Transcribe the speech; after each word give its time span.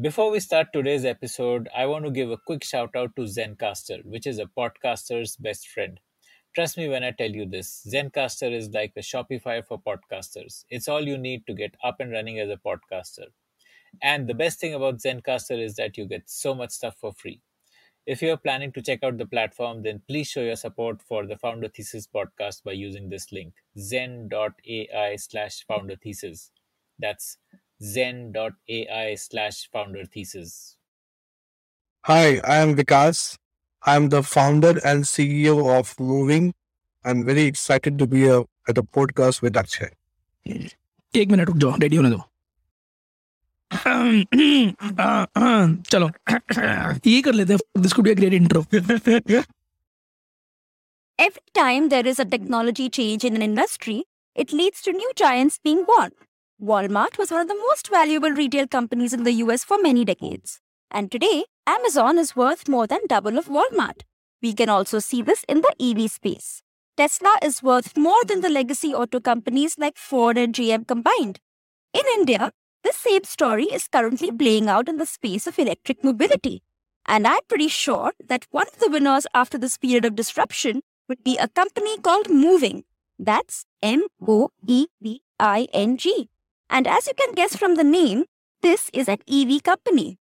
Before 0.00 0.32
we 0.32 0.40
start 0.40 0.72
today's 0.72 1.04
episode, 1.04 1.68
I 1.72 1.86
want 1.86 2.04
to 2.04 2.10
give 2.10 2.28
a 2.28 2.36
quick 2.36 2.64
shout 2.64 2.96
out 2.96 3.14
to 3.14 3.22
Zencastr, 3.22 4.04
which 4.04 4.26
is 4.26 4.40
a 4.40 4.46
podcaster's 4.58 5.36
best 5.36 5.68
friend. 5.68 6.00
Trust 6.52 6.76
me 6.76 6.88
when 6.88 7.04
I 7.04 7.12
tell 7.12 7.30
you 7.30 7.46
this 7.46 7.86
Zencastr 7.88 8.52
is 8.52 8.70
like 8.70 8.92
a 8.96 9.02
Shopify 9.02 9.64
for 9.64 9.80
podcasters. 9.80 10.64
It's 10.68 10.88
all 10.88 11.06
you 11.06 11.16
need 11.16 11.46
to 11.46 11.54
get 11.54 11.76
up 11.84 12.00
and 12.00 12.10
running 12.10 12.40
as 12.40 12.50
a 12.50 12.56
podcaster. 12.56 13.26
And 14.02 14.26
the 14.26 14.34
best 14.34 14.58
thing 14.58 14.74
about 14.74 14.98
Zencastr 14.98 15.62
is 15.64 15.76
that 15.76 15.96
you 15.96 16.06
get 16.06 16.24
so 16.26 16.56
much 16.56 16.72
stuff 16.72 16.96
for 17.00 17.12
free. 17.12 17.40
If 18.04 18.20
you're 18.20 18.36
planning 18.36 18.72
to 18.72 18.82
check 18.82 19.04
out 19.04 19.16
the 19.16 19.26
platform, 19.26 19.84
then 19.84 20.02
please 20.08 20.26
show 20.26 20.42
your 20.42 20.56
support 20.56 21.02
for 21.02 21.24
the 21.24 21.36
Founder 21.36 21.68
Thesis 21.68 22.08
podcast 22.08 22.64
by 22.64 22.72
using 22.72 23.10
this 23.10 23.30
link 23.30 23.54
zen.ai 23.78 25.16
slash 25.18 25.64
founder 25.68 25.94
thesis. 25.94 26.50
That's 26.98 27.38
zen.ai 27.82 29.14
slash 29.16 29.68
founder 29.72 30.04
thesis. 30.04 30.76
Hi, 32.04 32.38
I 32.44 32.56
am 32.56 32.76
Vikas. 32.76 33.36
I 33.82 33.96
am 33.96 34.08
the 34.08 34.22
founder 34.22 34.78
and 34.84 35.04
CEO 35.04 35.78
of 35.78 35.96
MoEVing. 35.96 36.52
I'm 37.04 37.24
very 37.24 37.42
excited 37.42 37.98
to 37.98 38.06
be 38.06 38.26
a 38.26 38.40
at 38.68 38.78
a 38.78 38.82
podcast 38.82 39.42
with 39.42 39.56
Akshay. 39.56 39.90
एक 41.16 41.28
minute 41.30 41.48
रुक 41.48 41.56
जाओ 41.56 41.76
ready 41.80 41.96
होने 41.96 42.10
दो 42.10 42.22
चलो 45.90 46.08
ये 47.06 47.20
कर 47.22 47.32
लेते 47.32 47.52
हैं 47.52 47.82
this 47.82 47.92
could 47.92 48.04
be 48.04 48.10
a 48.10 48.14
great 48.14 48.32
intro 48.32 48.64
Every 51.18 51.42
time 51.56 51.88
there 51.90 52.06
is 52.10 52.18
a 52.22 52.24
technology 52.30 52.84
change 52.94 53.24
in 53.26 53.36
an 53.38 53.42
industry, 53.46 53.96
it 54.44 54.52
leads 54.60 54.80
to 54.86 54.92
new 54.92 55.10
giants 55.20 55.58
being 55.66 55.84
born. 55.90 56.10
Walmart 56.62 57.18
was 57.18 57.30
one 57.32 57.40
of 57.40 57.48
the 57.48 57.54
most 57.54 57.90
valuable 57.90 58.30
retail 58.30 58.66
companies 58.66 59.12
in 59.12 59.24
the 59.24 59.32
US 59.32 59.64
for 59.64 59.76
many 59.78 60.04
decades. 60.04 60.60
And 60.90 61.10
today, 61.10 61.46
Amazon 61.66 62.16
is 62.16 62.36
worth 62.36 62.68
more 62.68 62.86
than 62.86 63.00
double 63.08 63.38
of 63.38 63.46
Walmart. 63.48 64.02
We 64.40 64.54
can 64.54 64.68
also 64.68 65.00
see 65.00 65.20
this 65.20 65.44
in 65.48 65.62
the 65.62 65.74
EV 65.80 66.10
space. 66.10 66.62
Tesla 66.96 67.38
is 67.42 67.62
worth 67.62 67.96
more 67.96 68.24
than 68.24 68.40
the 68.40 68.48
legacy 68.48 68.94
auto 68.94 69.18
companies 69.18 69.76
like 69.78 69.96
Ford 69.96 70.38
and 70.38 70.54
GM 70.54 70.86
combined. 70.86 71.40
In 71.92 72.04
India, 72.14 72.52
the 72.84 72.92
same 72.92 73.24
story 73.24 73.64
is 73.64 73.88
currently 73.88 74.30
playing 74.30 74.68
out 74.68 74.88
in 74.88 74.98
the 74.98 75.06
space 75.06 75.48
of 75.48 75.58
electric 75.58 76.04
mobility. 76.04 76.62
And 77.04 77.26
I'm 77.26 77.42
pretty 77.48 77.68
sure 77.68 78.12
that 78.28 78.46
one 78.50 78.68
of 78.68 78.78
the 78.78 78.90
winners 78.90 79.26
after 79.34 79.58
this 79.58 79.76
period 79.76 80.04
of 80.04 80.14
disruption 80.14 80.82
would 81.08 81.24
be 81.24 81.36
a 81.36 81.48
company 81.48 81.98
called 81.98 82.28
MoEVing. 82.28 82.84
That's 83.18 83.64
M 83.82 84.06
O 84.26 84.50
E 84.66 84.86
V 85.02 85.22
I 85.40 85.66
N 85.72 85.96
G. 85.96 86.28
And 86.70 86.86
as 86.86 87.06
you 87.06 87.14
can 87.14 87.34
guess 87.34 87.56
from 87.56 87.76
the 87.76 87.84
name, 87.84 88.24
this 88.62 88.90
is 88.92 89.08
an 89.08 89.18
EV 89.28 89.62
company. 89.62 90.18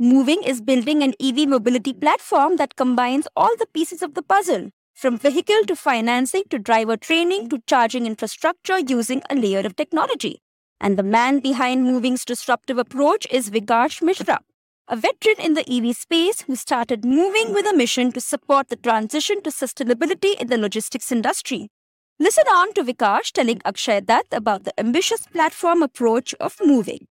MoEVing 0.00 0.46
is 0.46 0.60
building 0.60 1.02
an 1.02 1.14
EV 1.20 1.48
mobility 1.48 1.92
platform 1.92 2.56
that 2.56 2.76
combines 2.76 3.28
all 3.36 3.54
the 3.58 3.66
pieces 3.66 4.02
of 4.02 4.14
the 4.14 4.22
puzzle, 4.22 4.70
from 4.94 5.18
vehicle 5.18 5.62
to 5.66 5.76
financing 5.76 6.42
to 6.50 6.58
driver 6.58 6.96
training 6.96 7.48
to 7.48 7.58
charging 7.66 8.06
infrastructure 8.06 8.78
using 8.78 9.22
a 9.30 9.34
layer 9.34 9.60
of 9.60 9.76
technology. 9.76 10.40
And 10.80 10.98
the 10.98 11.02
man 11.02 11.40
behind 11.40 11.86
MoEVing's 11.86 12.24
disruptive 12.24 12.78
approach 12.78 13.26
is 13.30 13.50
Vikash 13.50 14.00
Mishra, 14.00 14.40
a 14.88 14.96
veteran 14.96 15.36
in 15.38 15.54
the 15.54 15.70
EV 15.70 15.94
space 15.96 16.42
who 16.42 16.56
started 16.56 17.02
MoEVing 17.02 17.54
with 17.54 17.66
a 17.66 17.76
mission 17.76 18.10
to 18.12 18.20
support 18.20 18.68
the 18.68 18.76
transition 18.76 19.42
to 19.42 19.50
sustainability 19.50 20.40
in 20.40 20.48
the 20.48 20.56
logistics 20.56 21.12
industry. 21.12 21.68
Listen 22.22 22.44
on 22.48 22.74
to 22.74 22.84
Vikash 22.84 23.32
telling 23.32 23.62
Akshay 23.64 24.02
Datt 24.02 24.26
about 24.30 24.64
the 24.64 24.78
ambitious 24.78 25.22
platform 25.26 25.82
approach 25.82 26.34
of 26.34 26.54
MoEVing. 26.58 27.06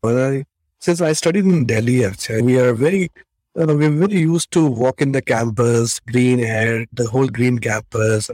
When 0.00 0.16
I, 0.16 0.44
since 0.78 1.02
I 1.02 1.12
studied 1.12 1.44
in 1.44 1.66
Delhi, 1.66 2.02
actually, 2.02 2.40
we 2.40 2.58
are 2.58 2.72
very, 2.72 3.10
uh, 3.58 3.66
know, 3.66 3.76
we're 3.76 3.90
very 3.90 4.20
used 4.20 4.52
to 4.52 4.64
walk 4.66 5.02
in 5.02 5.12
the 5.12 5.20
campus, 5.20 6.00
green 6.00 6.40
air, 6.40 6.86
the 6.94 7.06
whole 7.06 7.26
green 7.26 7.58
campus, 7.58 8.30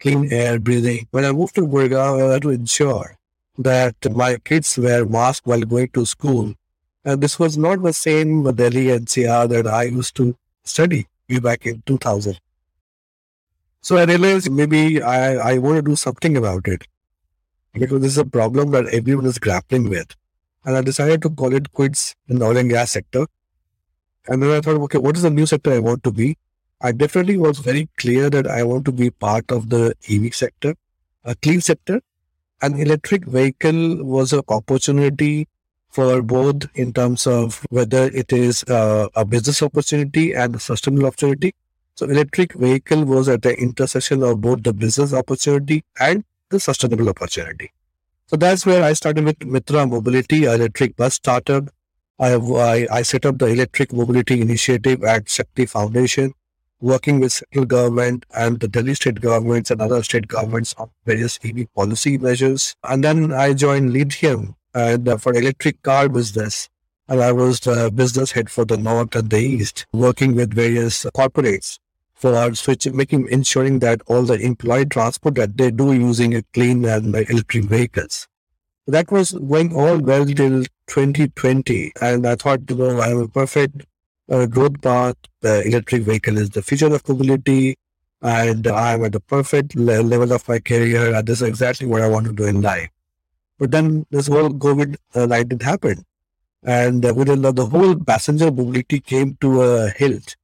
clean 0.00 0.32
air 0.32 0.58
breathing. 0.58 1.06
When 1.10 1.26
I 1.26 1.32
moved 1.32 1.54
to 1.56 1.66
Gurgaon, 1.66 2.30
I 2.30 2.32
had 2.32 2.42
to 2.42 2.50
ensure 2.50 3.18
that 3.58 3.94
my 4.10 4.38
kids 4.38 4.78
wear 4.78 5.04
masks 5.04 5.44
while 5.44 5.60
going 5.60 5.88
to 5.88 6.06
school. 6.06 6.54
And 7.04 7.20
this 7.20 7.38
was 7.38 7.58
not 7.58 7.82
the 7.82 7.92
same 7.92 8.42
Delhi 8.54 8.86
NCR 8.86 9.50
that 9.50 9.66
I 9.66 9.82
used 9.82 10.16
to 10.16 10.34
study 10.64 11.08
way 11.28 11.40
back 11.40 11.66
in 11.66 11.82
2000. 11.84 12.38
So 13.82 13.96
I 13.96 14.04
realized 14.04 14.48
maybe 14.50 15.02
I, 15.02 15.54
I 15.54 15.58
want 15.58 15.76
to 15.76 15.82
do 15.82 15.96
something 15.96 16.36
about 16.36 16.68
it 16.68 16.86
because 17.74 18.00
this 18.00 18.12
is 18.12 18.18
a 18.18 18.24
problem 18.24 18.70
that 18.70 18.86
everyone 18.86 19.26
is 19.26 19.40
grappling 19.40 19.90
with. 19.90 20.14
And 20.64 20.76
I 20.76 20.82
decided 20.82 21.20
to 21.22 21.30
call 21.30 21.52
it 21.52 21.72
quits 21.72 22.14
in 22.28 22.38
the 22.38 22.46
oil 22.46 22.56
and 22.56 22.70
gas 22.70 22.92
sector. 22.92 23.26
And 24.28 24.40
then 24.40 24.50
I 24.50 24.60
thought, 24.60 24.80
okay, 24.82 24.98
what 24.98 25.16
is 25.16 25.22
the 25.22 25.30
new 25.30 25.46
sector 25.46 25.72
I 25.72 25.80
want 25.80 26.04
to 26.04 26.12
be? 26.12 26.38
I 26.80 26.92
definitely 26.92 27.36
was 27.36 27.58
very 27.58 27.88
clear 27.98 28.30
that 28.30 28.46
I 28.46 28.62
want 28.62 28.84
to 28.84 28.92
be 28.92 29.10
part 29.10 29.50
of 29.50 29.68
the 29.68 29.96
EV 30.08 30.32
sector, 30.32 30.76
a 31.24 31.34
clean 31.34 31.60
sector. 31.60 32.00
An 32.60 32.78
electric 32.78 33.24
vehicle 33.24 34.04
was 34.04 34.32
an 34.32 34.42
opportunity 34.48 35.48
for 35.90 36.22
both 36.22 36.68
in 36.76 36.92
terms 36.92 37.26
of 37.26 37.66
whether 37.70 38.04
it 38.04 38.32
is 38.32 38.62
uh, 38.64 39.08
a 39.16 39.24
business 39.24 39.60
opportunity 39.60 40.34
and 40.34 40.54
a 40.54 40.60
sustainable 40.60 41.06
opportunity. 41.06 41.54
So 41.94 42.06
electric 42.06 42.54
vehicle 42.54 43.04
was 43.04 43.28
at 43.28 43.42
the 43.42 43.54
intersection 43.54 44.22
of 44.22 44.40
both 44.40 44.62
the 44.62 44.72
business 44.72 45.12
opportunity 45.12 45.84
and 46.00 46.24
the 46.48 46.58
sustainable 46.58 47.08
opportunity. 47.08 47.70
So 48.26 48.36
that's 48.36 48.64
where 48.64 48.82
I 48.82 48.94
started 48.94 49.24
with 49.24 49.44
Mitra 49.44 49.86
Mobility, 49.86 50.44
electric 50.44 50.96
bus 50.96 51.14
startup. 51.14 51.68
I, 52.18 52.34
I, 52.34 52.86
I 52.90 53.02
set 53.02 53.26
up 53.26 53.38
the 53.38 53.46
electric 53.46 53.92
mobility 53.92 54.40
initiative 54.40 55.04
at 55.04 55.28
Shakti 55.28 55.66
Foundation, 55.66 56.32
working 56.80 57.20
with 57.20 57.32
central 57.32 57.66
government 57.66 58.24
and 58.34 58.58
the 58.58 58.68
Delhi 58.68 58.94
state 58.94 59.20
governments 59.20 59.70
and 59.70 59.82
other 59.82 60.02
state 60.02 60.28
governments 60.28 60.74
on 60.78 60.88
various 61.04 61.38
EV 61.44 61.66
policy 61.74 62.16
measures. 62.16 62.74
And 62.84 63.04
then 63.04 63.32
I 63.32 63.52
joined 63.52 63.92
Lithium 63.92 64.56
and 64.72 65.06
uh, 65.06 65.18
for 65.18 65.34
electric 65.34 65.82
car 65.82 66.08
business. 66.08 66.70
And 67.08 67.20
I 67.20 67.32
was 67.32 67.60
the 67.60 67.90
business 67.94 68.32
head 68.32 68.48
for 68.48 68.64
the 68.64 68.78
North 68.78 69.14
and 69.14 69.28
the 69.28 69.40
East, 69.40 69.84
working 69.92 70.34
with 70.34 70.54
various 70.54 71.04
corporates 71.04 71.78
for 72.22 72.54
switching, 72.54 72.96
making, 72.96 73.28
ensuring 73.30 73.80
that 73.80 74.00
all 74.06 74.22
the 74.22 74.38
employee 74.38 74.86
transport 74.86 75.34
that 75.34 75.56
they 75.56 75.72
do 75.72 75.92
using 75.92 76.36
a 76.36 76.42
clean 76.54 76.84
and 76.84 77.14
electric 77.14 77.64
vehicles. 77.64 78.28
That 78.86 79.10
was 79.10 79.32
going 79.32 79.74
all 79.74 79.98
well 79.98 80.24
till 80.24 80.62
2020. 80.86 81.92
And 82.00 82.24
I 82.26 82.36
thought, 82.36 82.60
you 82.70 82.76
know, 82.76 83.00
I 83.00 83.08
have 83.08 83.18
a 83.18 83.28
perfect 83.28 83.86
uh, 84.30 84.46
growth 84.46 84.80
path. 84.80 85.16
The 85.40 85.66
electric 85.66 86.02
vehicle 86.02 86.38
is 86.38 86.50
the 86.50 86.62
future 86.62 86.94
of 86.94 87.08
mobility. 87.08 87.76
And 88.22 88.68
I'm 88.68 89.04
at 89.04 89.12
the 89.12 89.20
perfect 89.20 89.74
le- 89.74 90.02
level 90.02 90.32
of 90.32 90.48
my 90.48 90.60
career. 90.60 91.12
And 91.14 91.26
this 91.26 91.42
is 91.42 91.48
exactly 91.48 91.88
what 91.88 92.02
I 92.02 92.08
want 92.08 92.26
to 92.26 92.32
do 92.32 92.44
in 92.44 92.62
life. 92.62 92.88
But 93.58 93.72
then 93.72 94.06
this 94.10 94.28
whole 94.28 94.50
COVID-19 94.50 95.60
uh, 95.60 95.64
happened. 95.64 96.04
And 96.62 97.04
uh, 97.04 97.14
within 97.14 97.42
the, 97.42 97.52
the 97.52 97.66
whole 97.66 97.96
passenger 97.96 98.52
mobility 98.52 99.00
came 99.00 99.36
to 99.40 99.62
a 99.62 99.90
halt 99.98 100.36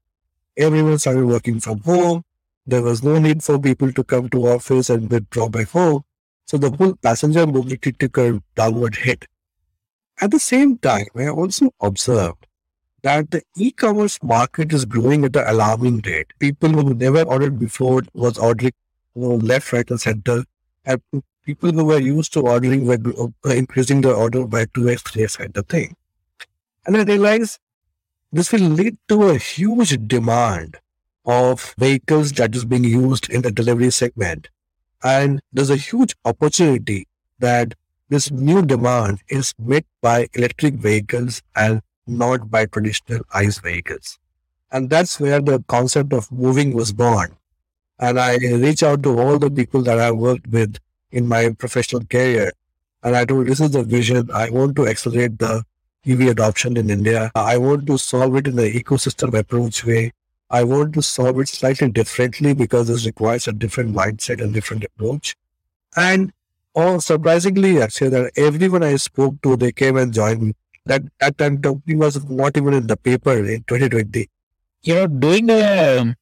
everyone 0.59 0.99
started 0.99 1.25
working 1.25 1.61
from 1.61 1.81
home. 1.81 2.25
There 2.67 2.83
was 2.83 3.03
no 3.03 3.19
need 3.19 3.43
for 3.43 3.59
people 3.59 3.93
to 3.93 4.05
come 4.05 4.29
to 4.31 4.49
office 4.49 4.91
and 4.91 5.11
withdraw 5.11 5.49
by 5.49 5.63
home. 5.63 6.03
So 6.47 6.59
the 6.59 6.71
whole 6.71 6.95
passenger 6.97 7.47
mobility 7.47 7.93
took 7.93 8.19
a 8.19 8.43
downward 8.57 8.97
hit. 8.97 9.27
At 10.21 10.33
the 10.33 10.39
same 10.41 10.79
time, 10.79 11.07
I 11.17 11.29
also 11.29 11.71
observed 11.81 12.47
that 13.03 13.31
the 13.31 13.43
e-commerce 13.57 14.19
market 14.23 14.73
is 14.73 14.85
growing 14.85 15.25
at 15.25 15.37
an 15.37 15.45
alarming 15.47 16.03
rate. 16.05 16.33
People 16.41 16.71
who 16.71 16.95
never 16.95 17.23
ordered 17.23 17.59
before 17.59 18.03
was 18.13 18.37
ordering 18.37 18.73
you 19.15 19.23
know, 19.23 19.35
left, 19.37 19.73
right, 19.73 19.89
and 19.91 20.01
center. 20.01 20.45
And 20.85 21.01
people 21.45 21.71
who 21.71 21.85
were 21.85 22.01
used 22.01 22.33
to 22.33 22.41
ordering 22.41 22.85
were 22.85 22.99
increasing 23.45 24.01
their 24.01 24.15
order 24.15 24.47
by 24.47 24.65
2x, 24.67 25.03
3x 25.03 25.39
kind 25.39 25.57
of 25.57 25.67
thing. 25.67 25.95
And 26.87 26.97
I 26.97 27.05
realized 27.05 27.61
this 28.33 28.53
will 28.53 28.61
lead 28.61 28.97
to 29.09 29.31
a 29.31 29.39
huge 29.39 30.07
demand 30.07 30.77
of 31.25 31.75
vehicles 31.79 32.33
that 32.33 32.55
is 32.55 32.65
being 32.65 32.85
used 32.85 33.31
in 33.31 33.43
the 33.43 33.51
delivery 33.51 33.91
segment. 33.91 34.49
And 35.03 35.41
there's 35.53 35.71
a 35.71 35.77
huge 35.77 36.15
opportunity 36.25 37.07
that 37.39 37.75
this 38.09 38.31
new 38.31 38.63
demand 38.63 39.21
is 39.29 39.55
met 39.59 39.85
by 40.01 40.29
electric 40.35 40.75
vehicles 40.75 41.43
and 41.55 41.83
not 42.07 42.51
by 42.51 42.67
traditional 42.67 43.21
ICE 43.35 43.59
vehicles. 43.59 44.19
And 44.71 44.91
that's 44.91 45.21
where 45.21 45.41
the 45.41 45.63
concept 45.69 46.13
of 46.13 46.29
MoEVing 46.31 46.75
was 46.75 46.93
born. 46.93 47.37
And 47.99 48.19
I 48.19 48.37
reach 48.37 48.83
out 48.83 49.03
to 49.03 49.19
all 49.19 49.39
the 49.39 49.51
people 49.51 49.83
that 49.83 49.99
I 49.99 50.11
worked 50.11 50.47
with 50.49 50.79
in 51.11 51.27
my 51.27 51.51
professional 51.51 52.05
career. 52.05 52.53
And 53.03 53.17
I 53.17 53.25
told, 53.25 53.47
this 53.47 53.61
is 53.61 53.71
the 53.71 53.83
vision. 53.83 54.31
I 54.33 54.51
want 54.51 54.77
to 54.77 54.87
accelerate 54.87 55.39
the 55.39 55.65
EV 56.09 56.29
adoption 56.29 56.77
in 56.77 56.91
India. 56.91 57.31
I 57.35 57.59
want 57.59 57.87
to 57.87 57.99
solve 57.99 58.37
it 58.37 58.47
in 58.49 58.57
the 58.57 58.73
ecosystem 58.73 59.39
approach 59.39 59.85
way. 59.85 60.13
I 60.51 60.65
want 60.65 60.95
to 60.95 61.03
solve 61.03 61.39
it 61.41 61.49
slightly 61.49 61.91
differently 61.91 62.55
because 62.55 62.89
this 62.89 63.05
requires 63.07 63.47
a 63.49 63.53
different 63.53 63.95
mindset 63.95 64.41
and 64.41 64.55
different 64.55 64.85
approach. 64.85 65.37
And 65.97 66.33
Oh, 66.75 67.01
surprisingly, 67.01 67.83
actually, 67.83 68.11
that 68.11 68.31
everyone 68.37 68.85
I 68.85 68.95
spoke 68.97 69.43
to, 69.43 69.57
they 69.57 69.73
came 69.73 69.97
and 69.97 70.13
joined 70.13 70.43
me. 70.43 70.55
That 70.87 71.03
that 71.19 71.37
time 71.37 71.61
company 71.61 71.97
was 71.97 72.25
not 72.31 72.57
even 72.57 72.73
in 72.73 72.87
the 72.87 72.97
paper 72.97 73.33
in 73.33 73.65
2020. 73.65 74.31
You 74.83 74.95
know, 74.95 75.07
doing 75.09 75.51
a 75.51 76.15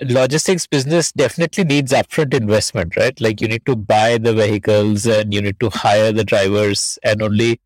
logistics 0.00 0.66
business 0.66 1.12
definitely 1.12 1.64
needs 1.64 1.92
upfront 1.92 2.34
investment, 2.34 2.96
right? 2.96 3.20
Like 3.20 3.40
you 3.40 3.48
need 3.48 3.66
to 3.66 3.76
buy 3.76 4.18
the 4.18 4.34
vehicles 4.34 5.06
and 5.06 5.32
you 5.32 5.42
need 5.42 5.58
to 5.60 5.70
hire 5.70 6.12
the 6.12 6.24
drivers, 6.24 6.98
and 7.02 7.22
only 7.22 7.60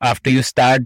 after 0.00 0.30
you 0.30 0.42
start 0.42 0.82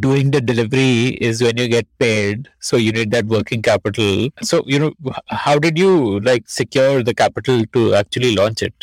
doing 0.00 0.32
the 0.32 0.40
delivery 0.40 1.10
is 1.20 1.42
when 1.42 1.56
you 1.56 1.68
get 1.68 1.86
paid. 1.98 2.48
So 2.60 2.76
you 2.76 2.92
need 2.92 3.10
that 3.12 3.26
working 3.26 3.62
capital. 3.62 4.28
So 4.42 4.62
you 4.66 4.78
know, 4.78 4.92
how 5.26 5.58
did 5.58 5.78
you 5.78 6.20
like 6.20 6.48
secure 6.48 7.02
the 7.02 7.14
capital 7.14 7.64
to 7.72 7.94
actually 7.94 8.34
launch 8.34 8.62
it? 8.62 8.74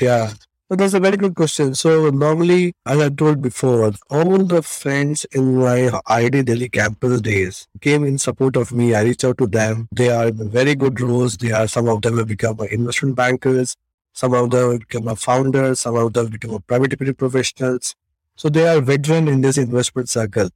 Yeah. 0.00 0.32
So 0.70 0.76
that's 0.76 0.92
a 0.92 1.00
very 1.00 1.16
good 1.16 1.34
question. 1.34 1.74
So 1.74 2.10
normally, 2.10 2.74
as 2.84 2.98
I 3.00 3.08
told 3.08 3.40
before, 3.40 3.92
all 4.10 4.44
the 4.44 4.60
friends 4.62 5.24
in 5.32 5.56
my 5.56 5.88
IIT 6.06 6.44
Delhi 6.44 6.68
campus 6.68 7.22
days 7.22 7.66
came 7.80 8.04
in 8.04 8.18
support 8.18 8.54
of 8.56 8.70
me. 8.72 8.94
I 8.94 9.02
reached 9.02 9.24
out 9.24 9.38
to 9.38 9.46
them. 9.46 9.88
They 9.92 10.10
are 10.10 10.28
in 10.28 10.50
very 10.50 10.74
good 10.74 11.00
roles. 11.00 11.38
They 11.38 11.52
are 11.52 11.66
some 11.68 11.88
of 11.88 12.02
them 12.02 12.18
have 12.18 12.28
become 12.28 12.60
investment 12.70 13.16
bankers. 13.16 13.76
Some 14.12 14.34
of 14.34 14.50
them 14.50 14.72
have 14.72 14.80
become 14.80 15.16
founders. 15.16 15.80
Some 15.80 15.96
of 15.96 16.12
them 16.12 16.26
have 16.26 16.32
become 16.38 16.60
private 16.66 16.92
equity 16.92 17.14
professionals. 17.14 17.94
So 18.36 18.50
they 18.50 18.68
are 18.68 18.82
veteran 18.82 19.26
in 19.26 19.40
this 19.40 19.56
investment 19.56 20.10
circle. 20.10 20.50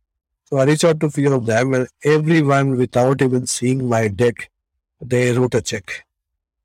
So 0.44 0.58
I 0.58 0.64
reached 0.64 0.84
out 0.84 1.00
to 1.00 1.06
a 1.06 1.10
few 1.10 1.32
of 1.32 1.46
them, 1.46 1.72
and 1.72 1.88
everyone, 2.04 2.76
without 2.76 3.22
even 3.22 3.46
seeing 3.46 3.88
my 3.88 4.08
deck, 4.08 4.50
they 5.00 5.32
wrote 5.32 5.54
a 5.54 5.62
check. 5.62 6.04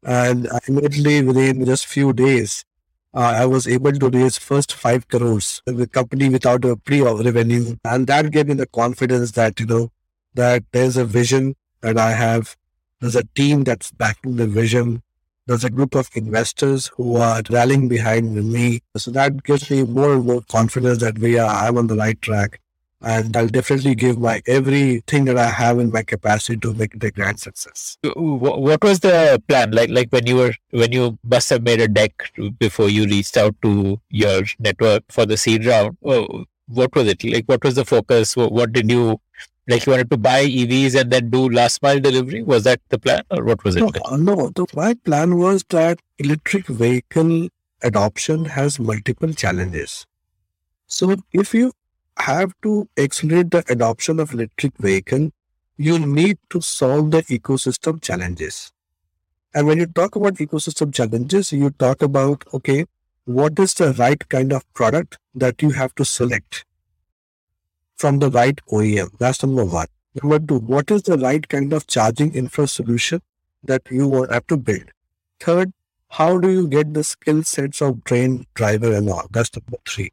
And 0.04 0.50
immediately 0.68 1.24
within 1.24 1.64
just 1.64 1.86
few 1.86 2.12
days, 2.12 2.66
Uh, 3.14 3.34
I 3.36 3.46
was 3.46 3.68
able 3.68 3.94
to 3.94 4.10
raise 4.10 4.38
first 4.38 4.74
five 4.74 5.08
crores 5.08 5.62
with 5.66 5.92
company 5.92 6.30
without 6.30 6.64
a 6.66 6.76
pre-revenue, 6.76 7.76
uh, 7.86 7.90
and 7.90 8.08
that 8.08 8.32
gave 8.32 8.48
me 8.48 8.54
the 8.54 8.68
confidence 8.68 9.32
that 9.32 9.60
you 9.60 9.66
know 9.66 9.92
that 10.36 10.64
there's 10.72 10.98
a 10.98 11.06
vision 11.06 11.56
that 11.82 11.98
I 11.98 12.12
have. 12.12 12.56
There's 13.00 13.16
a 13.16 13.24
team 13.36 13.64
that's 13.64 13.92
backing 13.92 14.36
the 14.36 14.48
vision. 14.48 15.02
There's 15.48 15.64
a 15.64 15.70
group 15.70 15.96
of 15.96 16.10
investors 16.16 16.92
who 16.96 17.16
are 17.18 17.42
rallying 17.50 17.88
behind 17.88 18.36
me. 18.36 18.82
So 18.98 19.12
that 19.12 19.44
gives 19.44 19.70
me 19.72 19.84
more 19.84 20.14
and 20.14 20.26
more 20.26 20.42
confidence 20.42 21.00
that 21.00 21.18
we 21.20 21.40
are 21.40 21.50
I'm 21.50 21.78
on 21.78 21.88
the 21.88 21.96
right 21.96 22.22
track 22.22 22.60
and 23.02 23.38
I'll 23.38 23.48
definitely 23.48 23.96
give 23.96 24.18
my 24.18 24.42
everything 24.48 25.26
that 25.26 25.38
I 25.38 25.50
have 25.50 25.80
in 25.80 25.92
my 25.92 26.02
capacity 26.04 26.58
to 26.60 26.74
make 26.74 26.96
it 26.96 27.04
a 27.04 27.12
grand 27.12 27.40
success. 27.40 27.98
What 28.16 28.84
was 28.84 29.00
the 29.00 29.42
plan? 29.48 29.72
Like, 29.72 29.90
like 29.90 30.10
when 30.10 30.26
you 30.26 30.36
were 30.38 30.54
when 30.72 30.92
you 30.92 31.18
must 31.24 31.50
have 31.52 31.64
made 31.64 31.80
a 31.80 31.88
deck 31.88 32.32
before 32.60 32.90
you 32.90 33.06
reached 33.06 33.38
out 33.38 33.56
to 33.62 34.00
your 34.10 34.44
network 34.60 35.04
for 35.10 35.26
the 35.26 35.38
seed 35.38 35.66
round. 35.66 35.98
Oh, 36.04 36.46
what 36.68 36.96
was 36.96 37.08
it 37.08 37.24
like? 37.24 37.46
What 37.46 37.64
was 37.64 37.76
the 37.76 37.86
focus? 37.86 38.36
What 38.36 38.74
did 38.74 38.90
you 38.90 39.20
like? 39.68 39.86
You 39.86 39.92
wanted 39.92 40.10
to 40.12 40.18
buy 40.18 40.46
EVs 40.46 41.00
and 41.00 41.12
then 41.12 41.30
do 41.30 41.50
last 41.50 41.84
mile 41.84 42.00
delivery? 42.00 42.42
Was 42.42 42.64
that 42.64 42.82
the 42.90 42.98
plan, 42.98 43.22
or 43.30 43.44
what 43.44 43.64
was 43.64 43.76
it? 43.76 43.82
No, 43.82 43.92
uh, 44.06 44.18
no. 44.18 44.50
The 44.50 44.66
my 44.74 44.96
plan 44.96 45.38
was 45.38 45.64
that 45.70 46.00
electric 46.18 46.66
vehicle 46.66 47.50
adoption 47.84 48.46
has 48.46 48.80
multiple 48.80 49.34
challenges. 49.34 50.06
So 50.88 51.16
if 51.32 51.54
you 51.54 51.74
have 52.20 52.54
to 52.64 52.90
accelerate 52.98 53.52
the 53.52 53.64
adoption 53.70 54.20
of 54.20 54.34
electric 54.34 54.78
vehicle, 54.78 55.32
you 55.78 56.00
need 56.00 56.38
to 56.50 56.62
solve 56.62 57.12
the 57.12 57.24
ecosystem 57.24 58.02
challenges. 58.02 58.72
And 59.54 59.68
when 59.68 59.78
you 59.78 59.86
talk 59.86 60.16
about 60.16 60.36
ecosystem 60.36 60.94
challenges, 60.94 61.52
you 61.52 61.70
talk 61.72 62.02
about, 62.02 62.44
okay, 62.54 62.86
what 63.26 63.60
is 63.60 63.74
the 63.74 63.94
right 63.94 64.28
kind 64.30 64.54
of 64.54 64.72
product 64.74 65.18
that 65.36 65.62
you 65.62 65.72
have 65.72 65.94
to 65.96 66.06
select 66.06 66.66
from 67.96 68.20
the 68.20 68.30
right 68.30 68.60
OEM? 68.72 69.18
That's 69.18 69.44
number 69.44 69.66
one. 69.66 69.88
Number 70.22 70.40
two, 70.40 70.60
what 70.60 70.90
is 70.92 71.04
the 71.04 71.18
right 71.18 71.48
kind 71.48 71.74
of 71.74 71.88
charging 71.88 72.34
infra 72.34 72.68
solution 72.68 73.22
that 73.64 73.82
you 73.92 74.24
have 74.24 74.48
to 74.48 74.58
build? 74.58 74.92
Third, 75.40 75.74
how 76.10 76.38
do 76.40 76.50
you 76.50 76.68
get 76.68 76.94
the 76.94 77.04
skill 77.04 77.44
sets 77.44 77.82
of 77.82 78.04
trained 78.04 78.46
driver 78.54 78.94
and 78.94 79.10
all? 79.10 79.28
That's 79.32 79.52
number 79.56 79.78
three. 79.88 80.12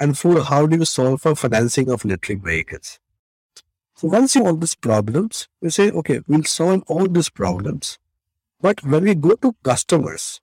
And 0.00 0.18
four, 0.18 0.42
how 0.42 0.66
do 0.66 0.78
you 0.78 0.86
solve 0.86 1.20
for 1.20 1.34
financing 1.36 1.90
of 1.90 2.06
electric 2.06 2.42
vehicles? 2.42 2.98
So 3.96 4.08
once 4.08 4.34
you 4.34 4.46
all 4.46 4.56
these 4.56 4.74
problems, 4.74 5.46
you 5.60 5.68
say, 5.68 5.90
okay, 5.90 6.20
we'll 6.26 6.44
solve 6.44 6.82
all 6.86 7.06
these 7.06 7.28
problems. 7.28 7.98
But 8.62 8.82
when 8.82 9.04
we 9.04 9.14
go 9.14 9.34
to 9.36 9.54
customers 9.62 10.40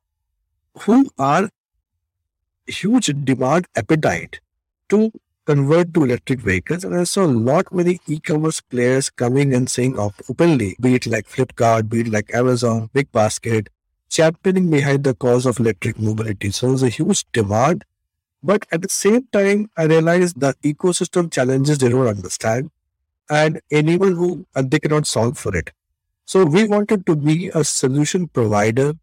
who 0.82 1.10
are 1.18 1.50
huge 2.68 3.08
demand 3.24 3.66
appetite 3.76 4.42
to 4.90 5.12
convert 5.48 5.92
to 5.96 6.04
electric 6.04 6.42
vehicles, 6.42 6.84
and 6.84 6.96
I 6.96 7.06
saw 7.06 7.26
a 7.26 7.28
lot 7.50 7.74
many 7.74 8.00
e-commerce 8.06 8.62
players 8.62 9.10
coming 9.10 9.56
and 9.56 9.68
saying 9.68 9.98
of 9.98 10.22
openly, 10.30 10.76
be 10.80 10.94
it 10.94 11.08
like 11.08 11.28
Flipkart, 11.28 11.90
be 11.90 12.02
it 12.02 12.10
like 12.10 12.32
Amazon, 12.36 12.92
Big 12.94 13.12
Basket, 13.12 13.70
championing 14.10 14.70
behind 14.70 15.04
the 15.04 15.16
cause 15.16 15.48
of 15.48 15.60
electric 15.60 16.00
mobility. 16.00 16.52
So 16.52 16.68
there's 16.68 16.84
a 16.84 16.90
huge 16.90 17.26
demand 17.32 17.86
but 18.48 18.66
at 18.72 18.82
the 18.82 18.90
same 18.90 19.28
time, 19.34 19.70
I 19.76 19.84
realized 19.84 20.40
that 20.40 20.62
ecosystem 20.62 21.30
challenges 21.30 21.80
they 21.80 21.90
don't 21.90 22.08
understand 22.08 22.72
and 23.30 23.60
anyone 23.70 24.14
who 24.14 24.46
and 24.56 24.72
they 24.72 24.80
cannot 24.80 25.06
solve 25.06 25.38
for 25.38 25.54
it. 25.56 25.72
So 26.26 26.46
we 26.46 26.66
wanted 26.66 27.06
to 27.08 27.16
be 27.18 27.50
a 27.50 27.64
solution 27.66 28.28
provider, 28.30 28.94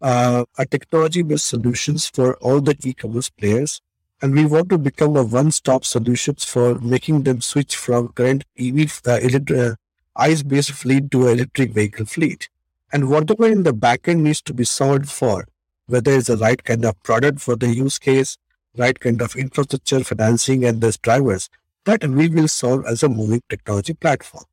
uh, 0.00 0.44
a 0.56 0.66
technology-based 0.66 1.46
solutions 1.46 2.06
for 2.06 2.36
all 2.36 2.60
the 2.60 2.76
e-commerce 2.84 3.28
players. 3.28 3.80
And 4.20 4.34
we 4.34 4.46
want 4.46 4.68
to 4.70 4.78
become 4.78 5.16
a 5.16 5.24
one-stop 5.24 5.84
solutions 5.84 6.44
for 6.44 6.78
making 6.78 7.24
them 7.24 7.40
switch 7.40 7.74
from 7.74 8.08
current 8.08 8.44
EV, 8.56 9.00
uh, 9.06 9.18
uh, 9.56 9.74
ICE-based 10.14 10.70
fleet 10.70 11.10
to 11.10 11.26
electric 11.26 11.72
vehicle 11.72 12.06
fleet. 12.06 12.48
And 12.92 13.10
whatever 13.10 13.48
in 13.48 13.64
the 13.64 13.74
backend 13.74 14.20
needs 14.20 14.42
to 14.42 14.54
be 14.54 14.64
solved 14.64 15.08
for, 15.08 15.48
whether 15.86 16.12
it's 16.12 16.28
the 16.28 16.36
right 16.36 16.62
kind 16.62 16.84
of 16.84 17.02
product 17.02 17.40
for 17.40 17.56
the 17.56 17.74
use 17.74 17.98
case, 17.98 18.38
right 18.76 18.98
kind 18.98 19.20
of 19.20 19.36
infrastructure, 19.36 20.02
financing, 20.02 20.64
and 20.64 20.80
those 20.80 20.98
drivers 20.98 21.48
that 21.84 22.04
we 22.04 22.28
will 22.28 22.48
solve 22.48 22.84
as 22.86 23.02
a 23.02 23.08
MoEVing 23.08 23.42
technology 23.48 23.94
platform. 23.94 24.44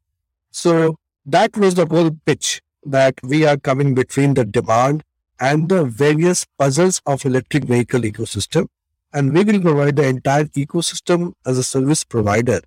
So 0.51 0.98
that 1.25 1.56
was 1.56 1.75
the 1.75 1.86
whole 1.86 2.12
pitch 2.25 2.62
that 2.86 3.16
we 3.24 3.45
are 3.45 3.57
coming 3.57 3.94
between 3.94 4.33
the 4.33 4.45
demand 4.45 5.04
and 5.39 5.69
the 5.69 5.86
various 5.86 6.45
puzzles 6.57 7.01
of 7.06 7.25
electric 7.25 7.66
vehicle 7.66 8.01
ecosystem. 8.01 8.68
And 9.13 9.33
we 9.33 9.44
will 9.44 9.62
provide 9.62 9.95
the 9.95 10.07
entire 10.07 10.45
ecosystem 10.45 11.33
as 11.45 11.57
a 11.57 11.63
service 11.63 12.04
provider 12.04 12.62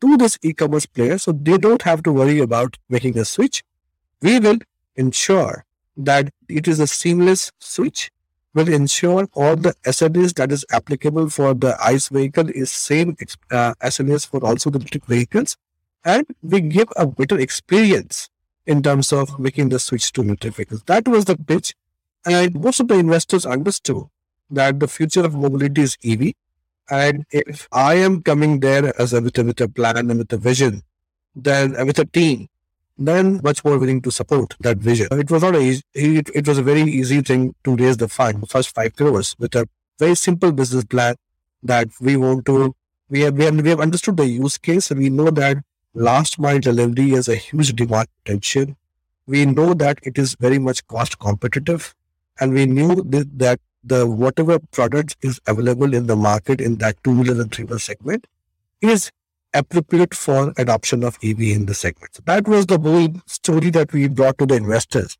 to 0.00 0.16
this 0.16 0.38
e-commerce 0.42 0.86
player. 0.86 1.18
So 1.18 1.32
they 1.32 1.58
don't 1.58 1.82
have 1.82 2.02
to 2.04 2.12
worry 2.12 2.38
about 2.38 2.78
making 2.88 3.18
a 3.18 3.24
switch. 3.24 3.62
We 4.22 4.38
will 4.38 4.58
ensure 4.96 5.64
that 5.96 6.32
it 6.48 6.66
is 6.66 6.80
a 6.80 6.86
seamless 6.86 7.52
switch 7.58 8.10
will 8.54 8.68
ensure 8.68 9.28
all 9.34 9.56
the 9.56 9.74
SLAs 9.84 10.34
that 10.34 10.52
is 10.52 10.64
applicable 10.70 11.28
for 11.28 11.54
the 11.54 11.76
ICE 11.84 12.08
vehicle 12.08 12.48
is 12.50 12.70
same 12.70 13.16
uh, 13.50 13.74
SLAs 13.82 14.26
for 14.26 14.44
also 14.44 14.70
the 14.70 14.78
electric 14.78 15.06
vehicles. 15.06 15.56
And 16.04 16.26
we 16.42 16.60
give 16.60 16.88
a 16.96 17.06
better 17.06 17.38
experience 17.38 18.30
in 18.66 18.82
terms 18.82 19.12
of 19.12 19.38
making 19.38 19.70
the 19.70 19.78
switch 19.78 20.12
to 20.12 20.22
electric 20.22 20.54
vehicles. 20.54 20.82
That 20.86 21.08
was 21.08 21.24
the 21.24 21.36
pitch. 21.36 21.74
And 22.24 22.54
most 22.54 22.80
of 22.80 22.88
the 22.88 22.94
investors 22.94 23.44
understood 23.44 24.04
that 24.50 24.80
the 24.80 24.88
future 24.88 25.24
of 25.24 25.34
mobility 25.34 25.82
is 25.82 25.98
EV. 26.04 26.32
And 26.90 27.24
if 27.30 27.68
I 27.72 27.94
am 27.94 28.22
coming 28.22 28.60
there 28.60 28.98
as 29.00 29.12
a, 29.12 29.20
with, 29.20 29.36
a, 29.38 29.44
with 29.44 29.60
a 29.60 29.68
plan 29.68 29.96
and 29.96 30.18
with 30.18 30.32
a 30.32 30.36
vision, 30.36 30.82
then 31.34 31.72
with 31.86 31.98
a 31.98 32.04
team, 32.04 32.48
then 32.96 33.40
much 33.42 33.64
more 33.64 33.78
willing 33.78 34.00
to 34.02 34.10
support 34.10 34.54
that 34.60 34.78
vision. 34.78 35.08
It 35.10 35.30
was 35.30 35.42
not 35.42 35.56
a 35.56 35.60
easy, 35.60 35.82
it, 35.94 36.30
it 36.34 36.46
was 36.46 36.58
a 36.58 36.62
very 36.62 36.82
easy 36.82 37.20
thing 37.20 37.54
to 37.64 37.76
raise 37.76 37.96
the 37.96 38.08
fund, 38.08 38.42
the 38.42 38.46
first 38.46 38.74
five 38.74 38.94
crores 38.94 39.34
with 39.38 39.54
a 39.54 39.68
very 39.98 40.14
simple 40.14 40.52
business 40.52 40.84
plan 40.84 41.16
that 41.62 41.88
we 42.00 42.16
want 42.16 42.46
to, 42.46 42.74
we 43.08 43.20
have, 43.20 43.34
we 43.34 43.44
have, 43.44 43.60
we 43.60 43.68
have 43.70 43.80
understood 43.80 44.16
the 44.16 44.26
use 44.26 44.58
case 44.58 44.90
we 44.90 45.10
know 45.10 45.30
that 45.30 45.58
last 45.94 46.38
mile 46.38 46.58
delivery 46.58 47.12
is 47.12 47.28
a 47.28 47.36
huge 47.36 47.74
demand 47.74 48.08
potential. 48.24 48.66
We 49.26 49.46
know 49.46 49.74
that 49.74 49.98
it 50.02 50.18
is 50.18 50.36
very 50.38 50.58
much 50.58 50.86
cost 50.86 51.18
competitive 51.18 51.94
and 52.40 52.52
we 52.52 52.66
knew 52.66 52.96
that 53.06 53.60
the 53.82 54.06
whatever 54.06 54.58
product 54.58 55.16
is 55.22 55.40
available 55.46 55.94
in 55.94 56.06
the 56.06 56.16
market 56.16 56.60
in 56.60 56.76
that 56.76 56.96
two 57.04 57.18
wheeler 57.18 57.40
and 57.42 57.52
three 57.52 57.64
wheeler 57.64 57.78
segment 57.78 58.26
is 58.80 59.10
appropriate 59.54 60.14
for 60.14 60.52
adoption 60.58 61.04
of 61.04 61.18
EV 61.22 61.40
in 61.40 61.66
the 61.66 61.74
segment. 61.74 62.14
So 62.14 62.22
that 62.26 62.46
was 62.48 62.66
the 62.66 62.78
whole 62.78 63.08
story 63.26 63.70
that 63.70 63.92
we 63.92 64.08
brought 64.08 64.38
to 64.38 64.46
the 64.46 64.56
investors. 64.56 65.16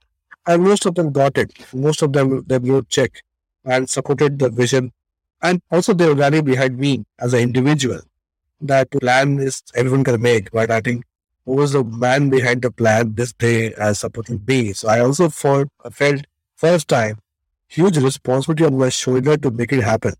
And 0.47 0.62
most 0.62 0.85
of 0.87 0.95
them 0.95 1.12
got 1.12 1.38
it. 1.38 1.53
Most 1.73 2.03
of 2.03 2.12
them, 2.12 2.45
they 2.47 2.59
wrote 2.59 2.88
check 2.88 3.23
and 3.64 3.88
supported 3.88 4.38
the 4.38 4.50
vision. 4.50 4.93
And 5.41 5.62
also 5.71 5.95
they 5.95 6.07
were 6.07 6.14
rallying 6.14 6.45
behind 6.45 6.79
me 6.79 7.05
as 7.19 7.33
an 7.33 7.41
individual. 7.41 8.00
That 8.61 8.91
plan 8.91 9.38
is 9.38 9.62
everyone 9.75 10.05
can 10.05 10.21
make, 10.21 10.50
but 10.50 10.71
I 10.71 10.81
think 10.81 11.05
who 11.45 11.53
was 11.53 11.73
the 11.73 11.85
man 11.85 12.31
behind 12.31 12.62
the 12.62 12.71
plan 12.71 13.14
this 13.14 13.33
day 13.33 13.73
as 13.75 14.00
supporting 14.00 14.43
me. 14.47 14.73
So 14.73 14.88
I 14.88 15.00
also 15.00 15.29
felt, 15.29 15.69
felt 15.91 16.25
first 16.57 16.88
time 16.88 17.19
huge 17.69 17.99
responsibility 17.99 18.64
on 18.64 18.79
my 18.79 18.88
shoulder 18.88 19.37
to 19.37 19.50
make 19.50 19.73
it 19.73 19.83
happen. 19.83 20.14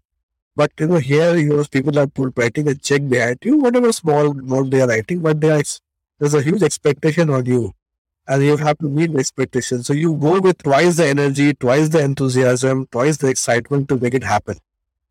But 0.57 0.73
you 0.79 0.87
know, 0.87 0.99
here 0.99 1.37
you 1.37 1.49
know 1.57 1.65
people 1.65 1.99
are 1.99 2.09
writing 2.37 2.69
a 2.69 2.75
check 2.75 3.09
behind 3.09 3.39
you, 3.43 3.59
whatever 3.59 3.93
small 3.93 4.31
amount 4.31 4.71
they 4.71 4.83
are 4.83 4.89
writing, 4.89 5.21
but 5.21 5.41
they 5.41 5.51
are, 5.51 5.63
there's 6.19 6.35
a 6.35 6.43
huge 6.43 6.63
expectation 6.63 7.31
on 7.31 7.47
you, 7.47 7.73
and 8.29 8.43
you 8.43 8.57
have 8.57 8.79
to 8.79 8.89
meet 8.89 9.13
the 9.13 9.19
expectation. 9.19 9.83
So 9.83 9.93
you 9.93 10.15
go 10.15 10.41
with 10.41 10.59
twice 10.59 10.97
the 10.97 11.09
energy, 11.09 11.55
twice 11.55 11.89
the 11.89 12.03
enthusiasm, 12.03 12.87
twice 12.93 13.17
the 13.19 13.29
excitement 13.29 13.89
to 13.89 13.99
make 13.99 14.15
it 14.15 14.25
happen, 14.25 14.59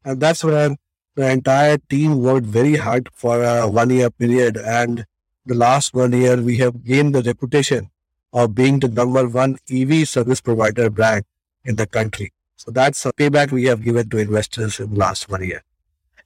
and 0.05 0.19
that's 0.19 0.43
where 0.43 0.77
the 1.15 1.29
entire 1.29 1.77
team 1.77 2.21
worked 2.21 2.47
very 2.47 2.75
hard 2.75 3.09
for 3.13 3.43
a 3.43 3.67
one 3.67 3.89
year 3.89 4.09
period. 4.09 4.57
And 4.57 5.05
the 5.45 5.55
last 5.55 5.93
one 5.93 6.13
year, 6.13 6.41
we 6.41 6.57
have 6.57 6.83
gained 6.83 7.15
the 7.15 7.21
reputation 7.21 7.91
of 8.31 8.55
being 8.55 8.79
the 8.79 8.87
number 8.87 9.27
one 9.27 9.57
EV 9.71 10.07
service 10.07 10.41
provider 10.41 10.89
brand 10.89 11.25
in 11.63 11.75
the 11.75 11.85
country. 11.85 12.32
So 12.63 12.71
that's 12.71 13.05
a 13.05 13.11
payback 13.11 13.51
we 13.51 13.65
have 13.65 13.83
given 13.83 14.09
to 14.09 14.17
investors 14.17 14.79
in 14.79 14.91
the 14.91 14.95
last 14.95 15.27
one 15.27 15.43
year. 15.43 15.63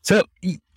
So 0.04 0.22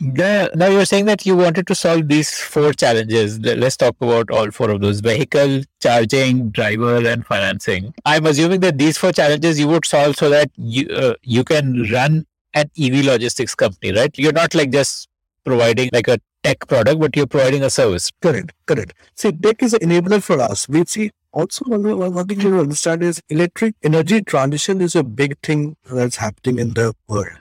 the, 0.01 0.51
now 0.55 0.69
you're 0.69 0.87
saying 0.87 1.05
that 1.05 1.27
you 1.27 1.37
wanted 1.37 1.67
to 1.67 1.75
solve 1.75 2.09
these 2.09 2.41
four 2.41 2.73
challenges. 2.73 3.39
Let's 3.39 3.77
talk 3.77 3.95
about 4.01 4.31
all 4.31 4.51
four 4.51 4.71
of 4.71 4.81
those: 4.81 5.01
vehicle, 5.01 5.61
charging, 5.81 6.49
driver, 6.49 7.07
and 7.07 7.27
financing. 7.27 7.93
I'm 8.07 8.25
assuming 8.25 8.61
that 8.61 8.79
these 8.79 8.97
four 8.97 9.13
challenges 9.13 9.61
you 9.61 9.69
would 9.69 9.85
solve 9.85 10.17
so 10.17 10.31
that 10.31 10.51
you 10.57 10.89
uh, 10.89 11.15
you 11.23 11.45
can 11.45 11.91
run 11.91 12.25
an 12.55 12.71
EV 12.81 13.05
logistics 13.05 13.55
company, 13.55 13.93
right? 13.93 14.17
You're 14.17 14.33
not 14.33 14.55
like 14.55 14.71
just 14.71 15.09
providing 15.45 15.91
like 15.93 16.09
a 16.09 16.19
tech 16.43 16.67
product, 16.67 16.99
but 16.99 17.15
you're 17.15 17.27
providing 17.27 17.63
a 17.63 17.71
service. 17.71 18.11
Correct, 18.23 18.53
correct. 18.65 18.95
See, 19.15 19.31
tech 19.33 19.63
is 19.63 19.75
an 19.75 19.81
enabler 19.81 20.23
for 20.23 20.41
us. 20.41 20.69
We 20.69 20.87
see 20.87 21.11
also 21.33 21.65
one, 21.67 22.27
thing 22.27 22.41
you 22.41 22.61
understand 22.61 23.03
is 23.03 23.23
electric 23.29 23.75
energy 23.83 24.21
transition 24.23 24.81
is 24.81 24.97
a 24.97 25.05
big 25.05 25.39
thing 25.43 25.77
that's 25.91 26.17
happening 26.17 26.59
in 26.59 26.75
the 26.75 26.95
world. 27.07 27.39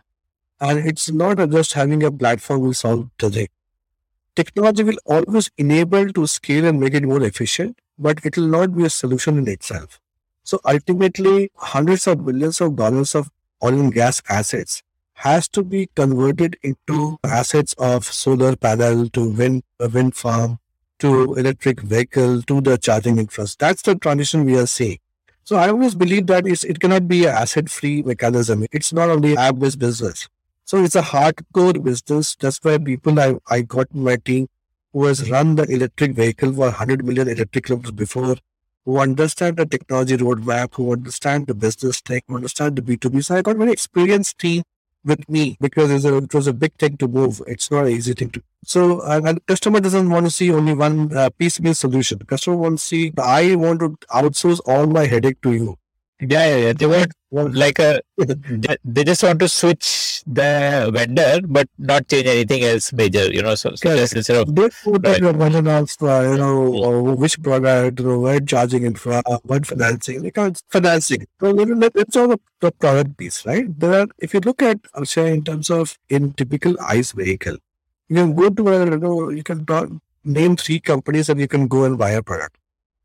And 0.61 0.79
it's 0.79 1.09
not 1.09 1.37
just 1.49 1.73
having 1.73 2.03
a 2.03 2.11
platform 2.11 2.61
we 2.61 2.73
solve 2.73 3.09
today. 3.17 3.47
Technology 4.35 4.83
will 4.83 4.99
always 5.05 5.49
enable 5.57 6.11
to 6.13 6.27
scale 6.27 6.65
and 6.65 6.79
make 6.79 6.93
it 6.93 7.03
more 7.03 7.23
efficient, 7.23 7.79
but 7.97 8.23
it 8.23 8.37
will 8.37 8.47
not 8.47 8.75
be 8.75 8.85
a 8.85 8.89
solution 8.89 9.37
in 9.37 9.47
itself. 9.47 9.99
So 10.43 10.59
ultimately, 10.65 11.51
hundreds 11.55 12.07
of 12.07 12.25
billions 12.25 12.61
of 12.61 12.75
dollars 12.75 13.15
of 13.15 13.29
oil 13.63 13.79
and 13.79 13.93
gas 13.93 14.21
assets 14.29 14.83
has 15.13 15.47
to 15.49 15.63
be 15.63 15.89
converted 15.95 16.57
into 16.63 17.17
assets 17.23 17.73
of 17.77 18.05
solar 18.05 18.55
panel 18.55 19.09
to 19.09 19.29
wind, 19.29 19.63
wind 19.79 20.15
farm 20.15 20.58
to 20.99 21.33
electric 21.35 21.81
vehicle 21.81 22.41
to 22.43 22.61
the 22.61 22.77
charging 22.77 23.17
infrastructure. 23.17 23.65
That's 23.65 23.81
the 23.81 23.95
transition 23.95 24.45
we 24.45 24.57
are 24.57 24.67
seeing. 24.67 24.99
So 25.43 25.55
I 25.55 25.69
always 25.69 25.95
believe 25.95 26.27
that 26.27 26.45
it 26.45 26.79
cannot 26.79 27.07
be 27.07 27.25
an 27.25 27.31
asset 27.31 27.69
free 27.69 28.03
mechanism. 28.03 28.65
It's 28.71 28.93
not 28.93 29.09
only 29.09 29.35
app 29.35 29.57
based 29.57 29.79
business. 29.79 30.27
So 30.65 30.83
it's 30.83 30.95
a 30.95 31.01
hardcore 31.01 31.83
business. 31.83 32.35
That's 32.35 32.59
why 32.61 32.77
people 32.77 33.19
I, 33.19 33.35
I 33.49 33.61
got 33.61 33.93
my 33.95 34.17
team 34.17 34.47
who 34.93 35.05
has 35.05 35.29
run 35.29 35.55
the 35.55 35.63
electric 35.63 36.11
vehicle 36.11 36.53
for 36.53 36.59
100 36.59 37.03
million 37.03 37.27
electric 37.27 37.65
kilometers 37.65 37.91
before, 37.91 38.35
who 38.85 38.99
understand 38.99 39.57
the 39.57 39.65
technology 39.65 40.17
roadmap, 40.17 40.75
who 40.75 40.93
understand 40.93 41.47
the 41.47 41.55
business 41.55 42.01
tech, 42.01 42.23
who 42.27 42.35
understand 42.35 42.75
the 42.75 42.81
B2B. 42.81 43.23
So 43.23 43.35
I 43.35 43.41
got 43.41 43.55
very 43.55 43.71
experienced 43.71 44.37
team 44.37 44.63
with 45.03 45.27
me 45.29 45.57
because 45.59 46.03
a, 46.05 46.17
it 46.17 46.33
was 46.33 46.47
a 46.47 46.53
big 46.53 46.73
thing 46.73 46.97
to 46.97 47.07
move. 47.07 47.41
It's 47.47 47.71
not 47.71 47.85
an 47.85 47.91
easy 47.91 48.13
thing 48.13 48.29
to. 48.31 48.43
So, 48.65 49.01
and, 49.01 49.27
and 49.27 49.45
customer 49.45 49.79
doesn't 49.79 50.09
want 50.09 50.25
to 50.25 50.31
see 50.31 50.51
only 50.51 50.73
one 50.73 51.15
uh, 51.15 51.29
piecemeal 51.37 51.73
solution. 51.73 52.19
The 52.19 52.25
customer 52.25 52.57
wants 52.57 52.83
to 52.83 52.87
see, 52.87 53.13
I 53.17 53.55
want 53.55 53.79
to 53.79 53.97
outsource 54.11 54.59
all 54.65 54.87
my 54.87 55.05
headache 55.05 55.41
to 55.41 55.53
you. 55.53 55.77
Yeah, 56.19 56.47
yeah, 56.47 56.55
yeah. 56.57 56.73
They 56.73 56.85
want 56.85 57.11
like 57.31 57.79
uh, 57.79 57.99
a 58.19 58.77
they 58.83 59.03
just 59.03 59.23
want 59.23 59.39
to 59.39 59.47
switch 59.47 60.23
the 60.25 60.89
vendor 60.93 61.39
but 61.47 61.67
not 61.77 62.07
change 62.07 62.25
anything 62.25 62.63
else 62.63 62.91
major 62.91 63.31
you 63.31 63.41
know 63.41 63.55
so, 63.55 63.73
so 63.75 63.95
just 63.95 64.15
instead 64.15 64.37
of 64.37 64.55
they 64.55 64.69
put 64.83 65.05
right. 65.05 65.21
uh, 65.23 66.21
you 66.21 66.37
know 66.37 66.73
or 66.83 67.15
which 67.15 67.41
product 67.41 67.99
uh, 67.99 68.03
you 68.03 68.09
know 68.09 68.19
where 68.19 68.39
charging 68.39 68.83
infra 68.83 69.21
what 69.43 69.65
financing 69.65 70.21
because 70.21 70.63
financing. 70.69 71.25
So 71.39 71.53
it's 71.57 72.15
all 72.15 72.29
the, 72.29 72.39
the 72.61 72.71
product 72.71 73.17
piece 73.17 73.45
right? 73.45 73.67
There 73.79 74.01
are 74.01 74.07
if 74.17 74.33
you 74.33 74.39
look 74.39 74.61
at 74.63 74.79
I'll 74.95 75.05
say 75.05 75.33
in 75.33 75.43
terms 75.43 75.69
of 75.69 75.97
in 76.09 76.33
typical 76.33 76.75
ICE 76.81 77.11
vehicle 77.11 77.57
you 78.07 78.15
can 78.15 78.35
go 78.35 78.49
to 78.49 78.67
a, 78.69 78.85
you 78.85 78.97
know 78.97 79.29
you 79.29 79.43
can 79.43 79.65
name 80.23 80.55
three 80.55 80.79
companies 80.79 81.29
and 81.29 81.39
you 81.39 81.47
can 81.47 81.67
go 81.67 81.83
and 81.83 81.97
buy 81.97 82.11
a 82.11 82.23
product. 82.23 82.57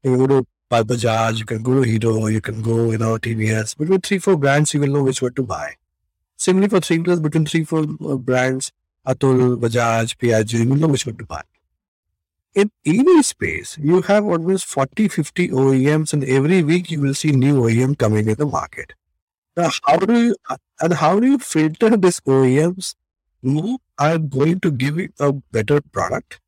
You 0.03 0.17
go 0.17 0.27
to 0.27 0.47
Bajaj, 0.83 1.39
you 1.39 1.45
can 1.45 1.63
go 1.63 1.83
to 1.83 1.89
Hero, 1.89 2.27
you 2.27 2.41
can 2.41 2.63
go, 2.63 2.91
you 2.91 2.99
know, 2.99 3.17
TVS. 3.17 3.77
Between 3.77 4.01
three, 4.01 4.19
four 4.19 4.37
brands, 4.37 4.75
you 4.75 4.81
will 4.81 4.89
know 4.89 5.03
which 5.03 5.23
one 5.23 5.35
to 5.35 5.43
buy. 5.43 5.75
Similarly, 6.37 6.69
for 6.71 6.81
three 6.81 6.99
plus, 6.99 7.21
between 7.21 7.47
three, 7.47 7.65
four 7.65 7.85
uh, 8.05 8.17
brands, 8.17 8.73
Atul, 9.07 9.57
Bajaj, 9.61 10.17
Piaggio, 10.17 10.61
you 10.61 10.69
will 10.69 10.77
know 10.77 10.89
which 10.89 11.07
one 11.07 11.17
to 11.17 11.27
buy. 11.27 11.43
In 12.55 12.71
EV 12.87 13.25
space, 13.25 13.79
you 13.79 14.03
have 14.03 14.25
almost 14.25 14.67
40, 14.67 15.09
50 15.09 15.49
OEMs, 15.49 16.13
and 16.13 16.25
every 16.25 16.63
week 16.63 16.91
you 16.91 17.01
will 17.01 17.15
see 17.15 17.33
new 17.33 17.63
OEM 17.63 17.99
coming 17.99 18.29
in 18.29 18.37
the 18.37 18.47
market. 18.47 18.93
Now, 19.57 19.71
how 19.85 19.97
do 19.99 20.21
you 20.21 20.37
and 20.81 20.95
how 20.95 21.21
do 21.21 21.27
you 21.27 21.39
filter 21.39 21.97
these 21.97 22.21
OEMs 22.21 22.95
who 23.43 23.79
are 23.99 24.19
going 24.19 24.59
to 24.61 24.71
give 24.71 24.99
you 24.99 25.11
a 25.21 25.33
better 25.33 25.81
product, 25.81 26.41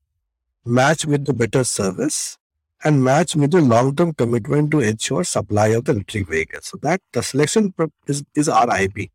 match 0.64 1.04
with 1.04 1.26
the 1.26 1.32
better 1.32 1.62
service, 1.62 2.38
and 2.84 3.02
match 3.02 3.34
with 3.34 3.54
a 3.54 3.60
long-term 3.60 4.14
commitment 4.14 4.70
to 4.70 4.80
ensure 4.80 5.24
supply 5.24 5.68
of 5.68 5.84
the 5.84 5.92
electric 5.92 6.28
vehicle. 6.28 6.60
So 6.62 6.78
that 6.82 7.00
the 7.12 7.22
selection 7.22 7.74
is, 8.06 8.24
is 8.34 8.48
our 8.48 8.68
IP. 8.80 9.10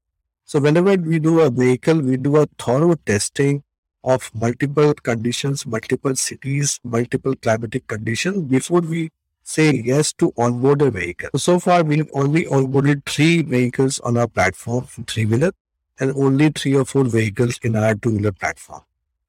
So 0.45 0.59
whenever 0.59 0.95
we 0.95 1.19
do 1.19 1.39
a 1.41 1.49
vehicle, 1.49 2.01
we 2.01 2.17
do 2.17 2.37
a 2.37 2.47
thorough 2.57 2.95
testing 3.05 3.63
of 4.03 4.31
multiple 4.33 4.93
conditions, 4.93 5.65
multiple 5.65 6.15
cities, 6.15 6.79
multiple 6.83 7.35
climatic 7.35 7.87
conditions 7.87 8.39
before 8.49 8.81
we 8.81 9.11
say 9.43 9.71
yes 9.71 10.13
to 10.13 10.33
onboard 10.37 10.81
a 10.81 10.91
vehicle. 10.91 11.29
So 11.37 11.59
far, 11.59 11.83
we've 11.83 12.09
only 12.13 12.45
onboarded 12.45 13.05
three 13.05 13.41
vehicles 13.41 13.99
on 13.99 14.17
our 14.17 14.27
platform, 14.27 14.87
three-wheeler, 15.07 15.51
and 15.99 16.11
only 16.15 16.49
three 16.49 16.75
or 16.75 16.85
four 16.85 17.03
vehicles 17.05 17.59
in 17.63 17.75
our 17.75 17.95
two-wheeler 17.95 18.31
platform. 18.31 18.81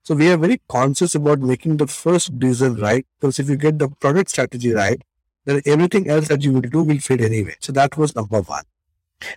So 0.04 0.14
we 0.14 0.30
are 0.30 0.36
very 0.36 0.60
conscious 0.68 1.14
about 1.14 1.40
making 1.40 1.76
the 1.76 1.86
first 1.86 2.38
decision 2.38 2.76
right. 2.76 3.06
Because 3.20 3.38
if 3.38 3.48
you 3.48 3.56
get 3.56 3.78
the 3.78 3.88
product 3.88 4.30
strategy 4.30 4.72
right, 4.72 5.00
then 5.44 5.62
everything 5.64 6.08
else 6.08 6.28
that 6.28 6.42
you 6.42 6.52
will 6.52 6.60
do 6.60 6.82
will 6.82 6.98
fit 6.98 7.20
anyway. 7.20 7.56
So 7.60 7.72
that 7.72 7.96
was 7.96 8.14
number 8.16 8.40
one. 8.40 8.64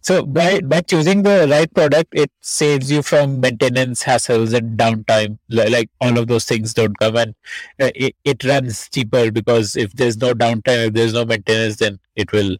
So 0.02 0.26
by 0.26 0.62
by 0.62 0.82
choosing 0.82 1.22
the 1.22 1.48
right 1.50 1.72
product, 1.72 2.10
it 2.14 2.32
saves 2.42 2.92
you 2.92 3.04
from 3.04 3.40
maintenance 3.40 4.04
hassles 4.04 4.54
and 4.54 4.78
downtime. 4.78 5.38
Like 5.50 5.92
all 6.02 6.18
of 6.18 6.28
those 6.28 6.46
things 6.46 6.74
don't 6.74 6.98
come, 6.98 7.16
and 7.16 7.36
uh, 7.80 7.92
it, 7.94 8.16
it 8.24 8.44
runs 8.44 8.90
cheaper 8.90 9.32
because 9.32 9.76
if 9.76 9.94
there's 9.94 10.18
no 10.18 10.34
downtime, 10.34 10.88
if 10.88 10.94
there's 10.94 11.14
no 11.14 11.26
maintenance, 11.26 11.78
then 11.78 12.00
it 12.16 12.32
will 12.32 12.58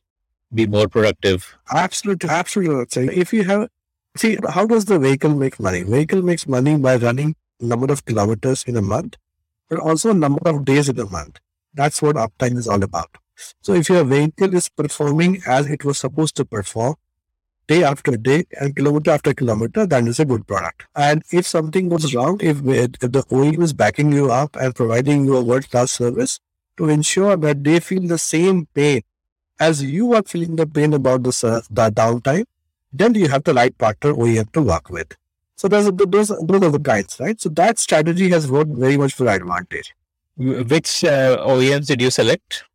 be 0.54 0.68
more 0.68 0.88
productive. 0.88 1.58
Absolutely, 1.72 2.30
absolutely. 2.30 3.08
If 3.18 3.34
you 3.34 3.44
have 3.46 3.70
see, 4.16 4.38
how 4.50 4.68
does 4.68 4.86
the 4.86 5.00
vehicle 5.00 5.34
make 5.34 5.60
money? 5.60 5.82
Vehicle 5.82 6.22
makes 6.22 6.48
money 6.48 6.78
by 6.78 6.98
running 6.98 7.36
number 7.60 7.92
of 7.92 8.06
kilometers 8.06 8.64
in 8.64 8.78
a 8.78 8.82
month, 8.82 9.18
but 9.70 9.80
also 9.80 10.14
number 10.14 10.50
of 10.50 10.66
days 10.66 10.90
in 10.90 11.00
a 11.00 11.10
month. 11.10 11.40
That's 11.74 12.02
what 12.02 12.16
uptime 12.16 12.58
is 12.58 12.68
all 12.68 12.84
about. 12.84 13.18
So 13.62 13.74
if 13.74 13.90
your 13.90 14.04
vehicle 14.04 14.56
is 14.56 14.70
performing 14.70 15.42
as 15.46 15.68
it 15.68 15.84
was 15.84 15.98
supposed 15.98 16.36
to 16.38 16.46
perform, 16.46 16.96
day 17.68 17.84
after 17.84 18.16
day 18.16 18.46
and 18.60 18.76
kilometer 18.76 19.12
after 19.12 19.34
kilometer, 19.34 19.86
that 19.86 20.08
is 20.08 20.20
a 20.20 20.26
good 20.26 20.48
product. 20.48 20.86
And 20.96 21.24
if 21.32 21.48
something 21.48 21.90
goes 21.90 22.14
wrong, 22.14 22.40
if, 22.42 22.58
if 22.66 22.92
the 23.00 23.24
OEM 23.30 23.62
is 23.62 23.74
backing 23.74 24.12
you 24.12 24.32
up 24.32 24.56
and 24.56 24.76
providing 24.76 25.26
you 25.26 25.36
a 25.36 25.44
world-class 25.44 25.92
service 25.92 26.40
to 26.78 26.90
ensure 26.90 27.36
that 27.38 27.64
they 27.64 27.80
feel 27.80 28.08
the 28.08 28.18
same 28.18 28.68
pain 28.74 29.02
as 29.60 29.84
you 29.84 30.14
are 30.14 30.24
feeling 30.24 30.56
the 30.58 30.68
pain 30.68 30.94
about 30.94 31.24
the, 31.24 31.64
the 31.70 31.90
downtime, 31.90 32.46
then 32.92 33.14
you 33.16 33.28
have 33.28 33.44
the 33.44 33.54
right 33.54 33.78
partner 33.78 34.14
OEM 34.14 34.52
to 34.52 34.62
work 34.62 34.90
with. 34.90 35.16
So 35.56 35.68
those, 35.68 35.90
those, 35.92 36.28
those 36.28 36.64
are 36.64 36.72
the 36.72 36.80
guides, 36.80 37.18
right? 37.20 37.40
So 37.40 37.50
that 37.50 37.80
strategy 37.80 38.30
has 38.30 38.52
worked 38.52 38.72
very 38.72 38.98
much 38.98 39.14
for 39.14 39.28
advantage. 39.28 39.96
Which 40.38 41.06
uh, 41.06 41.38
OEMs 41.48 41.88
did 41.88 42.02
you 42.02 42.12
select? 42.12 42.66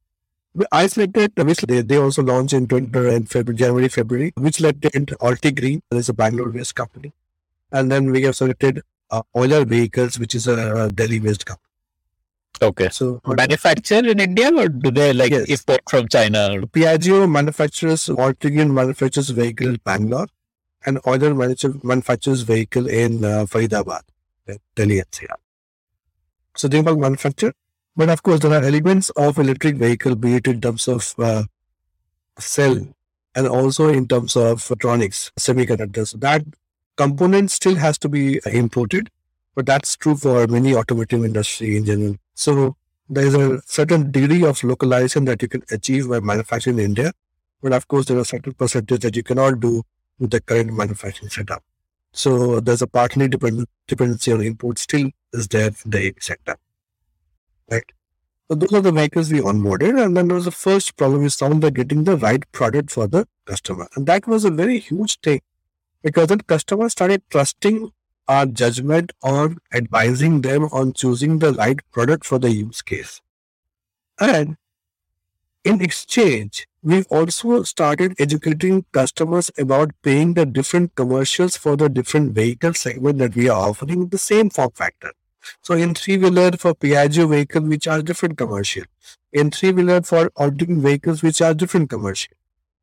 I 0.72 0.86
selected, 0.86 1.32
which 1.36 1.60
they, 1.60 1.82
they 1.82 1.98
also 1.98 2.22
launched 2.22 2.54
in, 2.54 2.66
20, 2.66 2.98
uh, 2.98 3.02
in 3.02 3.26
February, 3.26 3.58
January, 3.58 3.88
February. 3.88 4.32
We 4.36 4.50
selected 4.50 4.92
Altigreen, 5.20 5.82
that 5.90 5.98
is 5.98 6.08
a 6.08 6.14
Bangalore-based 6.14 6.74
company. 6.74 7.12
And 7.70 7.92
then 7.92 8.10
we 8.10 8.22
have 8.22 8.34
selected 8.34 8.82
uh, 9.10 9.22
Euler 9.36 9.64
Vehicles, 9.64 10.18
which 10.18 10.34
is 10.34 10.48
a, 10.48 10.84
a 10.84 10.88
Delhi-based 10.88 11.44
company. 11.44 11.66
Okay. 12.62 12.88
So 12.90 13.20
manufactured 13.26 14.06
in 14.06 14.20
India 14.20 14.50
or 14.54 14.68
do 14.68 14.90
they 14.90 15.12
like 15.12 15.30
yes. 15.30 15.48
import 15.48 15.80
from 15.88 16.08
China? 16.08 16.60
Piaggio 16.66 17.30
manufactures, 17.30 18.06
Altigreen 18.06 18.72
manufactures 18.72 19.30
vehicles 19.30 19.68
in 19.70 19.80
Bangalore 19.84 20.26
and 20.86 20.98
Euler 21.06 21.34
manufactures 21.34 22.42
vehicle 22.42 22.88
in 22.88 23.24
uh, 23.24 23.44
Faridabad, 23.46 24.02
Delhi 24.74 25.00
NCR. 25.00 25.36
So 26.56 26.68
they 26.68 26.80
will 26.80 26.96
manufacture, 26.96 27.52
but 27.96 28.08
of 28.08 28.22
course 28.22 28.40
there 28.40 28.52
are 28.52 28.64
elements 28.64 29.10
of 29.10 29.38
electric 29.38 29.76
vehicle, 29.76 30.14
be 30.14 30.36
it 30.36 30.46
in 30.46 30.60
terms 30.60 30.88
of 30.88 31.14
uh, 31.18 31.44
cell, 32.38 32.86
and 33.34 33.46
also 33.46 33.88
in 33.88 34.08
terms 34.08 34.36
of 34.36 34.66
electronics, 34.70 35.30
semiconductors. 35.38 36.18
That 36.18 36.42
component 36.96 37.50
still 37.50 37.76
has 37.76 37.98
to 37.98 38.08
be 38.08 38.40
imported, 38.46 39.10
but 39.54 39.66
that's 39.66 39.96
true 39.96 40.16
for 40.16 40.46
many 40.46 40.74
automotive 40.74 41.24
industry 41.24 41.76
in 41.76 41.84
general. 41.84 42.16
So 42.34 42.76
there's 43.08 43.34
a 43.34 43.60
certain 43.66 44.10
degree 44.10 44.44
of 44.44 44.62
localization 44.64 45.24
that 45.26 45.42
you 45.42 45.48
can 45.48 45.62
achieve 45.70 46.08
by 46.08 46.20
manufacturing 46.20 46.78
in 46.78 46.84
India. 46.86 47.12
But 47.62 47.72
of 47.72 47.86
course, 47.88 48.06
there 48.06 48.18
are 48.18 48.24
certain 48.24 48.54
percentage 48.54 49.00
that 49.00 49.16
you 49.16 49.22
cannot 49.22 49.60
do 49.60 49.82
the 50.26 50.40
current 50.40 50.72
manufacturing 50.72 51.30
setup. 51.30 51.62
So 52.12 52.60
there's 52.60 52.82
a 52.82 52.86
partly 52.86 53.28
dependent 53.28 53.68
dependency 53.86 54.32
on 54.32 54.42
import 54.42 54.78
still 54.78 55.10
is 55.32 55.48
there 55.48 55.68
in 55.68 55.90
the 55.90 56.14
sector. 56.20 56.56
Right. 57.70 57.84
So 58.48 58.56
those 58.56 58.72
are 58.72 58.80
the 58.80 58.90
vehicles 58.90 59.30
we 59.32 59.40
onboarded. 59.40 60.02
And 60.02 60.16
then 60.16 60.28
there 60.28 60.34
was 60.34 60.44
the 60.44 60.50
first 60.50 60.96
problem 60.96 61.22
we 61.22 61.28
found 61.28 61.60
by 61.60 61.70
getting 61.70 62.04
the 62.04 62.16
right 62.16 62.42
product 62.50 62.90
for 62.90 63.06
the 63.06 63.28
customer. 63.44 63.88
And 63.94 64.06
that 64.06 64.26
was 64.26 64.44
a 64.44 64.50
very 64.50 64.80
huge 64.80 65.20
thing 65.20 65.40
because 66.02 66.28
then 66.28 66.40
customers 66.40 66.92
started 66.92 67.22
trusting 67.30 67.92
our 68.26 68.46
judgment 68.46 69.12
on 69.22 69.58
advising 69.72 70.40
them 70.40 70.64
on 70.72 70.92
choosing 70.92 71.38
the 71.38 71.52
right 71.52 71.80
product 71.92 72.24
for 72.24 72.38
the 72.38 72.50
use 72.50 72.82
case. 72.82 73.20
And 74.18 74.56
in 75.64 75.80
exchange, 75.80 76.66
we've 76.82 77.06
also 77.10 77.62
started 77.62 78.14
educating 78.18 78.84
customers 78.92 79.50
about 79.58 79.90
paying 80.02 80.34
the 80.34 80.46
different 80.46 80.94
commercials 80.94 81.56
for 81.56 81.76
the 81.76 81.88
different 81.88 82.32
vehicle 82.32 82.74
segment 82.74 83.18
that 83.18 83.34
we 83.34 83.48
are 83.48 83.68
offering 83.68 84.08
the 84.08 84.18
same 84.18 84.50
form 84.50 84.70
factor. 84.70 85.12
So 85.62 85.74
in 85.74 85.94
three-wheeler 85.94 86.52
for 86.52 86.74
Piaggio 86.74 87.28
vehicle, 87.30 87.62
we 87.62 87.78
charge 87.78 88.04
different 88.04 88.38
commercial. 88.38 88.84
In 89.32 89.50
three-wheeler 89.50 90.02
for 90.02 90.30
Altigreen 90.30 90.80
vehicles, 90.80 91.22
we 91.22 91.32
charge 91.32 91.58
different 91.58 91.90
commercial. 91.90 92.34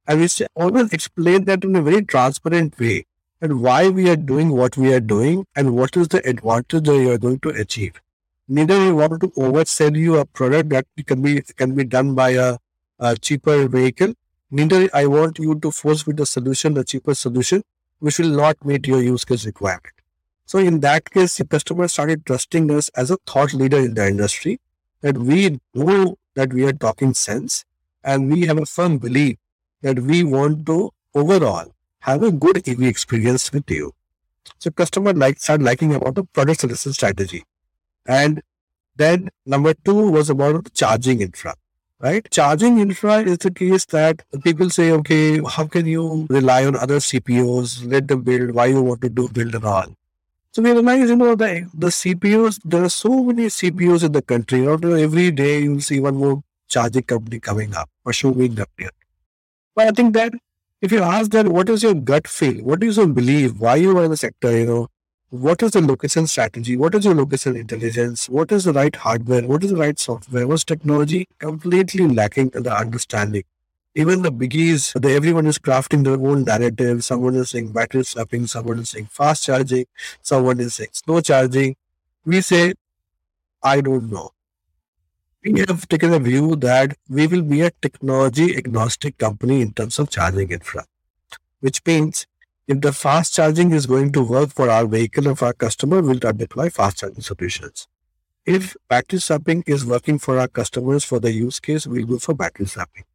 And 0.07 0.21
we 0.21 0.27
always 0.55 0.93
explain 0.93 1.45
that 1.45 1.63
in 1.63 1.75
a 1.75 1.81
very 1.81 2.03
transparent 2.03 2.79
way 2.79 3.05
and 3.41 3.61
why 3.61 3.89
we 3.89 4.09
are 4.09 4.15
doing 4.15 4.51
what 4.51 4.77
we 4.77 4.93
are 4.93 4.99
doing 4.99 5.45
and 5.55 5.75
what 5.75 5.97
is 5.97 6.07
the 6.07 6.27
advantage 6.27 6.85
that 6.85 6.97
you 6.97 7.11
are 7.11 7.17
going 7.17 7.39
to 7.39 7.49
achieve. 7.49 8.01
Neither 8.47 8.79
we 8.79 8.93
want 8.93 9.19
to 9.21 9.27
oversell 9.31 9.97
you 9.97 10.17
a 10.17 10.25
product 10.25 10.69
that 10.69 10.85
can 11.05 11.21
be 11.21 11.41
can 11.41 11.75
be 11.75 11.83
done 11.83 12.15
by 12.15 12.29
a 12.29 12.57
a 12.99 13.15
cheaper 13.17 13.67
vehicle. 13.67 14.13
Neither 14.49 14.89
I 14.93 15.07
want 15.07 15.39
you 15.39 15.59
to 15.59 15.71
force 15.71 16.05
with 16.07 16.17
the 16.17 16.25
solution, 16.25 16.73
the 16.73 16.83
cheaper 16.83 17.13
solution, 17.13 17.63
which 17.99 18.19
will 18.19 18.29
not 18.29 18.63
meet 18.65 18.87
your 18.87 19.01
use 19.01 19.25
case 19.25 19.45
requirement. 19.45 19.93
So 20.45 20.59
in 20.59 20.79
that 20.79 21.09
case, 21.11 21.37
the 21.37 21.45
customer 21.45 21.87
started 21.87 22.25
trusting 22.25 22.71
us 22.71 22.89
as 22.89 23.11
a 23.11 23.17
thought 23.27 23.53
leader 23.53 23.79
in 23.79 23.95
the 23.95 24.07
industry 24.07 24.59
that 25.01 25.17
we 25.17 25.59
know 25.73 26.17
that 26.35 26.53
we 26.53 26.63
are 26.63 26.73
talking 26.73 27.13
sense 27.13 27.65
and 28.03 28.31
we 28.31 28.45
have 28.45 28.57
a 28.57 28.65
firm 28.65 28.97
belief 28.97 29.37
that 29.81 29.99
we 29.99 30.23
want 30.23 30.65
to 30.67 30.91
overall 31.13 31.73
have 31.99 32.23
a 32.23 32.31
good 32.31 32.67
EV 32.67 32.83
experience 32.83 33.51
with 33.51 33.69
you. 33.69 33.91
So 34.59 34.71
customer 34.71 35.13
like 35.13 35.39
start 35.39 35.61
liking 35.61 35.93
about 35.93 36.15
the 36.15 36.23
product 36.23 36.61
selection 36.61 36.93
strategy. 36.93 37.43
And 38.05 38.41
then 38.95 39.29
number 39.45 39.73
two 39.73 40.09
was 40.09 40.29
about 40.29 40.73
charging 40.73 41.21
infra 41.21 41.55
right? 41.99 42.27
Charging 42.31 42.79
infra 42.79 43.19
is 43.19 43.39
the 43.39 43.51
case 43.51 43.85
that 43.85 44.23
people 44.43 44.69
say, 44.69 44.91
okay, 44.91 45.41
how 45.47 45.65
can 45.65 45.85
you 45.85 46.27
rely 46.29 46.65
on 46.65 46.75
other 46.75 46.97
CPOs? 46.97 47.89
Let 47.89 48.07
them 48.07 48.21
build. 48.21 48.51
Why 48.51 48.67
you 48.67 48.81
want 48.81 49.01
to 49.01 49.09
do 49.09 49.27
build 49.29 49.55
and 49.55 49.65
all? 49.65 49.85
So 50.51 50.61
we 50.61 50.71
realize, 50.71 51.09
you 51.09 51.15
know, 51.15 51.35
the, 51.35 51.69
the 51.73 51.87
CPOs, 51.87 52.59
there 52.65 52.83
are 52.83 52.89
so 52.89 53.23
many 53.23 53.45
CPOs 53.45 54.03
in 54.03 54.11
the 54.11 54.21
country. 54.21 54.59
You 54.59 54.77
know, 54.77 54.93
every 54.93 55.31
day 55.31 55.59
you'll 55.59 55.81
see 55.81 55.99
one 55.99 56.15
more 56.15 56.41
charging 56.67 57.03
company 57.03 57.39
coming 57.39 57.75
up 57.75 57.89
or 58.05 58.13
showing 58.13 58.59
up 58.59 58.69
here. 58.77 58.89
But 59.75 59.87
I 59.87 59.91
think 59.91 60.13
that 60.15 60.33
if 60.81 60.91
you 60.91 61.01
ask 61.01 61.31
that, 61.31 61.47
what 61.47 61.69
is 61.69 61.83
your 61.83 61.93
gut 61.93 62.27
feel? 62.27 62.63
What 62.63 62.79
do 62.79 62.87
you 62.87 62.91
so 62.91 63.07
believe? 63.07 63.59
Why 63.59 63.75
you 63.75 63.97
are 63.97 64.05
in 64.05 64.11
the 64.11 64.17
sector? 64.17 64.57
You 64.57 64.65
know, 64.65 64.87
what 65.29 65.61
is 65.61 65.71
the 65.71 65.81
location 65.81 66.25
strategy? 66.25 66.77
What 66.77 66.95
is 66.95 67.03
your 67.03 67.13
location 67.15 67.57
intelligence? 67.57 68.29
What 68.29 68.51
is 68.51 68.63
the 68.63 68.71
right 68.71 68.95
hardware? 68.95 69.45
What 69.45 69.63
is 69.63 69.71
the 69.71 69.77
right 69.77 69.99
software? 69.99 70.47
What's 70.47 70.63
technology? 70.63 71.27
Completely 71.39 72.07
lacking 72.07 72.49
the 72.49 72.73
understanding. 72.73 73.43
Even 73.93 74.21
the 74.21 74.31
biggies, 74.31 74.99
the, 75.01 75.11
everyone 75.11 75.47
is 75.47 75.59
crafting 75.59 76.03
their 76.05 76.13
own 76.13 76.45
narrative. 76.45 77.03
Someone 77.03 77.35
is 77.35 77.49
saying 77.49 77.73
battery 77.73 78.05
swapping, 78.05 78.47
someone 78.47 78.79
is 78.79 78.91
saying 78.91 79.07
fast 79.11 79.43
charging, 79.43 79.85
someone 80.21 80.59
is 80.61 80.75
saying 80.75 80.91
slow 80.93 81.19
charging. 81.19 81.75
We 82.23 82.41
say, 82.41 82.73
I 83.61 83.81
don't 83.81 84.09
know. 84.09 84.31
We 85.43 85.59
have 85.59 85.87
taken 85.89 86.13
a 86.13 86.19
view 86.19 86.55
that 86.57 86.95
we 87.09 87.27
will 87.27 87.41
be 87.41 87.61
a 87.61 87.71
technology 87.81 88.55
agnostic 88.55 89.17
company 89.17 89.61
in 89.61 89.73
terms 89.73 89.99
of 89.99 90.09
charging 90.09 90.51
infra, 90.51 90.85
which 91.59 91.81
means 91.85 92.27
if 92.67 92.81
the 92.81 92.91
fast 92.91 93.33
charging 93.33 93.71
is 93.71 93.85
going 93.85 94.11
to 94.11 94.21
work 94.21 94.49
for 94.49 94.69
our 94.69 94.85
vehicle 94.85 95.29
or 95.29 95.35
our 95.41 95.53
customer, 95.53 96.01
we'll 96.01 96.19
deploy 96.19 96.69
fast 96.69 96.97
charging 96.97 97.21
solutions. 97.21 97.87
If 98.45 98.75
battery 98.89 99.19
swapping 99.19 99.63
is 99.65 99.85
working 99.85 100.19
for 100.19 100.37
our 100.37 100.49
customers 100.49 101.05
for 101.05 101.19
the 101.19 101.31
use 101.31 101.59
case, 101.61 101.87
we'll 101.87 102.05
go 102.05 102.19
for 102.19 102.33
battery 102.33 102.65
swapping. 102.65 103.05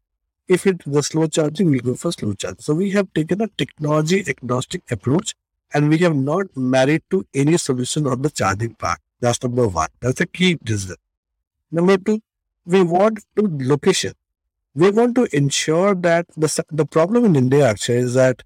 If 0.49 0.67
it's 0.67 0.85
the 0.87 1.03
slow 1.03 1.27
charging, 1.27 1.71
we'll 1.71 1.81
go 1.81 1.95
for 1.95 2.13
slow 2.13 2.33
charging. 2.33 2.61
So 2.61 2.75
we 2.75 2.91
have 2.91 3.13
taken 3.13 3.43
a 3.43 3.49
technology 3.49 4.25
agnostic 4.27 4.91
approach 4.91 5.35
and 5.75 5.89
we 5.91 5.99
have 5.99 6.17
not 6.17 6.55
married 6.57 7.03
to 7.11 7.27
any 7.35 7.57
solution 7.59 8.07
on 8.07 8.23
the 8.23 8.31
charging 8.31 8.75
part. 8.75 9.01
That's 9.21 9.43
number 9.43 9.69
one. 9.69 9.89
That's 10.01 10.21
a 10.21 10.27
key 10.27 10.59
decision. 10.63 10.97
Number 11.71 11.97
two, 11.97 12.21
we 12.65 12.83
want 12.83 13.21
to 13.37 13.49
location. 13.61 14.15
We 14.75 14.91
want 14.91 15.15
to 15.17 15.29
ensure 15.37 15.95
that 15.95 16.27
the, 16.37 16.65
the 16.71 16.87
problem 16.87 17.27
in 17.27 17.37
India 17.37 17.69
actually 17.69 17.99
is 17.99 18.15
that 18.15 18.43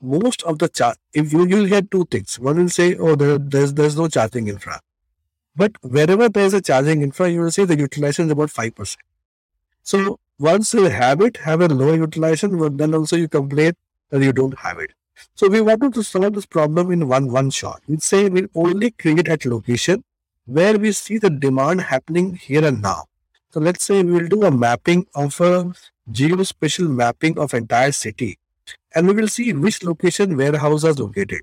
most 0.00 0.42
of 0.42 0.58
the 0.58 0.68
chart, 0.68 0.98
if 1.12 1.32
you 1.32 1.46
you'll 1.46 1.68
get 1.68 1.90
two 1.90 2.04
things. 2.06 2.38
One 2.38 2.58
will 2.58 2.68
say, 2.68 2.96
oh, 2.96 3.14
there, 3.14 3.38
there's 3.38 3.74
there's 3.74 3.96
no 3.96 4.08
charging 4.08 4.48
infra. 4.48 4.80
But 5.54 5.72
wherever 5.82 6.28
there's 6.28 6.54
a 6.54 6.60
charging 6.60 7.02
infra, 7.02 7.30
you 7.30 7.40
will 7.40 7.50
say 7.50 7.64
the 7.64 7.78
utilization 7.78 8.26
is 8.26 8.32
about 8.32 8.50
five 8.50 8.74
percent. 8.74 9.02
So 9.82 10.18
once 10.38 10.74
you 10.74 10.84
have 10.84 11.20
it, 11.20 11.38
have 11.38 11.60
a 11.60 11.68
lower 11.68 11.96
utilization, 11.96 12.58
but 12.58 12.76
then 12.76 12.94
also 12.94 13.16
you 13.16 13.28
complain 13.28 13.72
that 14.10 14.22
you 14.22 14.32
don't 14.32 14.58
have 14.58 14.78
it. 14.78 14.92
So 15.34 15.48
we 15.48 15.60
wanted 15.62 15.94
to 15.94 16.02
solve 16.02 16.34
this 16.34 16.46
problem 16.46 16.90
in 16.92 17.08
one 17.08 17.32
one 17.32 17.50
shot. 17.50 17.82
We 17.88 17.96
say 17.98 18.28
we'll 18.28 18.48
only 18.54 18.90
create 18.90 19.28
at 19.28 19.46
location 19.46 20.04
where 20.44 20.78
we 20.78 20.92
see 20.92 21.18
the 21.18 21.30
demand 21.30 21.80
happening 21.82 22.34
here 22.36 22.64
and 22.64 22.82
now. 22.82 23.04
So 23.50 23.60
let's 23.60 23.84
say 23.84 24.02
we'll 24.02 24.28
do 24.28 24.44
a 24.44 24.50
mapping 24.50 25.06
of 25.14 25.40
a 25.40 25.72
geospatial 26.10 26.88
mapping 26.88 27.38
of 27.38 27.54
entire 27.54 27.92
city 27.92 28.38
and 28.94 29.06
we 29.06 29.14
will 29.14 29.28
see 29.28 29.52
which 29.52 29.82
location 29.82 30.36
warehouse 30.36 30.84
is 30.84 30.98
located 30.98 31.42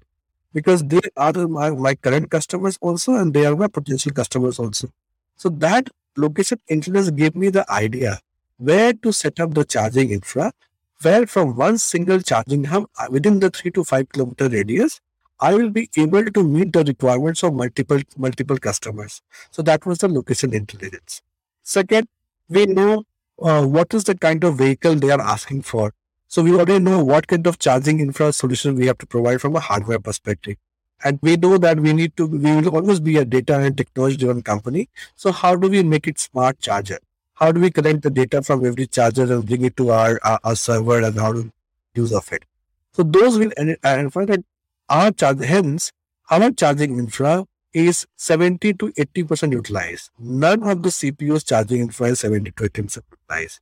because 0.54 0.84
they 0.84 1.02
are 1.18 1.34
my, 1.48 1.70
my 1.72 1.96
current 1.96 2.30
customers 2.30 2.78
also 2.82 3.16
and 3.16 3.34
they 3.34 3.46
are 3.46 3.56
my 3.56 3.68
potential 3.68 4.12
customers 4.12 4.60
also. 4.60 4.90
So 5.36 5.50
that 5.50 5.90
location 6.16 6.60
intelligence 6.68 7.10
gave 7.12 7.36
me 7.36 7.50
the 7.50 7.70
idea 7.72 8.20
where 8.58 8.94
to 8.94 9.12
set 9.12 9.40
up 9.40 9.54
the 9.54 9.66
charging 9.66 10.12
infra, 10.12 10.54
where 11.02 11.26
from 11.28 11.56
one 11.56 11.78
single 11.78 12.22
charging 12.22 12.66
hub 12.66 12.86
uh, 13.00 13.08
within 13.10 13.40
the 13.40 13.50
three 13.50 13.72
to 13.72 13.84
five 13.84 14.10
kilometer 14.10 14.48
radius, 14.48 15.02
I 15.40 15.56
will 15.56 15.70
be 15.70 15.90
able 15.98 16.26
to 16.26 16.44
meet 16.44 16.72
the 16.72 16.84
requirements 16.84 17.44
of 17.44 17.54
multiple 17.54 18.00
multiple 18.18 18.58
customers. 18.58 19.22
So 19.52 19.62
that 19.64 19.86
was 19.86 19.98
the 19.98 20.08
location 20.08 20.54
intelligence. 20.54 21.22
Second, 21.64 22.08
we 22.48 22.66
know 22.66 23.04
uh, 23.42 23.66
what 23.66 23.94
is 23.94 24.06
the 24.06 24.16
kind 24.16 24.44
of 24.44 24.58
vehicle 24.58 24.96
they 24.96 25.12
are 25.12 25.20
asking 25.20 25.64
for. 25.64 25.92
So 26.34 26.42
we 26.42 26.52
already 26.54 26.80
know 26.80 27.04
what 27.04 27.28
kind 27.28 27.46
of 27.46 27.60
charging 27.60 28.00
infra 28.00 28.34
solution 28.34 28.74
we 28.74 28.88
have 28.88 28.98
to 28.98 29.06
provide 29.06 29.40
from 29.40 29.56
a 29.56 29.60
hardware 29.60 30.00
perspective. 30.00 30.58
And 31.04 31.20
we 31.22 31.36
know 31.38 31.60
that 31.60 31.80
we 31.80 31.94
need 31.94 32.18
to, 32.18 32.26
we 32.26 32.56
will 32.56 32.70
always 32.70 33.00
be 33.00 33.18
a 33.18 33.24
data 33.24 33.60
and 33.60 33.78
technology 33.78 34.18
driven 34.18 34.42
company. 34.42 34.90
So 35.16 35.32
how 35.32 35.56
do 35.56 35.70
we 35.70 35.84
make 35.84 36.08
it 36.08 36.18
smart 36.18 36.60
charger? 36.60 36.98
How 37.36 37.52
do 37.52 37.62
we 37.62 37.70
collect 37.70 38.02
the 38.02 38.10
data 38.10 38.42
from 38.42 38.66
every 38.66 38.88
charger 38.88 39.32
and 39.32 39.46
bring 39.46 39.64
it 39.64 39.78
to 39.78 39.92
our, 39.92 40.20
our, 40.24 40.40
our 40.44 40.56
server 40.56 41.02
and 41.02 41.20
how 41.20 41.34
to 41.34 41.52
use 41.94 42.12
of 42.12 42.32
it? 42.32 42.46
So 42.94 43.04
those 43.04 43.38
will 43.38 43.52
identify 43.60 44.24
uh, 44.24 44.26
that 44.26 44.44
our 44.90 45.12
charge, 45.12 45.46
hence 45.46 45.92
our 46.32 46.50
charging 46.50 46.98
infra 46.98 47.46
is 47.74 48.08
70 48.16 48.74
to 48.74 48.92
80% 48.94 49.52
utilized. 49.52 50.10
None 50.18 50.64
of 50.64 50.82
the 50.82 50.90
CPO's 50.90 51.44
charging 51.44 51.82
infra 51.82 52.08
is 52.08 52.22
70 52.22 52.50
to 52.50 52.70
80% 52.70 53.04
utilized. 53.12 53.60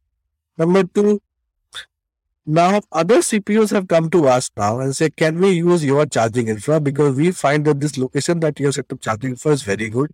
Number 0.58 0.86
two, 0.86 1.22
now, 2.46 2.82
other 2.92 3.18
CPOs 3.18 3.70
have 3.72 3.88
come 3.88 4.10
to 4.10 4.28
us 4.28 4.50
now 4.58 4.80
and 4.80 4.96
say, 4.96 5.12
can 5.12 5.40
we 5.40 5.52
use 5.52 5.86
your 5.86 6.08
charging 6.08 6.48
infra? 6.48 6.80
Because 6.80 7.16
we 7.16 7.32
find 7.32 7.66
that 7.66 7.80
this 7.80 7.98
location 8.00 8.40
that 8.40 8.60
you 8.60 8.66
have 8.66 8.76
set 8.76 8.92
up 8.92 9.00
charging 9.00 9.32
infra 9.32 9.52
is 9.52 9.62
very 9.62 9.90
good. 9.90 10.10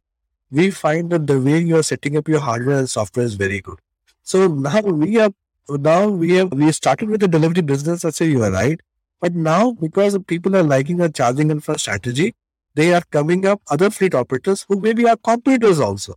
We 0.51 0.71
find 0.71 1.09
that 1.11 1.25
the 1.25 1.39
way 1.39 1.59
you 1.59 1.77
are 1.77 1.83
setting 1.83 2.17
up 2.17 2.27
your 2.27 2.41
hardware 2.41 2.79
and 2.79 2.89
software 2.89 3.25
is 3.25 3.35
very 3.35 3.61
good. 3.61 3.79
So 4.23 4.47
now 4.47 4.81
we 4.81 5.13
have, 5.13 5.33
now 5.69 6.09
we 6.09 6.33
have, 6.33 6.51
we 6.51 6.69
started 6.73 7.09
with 7.09 7.21
the 7.21 7.29
delivery 7.29 7.61
business. 7.61 8.03
I 8.03 8.09
say 8.09 8.25
you 8.25 8.43
are 8.43 8.51
right. 8.51 8.81
But 9.21 9.33
now, 9.33 9.71
because 9.71 10.17
people 10.27 10.55
are 10.57 10.63
liking 10.63 11.01
our 11.01 11.09
charging 11.09 11.49
infra 11.49 11.79
strategy, 11.79 12.35
they 12.75 12.93
are 12.93 13.03
coming 13.09 13.45
up 13.45 13.61
other 13.69 13.89
fleet 13.89 14.13
operators 14.13 14.65
who 14.67 14.81
maybe 14.81 15.07
are 15.07 15.15
competitors 15.15 15.79
also 15.79 16.15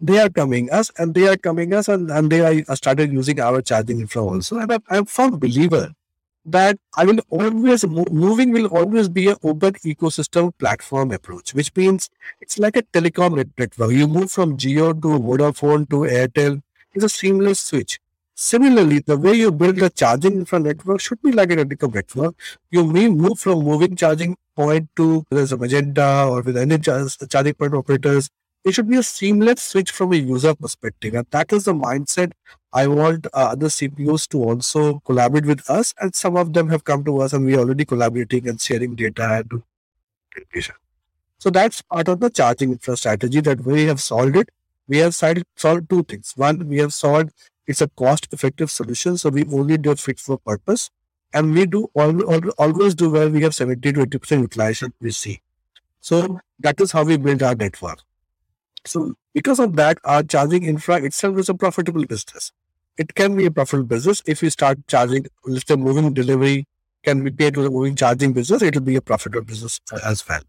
they 0.00 0.18
are 0.18 0.30
coming 0.30 0.70
us 0.70 0.90
and 0.98 1.14
they 1.14 1.28
are 1.28 1.36
coming 1.36 1.74
us 1.74 1.88
and, 1.88 2.10
and 2.10 2.30
they 2.30 2.40
are 2.40 2.64
uh, 2.68 2.74
started 2.74 3.12
using 3.12 3.40
our 3.40 3.60
charging 3.60 4.00
infra 4.00 4.24
also. 4.24 4.58
And 4.58 4.72
I'm, 4.72 4.82
I'm 4.88 5.02
a 5.02 5.06
firm 5.06 5.38
believer 5.38 5.92
that 6.46 6.78
I 6.96 7.04
will 7.04 7.20
always 7.28 7.84
MoEVing 7.84 8.52
will 8.52 8.66
always 8.66 9.08
be 9.08 9.28
an 9.28 9.36
open 9.42 9.74
ecosystem 9.74 10.52
platform 10.58 11.12
approach, 11.12 11.54
which 11.54 11.74
means 11.76 12.08
it's 12.40 12.58
like 12.58 12.76
a 12.76 12.82
telecom 12.82 13.36
network. 13.58 13.92
You 13.92 14.08
move 14.08 14.32
from 14.32 14.56
Jio 14.56 14.94
to 15.02 15.08
Vodafone 15.18 15.88
to 15.90 15.96
Airtel. 15.96 16.62
It's 16.94 17.04
a 17.04 17.08
seamless 17.08 17.60
switch. 17.60 18.00
Similarly, 18.34 19.00
the 19.00 19.18
way 19.18 19.34
you 19.34 19.52
build 19.52 19.82
a 19.82 19.90
charging 19.90 20.32
infra 20.32 20.60
network 20.60 21.00
should 21.00 21.20
be 21.20 21.30
like 21.30 21.50
a 21.50 21.56
telecom 21.56 21.94
network. 21.94 22.34
You 22.70 22.86
may 22.86 23.08
move 23.08 23.38
from 23.38 23.60
MoEVing 23.60 23.98
charging 23.98 24.36
point 24.56 24.88
to 24.96 25.24
there's 25.30 25.52
a 25.52 25.58
Magenta 25.58 26.26
or 26.26 26.40
with 26.40 26.56
any 26.56 26.78
charging 26.78 27.54
point 27.54 27.74
operators 27.74 28.30
it 28.64 28.72
should 28.72 28.88
be 28.88 28.96
a 28.96 29.02
seamless 29.02 29.62
switch 29.62 29.90
from 29.90 30.12
a 30.12 30.16
user 30.16 30.54
perspective. 30.54 31.14
And 31.14 31.26
that 31.30 31.52
is 31.52 31.64
the 31.64 31.74
mindset 31.74 32.32
I 32.72 32.86
want 32.86 33.26
uh, 33.26 33.50
other 33.52 33.68
CPOs 33.68 34.28
to 34.28 34.42
also 34.42 35.00
collaborate 35.00 35.46
with 35.46 35.68
us. 35.68 35.94
And 36.00 36.14
some 36.14 36.36
of 36.36 36.52
them 36.52 36.68
have 36.68 36.84
come 36.84 37.04
to 37.04 37.20
us 37.20 37.32
and 37.32 37.46
we 37.46 37.54
are 37.54 37.60
already 37.60 37.84
collaborating 37.84 38.48
and 38.48 38.60
sharing 38.60 38.94
data 38.94 39.44
and. 39.50 39.62
So 41.38 41.50
that's 41.50 41.82
part 41.82 42.08
of 42.08 42.20
the 42.20 42.30
charging 42.30 42.72
infra 42.72 42.96
strategy 42.96 43.40
that 43.40 43.64
we 43.64 43.84
have 43.84 44.00
solved 44.00 44.36
it. 44.36 44.50
We 44.86 44.98
have 44.98 45.14
solved, 45.14 45.88
two 45.88 46.02
things. 46.02 46.32
One, 46.36 46.68
we 46.68 46.78
have 46.78 46.92
solved 46.92 47.32
it's 47.66 47.80
a 47.80 47.88
cost 47.88 48.28
effective 48.32 48.70
solution. 48.70 49.16
So 49.16 49.30
we 49.30 49.44
only 49.44 49.78
do 49.78 49.92
it 49.92 50.00
fit 50.00 50.18
for 50.18 50.38
purpose. 50.38 50.90
And 51.32 51.54
we 51.54 51.64
do 51.64 51.88
always, 51.94 52.94
do 52.94 53.10
where 53.10 53.28
we 53.28 53.42
have 53.42 53.54
70 53.54 53.92
to 53.92 54.00
80% 54.06 54.40
utilization 54.42 54.92
we 55.00 55.12
see. 55.12 55.40
So 56.00 56.40
that 56.58 56.80
is 56.80 56.92
how 56.92 57.04
we 57.04 57.16
build 57.16 57.42
our 57.42 57.54
network. 57.54 58.00
So 58.84 59.14
because 59.34 59.60
of 59.60 59.76
that, 59.76 59.98
our 60.04 60.22
charging 60.22 60.64
infra 60.64 61.02
itself 61.02 61.38
is 61.38 61.48
a 61.48 61.54
profitable 61.54 62.04
business. 62.06 62.52
It 62.96 63.14
can 63.14 63.36
be 63.36 63.46
a 63.46 63.50
profitable 63.50 63.86
business 63.86 64.22
if 64.26 64.42
you 64.42 64.50
start 64.50 64.78
charging, 64.88 65.26
let's 65.44 65.66
say 65.66 65.74
MoEVing 65.74 66.14
delivery 66.14 66.66
can 67.02 67.24
be 67.24 67.30
paid 67.30 67.54
to 67.54 67.62
the 67.62 67.70
MoEVing 67.70 67.98
charging 67.98 68.32
business, 68.32 68.62
it 68.62 68.74
will 68.74 68.82
be 68.82 68.96
a 68.96 69.00
profitable 69.00 69.44
business 69.44 69.80
as 70.04 70.26
well. 70.28 70.42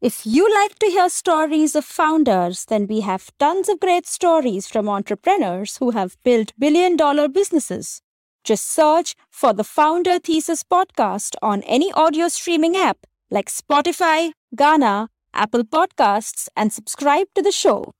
If 0.00 0.26
you 0.26 0.52
like 0.54 0.78
to 0.80 0.86
hear 0.86 1.08
stories 1.08 1.74
of 1.74 1.84
founders, 1.84 2.66
then 2.66 2.86
we 2.86 3.00
have 3.00 3.30
tons 3.38 3.70
of 3.70 3.80
great 3.80 4.06
stories 4.06 4.68
from 4.68 4.88
entrepreneurs 4.88 5.78
who 5.78 5.92
have 5.92 6.18
built 6.22 6.52
billion 6.58 6.96
dollar 6.96 7.26
businesses. 7.26 8.02
Just 8.44 8.70
search 8.70 9.14
for 9.30 9.54
the 9.54 9.64
Founder 9.64 10.18
Thesis 10.18 10.62
podcast 10.62 11.36
on 11.40 11.62
any 11.62 11.90
audio 11.92 12.28
streaming 12.28 12.76
app 12.76 13.06
like 13.30 13.48
Spotify, 13.48 14.32
Gaana, 14.54 15.08
Apple 15.34 15.64
Podcasts, 15.64 16.48
and 16.56 16.72
subscribe 16.72 17.26
to 17.34 17.42
the 17.42 17.52
show. 17.52 17.92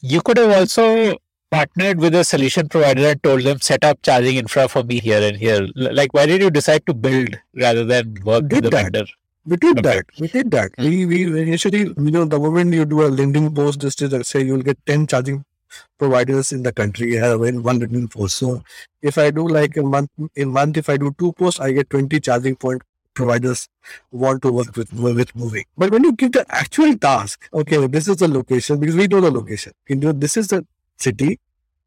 You 0.00 0.20
could 0.22 0.38
have 0.38 0.50
also 0.50 1.16
partnered 1.50 1.98
with 1.98 2.14
a 2.14 2.24
solution 2.24 2.68
provider 2.68 3.08
and 3.08 3.22
told 3.22 3.42
them 3.42 3.58
set 3.60 3.84
up 3.84 4.00
charging 4.02 4.36
infra 4.36 4.68
for 4.68 4.82
me 4.82 5.00
here 5.00 5.22
and 5.22 5.36
here. 5.36 5.66
Like, 5.74 6.12
why 6.14 6.26
did 6.26 6.40
you 6.40 6.50
decide 6.50 6.86
to 6.86 6.94
build 6.94 7.38
rather 7.54 7.84
than 7.84 8.16
work 8.24 8.48
did 8.48 8.64
with 8.64 8.72
that. 8.72 8.82
vendor? 8.92 9.06
We 9.46 9.56
did 9.56 9.78
okay. 9.78 9.96
that. 9.96 10.06
We 10.20 10.28
did 10.28 10.50
that. 10.50 10.72
Hmm. 10.76 10.84
We, 10.84 11.06
we 11.06 11.42
initially, 11.42 11.80
you 11.80 12.10
know, 12.10 12.24
the 12.26 12.38
moment 12.38 12.74
you 12.74 12.84
do 12.84 13.02
a 13.02 13.10
LinkedIn 13.10 13.54
post, 13.54 13.80
just 13.80 13.98
to 13.98 14.22
say 14.22 14.42
you'll 14.42 14.62
get 14.62 14.78
10 14.86 15.06
charging 15.06 15.44
providers 15.98 16.52
in 16.52 16.62
the 16.62 16.72
country 16.72 17.14
have 17.16 17.42
in 17.42 17.62
one 17.62 17.80
LinkedIn 17.80 18.10
post. 18.12 18.36
So 18.36 18.62
if 19.02 19.16
I 19.18 19.30
do 19.30 19.48
like 19.48 19.76
a 19.76 19.82
month, 19.82 20.10
in 20.36 20.50
month, 20.50 20.76
if 20.76 20.88
I 20.88 20.96
do 20.96 21.14
two 21.18 21.32
posts, 21.32 21.60
I 21.60 21.72
get 21.72 21.90
20 21.90 22.20
charging 22.20 22.56
point 22.56 22.82
providers 23.18 23.68
want 24.10 24.42
to 24.42 24.52
work 24.52 24.76
with 24.76 24.92
with 24.92 25.34
MoEVing. 25.34 25.64
But 25.76 25.90
when 25.96 26.04
you 26.04 26.12
give 26.22 26.32
the 26.38 26.44
actual 26.62 26.96
task, 27.06 27.48
okay, 27.62 27.86
this 27.98 28.08
is 28.14 28.16
the 28.22 28.28
location 28.28 28.80
because 28.84 28.96
we 29.02 29.08
know 29.14 29.20
the 29.26 29.30
location. 29.30 29.72
You 29.88 29.96
know, 29.96 30.12
this 30.12 30.36
is 30.36 30.48
the 30.54 30.64
city, 31.08 31.38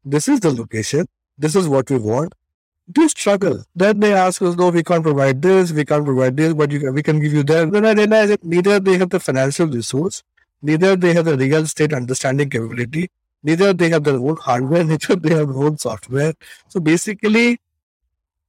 this 0.04 0.28
is 0.28 0.40
the 0.46 0.52
location, 0.60 1.06
this 1.38 1.56
is 1.62 1.68
what 1.68 1.90
we 1.90 1.98
want. 1.98 2.34
Do 2.98 3.08
struggle. 3.08 3.64
Then 3.74 4.00
they 4.00 4.12
ask 4.12 4.42
us, 4.42 4.56
no, 4.56 4.68
we 4.70 4.82
can't 4.82 5.02
provide 5.02 5.40
this, 5.40 5.72
we 5.72 5.84
can't 5.84 6.04
provide 6.04 6.36
this, 6.36 6.52
but 6.52 6.70
you, 6.70 6.92
we 6.92 7.02
can 7.02 7.20
give 7.20 7.32
you 7.32 7.44
that. 7.44 7.70
Then 7.72 7.86
I 7.86 7.92
realize 7.92 8.28
that 8.30 8.44
neither 8.44 8.78
they 8.80 8.98
have 8.98 9.10
the 9.10 9.20
financial 9.20 9.66
resource, 9.66 10.22
neither 10.60 10.96
they 10.96 11.14
have 11.14 11.24
the 11.24 11.36
real 11.36 11.62
estate 11.62 11.92
understanding 12.00 12.50
capability, 12.50 13.10
neither 13.42 13.72
they 13.72 13.88
have 13.90 14.04
their 14.04 14.16
own 14.16 14.36
hardware, 14.48 14.84
neither 14.92 15.16
they 15.16 15.34
have 15.34 15.48
their 15.48 15.62
own 15.68 15.78
software. 15.78 16.34
So 16.68 16.80
basically, 16.80 17.60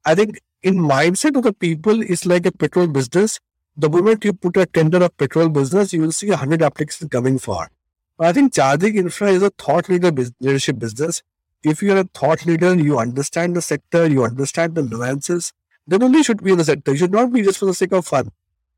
I 0.06 0.16
think 0.16 0.42
in 0.64 0.76
mindset 0.76 1.36
of 1.36 1.44
the 1.44 1.54
people 1.54 2.02
is 2.02 2.26
like 2.26 2.46
a 2.46 2.52
petrol 2.52 2.88
business. 2.88 3.40
The 3.76 3.90
moment 3.90 4.24
you 4.24 4.34
put 4.34 4.56
a 4.56 4.66
tender 4.66 5.04
of 5.04 5.16
petrol 5.18 5.50
business, 5.50 5.92
you 5.92 6.02
will 6.02 6.12
see 6.12 6.30
a 6.30 6.38
hundred 6.38 6.62
applications 6.62 7.10
coming 7.10 7.38
for. 7.38 7.70
But 8.18 8.28
I 8.28 8.34
think 8.34 8.54
charging 8.54 8.96
infra 8.96 9.32
is 9.32 9.44
a 9.44 9.50
thought 9.50 9.90
leader 9.90 10.12
leadership 10.40 10.80
business. 10.80 11.22
If 11.64 11.82
you 11.82 11.94
are 11.94 12.00
a 12.00 12.04
thought 12.14 12.46
leader, 12.46 12.76
you 12.76 12.98
understand 12.98 13.56
the 13.56 13.62
sector, 13.62 14.08
you 14.08 14.24
understand 14.24 14.76
the 14.76 14.84
nuances, 14.84 15.52
then 15.86 16.04
only 16.04 16.24
should 16.24 16.44
be 16.44 16.52
in 16.52 16.58
the 16.58 16.66
sector. 16.66 16.92
You 16.92 16.98
should 16.98 17.12
not 17.12 17.34
be 17.34 17.42
just 17.42 17.58
for 17.58 17.66
the 17.66 17.74
sake 17.74 17.92
of 17.92 18.06
fun. 18.06 18.30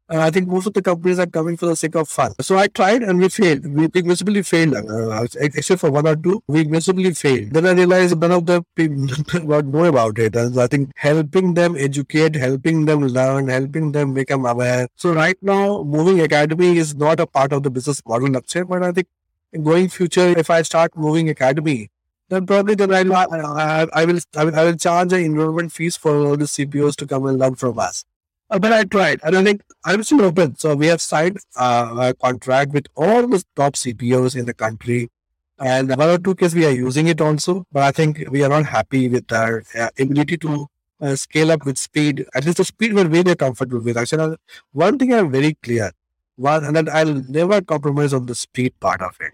And 0.07 0.21
I 0.21 0.29
think 0.29 0.47
most 0.47 0.67
of 0.67 0.73
the 0.73 0.83
companies 0.83 1.17
are 1.17 1.25
coming 1.25 1.57
for 1.57 1.65
the 1.65 1.75
sake 1.75 1.95
of 1.95 2.07
fun. 2.07 2.33
So 2.39 2.57
I 2.57 2.67
tried 2.67 3.01
and 3.01 3.19
we 3.19 3.27
failed. 3.27 3.65
We 3.65 3.89
miserably 4.03 4.43
failed. 4.43 4.75
Uh, 4.75 5.25
except 5.39 5.81
for 5.81 5.89
one 5.89 6.05
or 6.07 6.15
two, 6.15 6.43
we 6.47 6.63
miserably 6.63 7.11
failed. 7.13 7.53
Then 7.53 7.65
I 7.65 7.71
realized 7.71 8.19
none 8.19 8.31
of 8.31 8.45
the 8.45 8.63
people 8.75 9.07
know 9.63 9.85
about 9.85 10.19
it. 10.19 10.35
And 10.35 10.59
I 10.59 10.67
think 10.67 10.91
helping 10.95 11.55
them 11.55 11.75
educate, 11.75 12.35
helping 12.35 12.85
them 12.85 13.01
learn, 13.01 13.47
helping 13.47 13.93
them 13.93 14.13
become 14.13 14.45
aware. 14.45 14.87
So 14.95 15.11
right 15.11 15.37
now, 15.41 15.83
MoEVing 15.83 16.23
Academy 16.23 16.77
is 16.77 16.93
not 16.93 17.19
a 17.19 17.25
part 17.25 17.51
of 17.51 17.63
the 17.63 17.71
business 17.71 18.01
model, 18.05 18.29
but 18.29 18.83
I 18.83 18.91
think 18.91 19.07
in 19.53 19.63
going 19.63 19.89
future, 19.89 20.37
if 20.37 20.51
I 20.51 20.61
start 20.61 20.93
MoEVing 20.93 21.31
Academy, 21.31 21.89
then 22.29 22.45
probably 22.45 22.75
then 22.75 22.93
I'll, 22.93 23.15
I, 23.15 23.87
I, 23.93 24.05
will, 24.05 24.19
I 24.35 24.45
will 24.45 24.55
I 24.55 24.63
will 24.65 24.75
charge 24.75 25.13
an 25.13 25.19
enrollment 25.19 25.71
fees 25.71 25.95
for 25.95 26.15
all 26.15 26.37
the 26.37 26.45
CPOs 26.45 26.95
to 26.97 27.07
come 27.07 27.25
and 27.25 27.39
learn 27.39 27.55
from 27.55 27.79
us. 27.79 28.05
Uh, 28.49 28.59
but 28.59 28.71
I 28.71 28.83
tried. 28.83 29.19
And 29.23 29.37
I 29.37 29.43
think 29.43 29.61
I'm 29.83 30.03
still 30.03 30.21
open. 30.21 30.55
So 30.57 30.75
we 30.75 30.87
have 30.87 31.01
signed 31.01 31.39
uh, 31.55 31.95
a 31.99 32.13
contract 32.13 32.71
with 32.71 32.87
all 32.95 33.27
the 33.27 33.43
top 33.55 33.73
CPOs 33.73 34.35
in 34.37 34.45
the 34.45 34.53
country. 34.53 35.09
And 35.57 35.89
one 35.95 36.09
or 36.09 36.17
two 36.17 36.35
cases 36.35 36.55
we 36.55 36.65
are 36.65 36.71
using 36.71 37.07
it 37.07 37.21
also, 37.21 37.65
but 37.71 37.83
I 37.83 37.91
think 37.91 38.25
we 38.29 38.43
are 38.43 38.49
not 38.49 38.65
happy 38.65 39.07
with 39.07 39.31
our 39.31 39.63
uh, 39.77 39.89
ability 39.97 40.37
to 40.39 40.67
uh, 40.99 41.15
scale 41.15 41.51
up 41.51 41.65
with 41.65 41.77
speed. 41.77 42.25
At 42.35 42.45
least 42.45 42.57
the 42.57 42.65
speed 42.65 42.93
we're 42.93 43.07
very 43.07 43.35
comfortable 43.35 43.79
with. 43.79 43.95
Actually, 43.95 44.35
one 44.73 44.99
thing 44.99 45.13
I'm 45.13 45.31
very 45.31 45.53
clear, 45.63 45.91
one, 46.35 46.65
and 46.65 46.75
that 46.75 46.89
I'll 46.89 47.13
never 47.29 47.61
compromise 47.61 48.13
on 48.13 48.25
the 48.25 48.35
speed 48.35 48.77
part 48.81 49.01
of 49.01 49.15
it. 49.21 49.31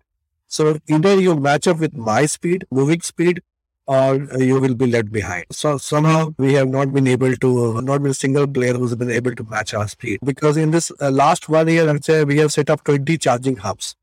So 0.47 0.77
either 0.87 1.19
you 1.19 1.35
match 1.35 1.67
up 1.67 1.79
with 1.79 1.95
my 1.95 2.27
speed, 2.27 2.65
MoEVing 2.71 3.03
speed, 3.03 3.41
or 3.87 4.15
you 4.37 4.59
will 4.59 4.75
be 4.75 4.87
left 4.87 5.11
behind. 5.11 5.45
So 5.51 5.77
somehow 5.77 6.33
we 6.37 6.53
have 6.53 6.69
not 6.69 6.93
been 6.93 7.07
able 7.07 7.35
to, 7.35 7.77
uh, 7.77 7.81
not 7.81 8.01
been 8.01 8.11
a 8.11 8.13
single 8.15 8.47
player 8.47 8.73
who's 8.73 8.95
been 8.95 9.11
able 9.11 9.35
to 9.35 9.43
match 9.43 9.73
our 9.73 9.87
speed. 9.87 10.19
Because 10.23 10.57
in 10.57 10.71
this 10.71 10.91
uh, 11.01 11.11
last 11.11 11.49
one 11.49 11.67
year, 11.67 11.89
I'd 11.89 12.05
say 12.05 12.23
we 12.23 12.37
have 12.37 12.51
set 12.51 12.69
up 12.69 12.83
20 12.83 13.17
charging 13.17 13.57
hubs 13.57 13.95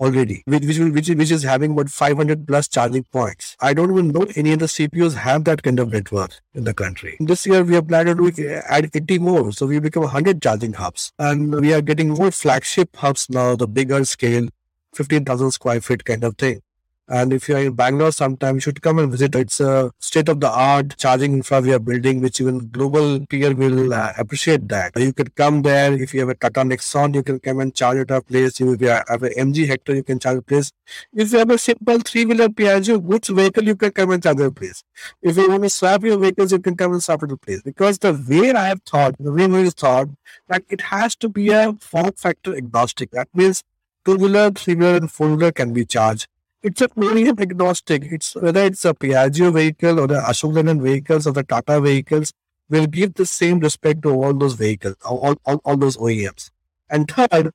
already, 0.00 0.42
which, 0.46 0.64
which, 0.64 0.78
which, 0.78 1.08
which 1.08 1.30
is 1.30 1.42
having 1.42 1.72
about 1.72 1.88
500 1.88 2.46
plus 2.46 2.68
charging 2.68 3.04
points. 3.04 3.56
I 3.60 3.74
don't 3.74 3.90
even 3.90 4.08
know 4.08 4.26
any 4.36 4.52
of 4.52 4.58
the 4.58 4.66
CPOs 4.66 5.14
have 5.14 5.44
that 5.44 5.62
kind 5.62 5.78
of 5.78 5.92
network 5.92 6.40
in 6.52 6.64
the 6.64 6.74
country. 6.74 7.16
This 7.20 7.46
year, 7.46 7.62
we 7.62 7.74
have 7.74 7.88
planned 7.88 8.36
to 8.36 8.62
add 8.70 8.90
80 8.94 9.18
more. 9.18 9.52
So 9.52 9.66
we 9.66 9.78
become 9.78 10.02
100 10.02 10.42
charging 10.42 10.74
hubs. 10.74 11.12
And 11.18 11.60
we 11.60 11.72
are 11.72 11.82
getting 11.82 12.10
more 12.10 12.30
flagship 12.30 12.96
hubs 12.96 13.30
now, 13.30 13.56
the 13.56 13.68
bigger 13.68 14.04
scale, 14.04 14.48
15,000 14.94 15.50
square 15.52 15.80
feet 15.80 16.04
kind 16.04 16.24
of 16.24 16.36
thing. 16.36 16.60
And 17.06 17.34
if 17.34 17.50
you're 17.50 17.58
in 17.58 17.74
Bangalore 17.74 18.12
sometime, 18.12 18.54
you 18.54 18.60
should 18.60 18.80
come 18.80 18.98
and 18.98 19.10
visit. 19.10 19.34
It's 19.34 19.60
a 19.60 19.92
state 19.98 20.30
of 20.30 20.40
the 20.40 20.48
art 20.48 20.96
charging 20.96 21.34
infra 21.34 21.60
we 21.60 21.74
are 21.74 21.78
building, 21.78 22.22
which 22.22 22.40
even 22.40 22.70
global 22.70 23.20
peer 23.26 23.54
will 23.54 23.92
uh, 23.92 24.14
appreciate 24.16 24.68
that. 24.68 24.92
You 24.96 25.12
could 25.12 25.34
come 25.34 25.60
there. 25.60 25.92
If 25.92 26.14
you 26.14 26.20
have 26.20 26.30
a 26.30 26.34
Tata 26.34 26.60
Nexon, 26.60 27.14
you 27.14 27.22
can 27.22 27.40
come 27.40 27.60
and 27.60 27.74
charge 27.74 27.98
at 27.98 28.10
our 28.10 28.22
place. 28.22 28.58
If 28.58 28.80
you 28.80 28.88
have 28.88 29.22
an 29.22 29.32
MG 29.36 29.66
Hector, 29.66 29.94
you 29.94 30.02
can 30.02 30.18
charge 30.18 30.38
at 30.38 30.46
place. 30.46 30.72
If 31.12 31.30
you 31.30 31.40
have 31.40 31.50
a 31.50 31.58
simple 31.58 31.98
three-wheeler 31.98 32.48
Piaggio 32.48 33.02
which 33.02 33.28
vehicle, 33.28 33.64
you 33.64 33.76
can 33.76 33.90
come 33.90 34.10
and 34.12 34.22
charge 34.22 34.40
at 34.40 34.54
place. 34.54 34.82
If 35.20 35.36
you 35.36 35.50
want 35.50 35.64
to 35.64 35.70
swap 35.70 36.04
your 36.04 36.18
vehicles, 36.18 36.52
you 36.52 36.58
can 36.58 36.74
come 36.74 36.92
and 36.92 37.02
swap 37.02 37.22
at 37.22 37.28
the 37.28 37.36
place. 37.36 37.60
Because 37.60 37.98
the 37.98 38.14
way 38.14 38.52
I 38.52 38.68
have 38.68 38.80
thought, 38.82 39.14
the 39.20 39.30
way 39.30 39.46
we 39.46 39.64
have 39.64 39.74
thought, 39.74 40.08
that 40.48 40.64
it 40.70 40.80
has 40.80 41.14
to 41.16 41.28
be 41.28 41.50
a 41.50 41.74
form 41.74 42.12
factor 42.12 42.56
agnostic. 42.56 43.10
That 43.10 43.28
means 43.34 43.62
two-wheeler, 44.06 44.52
three-wheeler, 44.52 44.96
and 44.96 45.10
four-wheeler 45.10 45.52
can 45.52 45.74
be 45.74 45.84
charged 45.84 46.28
it's 46.64 46.80
a 46.80 46.88
premium 46.88 47.36
agnostic. 47.46 48.04
It's 48.10 48.34
whether 48.34 48.62
it's 48.64 48.84
a 48.84 48.94
Piaggio 48.94 49.52
vehicle 49.52 50.00
or 50.00 50.06
the 50.06 50.14
Ashok 50.14 50.54
Leyland 50.54 50.82
vehicles 50.82 51.26
or 51.26 51.32
the 51.32 51.42
Tata 51.42 51.80
vehicles 51.80 52.32
will 52.70 52.86
give 52.86 53.14
the 53.14 53.26
same 53.26 53.60
respect 53.60 54.02
to 54.02 54.10
all 54.10 54.32
those 54.32 54.54
vehicles, 54.54 54.96
all, 55.04 55.36
all, 55.44 55.60
all 55.64 55.76
those 55.76 55.98
OEMs. 55.98 56.50
And 56.88 57.08
third, 57.08 57.50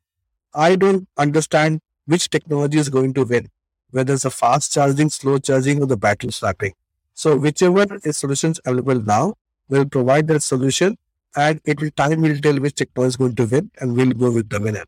I 0.53 0.75
don't 0.75 1.07
understand 1.17 1.81
which 2.05 2.29
technology 2.29 2.77
is 2.77 2.89
going 2.89 3.15
to 3.15 3.23
win, 3.23 3.49
whether 3.89 4.13
it's 4.13 4.25
a 4.25 4.29
fast 4.29 4.71
charging, 4.73 5.09
slow 5.09 5.39
charging, 5.39 5.81
or 5.81 5.87
the 5.87 5.97
battery 5.97 6.31
swapping. 6.31 6.73
So 7.15 7.35
whichever 7.35 7.99
is 8.03 8.17
solutions 8.17 8.59
available 8.65 9.01
now 9.01 9.33
will 9.67 9.85
provide 9.85 10.27
that 10.27 10.43
solution 10.43 10.97
and 11.35 11.59
it 11.65 11.81
will 11.81 11.91
time 11.91 12.21
will 12.21 12.37
tell 12.37 12.59
which 12.59 12.75
technology 12.75 13.09
is 13.09 13.17
going 13.17 13.35
to 13.35 13.45
win 13.45 13.71
and 13.79 13.95
we'll 13.95 14.11
go 14.11 14.31
with 14.31 14.49
the 14.49 14.61
winner. 14.61 14.85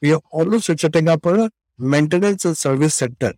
We 0.00 0.12
are 0.12 0.20
also 0.30 0.76
setting 0.76 1.08
up 1.08 1.24
a 1.26 1.50
maintenance 1.78 2.44
and 2.44 2.56
service 2.56 2.94
center 2.94 3.32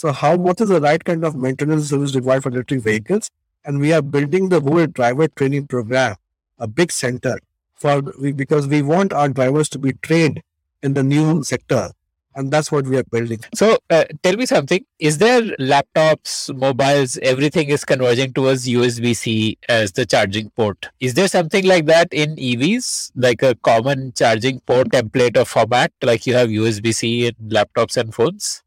So 0.00 0.12
how 0.12 0.34
what 0.34 0.58
is 0.62 0.70
the 0.70 0.80
right 0.80 1.04
kind 1.04 1.26
of 1.26 1.36
maintenance 1.36 1.90
service 1.90 2.14
required 2.14 2.42
for 2.42 2.48
electric 2.48 2.80
vehicles? 2.80 3.30
And 3.66 3.80
we 3.80 3.92
are 3.92 4.00
building 4.00 4.48
the 4.48 4.58
whole 4.58 4.86
driver 4.86 5.28
training 5.28 5.66
program, 5.66 6.16
a 6.58 6.66
big 6.66 6.90
center 6.90 7.38
for 7.74 8.00
because 8.00 8.66
we 8.66 8.80
want 8.80 9.12
our 9.12 9.28
drivers 9.28 9.68
to 9.68 9.78
be 9.78 9.92
trained 9.92 10.42
in 10.82 10.94
the 10.94 11.02
new 11.02 11.44
sector 11.44 11.90
and 12.34 12.50
that's 12.50 12.72
what 12.72 12.86
we 12.86 12.96
are 12.96 13.04
building. 13.04 13.40
So, 13.54 13.76
uh, 13.90 14.04
tell 14.22 14.38
me 14.38 14.46
something: 14.46 14.86
Is 14.98 15.18
there 15.18 15.42
laptops, 15.72 16.34
mobiles, 16.56 17.18
everything 17.18 17.68
is 17.68 17.84
converging 17.84 18.32
towards 18.32 18.66
USB 18.66 19.14
C 19.14 19.58
as 19.68 19.92
the 19.92 20.06
charging 20.06 20.48
port? 20.48 20.88
Is 21.00 21.12
there 21.12 21.28
something 21.28 21.66
like 21.66 21.84
that 21.92 22.08
in 22.14 22.36
EVs, 22.36 23.12
like 23.16 23.42
a 23.42 23.54
common 23.56 24.14
charging 24.16 24.60
port 24.60 24.88
template 24.92 25.36
or 25.36 25.44
format, 25.44 25.92
like 26.00 26.26
you 26.26 26.32
have 26.32 26.48
USB 26.48 26.94
C 26.94 27.26
in 27.26 27.34
laptops 27.50 27.98
and 27.98 28.14
phones? 28.14 28.62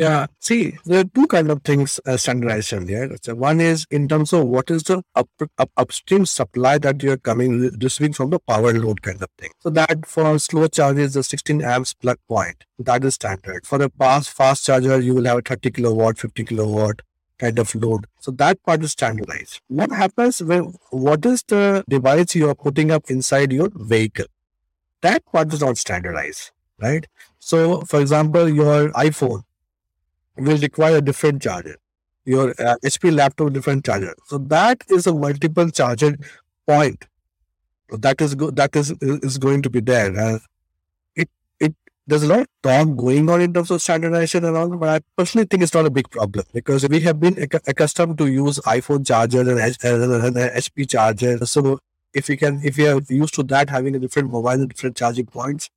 Yeah. 0.00 0.28
See, 0.38 0.78
there 0.86 1.00
are 1.00 1.04
two 1.04 1.26
kind 1.26 1.50
of 1.50 1.62
things 1.62 2.00
uh, 2.06 2.16
standardization 2.16 2.88
here. 2.88 3.14
So 3.20 3.34
one 3.34 3.60
is 3.60 3.86
in 3.90 4.08
terms 4.08 4.32
of 4.32 4.46
what 4.46 4.70
is 4.70 4.84
the 4.84 5.02
up, 5.14 5.28
up, 5.58 5.70
upstream 5.76 6.24
supply 6.24 6.78
that 6.78 7.02
you're 7.02 7.18
coming 7.18 7.70
receiving 7.82 8.14
from 8.14 8.30
the 8.30 8.38
power 8.38 8.72
load 8.72 9.02
kind 9.02 9.22
of 9.22 9.28
thing. 9.36 9.50
So 9.58 9.68
that 9.68 10.06
for 10.06 10.38
slow 10.38 10.68
charges, 10.68 11.12
the 11.12 11.22
16 11.22 11.60
amps 11.62 11.92
plug 11.92 12.16
point, 12.26 12.64
that 12.78 13.04
is 13.04 13.16
standard. 13.16 13.66
For 13.66 13.82
a 13.82 13.90
fast 13.90 14.30
fast 14.30 14.64
charger, 14.64 15.00
you 15.00 15.14
will 15.16 15.26
have 15.26 15.36
a 15.36 15.42
30 15.42 15.70
kilowatt, 15.70 16.18
50 16.18 16.44
kilowatt 16.44 17.02
kind 17.36 17.58
of 17.58 17.74
load. 17.74 18.06
So 18.20 18.30
that 18.30 18.62
part 18.62 18.82
is 18.82 18.92
standardized. 18.92 19.60
What 19.68 19.90
happens 19.90 20.42
when 20.42 20.72
what 20.92 21.26
is 21.26 21.42
the 21.46 21.84
device 21.90 22.34
you 22.34 22.48
are 22.48 22.54
putting 22.54 22.90
up 22.90 23.10
inside 23.10 23.52
your 23.52 23.68
vehicle? 23.74 24.32
That 25.02 25.26
part 25.26 25.52
is 25.52 25.60
not 25.60 25.76
standardized, 25.76 26.52
right? 26.80 27.06
So 27.38 27.82
for 27.82 28.00
example, 28.00 28.48
your 28.48 28.88
iPhone 28.92 29.42
will 30.36 30.58
require 30.58 30.96
a 30.96 31.00
different 31.02 31.42
charger. 31.42 31.76
Your 32.24 32.50
uh, 32.58 32.76
HP 32.84 33.14
laptop 33.14 33.52
different 33.52 33.84
charger. 33.84 34.14
So 34.26 34.38
that 34.38 34.82
is 34.88 35.06
a 35.06 35.14
multiple 35.14 35.70
charger 35.70 36.16
point. 36.66 37.06
That 37.90 38.20
is 38.20 38.34
go- 38.36 38.50
that 38.52 38.76
is 38.76 38.92
is 39.00 39.38
going 39.38 39.62
to 39.62 39.70
be 39.70 39.80
there. 39.80 40.16
Uh, 40.18 40.38
it 41.16 41.28
it 41.60 41.74
there's 42.06 42.22
a 42.24 42.28
lot 42.28 42.40
of 42.40 42.46
talk 42.62 42.96
going 42.96 43.28
on 43.30 43.40
in 43.40 43.52
terms 43.52 43.70
of 43.70 43.82
standardization 43.82 44.44
and 44.44 44.56
all, 44.56 44.68
but 44.76 44.88
I 44.88 45.00
personally 45.16 45.46
think 45.50 45.62
it's 45.64 45.74
not 45.74 45.86
a 45.86 45.90
big 45.90 46.10
problem 46.10 46.44
because 46.52 46.88
we 46.88 47.00
have 47.00 47.20
been 47.20 47.38
ac- 47.38 47.64
accustomed 47.66 48.18
to 48.18 48.26
use 48.26 48.58
iPhone 48.60 49.06
charger 49.06 49.40
and, 49.40 49.58
H- 49.60 49.78
and, 49.84 50.36
HP 50.36 50.86
charger. 50.90 51.44
So 51.46 51.80
if 52.14 52.28
you 52.28 52.36
can, 52.36 52.60
if 52.64 52.78
you 52.78 52.88
are 52.96 53.00
used 53.08 53.34
to 53.34 53.42
that, 53.44 53.70
having 53.70 53.96
a 53.96 53.98
different 53.98 54.30
mobile 54.30 54.50
and 54.50 54.68
different 54.68 54.96
charging 54.96 55.26
points, 55.26 55.70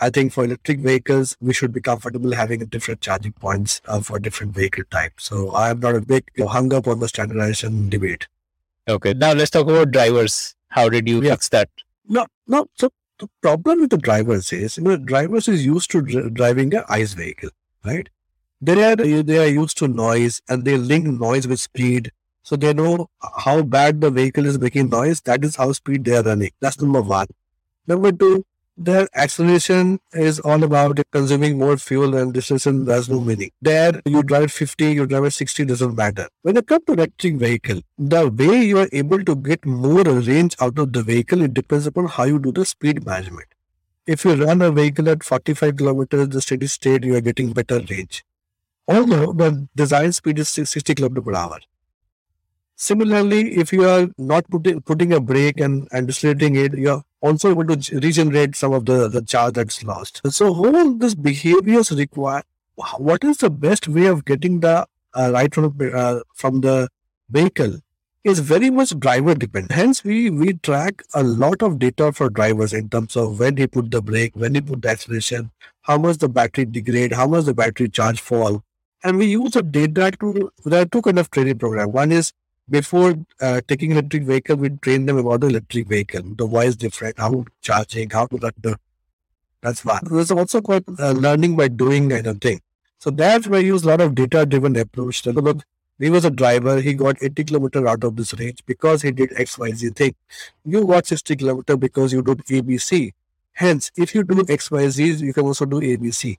I 0.00 0.10
think 0.10 0.32
for 0.32 0.44
electric 0.44 0.80
vehicles, 0.80 1.36
we 1.40 1.52
should 1.52 1.72
be 1.72 1.80
comfortable 1.80 2.32
having 2.32 2.64
different 2.66 3.00
charging 3.00 3.32
points 3.32 3.80
uh, 3.86 4.00
for 4.00 4.18
different 4.18 4.54
vehicle 4.54 4.84
types. 4.90 5.24
So 5.24 5.50
I 5.50 5.70
am 5.70 5.80
not 5.80 5.96
a 5.96 6.00
big 6.00 6.24
you 6.36 6.44
know, 6.44 6.48
hung 6.50 6.72
up 6.72 6.86
on 6.86 7.00
the 7.00 7.08
standardization 7.08 7.88
debate. 7.88 8.28
Okay, 8.88 9.12
now 9.12 9.32
let's 9.32 9.50
talk 9.50 9.66
about 9.66 9.90
drivers. 9.90 10.54
How 10.68 10.88
did 10.88 11.08
you 11.08 11.22
yeah. 11.22 11.32
fix 11.32 11.48
that? 11.50 11.68
No, 12.08 12.26
no. 12.46 12.66
So 12.74 12.90
the 13.18 13.28
problem 13.42 13.80
with 13.80 13.90
the 13.90 13.98
drivers 13.98 14.52
is, 14.52 14.78
you 14.78 14.84
know, 14.84 14.96
drivers 14.96 15.48
is 15.48 15.66
used 15.66 15.90
to 15.90 16.02
dr- 16.02 16.32
driving 16.32 16.74
a 16.74 16.84
ICE 16.88 17.12
vehicle, 17.14 17.50
right? 17.84 18.08
They 18.60 18.82
are 18.84 18.96
they 18.96 19.38
are 19.38 19.46
used 19.48 19.78
to 19.78 19.88
noise 19.88 20.40
and 20.48 20.64
they 20.64 20.76
link 20.76 21.06
noise 21.06 21.46
with 21.46 21.60
speed. 21.60 22.12
So 22.42 22.56
they 22.56 22.72
know 22.72 23.10
how 23.20 23.62
bad 23.62 24.00
the 24.00 24.10
vehicle 24.10 24.46
is 24.46 24.58
making 24.58 24.88
noise. 24.88 25.20
That 25.22 25.44
is 25.44 25.56
how 25.56 25.72
speed 25.72 26.04
they 26.04 26.16
are 26.16 26.22
running. 26.22 26.50
That's 26.60 26.80
number 26.80 27.02
one. 27.02 27.26
Number 27.86 28.10
two, 28.10 28.44
their 28.78 29.08
acceleration 29.14 29.98
is 30.12 30.38
all 30.40 30.62
about 30.62 31.00
consuming 31.10 31.58
more 31.58 31.76
fuel 31.76 32.14
and 32.14 32.32
distance 32.32 32.64
has 32.64 33.08
no 33.08 33.20
meaning. 33.20 33.50
There, 33.60 34.00
you 34.06 34.22
drive 34.22 34.52
50, 34.52 34.92
you 34.92 35.06
drive 35.06 35.24
at 35.24 35.32
60, 35.32 35.64
doesn't 35.64 35.96
matter. 35.96 36.28
When 36.42 36.56
it 36.56 36.66
comes 36.66 36.84
to 36.86 36.92
electric 36.92 37.36
vehicle, 37.36 37.80
the 37.98 38.28
way 38.28 38.62
you 38.64 38.78
are 38.78 38.88
able 38.92 39.24
to 39.24 39.34
get 39.34 39.66
more 39.66 40.04
range 40.04 40.54
out 40.60 40.78
of 40.78 40.92
the 40.92 41.02
vehicle, 41.02 41.42
it 41.42 41.54
depends 41.54 41.86
upon 41.86 42.06
how 42.06 42.24
you 42.24 42.38
do 42.38 42.52
the 42.52 42.64
speed 42.64 43.04
management. 43.04 43.48
If 44.06 44.24
you 44.24 44.34
run 44.36 44.62
a 44.62 44.70
vehicle 44.70 45.08
at 45.08 45.24
45 45.24 45.76
kilometers, 45.76 46.28
the 46.28 46.40
steady 46.40 46.68
state, 46.68 47.04
you 47.04 47.16
are 47.16 47.20
getting 47.20 47.52
better 47.52 47.80
range. 47.90 48.24
Although 48.86 49.32
the 49.32 49.68
design 49.74 50.12
speed 50.12 50.38
is 50.38 50.48
60 50.48 50.94
kilometers 50.94 51.24
per 51.24 51.34
hour. 51.34 51.58
Similarly, 52.80 53.56
if 53.56 53.72
you 53.72 53.88
are 53.88 54.06
not 54.18 54.48
putting, 54.48 54.80
putting 54.82 55.12
a 55.12 55.18
brake 55.18 55.58
and, 55.58 55.88
and 55.90 56.08
it, 56.08 56.78
you 56.78 56.90
are 56.90 57.02
also 57.20 57.50
able 57.50 57.66
to 57.66 57.98
regenerate 57.98 58.54
some 58.54 58.72
of 58.72 58.86
the, 58.86 59.08
the 59.08 59.20
charge 59.20 59.54
that's 59.54 59.82
lost. 59.82 60.20
So 60.30 60.54
all 60.54 60.94
these 60.94 61.16
behaviors 61.16 61.90
require, 61.90 62.44
what 62.98 63.24
is 63.24 63.38
the 63.38 63.50
best 63.50 63.88
way 63.88 64.06
of 64.06 64.24
getting 64.24 64.60
the 64.60 64.86
uh, 65.12 65.30
right 65.34 65.52
from, 65.52 65.76
uh, 65.92 66.20
from 66.34 66.60
the 66.60 66.88
vehicle 67.28 67.80
is 68.22 68.38
very 68.38 68.70
much 68.70 68.96
driver 69.00 69.34
dependent. 69.34 69.72
Hence, 69.72 70.04
we, 70.04 70.30
we 70.30 70.52
track 70.52 71.02
a 71.14 71.24
lot 71.24 71.62
of 71.62 71.80
data 71.80 72.12
for 72.12 72.30
drivers 72.30 72.72
in 72.72 72.88
terms 72.90 73.16
of 73.16 73.40
when 73.40 73.56
he 73.56 73.66
put 73.66 73.90
the 73.90 74.00
brake, 74.00 74.36
when 74.36 74.54
he 74.54 74.60
put 74.60 74.82
the 74.82 74.90
acceleration, 74.90 75.50
how 75.82 75.98
much 75.98 76.18
the 76.18 76.28
battery 76.28 76.64
degrade, 76.64 77.12
how 77.12 77.26
much 77.26 77.44
the 77.46 77.54
battery 77.54 77.88
charge 77.88 78.20
fall. 78.20 78.62
And 79.02 79.18
we 79.18 79.26
use 79.26 79.52
the 79.52 79.62
data 79.64 80.12
to, 80.20 80.52
there 80.64 80.82
are 80.82 80.86
two 80.86 81.02
kind 81.02 81.18
of 81.18 81.28
training 81.32 81.58
program. 81.58 81.90
One 81.90 82.12
is 82.12 82.32
before 82.70 83.14
uh, 83.40 83.60
taking 83.66 83.92
electric 83.92 84.24
vehicle, 84.24 84.56
we 84.56 84.70
train 84.70 85.06
them 85.06 85.16
about 85.18 85.40
the 85.40 85.48
electric 85.48 85.88
vehicle, 85.88 86.22
the 86.36 86.46
why 86.46 86.64
is 86.64 86.76
different, 86.76 87.18
how 87.18 87.44
charging, 87.62 88.10
how 88.10 88.26
to 88.26 88.36
run 88.36 88.52
the. 88.60 88.78
That's 89.60 89.84
one. 89.84 90.00
There's 90.04 90.30
also 90.30 90.60
quite 90.60 90.84
uh, 90.98 91.12
learning 91.12 91.56
by 91.56 91.68
doing 91.68 92.10
kind 92.10 92.26
of 92.26 92.40
thing. 92.40 92.60
So 92.98 93.10
that's 93.10 93.48
where 93.48 93.60
I 93.60 93.62
use 93.62 93.84
a 93.84 93.88
lot 93.88 94.00
of 94.00 94.14
data 94.14 94.46
driven 94.46 94.76
approach. 94.76 95.22
So 95.22 95.30
look, 95.30 95.62
he 95.98 96.10
was 96.10 96.24
a 96.24 96.30
driver, 96.30 96.80
he 96.80 96.94
got 96.94 97.20
80 97.20 97.44
kilometer 97.44 97.88
out 97.88 98.04
of 98.04 98.14
this 98.14 98.32
range 98.34 98.64
because 98.66 99.02
he 99.02 99.10
did 99.10 99.30
XYZ 99.30 99.96
thing. 99.96 100.14
You 100.64 100.86
got 100.86 101.06
60 101.06 101.34
kilometer 101.36 101.76
because 101.76 102.12
you 102.12 102.22
did 102.22 102.38
ABC. 102.46 103.12
Hence, 103.52 103.90
if 103.96 104.14
you 104.14 104.22
do 104.22 104.36
XYZ, 104.36 105.20
you 105.20 105.32
can 105.32 105.44
also 105.44 105.64
do 105.64 105.80
ABC. 105.80 106.38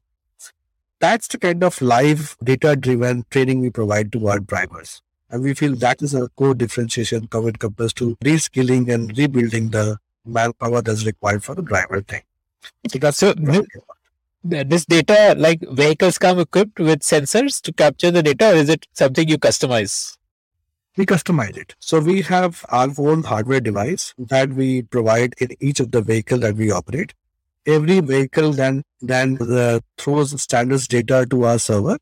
That's 0.99 1.27
the 1.27 1.37
kind 1.37 1.63
of 1.63 1.81
live 1.81 2.37
data 2.41 2.75
driven 2.75 3.25
training 3.29 3.59
we 3.59 3.69
provide 3.69 4.11
to 4.13 4.27
our 4.27 4.39
drivers. 4.39 5.01
And 5.29 5.43
we 5.43 5.53
feel 5.53 5.75
that 5.75 6.01
is 6.01 6.13
a 6.13 6.27
core 6.29 6.55
differentiation 6.55 7.27
comes 7.27 7.53
to 7.93 8.17
reskilling 8.23 8.91
and 8.91 9.15
rebuilding 9.17 9.69
the 9.69 9.97
manpower 10.25 10.81
that's 10.81 11.05
required 11.05 11.43
for 11.43 11.55
the 11.55 11.61
driver 11.61 12.01
thing. 12.01 12.23
So 12.87 12.99
that's 12.99 13.17
so 13.17 13.33
this 14.43 14.85
data, 14.85 15.35
like 15.37 15.59
vehicles 15.71 16.17
come 16.17 16.39
equipped 16.39 16.79
with 16.79 17.01
sensors 17.01 17.61
to 17.61 17.73
capture 17.73 18.09
the 18.09 18.23
data, 18.23 18.51
or 18.51 18.55
is 18.55 18.69
it 18.69 18.87
something 18.93 19.27
you 19.27 19.37
customize? 19.37 20.17
We 20.97 21.05
customize 21.05 21.57
it. 21.57 21.75
So 21.79 21.99
we 21.99 22.21
have 22.23 22.65
our 22.69 22.89
own 22.97 23.23
hardware 23.23 23.59
device 23.59 24.13
that 24.17 24.49
we 24.49 24.81
provide 24.81 25.33
in 25.39 25.49
each 25.59 25.79
of 25.79 25.91
the 25.91 26.01
vehicle 26.01 26.39
that 26.39 26.55
we 26.55 26.71
operate. 26.71 27.13
Every 27.65 27.99
vehicle 27.99 28.53
then 28.53 28.83
then 29.01 29.37
uh, 29.41 29.79
throws 29.97 30.41
standards 30.41 30.87
data 30.87 31.25
to 31.29 31.43
our 31.43 31.59
server 31.59 31.97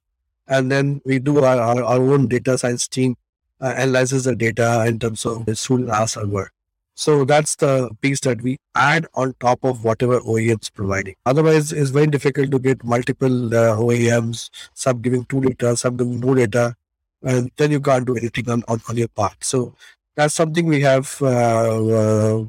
and 0.48 0.72
then 0.72 1.02
we 1.06 1.20
do 1.20 1.40
our, 1.44 1.60
our, 1.60 1.84
our 1.84 2.02
own 2.02 2.28
data 2.28 2.58
science 2.58 2.88
team 2.88 3.16
uh, 3.62 3.74
analyzes 3.78 4.24
the 4.26 4.36
data 4.36 4.86
in 4.88 5.00
terms 5.00 5.26
of 5.26 5.46
the 5.46 5.56
student 5.56 5.90
our 5.90 6.08
server. 6.08 6.52
So 6.96 7.26
that's 7.26 7.56
the 7.56 7.92
piece 8.02 8.20
that 8.22 8.42
we 8.42 8.58
add 8.74 9.06
on 9.14 9.36
top 9.40 9.64
of 9.64 9.84
whatever 9.84 10.20
OEMs 10.20 10.74
providing. 10.74 11.14
Otherwise, 11.28 11.72
it's 11.72 11.92
very 11.92 12.08
difficult 12.08 12.50
to 12.52 12.60
get 12.60 12.84
multiple 12.84 13.54
uh, 13.54 13.78
OEMs, 13.78 14.50
some 14.74 15.02
giving 15.02 15.26
two 15.26 15.42
data, 15.42 15.78
some 15.78 15.96
giving 15.96 16.20
no 16.20 16.34
data, 16.34 16.76
and 17.22 17.52
then 17.58 17.70
you 17.70 17.80
can't 17.80 18.08
do 18.08 18.16
anything 18.18 18.50
on, 18.50 18.64
on, 18.68 18.82
on 18.90 18.98
your 18.98 19.10
part. 19.10 19.44
So 19.44 19.76
that's 20.16 20.34
something 20.34 20.66
we 20.66 20.82
have 20.82 21.18
uh, 21.22 21.86
uh 21.86 22.46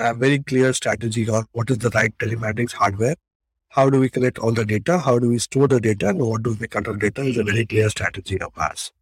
a 0.00 0.12
very 0.12 0.40
clear 0.40 0.72
strategy 0.72 1.28
on 1.28 1.46
what 1.52 1.70
is 1.70 1.78
the 1.78 1.90
right 1.90 2.16
telematics 2.18 2.72
hardware 2.72 3.14
how 3.74 3.90
do 3.90 3.98
we 3.98 4.08
collect 4.08 4.38
all 4.38 4.52
the 4.52 4.64
data? 4.64 4.98
How 5.00 5.18
do 5.18 5.28
we 5.28 5.38
store 5.38 5.66
the 5.66 5.80
data? 5.80 6.10
And 6.10 6.20
what 6.20 6.44
do 6.44 6.50
we 6.50 6.58
make 6.60 6.76
out 6.76 6.86
of 6.86 7.00
data 7.00 7.22
is 7.22 7.38
a 7.38 7.42
very 7.42 7.66
clear 7.66 7.88
strategy 7.90 8.40
of 8.40 8.52
ours. 8.56 8.92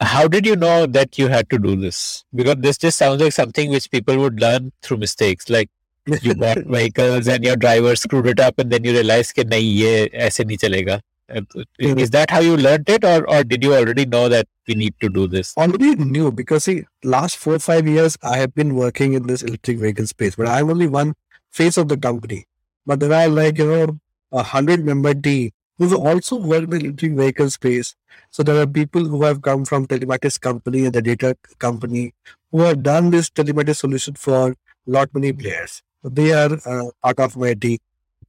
How 0.00 0.28
did 0.28 0.46
you 0.46 0.54
know 0.54 0.86
that 0.86 1.18
you 1.18 1.26
had 1.26 1.50
to 1.50 1.58
do 1.58 1.74
this? 1.74 2.24
Because 2.32 2.56
this 2.58 2.78
just 2.78 2.96
sounds 2.96 3.20
like 3.20 3.32
something 3.32 3.70
which 3.70 3.90
people 3.90 4.18
would 4.18 4.40
learn 4.40 4.70
through 4.82 4.98
mistakes. 4.98 5.50
Like 5.50 5.68
you 6.06 6.34
bought 6.42 6.58
vehicles 6.58 7.26
and 7.26 7.42
your 7.44 7.56
driver 7.56 7.96
screwed 7.96 8.28
it 8.28 8.38
up 8.38 8.60
and 8.60 8.70
then 8.70 8.84
you 8.84 8.92
realize 8.92 9.32
that 9.32 9.48
nahi, 9.48 9.74
ye 9.74 10.10
aise 10.12 10.38
nahi 10.38 10.58
chalega. 10.58 11.00
Hmm. 11.28 11.98
Is 11.98 12.10
that 12.10 12.30
how 12.30 12.38
you 12.38 12.56
learned 12.56 12.88
it 12.88 13.04
or, 13.04 13.28
or 13.28 13.42
did 13.42 13.64
you 13.64 13.74
already 13.74 14.06
know 14.06 14.28
that 14.28 14.46
we 14.68 14.74
need 14.74 14.94
to 15.00 15.08
do 15.08 15.26
this? 15.26 15.54
Already 15.56 15.96
knew 15.96 16.30
because 16.30 16.64
see, 16.64 16.84
last 17.02 17.36
four 17.36 17.56
or 17.56 17.58
five 17.58 17.88
years 17.88 18.16
I 18.22 18.36
have 18.36 18.54
been 18.54 18.76
working 18.76 19.14
in 19.14 19.26
this 19.26 19.42
electric 19.42 19.78
vehicle 19.78 20.06
space, 20.06 20.36
but 20.36 20.46
I'm 20.46 20.70
only 20.70 20.86
one 20.86 21.14
face 21.50 21.76
of 21.76 21.88
the 21.88 21.96
company. 21.96 22.46
But 22.86 23.00
there 23.00 23.12
are 23.12 23.28
like, 23.28 23.58
you 23.58 23.66
know, 23.66 23.98
a 24.32 24.42
hundred 24.42 24.84
member 24.84 25.14
team 25.14 25.50
who 25.78 25.96
also 25.96 26.36
work 26.36 26.64
in 26.64 26.70
the 26.70 26.76
electric 26.76 27.12
vehicle 27.12 27.50
space. 27.50 27.94
So 28.30 28.42
there 28.42 28.60
are 28.60 28.66
people 28.66 29.04
who 29.04 29.22
have 29.24 29.42
come 29.42 29.64
from 29.64 29.86
telematics 29.86 30.40
company 30.40 30.84
and 30.84 30.92
the 30.92 31.02
data 31.02 31.36
company 31.58 32.14
who 32.50 32.60
have 32.60 32.82
done 32.82 33.10
this 33.10 33.30
telematics 33.30 33.76
solution 33.76 34.14
for 34.14 34.54
lot 34.86 35.08
many 35.14 35.32
players. 35.32 35.82
So 36.02 36.08
they 36.08 36.32
are 36.32 36.58
uh, 36.66 36.90
part 37.02 37.20
of 37.20 37.36
my 37.36 37.54
team. 37.54 37.78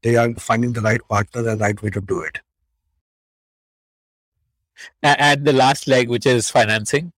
They 0.01 0.15
are 0.15 0.33
finding 0.35 0.73
the 0.73 0.81
right 0.81 1.01
partner 1.07 1.47
and 1.47 1.61
right 1.61 1.81
way 1.81 1.89
to 1.91 2.01
do 2.01 2.21
it. 2.21 2.39
And 5.01 5.45
the 5.45 5.53
last 5.53 5.87
leg, 5.87 6.09
which 6.09 6.25
is 6.25 6.49
financing. 6.49 7.11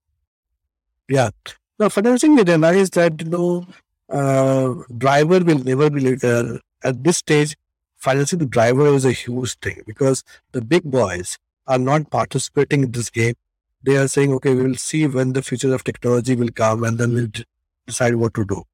Yeah. 1.08 1.30
Now, 1.78 1.88
financing, 1.88 2.36
we 2.36 2.42
realize 2.42 2.90
that, 2.90 3.20
you 3.20 3.28
know, 3.28 3.66
uh, 4.08 4.74
driver 4.96 5.40
will 5.40 5.58
never 5.58 5.90
be 5.90 6.00
later. 6.00 6.60
At 6.82 7.02
this 7.04 7.18
stage, 7.18 7.56
financing 7.96 8.38
the 8.38 8.46
driver 8.46 8.86
is 8.88 9.04
a 9.04 9.12
huge 9.12 9.54
thing 9.58 9.82
because 9.86 10.22
the 10.52 10.62
big 10.62 10.84
boys 10.84 11.38
are 11.66 11.78
not 11.78 12.10
participating 12.10 12.84
in 12.84 12.92
this 12.92 13.10
game. 13.10 13.34
They 13.82 13.96
are 13.96 14.08
saying, 14.08 14.32
okay, 14.34 14.54
we 14.54 14.62
will 14.62 14.74
see 14.76 15.06
when 15.06 15.32
the 15.32 15.42
future 15.42 15.74
of 15.74 15.84
technology 15.84 16.34
will 16.34 16.50
come 16.50 16.84
and 16.84 16.98
then 16.98 17.12
we'll 17.14 17.26
d- 17.26 17.44
decide 17.86 18.14
what 18.16 18.34
to 18.34 18.44
do. 18.44 18.64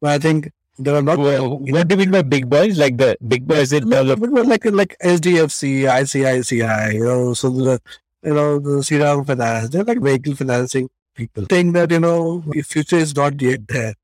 But 0.00 0.10
I 0.10 0.18
think 0.18 0.50
there 0.78 0.94
are 0.94 1.02
not. 1.02 1.18
Well, 1.18 1.58
what 1.58 1.88
do 1.88 1.94
you 1.94 1.98
mean 1.98 2.10
by 2.10 2.22
big 2.22 2.48
boys? 2.48 2.78
Like 2.78 2.96
the 2.96 3.16
big 3.26 3.46
boys 3.46 3.72
in 3.72 3.90
terms 3.90 4.10
of 4.10 4.20
like 4.20 4.64
like 4.64 4.96
HDFC, 5.02 5.82
ICICI, 5.84 6.94
you 6.94 7.04
know, 7.04 7.34
so 7.34 7.50
the 7.50 7.80
you 8.22 8.34
know 8.34 8.58
the 8.58 8.70
Shriram 8.80 9.26
Finance, 9.26 9.68
they're 9.70 9.84
like 9.84 10.00
vehicle 10.00 10.34
financing 10.34 10.88
people, 11.14 11.46
saying 11.50 11.72
that 11.72 11.90
you 11.90 12.00
know 12.00 12.42
the 12.46 12.62
future 12.62 12.96
is 12.96 13.14
not 13.14 13.40
yet 13.40 13.68
there. 13.68 13.94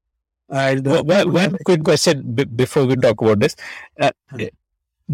And 0.50 0.87
uh, 0.87 0.90
Well, 0.90 1.04
well, 1.04 1.30
one 1.30 1.58
quick 1.64 1.84
question 1.84 2.34
b- 2.34 2.44
before 2.44 2.87
we 2.87 2.96
talk 2.96 3.20
about 3.20 3.40
this. 3.40 3.54
Uh, 4.00 4.11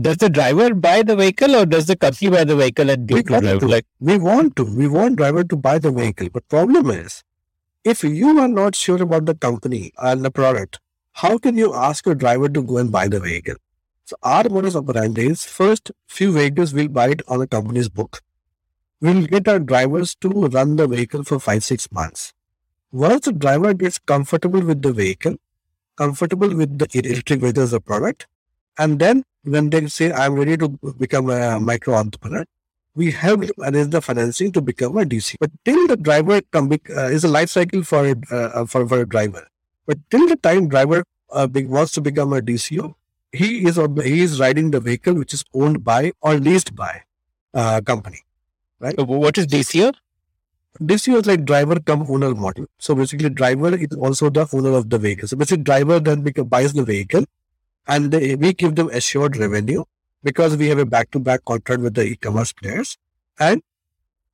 does 0.00 0.16
the 0.18 0.28
driver 0.28 0.74
buy 0.74 1.02
the 1.02 1.14
vehicle 1.16 1.54
or 1.56 1.66
does 1.66 1.86
the 1.86 1.96
company 1.96 2.28
buy 2.30 2.44
the 2.44 2.56
vehicle 2.56 2.90
and 2.90 3.08
We 3.08 3.16
give 3.22 3.26
to 3.26 3.32
want 3.32 3.44
driver? 3.44 3.60
to. 3.60 3.68
Like, 3.68 3.86
we 4.00 4.18
want 4.18 4.56
to, 4.56 4.64
we 4.64 4.88
want 4.88 5.16
driver 5.16 5.44
to 5.44 5.56
buy 5.56 5.78
the 5.78 5.92
vehicle, 5.92 6.28
but 6.32 6.48
problem 6.48 6.90
is, 6.90 7.22
if 7.84 8.02
you 8.02 8.38
are 8.40 8.48
not 8.48 8.74
sure 8.74 9.00
about 9.02 9.26
the 9.26 9.34
company 9.34 9.92
and 9.98 10.24
the 10.24 10.30
product, 10.30 10.80
how 11.12 11.38
can 11.38 11.56
you 11.56 11.74
ask 11.74 12.06
your 12.06 12.14
driver 12.16 12.48
to 12.48 12.62
go 12.62 12.78
and 12.78 12.90
buy 12.90 13.06
the 13.08 13.20
vehicle? 13.20 13.54
So 14.06 14.16
our 14.22 14.44
modus 14.48 14.74
operandi 14.76 15.26
is 15.28 15.44
first 15.44 15.90
few 16.08 16.32
vehicles 16.32 16.74
we'll 16.74 16.88
buy 16.88 17.08
it 17.10 17.22
on 17.28 17.38
the 17.38 17.46
company's 17.46 17.88
book. 17.88 18.20
We'll 19.00 19.26
get 19.26 19.46
our 19.48 19.58
drivers 19.58 20.14
to 20.16 20.28
run 20.28 20.76
the 20.76 20.86
vehicle 20.88 21.24
for 21.24 21.38
five, 21.38 21.62
six 21.62 21.90
months. 21.92 22.32
Once 22.94 23.24
the 23.24 23.32
driver 23.32 23.74
gets 23.74 23.98
comfortable 23.98 24.60
with 24.60 24.80
the 24.80 24.92
vehicle, 24.92 25.34
comfortable 25.96 26.54
with 26.54 26.78
the 26.78 26.86
electric 26.94 27.40
vehicle 27.40 27.64
as 27.64 27.72
a 27.72 27.80
product, 27.80 28.28
and 28.78 29.00
then 29.00 29.24
when 29.42 29.68
they 29.68 29.84
say, 29.88 30.12
I'm 30.12 30.34
ready 30.34 30.56
to 30.56 30.68
become 30.96 31.28
a 31.28 31.58
micro 31.58 31.94
entrepreneur, 31.94 32.44
we 32.94 33.10
help 33.10 33.42
arrange 33.58 33.90
the 33.90 34.00
financing 34.00 34.52
to 34.52 34.60
become 34.60 34.96
a 34.96 35.04
DC. 35.04 35.34
But 35.40 35.50
till 35.64 35.88
the 35.88 35.96
driver 35.96 36.40
come, 36.52 36.70
uh, 36.72 37.10
is 37.16 37.24
a 37.24 37.28
life 37.28 37.50
cycle 37.50 37.82
for 37.82 38.06
a, 38.06 38.14
uh, 38.30 38.64
for, 38.66 38.86
for 38.86 39.00
a 39.00 39.08
driver. 39.08 39.48
But 39.86 39.98
till 40.08 40.28
the 40.28 40.36
time 40.36 40.68
driver 40.68 41.02
uh, 41.32 41.48
wants 41.52 41.90
to 41.92 42.00
become 42.00 42.32
a 42.32 42.40
DCO, 42.40 42.94
he 43.32 43.66
is 43.66 43.76
he 44.04 44.20
is 44.20 44.38
riding 44.38 44.70
the 44.70 44.78
vehicle 44.78 45.14
which 45.14 45.34
is 45.34 45.44
owned 45.52 45.82
by 45.82 46.12
or 46.20 46.34
leased 46.34 46.76
by 46.76 47.02
uh, 47.52 47.80
company. 47.80 48.20
Right. 48.78 48.94
What 48.96 49.36
is 49.36 49.48
DCO? 49.48 49.92
DCO 50.80 51.20
is 51.20 51.26
like 51.26 51.44
driver 51.44 51.78
come 51.80 52.04
owner 52.08 52.34
model. 52.34 52.66
So 52.78 52.94
basically, 52.94 53.30
driver 53.30 53.74
is 53.76 53.92
also 53.96 54.30
the 54.30 54.48
owner 54.52 54.72
of 54.72 54.90
the 54.90 54.98
vehicle. 54.98 55.28
So 55.28 55.36
basically, 55.36 55.62
driver 55.64 56.00
then 56.00 56.22
become, 56.22 56.48
buys 56.48 56.72
the 56.72 56.84
vehicle, 56.84 57.24
and 57.86 58.10
they, 58.10 58.34
we 58.34 58.52
give 58.52 58.74
them 58.74 58.88
assured 58.90 59.36
revenue 59.36 59.84
because 60.22 60.56
we 60.56 60.68
have 60.68 60.78
a 60.78 60.86
back-to-back 60.86 61.44
contract 61.44 61.82
with 61.82 61.94
the 61.94 62.02
e-commerce 62.04 62.52
players, 62.52 62.96
and 63.38 63.62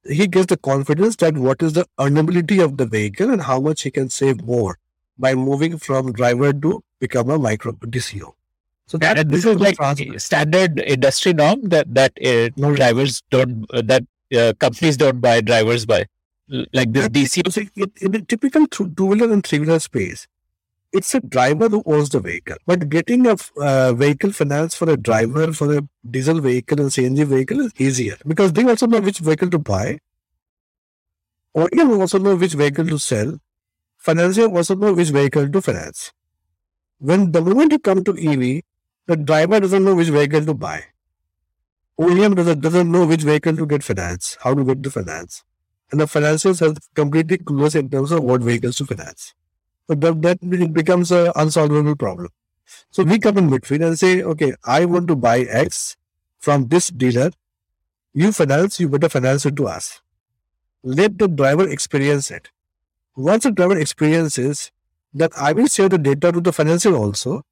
he 0.04 0.26
gets 0.26 0.46
the 0.46 0.56
confidence 0.56 1.16
that 1.16 1.36
what 1.36 1.62
is 1.62 1.74
the 1.74 1.86
earnability 1.98 2.62
of 2.64 2.76
the 2.78 2.86
vehicle 2.86 3.30
and 3.30 3.42
how 3.42 3.60
much 3.60 3.82
he 3.82 3.90
can 3.90 4.08
save 4.08 4.42
more 4.42 4.78
by 5.18 5.34
moving 5.34 5.76
from 5.78 6.12
driver 6.12 6.52
to 6.52 6.82
become 7.00 7.28
a 7.28 7.38
micro 7.38 7.72
DCO. 7.72 8.32
So 8.86 8.98
that 8.98 9.18
And 9.18 9.30
this 9.30 9.44
is 9.44 9.60
like 9.60 9.76
standard 10.18 10.80
industry 10.80 11.32
norm 11.32 11.68
that 11.68 11.94
that 11.94 12.12
uh, 12.24 12.50
No. 12.56 12.74
drivers 12.74 13.22
don't 13.30 13.66
uh, 13.72 13.82
that 13.82 14.04
uh, 14.34 14.52
companies 14.58 14.96
don't 14.96 15.20
buy, 15.20 15.40
drivers 15.42 15.84
buy. 15.86 16.06
Like 16.50 16.92
this 16.92 17.08
DCO. 17.08 17.70
In, 18.02 18.14
a 18.14 18.22
typical 18.22 18.66
two 18.66 19.06
wheeler 19.06 19.32
and 19.32 19.46
three 19.46 19.60
wheeler 19.60 19.78
space, 19.78 20.26
it's 20.92 21.14
a 21.14 21.20
driver 21.20 21.68
who 21.68 21.82
owns 21.86 22.08
the 22.08 22.18
vehicle. 22.18 22.56
But 22.66 22.88
getting 22.88 23.26
a 23.26 23.36
uh, 23.56 23.92
vehicle 23.92 24.32
finance 24.32 24.74
for 24.74 24.90
a 24.90 24.96
driver 24.96 25.52
for 25.52 25.78
a 25.78 25.82
diesel 26.10 26.40
vehicle 26.40 26.80
and 26.80 26.90
CNG 26.90 27.24
vehicle 27.24 27.60
is 27.60 27.72
easier 27.78 28.16
because 28.26 28.52
they 28.52 28.64
also 28.64 28.88
know 28.88 29.00
which 29.00 29.18
vehicle 29.18 29.48
to 29.50 29.58
buy. 29.60 30.00
OEM 31.56 32.00
also 32.00 32.18
know 32.18 32.34
which 32.34 32.54
vehicle 32.54 32.86
to 32.86 32.98
sell. 32.98 33.38
Financier 33.96 34.48
also 34.48 34.74
know 34.74 34.92
which 34.92 35.10
vehicle 35.10 35.48
to 35.48 35.62
finance. 35.62 36.12
When 36.98 37.30
the 37.30 37.42
moment 37.42 37.72
you 37.72 37.78
come 37.78 38.02
to 38.02 38.12
EV, 38.12 38.62
the 39.06 39.16
driver 39.16 39.60
doesn't 39.60 39.84
know 39.84 39.94
which 39.94 40.08
vehicle 40.08 40.44
to 40.46 40.54
buy. 40.54 40.84
OEM 42.00 42.34
doesn't, 42.34 42.60
doesn't 42.60 42.90
know 42.90 43.06
which 43.06 43.22
vehicle 43.22 43.56
to 43.56 43.66
get 43.66 43.84
finance, 43.84 44.36
how 44.40 44.54
to 44.54 44.64
get 44.64 44.82
the 44.82 44.90
finance 44.90 45.44
and 45.90 46.00
the 46.00 46.06
financiers 46.06 46.62
are 46.62 46.74
completely 46.94 47.38
clueless 47.38 47.74
in 47.74 47.90
terms 47.90 48.12
of 48.12 48.22
what 48.22 48.42
vehicles 48.42 48.76
to 48.76 48.86
finance. 48.86 49.34
But 49.86 50.00
that, 50.02 50.22
that 50.22 50.38
it 50.42 50.72
becomes 50.72 51.10
an 51.10 51.32
unsolvable 51.34 51.96
problem. 51.96 52.28
So 52.90 53.02
we 53.02 53.18
come 53.18 53.38
in 53.38 53.50
between 53.50 53.82
and 53.82 53.98
say, 53.98 54.22
okay, 54.22 54.54
I 54.64 54.84
want 54.84 55.08
to 55.08 55.16
buy 55.16 55.40
X 55.40 55.96
from 56.38 56.68
this 56.68 56.88
dealer. 56.88 57.32
You 58.12 58.32
finance, 58.32 58.78
you 58.78 58.88
better 58.88 59.08
finance 59.08 59.46
it 59.46 59.56
to 59.56 59.66
us. 59.66 60.00
Let 60.82 61.18
the 61.18 61.28
driver 61.28 61.68
experience 61.68 62.30
it. 62.30 62.50
Once 63.16 63.44
the 63.44 63.50
driver 63.50 63.78
experiences 63.78 64.70
that 65.12 65.32
I 65.36 65.52
will 65.52 65.66
share 65.66 65.88
the 65.88 65.98
data 65.98 66.32
to 66.32 66.40
the 66.40 66.52
financier 66.52 66.94
also 66.94 67.42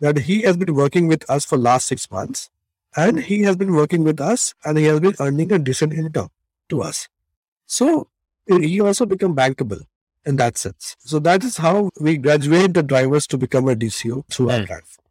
that 0.00 0.18
he 0.18 0.42
has 0.42 0.56
been 0.56 0.74
working 0.74 1.08
with 1.08 1.28
us 1.28 1.44
for 1.44 1.58
last 1.58 1.86
six 1.86 2.10
months 2.10 2.50
and 2.96 3.20
he 3.20 3.42
has 3.42 3.56
been 3.56 3.74
working 3.74 4.04
with 4.04 4.20
us 4.20 4.54
and 4.64 4.78
he 4.78 4.84
has 4.84 5.00
been 5.00 5.14
earning 5.20 5.52
a 5.52 5.58
decent 5.58 5.92
income 5.92 6.28
to 6.68 6.82
us. 6.82 7.08
So 7.68 8.08
he 8.48 8.80
also 8.80 9.06
become 9.06 9.36
bankable 9.36 9.82
in 10.24 10.36
that 10.36 10.58
sense. 10.58 10.96
So 11.00 11.18
that 11.20 11.44
is 11.44 11.58
how 11.58 11.90
we 12.00 12.16
graduate 12.16 12.74
the 12.74 12.82
drivers 12.82 13.26
to 13.28 13.38
become 13.38 13.68
a 13.68 13.74
DCO 13.76 14.24
through 14.30 14.50
our 14.50 14.60
Hmm. 14.60 14.64
platform. 14.64 15.04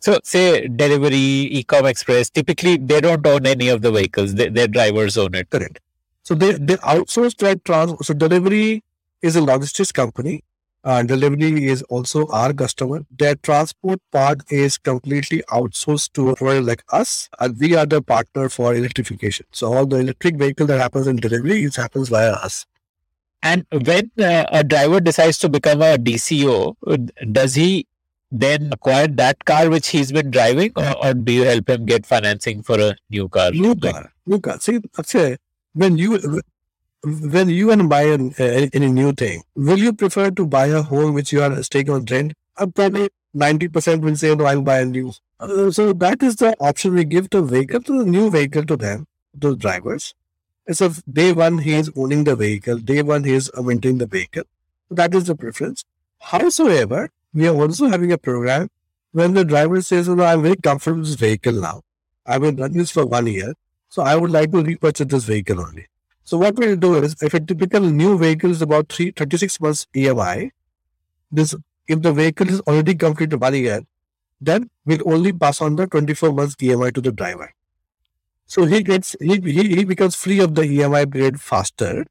So 0.00 0.18
say 0.24 0.68
Delhivery, 0.68 1.50
ecom 1.60 1.88
express. 1.88 2.30
Typically, 2.30 2.76
they 2.76 3.00
don't 3.00 3.26
own 3.26 3.46
any 3.46 3.68
of 3.68 3.82
the 3.82 3.90
vehicles. 3.90 4.34
They, 4.34 4.48
their 4.48 4.68
drivers 4.68 5.16
own 5.16 5.34
it. 5.34 5.50
Correct. 5.50 5.80
So 6.22 6.34
they, 6.34 6.52
they 6.52 6.76
outsource 6.76 7.36
that 7.38 7.64
trans. 7.64 7.94
So 8.06 8.14
Delhivery 8.14 8.82
is 9.22 9.36
a 9.36 9.42
logistics 9.42 9.90
company. 9.92 10.44
Uh, 10.82 11.02
Delhivery 11.02 11.66
is 11.66 11.82
also 11.84 12.26
our 12.28 12.52
customer. 12.54 13.04
Their 13.18 13.34
transport 13.34 14.00
part 14.10 14.40
is 14.50 14.78
completely 14.78 15.42
outsourced 15.50 16.12
to 16.14 16.30
a 16.30 16.36
provider 16.36 16.62
like 16.62 16.82
us, 16.90 17.28
and 17.38 17.58
we 17.58 17.74
are 17.76 17.84
the 17.86 18.00
partner 18.00 18.48
for 18.48 18.74
electrification. 18.74 19.46
So 19.52 19.72
all 19.74 19.84
the 19.86 19.96
electric 19.96 20.36
vehicle 20.36 20.66
that 20.68 20.80
happens 20.80 21.06
in 21.06 21.16
Delhivery, 21.16 21.64
it 21.64 21.76
happens 21.76 22.08
via 22.08 22.32
us. 22.32 22.64
And 23.42 23.66
when 23.72 24.10
uh, 24.18 24.46
a 24.50 24.64
driver 24.64 25.00
decides 25.00 25.38
to 25.38 25.48
become 25.48 25.82
a 25.82 25.96
DCO, 25.96 26.76
uh, 26.86 26.96
does 27.32 27.54
he 27.54 27.86
then 28.30 28.70
acquire 28.72 29.08
that 29.08 29.44
car 29.44 29.68
which 29.68 29.88
he's 29.88 30.12
been 30.12 30.30
driving, 30.30 30.72
or, 30.76 31.06
or 31.06 31.14
do 31.14 31.32
you 31.32 31.42
help 31.42 31.68
him 31.68 31.84
get 31.84 32.06
financing 32.06 32.62
for 32.62 32.80
a 32.80 32.96
new 33.10 33.28
car? 33.28 33.50
New 33.50 33.74
Like- 33.74 33.94
car, 33.94 34.12
new 34.26 34.40
car. 34.40 34.60
See, 34.60 34.80
Akshay, 34.98 35.36
when 35.74 35.98
you 35.98 36.40
when 37.02 37.48
you 37.48 37.70
and 37.70 37.88
buy 37.88 38.02
an, 38.02 38.34
uh, 38.38 38.68
any 38.72 38.88
new 38.88 39.12
thing, 39.12 39.42
will 39.54 39.78
you 39.78 39.92
prefer 39.92 40.30
to 40.30 40.46
buy 40.46 40.66
a 40.66 40.82
home 40.82 41.14
which 41.14 41.32
you 41.32 41.42
are 41.42 41.62
staying 41.62 41.90
on 41.90 42.04
rent? 42.10 42.34
Uh, 42.56 42.66
probably 42.66 43.08
ninety 43.32 43.68
percent 43.68 44.02
will 44.02 44.16
say 44.16 44.34
no. 44.34 44.44
I'll 44.44 44.62
buy 44.62 44.80
a 44.80 44.84
new. 44.84 45.12
Uh, 45.38 45.70
so 45.70 45.92
that 45.94 46.22
is 46.22 46.36
the 46.36 46.54
option 46.60 46.94
we 46.94 47.04
give 47.04 47.30
to 47.30 47.40
the 47.40 47.46
vehicle 47.46 47.80
to 47.82 47.98
the 48.00 48.04
new 48.04 48.30
vehicle 48.30 48.64
to 48.66 48.76
them, 48.76 49.06
those 49.34 49.56
drivers. 49.56 50.14
It's 50.66 50.78
So 50.78 50.90
day 51.10 51.32
one 51.32 51.58
he 51.58 51.74
is 51.74 51.90
owning 51.96 52.24
the 52.24 52.36
vehicle. 52.36 52.78
Day 52.78 53.02
one 53.02 53.24
he 53.24 53.32
is 53.34 53.50
maintaining 53.56 53.98
the 53.98 54.06
vehicle. 54.06 54.44
That 54.90 55.14
is 55.14 55.24
the 55.24 55.34
preference. 55.34 55.84
Howsoever, 56.18 57.08
we 57.32 57.48
are 57.48 57.54
also 57.54 57.88
having 57.88 58.12
a 58.12 58.18
program 58.18 58.68
when 59.12 59.34
the 59.34 59.44
driver 59.44 59.80
says, 59.80 60.08
"No, 60.08 60.24
I'm 60.24 60.42
very 60.42 60.56
comfortable 60.56 61.00
with 61.00 61.08
this 61.08 61.16
vehicle 61.16 61.54
now. 61.54 61.82
I've 62.26 62.42
been 62.42 62.56
running 62.56 62.78
this 62.78 62.90
for 62.90 63.06
one 63.06 63.26
year." 63.26 63.54
So 63.88 64.02
I 64.02 64.16
would 64.16 64.30
like 64.30 64.52
to 64.52 64.62
repurchase 64.62 65.06
this 65.08 65.24
vehicle 65.24 65.60
only. 65.60 65.86
So 66.30 66.38
what 66.38 66.54
we'll 66.54 66.76
do 66.76 66.94
is, 66.94 67.20
if 67.20 67.34
a 67.34 67.40
typical 67.40 67.80
new 67.80 68.16
vehicle 68.16 68.52
is 68.52 68.62
about 68.62 68.88
three, 68.88 69.10
36 69.10 69.60
months 69.60 69.88
EMI, 69.92 70.50
this 71.32 71.56
if 71.88 72.02
the 72.02 72.12
vehicle 72.12 72.48
is 72.48 72.60
already 72.68 72.94
completed 72.94 73.40
one 73.40 73.56
year, 73.56 73.80
then 74.40 74.70
we'll 74.86 75.12
only 75.12 75.32
pass 75.32 75.60
on 75.60 75.74
the 75.74 75.88
24 75.88 76.32
months 76.32 76.54
EMI 76.54 76.94
to 76.94 77.00
the 77.00 77.10
driver. 77.10 77.52
So 78.46 78.64
he 78.64 78.80
gets 78.84 79.16
he, 79.18 79.40
he, 79.40 79.74
he 79.74 79.84
becomes 79.84 80.14
free 80.14 80.38
of 80.38 80.54
the 80.54 80.62
EMI 80.62 81.12
period 81.12 81.40
faster. 81.40 82.06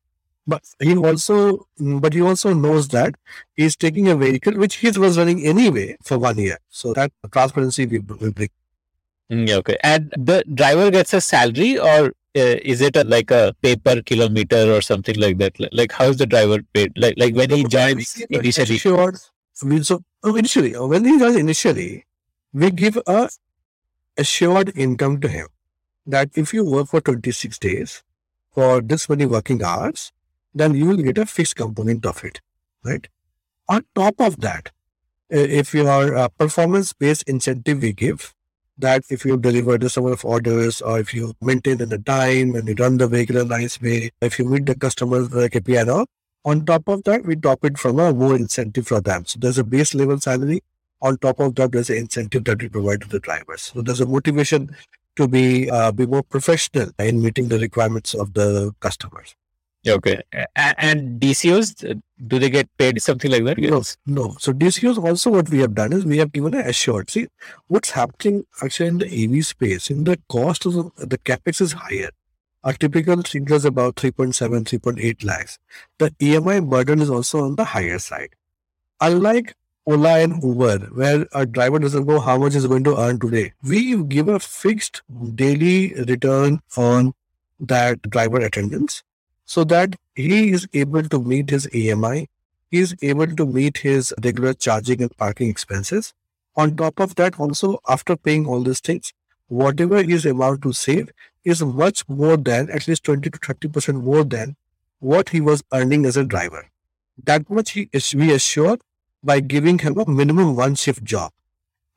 But 0.46 0.64
he 0.82 0.98
also 0.98 1.68
but 1.80 2.14
he 2.14 2.22
also 2.22 2.54
knows 2.54 2.89
that 2.89 3.16
he's 3.56 3.78
taking 3.78 4.10
a 4.10 4.18
vehicle 4.18 4.58
which 4.58 4.76
he 4.76 4.91
was 5.00 5.18
running 5.18 5.46
anyway 5.46 5.96
for 6.04 6.20
one 6.20 6.38
year. 6.39 6.58
So 6.68 6.91
that 6.91 7.14
transparency 7.32 7.86
we 7.86 8.00
will 8.00 8.34
bring. 8.34 8.50
Yeah, 9.30 9.56
okay. 9.58 9.78
And 9.84 10.12
the 10.18 10.44
driver 10.54 10.90
gets 10.92 11.14
a 11.14 11.22
salary, 11.22 11.78
or 11.78 12.08
uh, 12.08 12.58
is 12.64 12.82
it 12.82 12.96
a, 12.96 13.04
like 13.04 13.32
a 13.32 13.54
pay 13.62 13.76
per 13.76 14.02
kilometer 14.02 14.74
or 14.74 14.82
something 14.82 15.16
like 15.20 15.38
that? 15.38 15.60
Like, 15.60 15.70
like 15.72 15.92
how's 15.92 16.18
the 16.18 16.26
driver 16.26 16.60
paid? 16.74 16.94
Like, 16.98 17.16
like 17.18 17.36
when 17.36 17.50
he 17.50 17.64
joins 17.64 18.22
initially. 18.30 18.78
Sure. 18.78 19.14
So 19.54 20.04
oh, 20.24 20.36
initially, 20.36 20.76
uh, 20.76 20.86
when 20.88 21.06
he 21.06 21.20
joins 21.20 21.36
initially, 21.36 22.06
we 22.54 22.72
give 22.72 22.98
a 23.06 23.30
assured 24.18 24.72
income 24.76 25.20
to 25.22 25.28
him 25.28 25.48
that 26.06 26.30
if 26.36 26.54
you 26.54 26.66
work 26.66 26.88
for 26.88 27.02
26 27.02 27.60
days, 27.60 28.04
for 28.52 28.82
this 28.82 29.08
many 29.10 29.26
working 29.26 29.64
hours, 29.64 30.12
then 30.54 30.74
you 30.74 30.86
will 30.88 30.98
get 30.98 31.18
a 31.18 31.26
fixed 31.26 31.56
component 31.56 32.06
of 32.06 32.24
it, 32.24 32.42
right? 32.84 33.08
On 33.68 33.86
top 33.96 34.16
of 34.20 34.40
that, 34.42 34.72
if 35.30 35.74
your 35.74 36.18
uh, 36.18 36.28
performance 36.30 36.94
based 36.94 37.24
incentive 37.24 37.82
we 37.82 37.94
give, 37.94 38.34
that 38.80 39.04
if 39.10 39.26
you 39.26 39.38
deliver 39.38 39.78
this 39.78 39.98
number 39.98 40.14
of 40.14 40.26
orders 40.26 40.82
or 40.82 41.00
if 41.00 41.14
you 41.14 41.34
maintain 41.42 41.82
in 41.82 41.90
the 41.90 42.00
time 42.00 42.56
and 42.56 42.68
you 42.68 42.76
run 42.76 42.98
the 42.98 43.08
vehicle 43.08 43.38
in 43.38 43.46
a 43.46 43.58
nice 43.58 43.82
way, 43.82 44.12
if 44.22 44.40
you 44.40 44.46
meet 44.46 44.66
the 44.66 44.76
customer's 44.76 45.30
KPI 45.30 45.82
and 45.82 45.90
all, 45.90 46.06
on 46.46 46.66
top 46.66 46.88
of 46.88 47.04
that, 47.04 47.26
we 47.26 47.36
top 47.36 47.66
it 47.66 47.78
from 47.78 48.00
a 48.00 48.14
more 48.14 48.36
incentive 48.36 48.88
for 48.88 49.02
them. 49.02 49.26
So 49.26 49.40
there's 49.40 49.58
a 49.58 49.64
base 49.64 49.94
level 49.94 50.20
salary. 50.20 50.62
On 51.02 51.18
top 51.18 51.40
of 51.40 51.56
that, 51.56 51.72
there's 51.72 51.90
an 51.90 51.98
incentive 51.98 52.44
that 52.46 52.62
we 52.62 52.70
provide 52.70 53.02
to 53.02 53.08
the 53.08 53.20
drivers. 53.20 53.62
So 53.62 53.82
there's 53.82 54.02
a 54.02 54.06
motivation 54.06 54.76
to 55.16 55.28
be 55.28 55.70
uh, 55.70 55.92
be 55.92 56.06
more 56.06 56.24
professional 56.24 56.92
in 56.98 57.22
meeting 57.22 57.50
the 57.50 57.60
requirements 57.60 58.14
of 58.14 58.34
the 58.34 58.74
customers. 58.80 59.36
Okay. 59.88 60.22
And 60.56 61.22
DCOs, 61.22 61.90
uh, 61.90 62.00
do 62.28 62.38
they 62.38 62.50
get 62.50 62.68
paid 62.78 63.02
something 63.02 63.32
like 63.32 63.46
that? 63.46 63.58
Yes. 63.58 63.98
No, 64.06 64.24
no. 64.24 64.36
So 64.40 64.52
DCOs 64.52 65.02
also 65.02 65.32
what 65.32 65.50
we 65.50 65.60
have 65.60 65.74
done 65.74 65.94
is 65.94 66.06
we 66.06 66.18
have 66.18 66.34
given 66.34 66.54
a 66.54 66.60
assured. 66.60 67.10
See, 67.10 67.28
what's 67.68 67.92
happening 67.92 68.46
actually 68.62 68.90
in 68.90 68.98
the 68.98 69.38
EV 69.38 69.46
space, 69.46 69.90
in 69.90 70.04
the 70.04 70.20
cost 70.30 70.66
of 70.66 70.74
the 70.98 71.18
capex 71.18 71.62
is 71.62 71.74
higher. 71.74 72.10
A 72.64 72.74
typical 72.74 73.24
single 73.24 73.56
is 73.56 73.64
about 73.64 73.96
3.7, 73.96 74.66
3.8 74.66 75.24
lakhs. 75.24 75.60
The 75.98 76.12
EMI 76.20 76.70
burden 76.70 77.02
is 77.02 77.10
also 77.10 77.46
on 77.46 77.56
the 77.56 77.64
higher 77.64 78.00
side. 78.00 78.36
Unlike 79.00 79.56
Ola 79.86 80.20
and 80.20 80.44
Uber, 80.44 80.80
where 80.92 81.26
a 81.34 81.46
driver 81.46 81.80
doesn't 81.80 82.06
know 82.06 82.20
how 82.20 82.38
much 82.38 82.56
is 82.56 82.68
going 82.68 82.84
to 82.84 83.00
earn 83.00 83.18
today, 83.18 83.54
we 83.64 84.04
give 84.04 84.28
a 84.28 84.40
fixed 84.40 85.02
daily 85.36 85.94
return 85.94 86.60
on 86.76 87.14
that 87.62 88.02
driver 88.02 88.40
attendance 88.40 89.04
so 89.50 89.64
that 89.64 89.95
he 90.14 90.52
is 90.52 90.68
able 90.74 91.02
to 91.02 91.20
meet 91.20 91.50
his 91.50 91.66
EMI, 91.68 92.28
he 92.70 92.80
is 92.80 92.95
able 93.02 93.26
to 93.26 93.47
meet 93.47 93.78
his 93.78 94.14
regular 94.24 94.54
charging 94.54 95.02
and 95.02 95.16
parking 95.18 95.50
expenses. 95.50 96.14
On 96.56 96.76
top 96.76 97.00
of 97.00 97.16
that, 97.16 97.39
also 97.39 97.80
after 97.88 98.16
paying 98.16 98.45
all 98.45 98.62
these 98.62 98.80
things, 98.80 99.12
whatever 99.47 100.04
he 100.04 100.14
is 100.14 100.28
about 100.28 100.62
to 100.62 100.72
save 100.72 101.10
is 101.43 101.64
much 101.64 102.08
more 102.08 102.38
than 102.38 102.70
at 102.70 102.88
least 102.88 103.04
20 103.06 103.28
to 103.32 103.39
30% 103.39 104.04
more 104.04 104.24
than 104.24 104.56
what 105.00 105.30
he 105.30 105.41
was 105.41 105.64
earning 105.74 106.06
as 106.06 106.16
a 106.16 106.24
driver. 106.24 106.70
That 107.24 107.50
much 107.50 107.72
he 107.72 107.89
is 107.91 108.14
we 108.14 108.32
assure 108.32 108.78
by 109.24 109.39
giving 109.39 109.80
him 109.80 109.97
a 109.97 110.08
minimum 110.08 110.56
one 110.56 110.76
shift 110.76 111.04
job. 111.04 111.32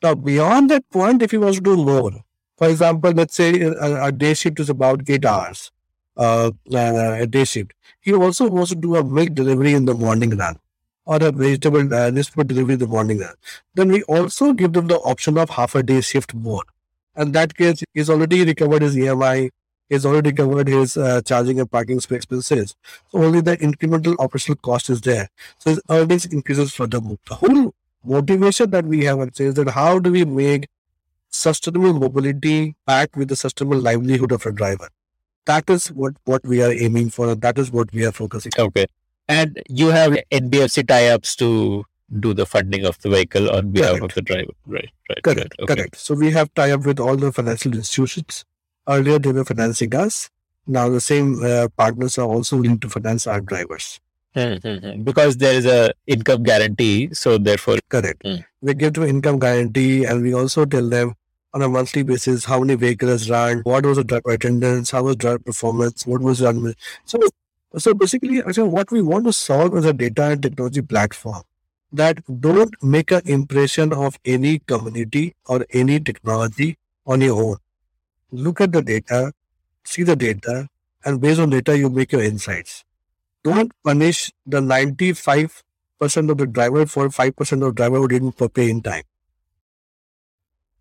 Now, 0.02 0.14
beyond 0.14 0.70
that 0.70 0.88
point, 0.88 1.20
if 1.20 1.32
he 1.32 1.36
wants 1.36 1.58
to 1.58 1.64
do 1.64 1.76
more, 1.76 2.12
for 2.56 2.70
example, 2.70 3.12
let's 3.12 3.34
say 3.34 3.60
a, 3.60 4.04
a 4.06 4.10
day 4.10 4.32
shift 4.32 4.58
is 4.58 4.70
about 4.70 5.02
eight 5.10 5.26
hours 5.26 5.70
uh, 6.16 6.50
uh, 6.72 7.16
a 7.20 7.26
day 7.26 7.44
shift. 7.44 7.72
He 8.00 8.12
also 8.12 8.48
wants 8.48 8.70
to 8.70 8.76
do 8.76 8.96
a 8.96 9.04
milk 9.04 9.34
delivery 9.34 9.74
in 9.74 9.84
the 9.84 9.94
morning 9.94 10.36
run 10.36 10.58
or 11.04 11.16
a 11.16 11.32
vegetable 11.32 11.92
uh, 11.94 12.10
newspaper 12.10 12.44
delivery 12.44 12.74
in 12.74 12.80
the 12.80 12.86
morning 12.86 13.18
run. 13.20 13.34
Then 13.74 13.88
we 13.88 14.02
also 14.04 14.52
give 14.52 14.72
them 14.72 14.86
the 14.88 14.98
option 14.98 15.38
of 15.38 15.50
half 15.50 15.74
a 15.74 15.82
day 15.82 16.00
shift 16.00 16.34
more. 16.34 16.62
And 17.14 17.32
that 17.34 17.54
case, 17.56 17.82
he's 17.92 18.08
already 18.10 18.44
recovered 18.44 18.82
his 18.82 18.96
EMI, 18.96 19.50
he's 19.88 20.06
already 20.06 20.32
covered 20.32 20.68
his 20.68 20.96
uh, 20.96 21.20
charging 21.22 21.60
and 21.60 21.70
parking 21.70 21.98
expenses. 21.98 22.74
So 23.10 23.22
only 23.22 23.40
the 23.40 23.56
incremental 23.58 24.16
operational 24.18 24.56
cost 24.56 24.88
is 24.90 25.00
there. 25.02 25.28
So 25.58 25.70
his 25.70 25.80
earnings 25.90 26.24
increases 26.26 26.72
furthermore. 26.72 27.18
The 27.28 27.34
whole 27.34 27.74
motivation 28.04 28.70
that 28.70 28.84
we 28.86 29.04
have 29.04 29.20
and 29.20 29.34
say 29.34 29.44
is 29.46 29.54
that 29.54 29.70
how 29.70 29.98
do 29.98 30.10
we 30.10 30.24
make 30.24 30.68
sustainable 31.30 31.94
mobility 31.94 32.76
back 32.86 33.16
with 33.16 33.28
the 33.28 33.36
sustainable 33.36 33.78
livelihood 33.80 34.32
of 34.32 34.46
a 34.46 34.52
driver? 34.52 34.88
That 35.46 35.68
is 35.68 35.88
what 35.88 36.14
what 36.24 36.44
we 36.44 36.62
are 36.62 36.72
aiming 36.72 37.10
for. 37.10 37.34
That 37.34 37.58
is 37.58 37.70
what 37.70 37.92
we 37.92 38.04
are 38.06 38.12
focusing 38.12 38.52
okay. 38.58 38.86
And 39.28 39.62
you 39.68 39.88
have 39.88 40.16
nbfc 40.30 40.86
tie-ups 40.88 41.36
to 41.36 41.84
do 42.20 42.34
the 42.34 42.44
funding 42.44 42.84
of 42.84 43.00
the 43.00 43.08
vehicle 43.08 43.50
on 43.50 43.70
behalf 43.70 43.98
correct. 43.98 44.04
of 44.04 44.14
the 44.14 44.22
driver. 44.22 44.52
Right 44.66 44.90
right 45.08 45.22
correct 45.22 45.54
okay. 45.60 45.74
correct. 45.74 45.96
So 45.96 46.14
we 46.14 46.30
have 46.32 46.52
tie-up 46.54 46.86
with 46.86 47.00
all 47.00 47.16
the 47.16 47.32
financial 47.32 47.72
institutions. 47.74 48.44
Earlier 48.88 49.18
they 49.18 49.32
were 49.32 49.44
financing 49.44 49.94
us. 49.94 50.30
Now 50.66 50.88
the 50.88 51.00
same 51.00 51.42
uh, 51.42 51.68
partners 51.76 52.18
are 52.18 52.26
also 52.26 52.56
willing 52.56 52.78
to 52.80 52.88
finance 52.88 53.26
our 53.26 53.40
drivers. 53.40 54.00
Mm-hmm. 54.34 55.02
because 55.02 55.36
there 55.36 55.52
is 55.52 55.66
a 55.66 55.92
income 56.06 56.42
guarantee 56.42 57.12
so 57.12 57.36
therefore 57.36 57.76
correct. 57.90 58.22
Mm. 58.24 58.42
we 58.62 58.72
give 58.72 58.94
them 58.94 59.02
income 59.04 59.38
guarantee 59.38 60.06
and 60.06 60.22
we 60.22 60.32
also 60.32 60.64
tell 60.64 60.88
them 60.88 61.12
on 61.54 61.62
a 61.62 61.68
monthly 61.68 62.02
basis 62.02 62.44
how 62.44 62.60
many 62.60 62.74
vehicles 62.74 63.28
ran, 63.28 63.60
what 63.60 63.84
was 63.84 63.98
the 63.98 64.04
driver 64.04 64.30
attendance, 64.30 64.90
how 64.90 65.02
was 65.02 65.16
driver 65.16 65.38
performance, 65.38 66.06
what 66.06 66.20
was 66.20 66.40
run. 66.40 66.74
So, 67.04 67.18
so 67.76 67.94
basically, 67.94 68.40
what 68.40 68.90
we 68.90 69.02
want 69.02 69.26
to 69.26 69.32
solve 69.32 69.76
is 69.76 69.84
a 69.84 69.92
data 69.92 70.24
and 70.24 70.42
technology 70.42 70.82
platform 70.82 71.42
that 71.92 72.18
don't 72.40 72.74
make 72.82 73.10
an 73.10 73.22
impression 73.26 73.92
of 73.92 74.18
any 74.24 74.60
community 74.60 75.34
or 75.46 75.66
any 75.72 76.00
technology 76.00 76.78
on 77.06 77.20
your 77.20 77.42
own. 77.42 77.56
Look 78.30 78.60
at 78.62 78.72
the 78.72 78.82
data, 78.82 79.32
see 79.84 80.02
the 80.02 80.16
data, 80.16 80.68
and 81.04 81.20
based 81.20 81.40
on 81.40 81.50
data, 81.50 81.76
you 81.76 81.90
make 81.90 82.12
your 82.12 82.22
insights. 82.22 82.84
Don't 83.44 83.72
punish 83.82 84.30
the 84.46 84.60
95% 84.60 86.30
of 86.30 86.38
the 86.38 86.46
driver 86.46 86.86
for 86.86 87.08
5% 87.08 87.66
of 87.66 87.74
driver 87.74 87.98
who 87.98 88.08
didn't 88.08 88.54
pay 88.54 88.70
in 88.70 88.80
time. 88.80 89.02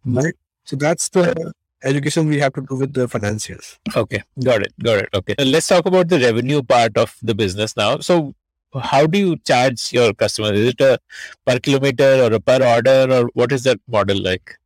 Right? 0.06 0.36
So 0.66 0.76
that's 0.76 1.10
the 1.10 1.54
education 1.84 2.28
we 2.28 2.40
have 2.40 2.54
to 2.54 2.62
do 2.62 2.76
with 2.76 2.94
the 2.94 3.08
financiers. 3.08 3.80
Okay, 3.96 4.24
got 4.44 4.62
it, 4.62 4.74
got 4.84 5.00
it. 5.00 5.10
Okay, 5.14 5.36
let's 5.44 5.68
talk 5.68 5.86
about 5.86 6.08
the 6.08 6.20
revenue 6.20 6.62
part 6.62 6.98
of 6.98 7.16
the 7.22 7.36
business 7.36 7.76
now. 7.76 8.00
So, 8.00 8.34
how 8.74 9.06
do 9.08 9.18
you 9.18 9.38
charge 9.38 9.92
your 9.92 10.14
customers? 10.14 10.60
Is 10.60 10.70
it 10.70 10.82
a 10.82 11.00
per 11.46 11.60
kilometer 11.60 12.24
or 12.24 12.34
a 12.34 12.40
per 12.40 12.64
order, 12.64 13.08
or 13.12 13.30
what 13.34 13.52
is 13.52 13.64
that 13.64 13.80
model 13.88 14.22
like? 14.22 14.58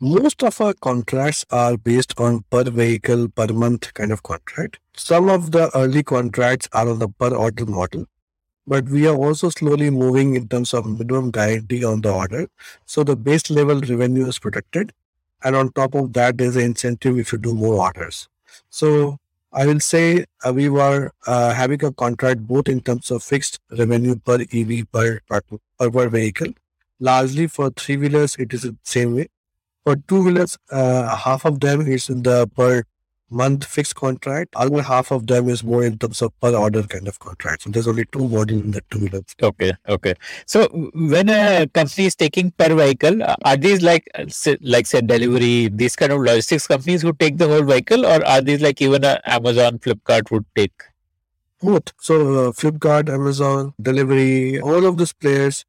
Most 0.00 0.42
of 0.42 0.60
our 0.60 0.74
contracts 0.74 1.44
are 1.50 1.76
based 1.76 2.18
on 2.18 2.44
per 2.50 2.64
vehicle 2.64 3.28
per 3.28 3.46
month 3.46 3.94
kind 3.94 4.12
of 4.12 4.22
contract. 4.22 4.78
Some 4.94 5.30
of 5.30 5.52
the 5.52 5.70
early 5.74 6.02
contracts 6.02 6.68
are 6.72 6.88
on 6.88 6.98
the 6.98 7.08
per 7.08 7.34
order 7.34 7.64
model, 7.64 8.06
but 8.66 8.84
we 8.88 9.06
are 9.06 9.16
also 9.16 9.48
slowly 9.48 9.88
moving 9.90 10.34
in 10.34 10.48
terms 10.48 10.74
of 10.74 10.86
minimum 10.86 11.30
guarantee 11.30 11.84
on 11.84 12.02
the 12.02 12.12
order. 12.12 12.48
So 12.84 13.04
the 13.04 13.16
base 13.16 13.48
level 13.48 13.80
revenue 13.80 14.26
is 14.26 14.38
protected 14.38 14.92
and 15.42 15.56
on 15.56 15.72
top 15.72 15.94
of 15.94 16.12
that, 16.14 16.38
there's 16.38 16.56
an 16.56 16.62
incentive 16.62 17.18
if 17.18 17.32
you 17.32 17.38
do 17.38 17.54
more 17.54 17.74
orders. 17.74 18.28
So 18.70 19.18
I 19.52 19.66
will 19.66 19.80
say 19.80 20.26
uh, 20.44 20.52
we 20.52 20.68
were 20.68 21.12
uh, 21.26 21.52
having 21.52 21.84
a 21.84 21.92
contract 21.92 22.46
both 22.46 22.68
in 22.68 22.80
terms 22.80 23.10
of 23.10 23.22
fixed 23.22 23.58
revenue 23.70 24.16
per 24.16 24.44
EV 24.52 24.90
per, 24.92 25.20
per, 25.28 25.40
per 25.78 26.08
vehicle. 26.08 26.52
Largely 26.98 27.46
for 27.46 27.70
three 27.70 27.96
wheelers, 27.96 28.36
it 28.36 28.52
is 28.54 28.62
the 28.62 28.76
same 28.82 29.14
way. 29.14 29.28
For 29.84 29.96
two 29.96 30.24
wheelers, 30.24 30.58
uh, 30.70 31.14
half 31.16 31.44
of 31.44 31.60
them 31.60 31.86
is 31.86 32.08
in 32.08 32.22
the 32.22 32.48
per 32.48 32.82
month 33.30 33.64
fixed 33.64 33.94
contract. 33.94 34.54
Other 34.56 34.82
half 34.82 35.10
of 35.10 35.26
them 35.26 35.48
is 35.48 35.64
more 35.64 35.84
in 35.84 35.98
terms 35.98 36.22
of 36.22 36.38
per 36.40 36.54
order 36.54 36.82
kind 36.82 37.08
of 37.08 37.18
contract. 37.18 37.62
So 37.62 37.70
there's 37.70 37.88
only 37.88 38.04
two 38.06 38.20
modules 38.20 38.64
in 38.64 38.70
the 38.70 38.82
two 38.90 39.00
wheelers. 39.00 39.34
Okay, 39.42 39.72
okay. 39.88 40.14
So 40.46 40.68
when 40.94 41.28
a 41.28 41.66
company 41.66 42.06
is 42.06 42.16
taking 42.16 42.50
per 42.52 42.74
vehicle, 42.74 43.22
are 43.44 43.56
these 43.56 43.82
like 43.82 44.08
like 44.60 44.86
say 44.86 45.00
Delhivery, 45.00 45.68
these 45.68 45.96
kind 45.96 46.12
of 46.12 46.20
logistics 46.20 46.66
companies 46.66 47.02
who 47.02 47.12
take 47.12 47.38
the 47.38 47.48
whole 47.48 47.62
vehicle, 47.62 48.06
or 48.06 48.24
are 48.26 48.40
these 48.40 48.60
like 48.60 48.80
even 48.80 49.04
a 49.04 49.20
Amazon, 49.24 49.78
Flipkart 49.78 50.30
would 50.30 50.44
take? 50.54 50.72
Both. 51.62 51.92
So 52.00 52.48
uh, 52.48 52.52
Flipkart, 52.52 53.08
Amazon, 53.08 53.72
Delhivery, 53.80 54.60
all 54.60 54.84
of 54.84 54.98
these 54.98 55.12
players 55.12 55.64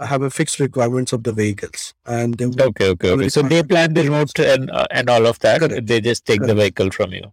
have 0.00 0.22
a 0.22 0.30
fixed 0.30 0.60
requirements 0.60 1.12
of 1.12 1.22
the 1.22 1.32
vehicles 1.32 1.94
and 2.06 2.34
they 2.34 2.46
okay 2.46 2.88
okay 2.88 3.10
okay. 3.10 3.28
So 3.28 3.42
they 3.42 3.62
plan 3.62 3.94
the 3.94 4.08
route 4.08 4.38
and 4.38 4.70
uh, 4.70 4.86
and 4.90 5.08
all 5.08 5.26
of 5.26 5.38
that. 5.40 5.60
Correct. 5.60 5.86
they 5.86 6.00
just 6.00 6.24
take 6.24 6.40
correct. 6.40 6.48
the 6.48 6.54
vehicle 6.54 6.90
from 6.90 7.12
you. 7.12 7.32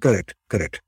Correct 0.00 0.34
correct. 0.48 0.80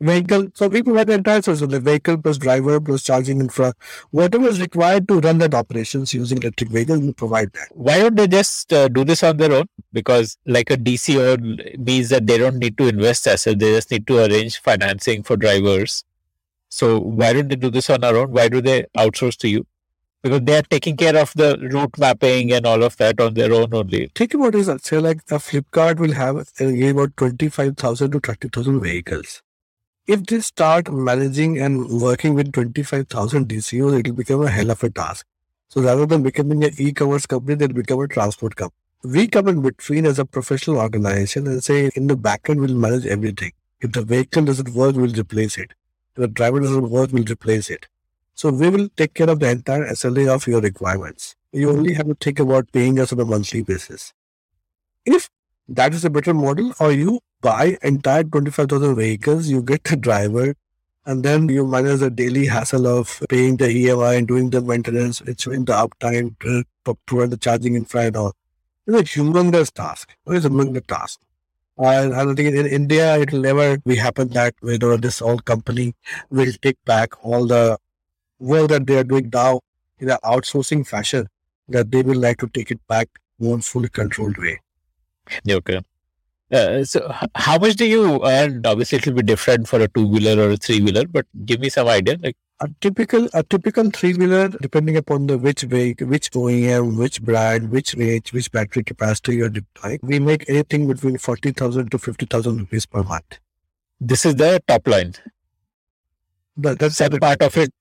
Vehicle 0.00 0.48
so 0.54 0.68
we 0.68 0.82
provide 0.82 1.06
the 1.06 1.14
entire 1.14 1.38
of 1.38 1.70
the 1.70 1.80
vehicle 1.80 2.18
plus 2.18 2.36
driver 2.36 2.80
plus 2.80 3.02
charging 3.02 3.40
infra. 3.40 3.72
Whatever 4.10 4.48
is 4.48 4.60
required 4.60 5.08
to 5.08 5.20
run 5.20 5.38
that 5.38 5.54
operations 5.54 6.12
using 6.12 6.38
electric 6.38 6.70
vehicles 6.70 7.00
we 7.00 7.12
provide 7.12 7.52
that. 7.52 7.68
Why 7.72 8.00
don't 8.00 8.16
they 8.16 8.26
just 8.26 8.72
uh, 8.72 8.88
do 8.88 9.04
this 9.04 9.22
on 9.22 9.36
their 9.36 9.52
own? 9.52 9.66
Because 9.92 10.36
like 10.46 10.70
a 10.70 10.76
dco 10.76 11.78
means 11.78 12.08
that 12.08 12.26
they 12.26 12.38
don't 12.38 12.56
need 12.56 12.76
to 12.78 12.88
invest 12.88 13.26
assets 13.28 13.56
they 13.58 13.74
just 13.74 13.90
need 13.90 14.06
to 14.08 14.24
arrange 14.24 14.58
financing 14.58 15.22
for 15.22 15.36
drivers. 15.36 16.04
So 16.68 16.98
why 16.98 17.32
don't 17.32 17.48
they 17.48 17.56
do 17.56 17.70
this 17.70 17.88
on 17.88 18.00
their 18.00 18.16
own? 18.16 18.32
Why 18.32 18.48
do 18.48 18.60
they 18.60 18.84
outsource 18.98 19.36
to 19.38 19.48
you 19.48 19.64
because 20.24 20.40
they 20.40 20.56
are 20.56 20.62
taking 20.62 20.96
care 20.96 21.16
of 21.18 21.32
the 21.34 21.48
route 21.70 21.98
mapping 21.98 22.50
and 22.50 22.66
all 22.66 22.82
of 22.82 22.96
that 22.96 23.20
on 23.20 23.34
their 23.34 23.52
own 23.52 23.74
only. 23.74 24.10
Think 24.14 24.32
about 24.32 24.54
it, 24.54 24.84
say 24.84 24.98
like 24.98 25.18
a 25.30 25.34
Flipkart 25.34 25.98
will 25.98 26.12
have 26.12 26.36
uh, 26.38 26.90
about 26.90 27.14
25,000 27.18 28.10
to 28.12 28.20
30,000 28.20 28.80
vehicles. 28.80 29.42
If 30.06 30.24
they 30.24 30.40
start 30.40 30.90
managing 30.90 31.58
and 31.58 32.00
working 32.00 32.34
with 32.34 32.52
25,000 32.54 33.48
DCOs, 33.48 33.98
it 34.00 34.08
will 34.08 34.14
become 34.14 34.42
a 34.42 34.50
hell 34.50 34.70
of 34.70 34.82
a 34.82 34.88
task. 34.88 35.26
So 35.68 35.82
rather 35.82 36.06
than 36.06 36.22
becoming 36.22 36.64
an 36.64 36.72
e-commerce 36.78 37.26
company, 37.26 37.56
they'll 37.56 37.68
become 37.68 38.00
a 38.00 38.08
transport 38.08 38.56
company. 38.56 38.78
We 39.02 39.28
come 39.28 39.48
in 39.48 39.60
between 39.60 40.06
as 40.06 40.18
a 40.18 40.24
professional 40.24 40.78
organization 40.78 41.46
and 41.46 41.62
say 41.62 41.90
in 41.94 42.06
the 42.06 42.16
backend 42.16 42.60
we'll 42.60 42.74
manage 42.74 43.04
everything 43.04 43.52
If 43.82 43.92
the 43.92 44.02
vehicle 44.02 44.46
doesn't 44.46 44.70
work, 44.70 44.96
we'll 44.96 45.12
replace 45.12 45.58
it. 45.58 45.72
If 46.16 46.22
the 46.22 46.28
driver 46.28 46.60
doesn't 46.60 46.88
work, 46.88 47.10
we'll 47.12 47.30
replace 47.30 47.68
it. 47.68 47.88
So 48.34 48.50
we 48.50 48.68
will 48.68 48.88
take 48.96 49.14
care 49.14 49.30
of 49.30 49.40
the 49.40 49.48
entire 49.50 49.86
SLA 49.86 50.28
of 50.28 50.46
your 50.46 50.60
requirements. 50.60 51.36
You 51.52 51.70
only 51.70 51.94
have 51.94 52.06
to 52.08 52.16
think 52.20 52.40
about 52.40 52.70
paying 52.72 52.98
us 52.98 53.12
on 53.12 53.20
a 53.20 53.24
monthly 53.24 53.62
basis. 53.62 54.12
If 55.06 55.30
that 55.68 55.94
is 55.94 56.04
a 56.04 56.10
better 56.10 56.34
model, 56.34 56.72
or 56.80 56.92
you 56.92 57.20
buy 57.40 57.78
entire 57.82 58.24
25,000 58.24 58.96
vehicles, 58.96 59.48
you 59.48 59.62
get 59.62 59.84
the 59.84 59.96
driver, 59.96 60.54
and 61.06 61.22
then 61.22 61.48
you 61.48 61.66
manage 61.66 62.00
the 62.00 62.10
daily 62.10 62.46
hassle 62.46 62.86
of 62.86 63.22
paying 63.28 63.56
the 63.56 63.66
EMI 63.66 64.18
and 64.18 64.26
doing 64.26 64.50
the 64.50 64.60
maintenance, 64.60 65.20
ensuring 65.20 65.64
the 65.66 65.72
uptime, 65.72 66.38
to 66.40 66.64
the 67.26 67.36
charging 67.36 67.76
infra 67.76 68.06
and 68.06 68.16
all. 68.16 68.32
It's 68.86 69.16
a 69.16 69.18
humongous 69.18 69.70
task. 69.72 70.16
It's 70.26 70.44
a 70.44 70.50
humongous 70.50 70.86
task. 70.86 71.20
And 71.78 72.14
I 72.14 72.24
don't 72.24 72.36
think 72.36 72.54
in 72.54 72.66
India 72.66 73.18
it 73.18 73.32
will 73.32 73.40
never 73.40 73.78
be 73.78 73.96
happen 73.96 74.28
that 74.28 74.54
know, 74.62 74.96
this 74.96 75.22
old 75.22 75.44
company 75.44 75.94
will 76.30 76.52
take 76.62 76.82
back 76.84 77.24
all 77.24 77.46
the 77.46 77.78
work 78.38 78.68
that 78.70 78.86
they 78.86 78.96
are 78.98 79.04
doing 79.04 79.30
now 79.32 79.60
in 79.98 80.10
an 80.10 80.18
outsourcing 80.24 80.86
fashion. 80.86 81.28
That 81.68 81.90
they 81.90 82.02
will 82.02 82.18
like 82.18 82.38
to 82.38 82.48
take 82.48 82.70
it 82.70 82.86
back 82.88 83.08
more 83.38 83.58
fully 83.60 83.88
controlled 83.88 84.36
way. 84.38 84.60
Okay. 85.48 85.80
Uh, 86.52 86.84
so, 86.84 87.12
how 87.34 87.58
much 87.58 87.74
do 87.76 87.86
you 87.86 88.24
earn? 88.24 88.62
Obviously, 88.66 88.98
it 88.98 89.06
will 89.06 89.14
be 89.14 89.22
different 89.22 89.66
for 89.66 89.80
a 89.80 89.88
two 89.88 90.06
wheeler 90.06 90.42
or 90.46 90.50
a 90.52 90.56
three 90.56 90.80
wheeler, 90.80 91.06
but 91.06 91.26
give 91.46 91.58
me 91.60 91.68
some 91.70 91.88
idea. 91.88 92.16
Like, 92.22 92.36
A 92.60 92.68
typical 92.80 93.28
a 93.32 93.42
typical 93.42 93.90
three 93.90 94.14
wheeler, 94.14 94.48
depending 94.48 94.96
upon 94.96 95.26
the 95.26 95.38
which 95.38 95.62
vehicle, 95.62 96.06
which 96.06 96.30
OEM, 96.32 96.96
which 96.98 97.22
brand, 97.22 97.70
which 97.70 97.94
range, 97.94 98.32
which 98.32 98.52
battery 98.52 98.84
capacity 98.84 99.36
you're 99.36 99.48
deploying, 99.48 99.98
we 100.02 100.18
make 100.20 100.48
anything 100.48 100.86
between 100.86 101.18
forty 101.18 101.50
thousand 101.52 101.90
to 101.90 101.98
fifty 101.98 102.26
thousand 102.26 102.58
rupees 102.58 102.86
per 102.86 103.02
month. 103.02 103.38
this 104.00 104.24
is 104.26 104.36
the 104.36 104.62
top 104.68 104.86
line. 104.86 105.14
But 106.56 106.78
that's 106.78 106.96
Some 106.96 107.18
part 107.18 107.42
of 107.42 107.56
it, 107.56 107.72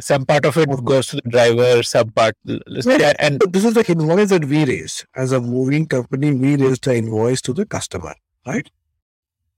some 0.00 0.24
part 0.24 0.44
of 0.44 0.56
it 0.56 0.68
goes 0.84 1.08
to 1.08 1.16
the 1.16 1.22
driver. 1.28 1.82
Some 1.82 2.10
part, 2.10 2.36
Yeah. 2.44 3.12
and 3.18 3.40
this 3.50 3.64
is 3.64 3.74
the 3.74 3.84
invoice 3.90 4.30
that 4.30 4.44
we 4.44 4.64
raise 4.64 5.04
as 5.14 5.32
a 5.32 5.38
MoEVing 5.40 5.88
company. 5.90 6.32
We 6.32 6.56
raise 6.56 6.78
the 6.78 6.96
invoice 6.96 7.40
to 7.42 7.52
the 7.52 7.66
customer, 7.66 8.14
right? 8.46 8.70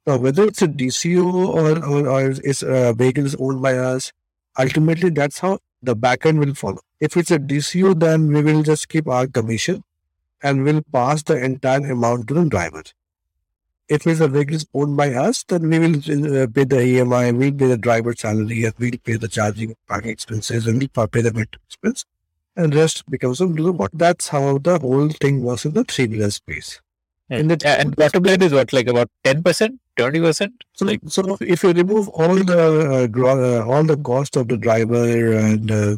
Now, 0.07 0.19
whether 0.19 0.45
it's 0.45 0.63
a 0.63 0.69
DCO 0.69 1.25
or 1.49 1.85
or, 1.85 2.09
or 2.09 2.31
it's 2.45 2.63
a 2.63 2.93
vehicle 2.95 3.27
is 3.27 3.37
owned 3.37 3.63
by 3.63 3.77
us, 3.79 4.13
ultimately 4.59 5.11
that's 5.11 5.39
how 5.39 5.59
the 5.83 5.97
backend 5.97 6.39
will 6.45 6.55
follow. 6.55 6.81
If 7.01 7.17
it's 7.17 7.31
a 7.31 7.39
DCO, 7.39 7.99
then 7.99 8.29
we 8.33 8.43
will 8.43 8.63
just 8.63 8.89
keep 8.89 9.09
our 9.09 9.27
commission 9.27 9.83
and 10.43 10.65
will 10.65 10.83
pass 10.93 11.23
the 11.23 11.43
entire 11.43 11.91
amount 11.93 12.29
to 12.29 12.35
the 12.35 12.45
driver. 12.45 12.83
If 13.89 14.07
it's 14.07 14.21
a 14.21 14.29
vehicle 14.29 14.57
is 14.57 14.67
owned 14.75 14.97
by 14.97 15.13
us, 15.15 15.45
then 15.45 15.69
we 15.69 15.79
will 15.79 15.97
uh, 16.43 16.47
pay 16.47 16.65
the 16.65 16.77
EMI, 16.77 17.37
we'll 17.37 17.53
pay 17.53 17.67
the 17.67 17.77
driver 17.77 18.15
salary, 18.17 18.65
and 18.65 18.75
we'll 18.79 18.93
pay 19.05 19.17
the 19.17 19.29
charging 19.29 19.75
parking 19.87 20.11
expenses, 20.11 20.67
and 20.67 20.79
we'll 20.79 21.07
pay 21.09 21.21
the 21.21 21.33
maintenance 21.33 21.65
expense 21.69 22.05
and 22.57 22.75
rest 22.75 23.05
becomes 23.11 23.41
a 23.41 23.47
little 23.47 23.73
bot. 23.73 23.91
That's 23.93 24.29
how 24.29 24.59
the 24.59 24.79
whole 24.79 25.09
thing 25.09 25.43
was 25.43 25.65
in 25.65 25.73
the 25.73 25.85
three 25.85 26.07
wheeler 26.07 26.31
space. 26.31 26.81
In 27.29 27.49
the 27.49 27.59
Yeah, 27.63 27.81
and 27.81 27.97
bottom 27.97 28.23
line 28.23 28.43
is 28.43 28.53
what, 28.53 28.73
like 28.73 28.87
about 28.87 29.11
ten 29.25 29.43
percent, 29.43 29.81
twenty 29.97 30.21
percent? 30.21 30.63
so, 30.75 30.85
like- 30.87 31.01
so 31.07 31.37
if 31.41 31.63
you 31.65 31.73
remove 31.73 32.09
all 32.11 32.37
the 32.37 33.09
uh, 33.17 33.21
uh, 33.29 33.65
all 33.67 33.83
the 33.83 33.97
cost 33.97 34.37
of 34.37 34.49
the 34.49 34.57
driver 34.57 35.33
and 35.33 35.71
uh, 35.71 35.97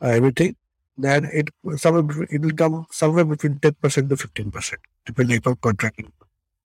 everything, 0.00 0.54
then 0.96 1.24
it 1.32 1.48
somewhere 1.76 2.26
it 2.30 2.40
will 2.40 2.52
come 2.52 2.86
somewhere 2.90 3.24
between 3.24 3.58
ten 3.58 3.74
percent 3.82 4.08
to 4.10 4.16
fifteen 4.16 4.50
percent, 4.50 4.80
depending 5.06 5.38
upon 5.38 5.56
contracting. 5.56 6.12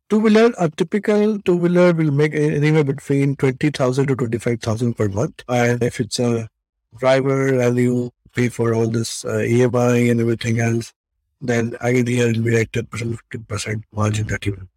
Two 0.10 0.20
wheeler, 0.20 0.53
a 0.60 0.70
typical 0.70 1.39
two 1.39 1.56
wheeler 1.56 1.91
will 1.93 2.12
make 2.12 2.36
anywhere 2.36 2.84
between 2.84 3.36
twenty 3.38 3.72
thousand 3.72 4.08
to 4.08 4.16
twenty 4.16 4.38
five 4.38 4.62
thousand 4.62 4.93
per 4.93 5.10
month, 5.10 5.43
and 5.49 5.82
if 5.82 5.99
it's 5.99 6.20
a 6.20 6.47
driver 6.99 7.60
and 7.60 7.78
you 7.78 8.12
pay 8.36 8.49
for 8.49 8.76
all 8.76 8.88
this 8.88 9.26
uh, 9.26 9.39
EMI 9.39 10.12
and 10.12 10.22
everything 10.22 10.60
else, 10.60 10.93
then 11.41 11.76
idea 11.82 12.28
will 12.28 12.43
be 12.43 12.56
like 12.56 12.72
ten 12.72 12.86
percent, 12.86 13.18
fifteen 13.18 13.43
percent 13.45 13.84
margin 13.91 14.28
that 14.28 14.45
you. 14.45 14.68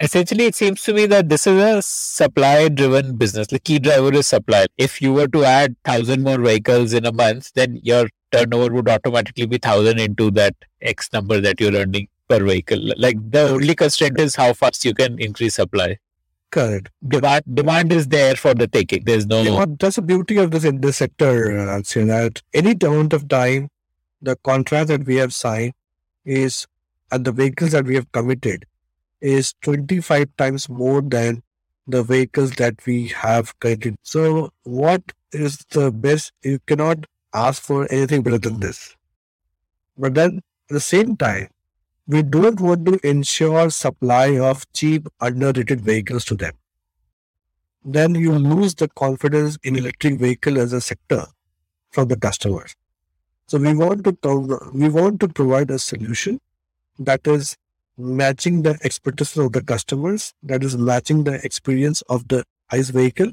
Essentially, 0.00 0.44
it 0.44 0.54
seems 0.54 0.80
to 0.84 0.94
me 0.94 1.06
that 1.06 1.28
this 1.28 1.48
is 1.48 1.60
a 1.60 1.82
supply-driven 1.82 3.16
business. 3.16 3.48
The 3.48 3.58
key 3.58 3.80
driver 3.80 4.14
is 4.14 4.28
supply. 4.28 4.66
If 4.78 5.02
you 5.02 5.12
were 5.12 5.26
to 5.26 5.44
add 5.44 5.74
thousand 5.84 6.22
more 6.22 6.38
vehicles 6.38 6.92
in 6.92 7.04
a 7.04 7.12
month, 7.12 7.52
then 7.54 7.80
your 7.82 8.08
turnover 8.30 8.72
would 8.72 8.88
automatically 8.88 9.46
be 9.46 9.58
thousand 9.58 9.98
into 9.98 10.30
that 10.32 10.54
X 10.80 11.12
number 11.12 11.40
that 11.40 11.60
you're 11.60 11.74
earning 11.74 12.06
per 12.28 12.44
vehicle. 12.44 12.92
Like 12.96 13.16
the 13.30 13.50
only 13.50 13.74
constraint 13.74 14.20
is 14.20 14.34
how 14.34 14.52
fast 14.52 14.84
you 14.84 14.94
can 14.94 15.18
increase 15.18 15.54
supply. 15.54 15.98
Correct. 16.50 16.90
Demand 17.06 17.42
demand 17.52 17.92
is 17.92 18.08
there 18.08 18.36
for 18.36 18.54
the 18.54 18.66
taking. 18.66 19.04
There's 19.04 19.26
no 19.26 19.42
Yeah, 19.42 19.66
that's 19.78 19.96
the 19.96 20.02
beauty 20.02 20.36
of 20.38 20.50
this 20.50 20.64
in 20.64 20.80
this 20.80 20.98
sector, 20.98 21.58
uh, 21.58 21.76
I'd 21.76 21.86
say 21.86 22.04
that 22.04 22.42
any 22.54 22.72
amount 22.82 23.12
of 23.12 23.28
time, 23.28 23.68
the 24.22 24.36
contract 24.36 24.88
that 24.88 25.04
we 25.06 25.16
have 25.16 25.34
signed 25.34 25.72
is, 26.24 26.66
and 27.10 27.24
the 27.24 27.32
vehicles 27.32 27.72
that 27.72 27.84
we 27.84 27.94
have 27.96 28.10
committed 28.12 28.64
is 29.20 29.54
25 29.62 30.28
times 30.36 30.68
more 30.68 31.02
than 31.02 31.42
the 31.86 32.02
vehicles 32.02 32.52
that 32.52 32.74
we 32.86 33.08
have 33.08 33.58
committed. 33.60 33.96
So 34.02 34.50
what 34.62 35.02
is 35.32 35.58
the 35.70 35.90
best? 35.90 36.32
You 36.42 36.58
cannot 36.66 37.06
ask 37.34 37.62
for 37.62 37.90
anything 37.92 38.22
better 38.22 38.38
than 38.38 38.60
this. 38.60 38.96
But 39.98 40.14
then 40.14 40.40
at 40.70 40.74
the 40.74 40.80
same 40.80 41.16
time, 41.16 41.48
we 42.06 42.22
don't 42.22 42.60
want 42.60 42.86
to 42.86 43.00
ensure 43.08 43.70
supply 43.70 44.38
of 44.38 44.70
cheap, 44.72 45.08
underrated 45.20 45.80
vehicles 45.80 46.24
to 46.24 46.34
them 46.34 46.52
then 47.86 48.16
you 48.16 48.32
lose 48.32 48.74
the 48.74 48.88
confidence 48.88 49.56
in 49.62 49.76
electric 49.76 50.18
vehicle 50.18 50.58
as 50.58 50.72
a 50.72 50.80
sector 50.80 51.24
from 51.90 52.08
the 52.08 52.16
customers. 52.16 52.74
So 53.46 53.58
we 53.58 53.74
want 53.74 54.04
to 54.04 54.70
we 54.74 54.88
want 54.88 55.20
to 55.20 55.28
provide 55.28 55.70
a 55.70 55.78
solution 55.78 56.40
that 56.98 57.26
is 57.26 57.56
matching 57.96 58.62
the 58.62 58.76
expectations 58.82 59.46
of 59.46 59.52
the 59.52 59.62
customers, 59.62 60.34
that 60.42 60.64
is 60.64 60.76
matching 60.76 61.22
the 61.24 61.34
experience 61.44 62.02
of 62.02 62.26
the 62.26 62.44
ICE 62.70 62.90
vehicle 62.90 63.30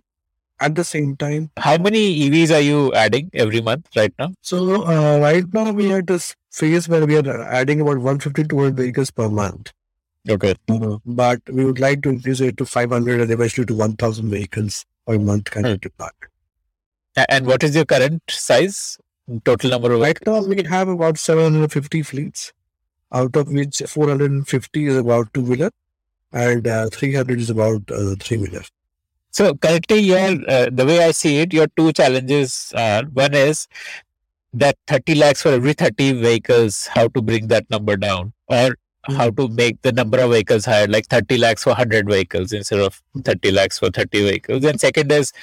at 0.59 0.75
the 0.75 0.83
same 0.83 1.15
time. 1.15 1.51
How 1.57 1.77
many 1.77 2.29
EVs 2.29 2.55
are 2.55 2.61
you 2.61 2.93
adding 2.93 3.29
every 3.33 3.61
month 3.61 3.87
right 3.95 4.13
now? 4.17 4.33
So 4.41 4.85
uh, 4.85 5.19
right 5.19 5.45
now 5.53 5.71
we 5.71 5.91
are 5.91 5.99
at 5.99 6.07
this 6.07 6.35
phase 6.51 6.87
where 6.87 7.05
we 7.05 7.17
are 7.17 7.41
adding 7.43 7.81
about 7.81 7.97
150 7.97 8.43
to 8.43 8.47
200 8.47 8.77
vehicles 8.77 9.11
per 9.11 9.29
month. 9.29 9.71
Okay. 10.29 10.55
Uh, 10.69 10.97
but 11.05 11.41
we 11.49 11.65
would 11.65 11.79
like 11.79 12.01
to 12.03 12.09
increase 12.09 12.39
it 12.39 12.57
to 12.57 12.65
500 12.65 13.21
and 13.21 13.31
eventually 13.31 13.65
to 13.65 13.75
1,000 13.75 14.29
vehicles 14.29 14.85
per 15.05 15.19
month 15.19 15.51
kind 15.51 15.67
of 15.67 15.81
department. 15.81 16.31
And 17.29 17.45
what 17.45 17.63
is 17.63 17.75
your 17.75 17.85
current 17.85 18.21
size? 18.29 18.97
Total 19.45 19.69
number 19.69 19.91
of 19.93 20.01
Right 20.01 20.17
now, 20.25 20.43
we 20.43 20.63
have 20.63 20.87
about 20.89 21.17
750 21.17 22.01
fleets, 22.03 22.51
out 23.11 23.35
of 23.35 23.47
which 23.47 23.81
450 23.85 24.85
is 24.87 24.97
about 24.97 25.33
two 25.33 25.41
wheeler 25.41 25.71
and 26.33 26.67
uh, 26.67 26.89
300 26.91 27.39
is 27.39 27.49
about 27.49 27.89
uh, 27.91 28.15
three 28.19 28.37
wheeler. 28.37 28.63
So 29.33 29.55
currently, 29.55 29.99
your 29.99 30.29
uh, 30.47 30.69
the 30.71 30.85
way 30.85 31.03
I 31.03 31.11
see 31.11 31.39
it, 31.39 31.53
your 31.53 31.67
two 31.75 31.91
challenges 31.93 32.71
are 32.77 33.03
one 33.05 33.33
is 33.33 33.67
that 34.53 34.77
30 34.87 35.15
lakhs 35.15 35.41
for 35.41 35.49
every 35.49 35.73
30 35.73 36.13
vehicles, 36.21 36.87
how 36.87 37.07
to 37.09 37.21
bring 37.21 37.47
that 37.47 37.69
number 37.69 37.97
down, 37.97 38.33
or 38.47 38.75
how 39.17 39.29
to 39.31 39.47
make 39.49 39.81
the 39.81 39.91
number 39.91 40.19
of 40.19 40.31
vehicles 40.31 40.65
higher, 40.65 40.87
like 40.87 41.07
30 41.07 41.37
lakhs 41.39 41.63
for 41.63 41.71
100 41.71 42.07
vehicles 42.07 42.53
instead 42.53 42.79
of 42.79 43.01
30 43.23 43.51
lakhs 43.51 43.79
for 43.79 43.89
30 43.89 44.23
vehicles. 44.29 44.63
And 44.63 44.79
second 44.79 45.11
is 45.11 45.33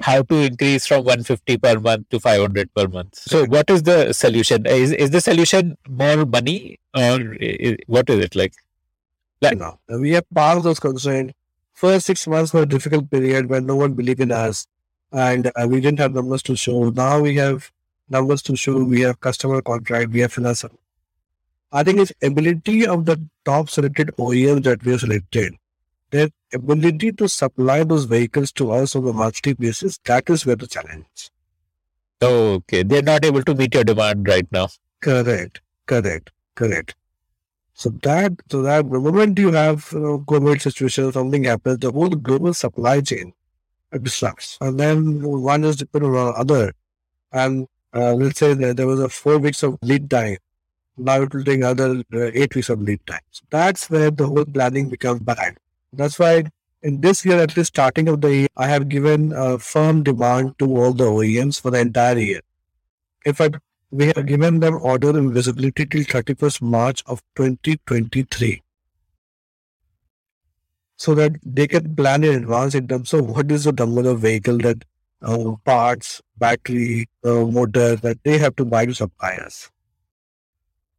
how 0.00 0.22
to 0.22 0.36
increase 0.36 0.86
from 0.86 1.04
150 1.04 1.58
per 1.58 1.78
month 1.80 2.08
to 2.10 2.20
500 2.20 2.72
per 2.74 2.86
month. 2.88 3.16
So 3.18 3.44
what 3.46 3.68
is 3.70 3.82
the 3.82 4.12
solution? 4.12 4.66
Is 4.66 4.92
is 4.92 5.10
the 5.10 5.20
solution 5.20 5.76
more 5.88 6.24
money 6.24 6.78
or 6.96 7.18
i- 7.40 7.76
what 7.86 8.08
is 8.08 8.24
it 8.24 8.34
like? 8.36 8.54
Like- 9.42 9.58
Now, 9.58 9.78
we 9.88 10.12
have 10.12 10.26
passed 10.34 10.62
those 10.64 10.80
constraints. 10.80 11.34
First 11.72 12.06
six 12.06 12.26
months 12.26 12.52
were 12.52 12.62
a 12.62 12.66
difficult 12.66 13.10
period 13.10 13.48
when 13.48 13.66
no 13.66 13.76
one 13.76 13.94
believed 13.94 14.20
in 14.20 14.30
us 14.30 14.66
and 15.12 15.48
uh, 15.48 15.66
we 15.68 15.80
didn't 15.80 15.98
have 15.98 16.14
numbers 16.14 16.42
to 16.44 16.56
show. 16.56 16.90
Now 16.90 17.20
we 17.20 17.36
have 17.36 17.70
numbers 18.08 18.42
to 18.42 18.56
show. 18.56 18.82
We 18.82 19.02
have 19.02 19.20
customer 19.20 19.60
contract. 19.62 20.10
We 20.10 20.20
have 20.20 20.32
finance. 20.32 20.64
I 21.72 21.82
think 21.82 21.98
it's 21.98 22.12
ability 22.22 22.86
of 22.86 23.06
the 23.06 23.20
top 23.44 23.70
selected 23.70 24.10
OEMs 24.18 24.64
that 24.64 24.84
we 24.84 24.92
have 24.92 25.00
selected. 25.00 25.54
Their 26.10 26.28
ability 26.52 27.12
to 27.12 27.28
supply 27.28 27.84
those 27.84 28.04
vehicles 28.04 28.52
to 28.52 28.72
us 28.72 28.94
on 28.94 29.08
a 29.08 29.12
monthly 29.12 29.54
basis, 29.54 29.98
that 30.04 30.28
is 30.28 30.44
where 30.44 30.56
the 30.56 30.66
challenge 30.66 31.06
is. 31.16 31.30
Okay. 32.22 32.82
They're 32.82 33.02
not 33.02 33.24
able 33.24 33.42
to 33.42 33.54
meet 33.54 33.74
your 33.74 33.84
demand 33.84 34.28
right 34.28 34.46
now. 34.52 34.68
Correct, 35.00 35.62
correct, 35.86 36.30
correct. 36.54 36.94
So 37.74 37.90
that, 38.02 38.32
so 38.50 38.62
that 38.62 38.90
the 38.90 39.00
moment 39.00 39.38
you 39.38 39.52
have 39.52 39.88
you 39.92 40.00
know, 40.00 40.18
COVID 40.20 40.60
situation, 40.60 41.12
something 41.12 41.44
happens, 41.44 41.78
the 41.78 41.90
whole 41.90 42.10
global 42.10 42.54
supply 42.54 43.00
chain 43.00 43.32
disrupts, 44.02 44.58
and 44.60 44.78
then 44.78 45.22
one 45.22 45.64
is 45.64 45.76
dependent 45.76 46.16
on 46.16 46.34
other. 46.36 46.72
And 47.32 47.66
uh, 47.94 48.14
let's 48.14 48.38
say 48.38 48.54
that 48.54 48.76
there 48.76 48.86
was 48.86 49.00
a 49.00 49.08
four 49.08 49.38
weeks 49.38 49.62
of 49.62 49.78
lead 49.82 50.10
time. 50.10 50.36
Now 50.96 51.22
it 51.22 51.34
will 51.34 51.44
take 51.44 51.58
another 51.58 52.02
uh, 52.12 52.30
eight 52.34 52.54
weeks 52.54 52.68
of 52.68 52.80
lead 52.80 53.06
time. 53.06 53.20
So 53.30 53.44
that's 53.50 53.88
where 53.90 54.10
the 54.10 54.26
whole 54.26 54.44
planning 54.44 54.88
becomes 54.88 55.20
bad. 55.20 55.56
That's 55.92 56.18
why 56.18 56.44
in 56.82 57.00
this 57.00 57.24
year, 57.24 57.38
at 57.40 57.56
least 57.56 57.68
starting 57.68 58.08
of 58.08 58.20
the 58.20 58.34
year, 58.34 58.48
I 58.56 58.66
have 58.66 58.88
given 58.88 59.32
a 59.32 59.58
firm 59.58 60.02
demand 60.02 60.58
to 60.58 60.76
all 60.76 60.92
the 60.92 61.04
OEMs 61.04 61.60
for 61.60 61.70
the 61.70 61.78
entire 61.80 62.18
year. 62.18 62.40
In 63.24 63.34
fact, 63.34 63.56
we 63.92 64.06
have 64.06 64.26
given 64.26 64.58
them 64.60 64.78
order 64.80 65.10
and 65.10 65.32
visibility 65.32 65.84
till 65.84 66.02
31st 66.02 66.62
March 66.62 67.02
of 67.06 67.22
2023 67.36 68.62
so 70.96 71.14
that 71.14 71.32
they 71.44 71.66
can 71.66 71.94
plan 71.94 72.24
in 72.24 72.34
advance 72.34 72.74
in 72.74 72.88
terms 72.88 73.12
of 73.12 73.28
what 73.28 73.50
is 73.50 73.64
the 73.64 73.72
number 73.72 74.08
of 74.08 74.20
vehicle 74.20 74.56
that 74.58 74.82
uh, 75.20 75.52
parts, 75.64 76.22
battery, 76.38 77.08
uh, 77.24 77.44
motor 77.44 77.96
that 77.96 78.18
they 78.24 78.38
have 78.38 78.56
to 78.56 78.64
buy 78.64 78.86
to 78.86 78.94
supply 78.94 79.34
us. 79.34 79.70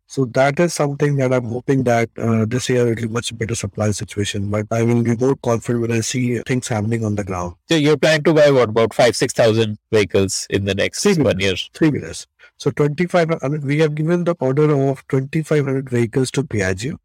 So 0.06 0.26
that 0.26 0.60
is 0.60 0.76
something 0.76 1.16
that 1.16 1.34
I'm 1.34 1.46
hoping 1.46 1.86
that 1.86 2.10
uh, 2.20 2.46
this 2.46 2.70
year 2.70 2.92
it 2.92 3.02
will 3.02 3.08
be 3.08 3.14
much 3.14 3.36
better 3.36 3.56
supply 3.56 3.90
situation. 3.90 4.52
But 4.52 4.68
I 4.70 4.84
will 4.84 5.02
be 5.02 5.16
more 5.16 5.36
confident 5.38 5.82
when 5.82 5.92
I 5.92 6.02
see 6.02 6.38
things 6.42 6.68
happening 6.68 7.04
on 7.04 7.16
the 7.16 7.24
ground. 7.24 7.56
So 7.68 7.76
you're 7.76 7.98
planning 7.98 8.24
to 8.26 8.34
buy 8.36 8.52
what 8.52 8.70
about 8.70 8.94
five, 8.94 9.16
six 9.16 9.34
thousand 9.34 9.80
vehicles 9.92 10.46
in 10.52 10.66
the 10.66 10.76
next 10.76 11.02
Three 11.02 11.16
one 11.16 11.40
year? 11.40 11.56
Three 11.74 11.90
wheelers. 11.90 12.28
So 12.64 12.72
2500, 12.72 13.66
we 13.66 13.80
have 13.80 13.94
given 13.94 14.24
the 14.24 14.36
order 14.40 14.72
of 14.74 15.06
2500 15.10 15.90
vehicles 15.90 16.32
to 16.32 16.44
Piaggio. 16.44 16.96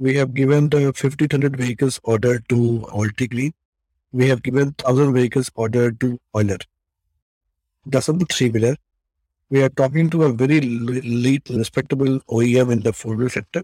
We 0.00 0.16
have 0.16 0.34
given 0.34 0.70
the 0.70 0.86
1500 0.86 1.56
vehicles 1.56 2.00
order 2.02 2.40
to 2.48 2.56
Altigreen. 2.88 3.52
We 4.10 4.26
have 4.26 4.42
given 4.42 4.74
1000 4.82 5.14
vehicles 5.14 5.52
order 5.54 5.92
to 5.92 6.18
Euler. 6.34 6.58
That's 7.86 8.08
on 8.08 8.18
the 8.18 8.24
three 8.24 8.50
wheeler. 8.50 8.74
We 9.50 9.62
are 9.62 9.68
talking 9.68 10.10
to 10.10 10.24
a 10.24 10.32
very 10.32 10.60
lead, 10.62 11.48
respectable 11.48 12.18
OEM 12.28 12.72
in 12.72 12.80
the 12.80 12.92
four 12.92 13.14
wheel 13.14 13.28
sector. 13.28 13.62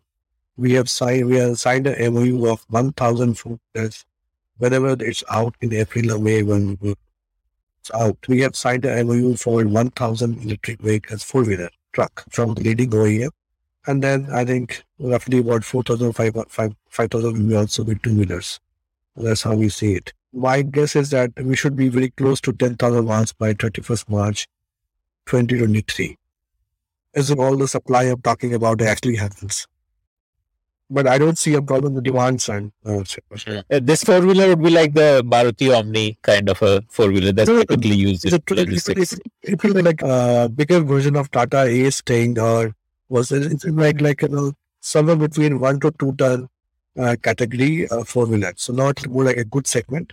We 0.57 0.75
have 0.75 0.89
signed, 0.89 1.27
we 1.27 1.35
have 1.39 1.59
signed 1.59 1.89
a 1.89 2.11
MOU 2.13 2.47
of 2.47 2.65
1000 2.69 3.35
four 3.35 3.59
wheelers. 3.75 4.05
Whenever 4.59 4.93
it's 5.01 5.25
out 5.29 5.57
in 5.61 5.75
April 5.75 6.13
or 6.13 6.21
May, 6.21 6.45
when 6.45 6.79
out, 7.93 8.17
we 8.29 8.41
have 8.41 8.57
signed 8.57 8.85
a 8.85 9.05
MOU 9.05 9.37
for 9.37 9.65
1000 9.65 10.43
electric 10.43 10.81
vehicles, 10.81 11.23
four 11.23 11.43
wheeler 11.43 11.71
truck 11.93 12.25
from 12.31 12.55
the 12.55 12.63
leading 12.63 12.91
OEM. 12.91 13.31
And 13.87 14.03
then 14.03 14.29
I 14.33 14.45
think 14.45 14.83
roughly 14.99 15.39
about 15.39 15.65
4,000, 15.65 16.13
5,000 16.13 16.73
will 17.23 17.49
be 17.49 17.55
also 17.55 17.85
with 17.85 18.01
two 18.03 18.17
wheelers. 18.17 18.59
That's 19.17 19.43
how 19.43 19.55
we 19.55 19.69
see 19.69 19.95
it. 19.95 20.13
My 20.33 20.63
guess 20.63 20.97
is 20.97 21.11
that 21.11 21.31
we 21.39 21.55
should 21.55 21.77
be 21.77 21.89
very 21.89 22.11
close 22.11 22.41
to 22.41 22.53
10,000 22.53 23.07
watts 23.07 23.33
by 23.33 23.55
31st 23.55 24.09
March 24.09 24.49
2023. 25.27 26.17
As 27.15 27.31
all 27.31 27.57
the 27.57 27.69
supply 27.69 28.05
I'm 28.05 28.21
talking 28.23 28.55
about 28.55 28.83
actually 28.83 29.17
happens. 29.17 29.69
But 30.97 31.07
I 31.09 31.19
don't 31.19 31.39
see 31.43 31.55
a 31.55 31.63
problem 31.71 31.91
on 31.93 31.95
the 31.99 32.03
demand 32.09 32.41
side. 32.47 32.71
Uh, 32.87 33.03
Uh, 33.77 33.81
this 33.91 34.05
four 34.09 34.21
wheeler 34.27 34.47
would 34.51 34.63
be 34.63 34.71
like 34.71 34.93
the 34.95 35.09
Maruti 35.33 35.69
Omni 35.77 36.07
kind 36.31 36.49
of 36.55 36.63
a 36.63 36.73
four 36.97 37.09
wheeler 37.15 37.33
that's 37.33 37.49
No, 37.51 37.61
typically 37.63 37.97
used 37.97 38.25
it's 38.25 38.35
in 38.35 38.41
it's, 38.47 38.51
logistics. 38.61 39.13
it's, 39.13 39.21
it 39.43 39.63
will 39.65 39.75
be 39.75 39.83
like 39.83 40.03
a 40.03 40.49
bigger 40.61 40.81
version 40.81 41.17
of 41.17 41.31
Tata 41.37 41.63
Ace 41.63 42.01
thing 42.13 42.39
or 42.39 42.75
was 43.09 43.33
it 43.33 43.65
like 43.85 44.01
like 44.01 44.23
you 44.23 44.29
know 44.29 44.53
somewhere 44.81 45.17
between 45.27 45.59
one 45.69 45.81
to 45.81 45.91
two 45.99 46.13
ton 46.25 46.49
uh, 46.99 47.17
category 47.23 47.89
uh, 47.89 48.05
four 48.05 48.27
wheeler. 48.27 48.53
So 48.57 48.73
not 48.73 49.05
more 49.09 49.25
like 49.25 49.37
a 49.37 49.45
good 49.45 49.67
segment. 49.67 50.13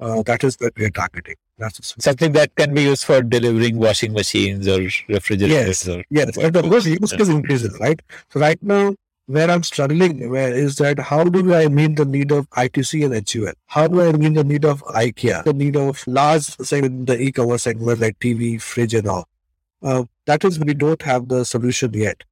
Uh, 0.00 0.22
that 0.28 0.44
is 0.44 0.56
what 0.60 0.72
we 0.76 0.84
are 0.84 0.90
targeting. 0.90 1.36
That's 1.58 1.94
Something 2.02 2.32
that 2.32 2.54
can 2.56 2.74
be 2.74 2.82
used 2.82 3.04
for 3.04 3.22
delivering 3.22 3.76
washing 3.78 4.12
machines 4.12 4.66
or 4.66 4.78
refrigerators 5.08 5.86
Yes. 5.86 5.88
or 5.88 6.02
Yes, 6.10 6.36
and 6.36 6.56
of 6.56 6.64
course 6.64 6.86
use 6.86 7.12
case 7.12 7.28
increases, 7.28 7.78
right? 7.80 8.00
So 8.32 8.40
right 8.40 8.60
now, 8.60 8.94
where 9.26 9.50
I'm 9.50 9.62
struggling, 9.62 10.28
where 10.30 10.52
is 10.52 10.76
that 10.76 10.98
how 10.98 11.24
do 11.24 11.54
I 11.54 11.68
meet 11.68 11.96
the 11.96 12.04
need 12.04 12.30
of 12.30 12.48
ITC 12.50 13.04
and 13.04 13.28
HUL? 13.28 13.54
How 13.66 13.88
do 13.88 14.02
I 14.02 14.12
meet 14.12 14.34
the 14.34 14.44
need 14.44 14.64
of 14.64 14.82
IKEA, 14.84 15.44
the 15.44 15.52
need 15.54 15.76
of 15.76 16.06
large 16.06 16.42
segment 16.42 17.06
the 17.06 17.20
e-commerce 17.20 17.62
segment 17.62 18.00
like 18.00 18.18
TV, 18.18 18.60
fridge, 18.60 18.94
and 18.94 19.08
all? 19.08 19.28
Uh, 19.82 20.04
that 20.26 20.44
is 20.44 20.58
we 20.58 20.74
don't 20.74 21.02
have 21.02 21.28
the 21.28 21.44
solution 21.44 21.92
yet. 21.94 22.22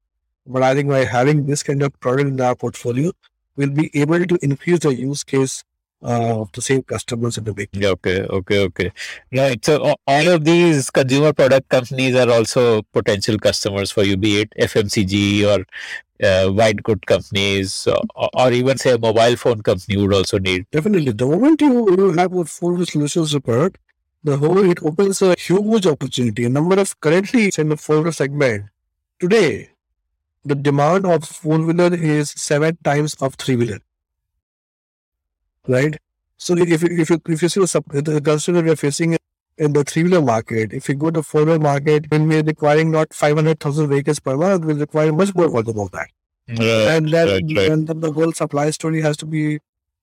But 0.45 0.63
I 0.63 0.75
think 0.75 0.89
by 0.89 1.05
having 1.05 1.45
this 1.45 1.63
kind 1.63 1.81
of 1.81 1.99
product 1.99 2.27
in 2.29 2.41
our 2.41 2.55
portfolio, 2.55 3.11
we'll 3.55 3.69
be 3.69 3.89
able 3.93 4.25
to 4.25 4.37
increase 4.41 4.79
the 4.79 4.93
use 4.93 5.23
case 5.23 5.63
uh, 6.03 6.41
of 6.41 6.51
the 6.51 6.61
same 6.61 6.83
customers 6.83 7.37
in 7.37 7.45
the 7.45 7.53
big. 7.53 7.69
Yeah, 7.71 7.89
okay, 7.89 8.23
okay, 8.23 8.59
okay. 8.59 8.91
Right. 9.31 9.63
So 9.63 9.95
all 10.05 10.27
of 10.27 10.43
these 10.43 10.89
consumer 10.89 11.31
product 11.31 11.69
companies 11.69 12.15
are 12.15 12.29
also 12.29 12.81
potential 12.93 13.37
customers 13.37 13.91
for 13.91 14.03
you, 14.03 14.17
be 14.17 14.41
it 14.41 14.53
FMCG 14.59 15.45
or 15.47 15.65
uh, 16.23 16.49
white 16.49 16.81
good 16.83 17.05
companies, 17.05 17.87
or, 17.87 18.29
or 18.33 18.51
even 18.51 18.77
say 18.77 18.91
a 18.91 18.97
mobile 18.97 19.35
phone 19.35 19.61
company 19.61 19.97
would 19.97 20.13
also 20.13 20.39
need. 20.39 20.65
Definitely. 20.71 21.11
The 21.11 21.25
moment 21.25 21.61
you, 21.61 21.95
you 21.95 22.11
have 22.13 22.33
a 22.33 22.45
full 22.45 22.85
solutions 22.85 23.31
support, 23.31 23.77
the 24.23 24.37
whole 24.37 24.57
it 24.69 24.81
opens 24.83 25.21
a 25.21 25.35
huge 25.37 25.85
opportunity. 25.85 26.45
A 26.45 26.49
number 26.49 26.79
of 26.79 26.99
currently 27.01 27.51
in 27.57 27.69
the 27.69 27.77
four 27.77 28.11
segment. 28.11 28.65
Today, 29.19 29.69
the 30.45 30.55
demand 30.55 31.05
of 31.05 31.23
four 31.25 31.59
wheeler 31.59 31.93
is 31.93 32.31
seven 32.31 32.77
times 32.83 33.15
of 33.15 33.35
three 33.35 33.55
wheeler. 33.55 33.79
Right? 35.67 35.97
So 36.37 36.57
if 36.57 36.83
you 36.83 36.89
if 36.91 37.09
you 37.09 37.21
if 37.27 37.41
you 37.41 37.49
see 37.49 37.61
the 37.61 38.21
the 38.21 38.61
we 38.63 38.69
are 38.69 38.75
facing 38.75 39.17
in 39.57 39.73
the 39.73 39.83
three 39.83 40.03
wheeler 40.03 40.21
market, 40.21 40.73
if 40.73 40.89
you 40.89 40.95
go 40.95 41.11
to 41.11 41.23
four 41.23 41.45
wheeler 41.45 41.59
market, 41.59 42.05
when 42.09 42.27
we're 42.27 42.43
requiring 42.43 42.91
not 42.91 43.13
five 43.13 43.35
hundred 43.35 43.59
thousand 43.59 43.89
vehicles 43.89 44.19
per 44.19 44.35
month, 44.37 44.65
we'll 44.65 44.77
require 44.77 45.11
much 45.13 45.33
more 45.35 45.49
volume 45.49 45.79
of 45.79 45.91
that 45.91 46.07
and 46.47 47.09
then, 47.09 47.27
right, 47.29 47.43
right. 47.55 47.71
and 47.71 47.87
then 47.87 47.99
the 48.01 48.11
whole 48.11 48.33
supply 48.33 48.69
story 48.69 49.01
has 49.01 49.15
to 49.17 49.25
be 49.25 49.59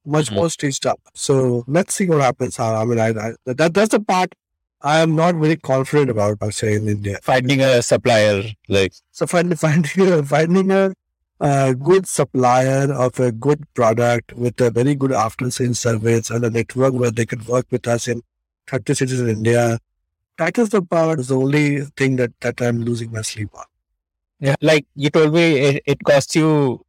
much 0.07 0.31
Mhm. 0.31 0.35
more 0.37 0.51
staged 0.51 0.87
up. 0.87 1.01
So 1.15 1.65
let's 1.67 1.95
see 1.95 2.07
what 2.07 2.23
happens. 2.23 2.59
I 2.59 2.85
mean, 2.85 2.99
I, 2.99 3.09
I, 3.11 3.33
that 3.45 3.75
that's 3.75 3.91
the 3.91 4.01
part 4.01 4.35
I 4.83 5.01
am 5.01 5.15
not 5.15 5.35
very 5.35 5.57
confident 5.57 6.09
about. 6.09 6.39
I 6.41 6.49
say 6.51 6.75
in 6.75 6.89
India. 6.89 7.19
Finding 7.23 7.61
a 7.61 7.83
supplier 7.83 8.45
like 8.69 8.93
So 9.11 9.27
finding 9.27 9.57
finding 9.67 10.11
a, 10.13 10.23
finding 10.25 10.71
a, 10.71 10.95
uh 11.41 11.73
good 11.75 12.07
supplier 12.07 12.93
of 12.93 13.19
a 13.21 13.33
good 13.33 13.63
product 13.75 14.33
with 14.35 14.61
a 14.61 14.71
very 14.71 14.95
good 14.95 15.13
after 15.13 15.51
sales 15.51 15.79
service 15.81 16.31
and 16.31 16.45
a 16.45 16.51
network 16.51 16.95
where 16.95 17.11
they 17.11 17.27
can 17.27 17.45
work 17.45 17.67
with 17.71 17.87
us 17.87 18.09
in 18.09 18.23
30 18.71 18.95
cities 18.95 19.21
in 19.21 19.29
India. 19.29 19.79
That 20.39 20.59
is 20.59 20.71
the 20.71 20.83
part. 20.83 21.21
Is 21.21 21.29
the 21.29 21.37
only 21.37 21.81
thing 21.97 22.17
that 22.17 22.33
that 22.41 22.63
I'm 22.63 22.83
losing 22.83 23.13
my 23.13 23.23
sleep 23.23 23.51
on. 23.55 23.65
Yeah, 24.39 24.57
like 24.63 24.87
you 24.95 25.11
told 25.11 25.35
me, 25.35 25.59
it, 25.59 25.83
it 25.87 26.05
costs 26.05 26.35
you 26.35 26.85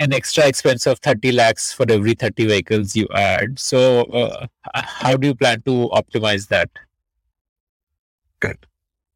an 0.00 0.12
extra 0.12 0.46
expense 0.46 0.86
of 0.86 0.98
30 1.00 1.32
lakhs 1.32 1.72
for 1.72 1.86
every 1.88 2.14
30 2.14 2.46
vehicles 2.46 2.96
you 2.96 3.08
add. 3.14 3.58
So, 3.58 4.02
uh, 4.04 4.46
how 4.74 5.16
do 5.16 5.28
you 5.28 5.34
plan 5.34 5.62
to 5.62 5.88
optimize 5.92 6.48
that? 6.48 6.70
Good. 8.40 8.66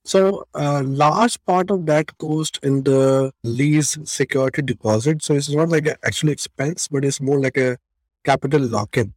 So 0.04 0.44
a 0.54 0.82
large 0.82 1.42
part 1.44 1.70
of 1.70 1.84
that 1.86 2.16
cost 2.16 2.58
in 2.62 2.82
the 2.84 3.30
lease 3.42 3.98
security 4.04 4.62
deposit. 4.62 5.22
So 5.22 5.34
it's 5.34 5.50
not 5.50 5.68
like 5.68 5.86
an 5.86 5.96
actual 6.02 6.30
expense, 6.30 6.88
but 6.88 7.04
it's 7.04 7.20
more 7.20 7.38
like 7.38 7.58
a 7.58 7.76
capital 8.24 8.62
lock-in, 8.62 9.12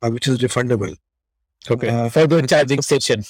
uh, 0.00 0.10
which 0.10 0.28
is 0.28 0.38
refundable. 0.38 0.96
Okay. 1.68 1.88
Uh, 1.88 2.08
for 2.08 2.26
the 2.26 2.42
charging 2.46 2.82
station. 2.82 3.24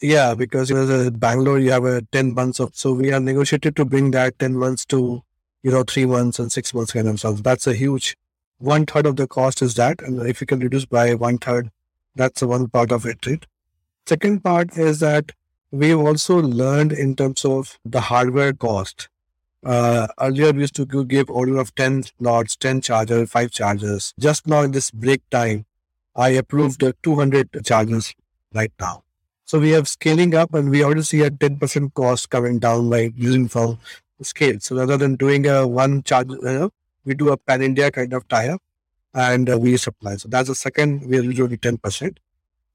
Yeah, 0.00 0.34
because 0.34 0.70
you 0.70 0.76
know, 0.76 0.86
the 0.86 1.10
Bangalore, 1.10 1.58
you 1.58 1.72
have 1.72 1.84
a 1.84 2.02
10 2.12 2.34
months 2.34 2.60
of, 2.60 2.74
so 2.74 2.92
we 2.92 3.12
are 3.12 3.20
negotiated 3.20 3.74
to 3.76 3.84
bring 3.84 4.12
that 4.12 4.38
10 4.38 4.54
months 4.54 4.84
to, 4.86 5.22
you 5.62 5.70
know, 5.72 5.82
three 5.82 6.06
months 6.06 6.38
and 6.38 6.52
six 6.52 6.72
months 6.72 6.92
kind 6.92 7.08
of 7.08 7.18
stuff. 7.18 7.42
That's 7.42 7.66
a 7.66 7.74
huge, 7.74 8.16
one 8.58 8.86
third 8.86 9.06
of 9.06 9.16
the 9.16 9.26
cost 9.26 9.60
is 9.60 9.74
that. 9.74 10.00
And 10.00 10.24
if 10.26 10.40
you 10.40 10.46
can 10.46 10.60
reduce 10.60 10.86
by 10.86 11.14
one 11.14 11.38
third, 11.38 11.70
that's 12.14 12.42
one 12.42 12.68
part 12.68 12.92
of 12.92 13.06
it, 13.06 13.26
right? 13.26 13.44
Second 14.06 14.44
part 14.44 14.76
is 14.78 15.00
that 15.00 15.32
we've 15.70 15.98
also 15.98 16.40
learned 16.40 16.92
in 16.92 17.16
terms 17.16 17.44
of 17.44 17.78
the 17.84 18.02
hardware 18.02 18.52
cost. 18.52 19.08
Uh, 19.64 20.06
earlier 20.20 20.52
we 20.52 20.60
used 20.60 20.76
to 20.76 20.86
give 21.04 21.28
order 21.28 21.58
of 21.58 21.74
10 21.74 22.04
slots, 22.04 22.56
10 22.56 22.80
chargers, 22.80 23.30
5 23.30 23.50
chargers. 23.50 24.14
Just 24.18 24.46
now 24.46 24.62
in 24.62 24.70
this 24.70 24.92
break 24.92 25.28
time, 25.30 25.66
I 26.16 26.30
approved 26.30 26.82
uh, 26.82 26.92
200 27.02 27.64
chargers 27.64 28.14
right 28.54 28.72
now. 28.80 29.04
So 29.44 29.58
we 29.58 29.70
have 29.70 29.88
scaling 29.88 30.34
up 30.34 30.52
and 30.52 30.68
we 30.70 30.84
already 30.84 31.02
see 31.02 31.22
a 31.22 31.30
10% 31.30 31.94
cost 31.94 32.28
coming 32.28 32.58
down 32.58 32.90
by 32.90 33.10
using 33.16 33.48
from 33.48 33.78
scale. 34.20 34.60
So 34.60 34.76
rather 34.76 34.96
than 34.96 35.16
doing 35.16 35.46
a 35.46 35.66
one 35.66 36.02
charge, 36.02 36.28
know, 36.28 36.70
we 37.04 37.14
do 37.14 37.30
a 37.30 37.36
pan 37.36 37.62
India 37.62 37.90
kind 37.90 38.12
of 38.12 38.28
tie 38.28 38.48
up 38.48 38.62
and 39.14 39.48
uh, 39.48 39.58
we 39.58 39.76
supply. 39.76 40.16
So 40.16 40.28
that's 40.28 40.48
the 40.48 40.54
second, 40.54 41.08
we 41.08 41.18
are 41.18 41.22
usually 41.22 41.56
10%. 41.56 42.16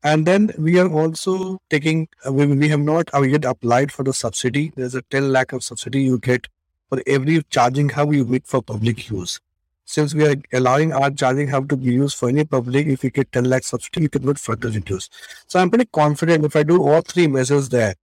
And 0.03 0.25
then 0.25 0.51
we 0.57 0.79
are 0.79 0.89
also 0.89 1.61
taking, 1.69 2.09
uh, 2.25 2.33
we, 2.33 2.45
we 2.45 2.69
have 2.69 2.79
not 2.79 3.13
uh, 3.13 3.21
yet 3.21 3.45
applied 3.45 3.91
for 3.91 4.03
the 4.03 4.13
subsidy. 4.13 4.73
There's 4.75 4.95
a 4.95 5.01
10 5.03 5.31
lakh 5.31 5.53
of 5.53 5.63
subsidy 5.63 6.01
you 6.01 6.19
get 6.19 6.47
for 6.89 7.01
every 7.07 7.41
charging 7.49 7.89
hub 7.89 8.13
you 8.13 8.25
make 8.25 8.45
for 8.45 8.61
public 8.61 9.09
use. 9.09 9.39
Since 9.85 10.13
we 10.15 10.25
are 10.25 10.35
allowing 10.53 10.93
our 10.93 11.11
charging 11.11 11.49
hub 11.49 11.69
to 11.69 11.77
be 11.77 11.93
used 11.93 12.17
for 12.17 12.29
any 12.29 12.45
public, 12.45 12.87
if 12.87 13.03
we 13.03 13.09
get 13.09 13.31
10 13.31 13.45
lakh 13.45 13.63
subsidy, 13.63 14.07
can 14.07 14.25
not 14.25 14.39
further 14.39 14.69
reduce. 14.69 15.09
So 15.47 15.59
I'm 15.59 15.69
pretty 15.69 15.89
confident 15.91 16.45
if 16.45 16.55
I 16.55 16.63
do 16.63 16.81
all 16.81 17.01
three 17.01 17.27
measures 17.27 17.69
there, 17.69 17.95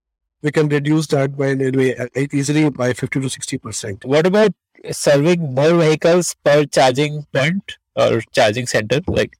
we 0.43 0.51
can 0.53 0.69
reduce 0.69 1.07
that 1.09 1.37
by 1.37 1.49
anyway, 1.51 1.97
uh, 1.97 2.07
easily 2.33 2.69
by 2.71 2.93
50 2.93 3.21
to 3.21 3.27
60%. 3.27 4.05
What 4.05 4.27
about 4.27 4.53
serving 4.91 5.55
more 5.55 5.75
vehicles 5.75 6.35
per 6.45 6.65
charging 6.65 7.27
point 7.33 7.77
or 7.97 8.23
charging 8.33 8.67
center? 8.67 9.01
Like, 9.07 9.37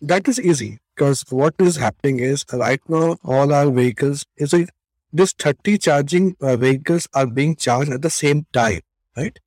That 0.00 0.28
is 0.28 0.40
easy 0.40 0.78
because 0.94 1.24
what 1.30 1.54
is 1.58 1.76
happening 1.76 2.20
is 2.20 2.44
right 2.52 2.80
now 2.88 3.16
all 3.24 3.52
our 3.52 3.70
vehicles 3.70 4.24
is 4.36 4.52
a, 4.54 4.66
this 5.12 5.32
30 5.32 5.78
charging 5.78 6.36
uh, 6.40 6.56
vehicles 6.56 7.08
are 7.14 7.26
being 7.26 7.56
charged 7.56 7.90
at 7.90 8.02
the 8.02 8.10
same 8.10 8.46
time, 8.52 8.80
right? 9.16 9.38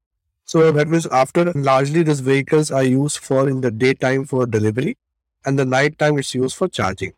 So 0.48 0.72
that 0.72 0.88
means 0.88 1.06
after 1.08 1.52
largely 1.54 2.04
these 2.04 2.22
vehicles 2.22 2.72
are 2.72 2.84
used 2.84 3.20
for 3.20 3.50
in 3.50 3.62
the 3.62 3.70
daytime 3.70 4.26
for 4.26 4.46
delivery 4.48 4.98
and 5.46 5.60
the 5.60 5.66
night 5.66 6.00
time 6.00 6.18
it's 6.18 6.34
used 6.34 6.56
for 6.56 6.70
charging. 6.70 7.14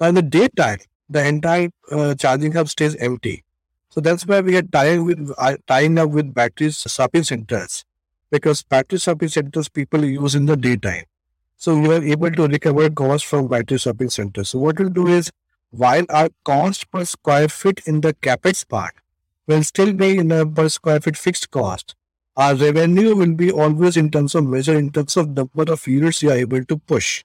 Now 0.00 0.08
in 0.08 0.16
the 0.16 0.22
daytime, 0.22 0.80
the 1.08 1.26
entire 1.26 1.70
uh, 1.92 2.14
charging 2.16 2.52
hub 2.52 2.68
stays 2.68 2.96
empty. 2.96 3.44
So 3.90 4.00
that's 4.00 4.26
why 4.26 4.40
we 4.40 4.56
are 4.56 4.62
tying 4.62 5.04
with 5.04 5.32
uh, 5.38 5.56
tying 5.68 5.98
up 5.98 6.10
with 6.10 6.34
battery 6.34 6.70
swapping 6.72 7.22
centers 7.22 7.84
because 8.30 8.62
battery 8.62 8.98
swapping 8.98 9.28
centers 9.28 9.68
people 9.68 10.04
use 10.04 10.34
in 10.34 10.46
the 10.46 10.56
daytime. 10.56 11.04
So 11.56 11.78
we 11.78 11.94
are 11.94 12.02
able 12.02 12.32
to 12.32 12.48
recover 12.48 12.90
cost 12.90 13.26
from 13.26 13.48
battery 13.48 13.78
swapping 13.78 14.10
centers. 14.10 14.50
So 14.50 14.58
what 14.58 14.78
we'll 14.80 14.90
do 14.90 15.06
is 15.06 15.30
while 15.70 16.04
our 16.10 16.30
cost 16.44 16.90
per 16.90 17.04
square 17.04 17.48
feet 17.48 17.82
in 17.86 18.00
the 18.00 18.14
capex 18.14 18.68
part 18.68 18.94
will 19.46 19.62
still 19.64 19.92
be 19.92 20.18
in 20.18 20.32
a 20.32 20.46
per 20.46 20.68
square 20.68 21.00
feet 21.00 21.16
fixed 21.16 21.50
cost, 21.50 21.94
our 22.38 22.54
revenue 22.54 23.16
will 23.16 23.34
be 23.34 23.50
always 23.50 23.96
in 23.96 24.10
terms 24.10 24.34
of 24.36 24.46
measure 24.46 24.78
in 24.78 24.90
terms 24.90 25.16
of 25.16 25.30
number 25.30 25.72
of 25.72 25.84
units 25.88 26.22
you 26.22 26.30
are 26.30 26.36
able 26.36 26.64
to 26.64 26.76
push 26.76 27.24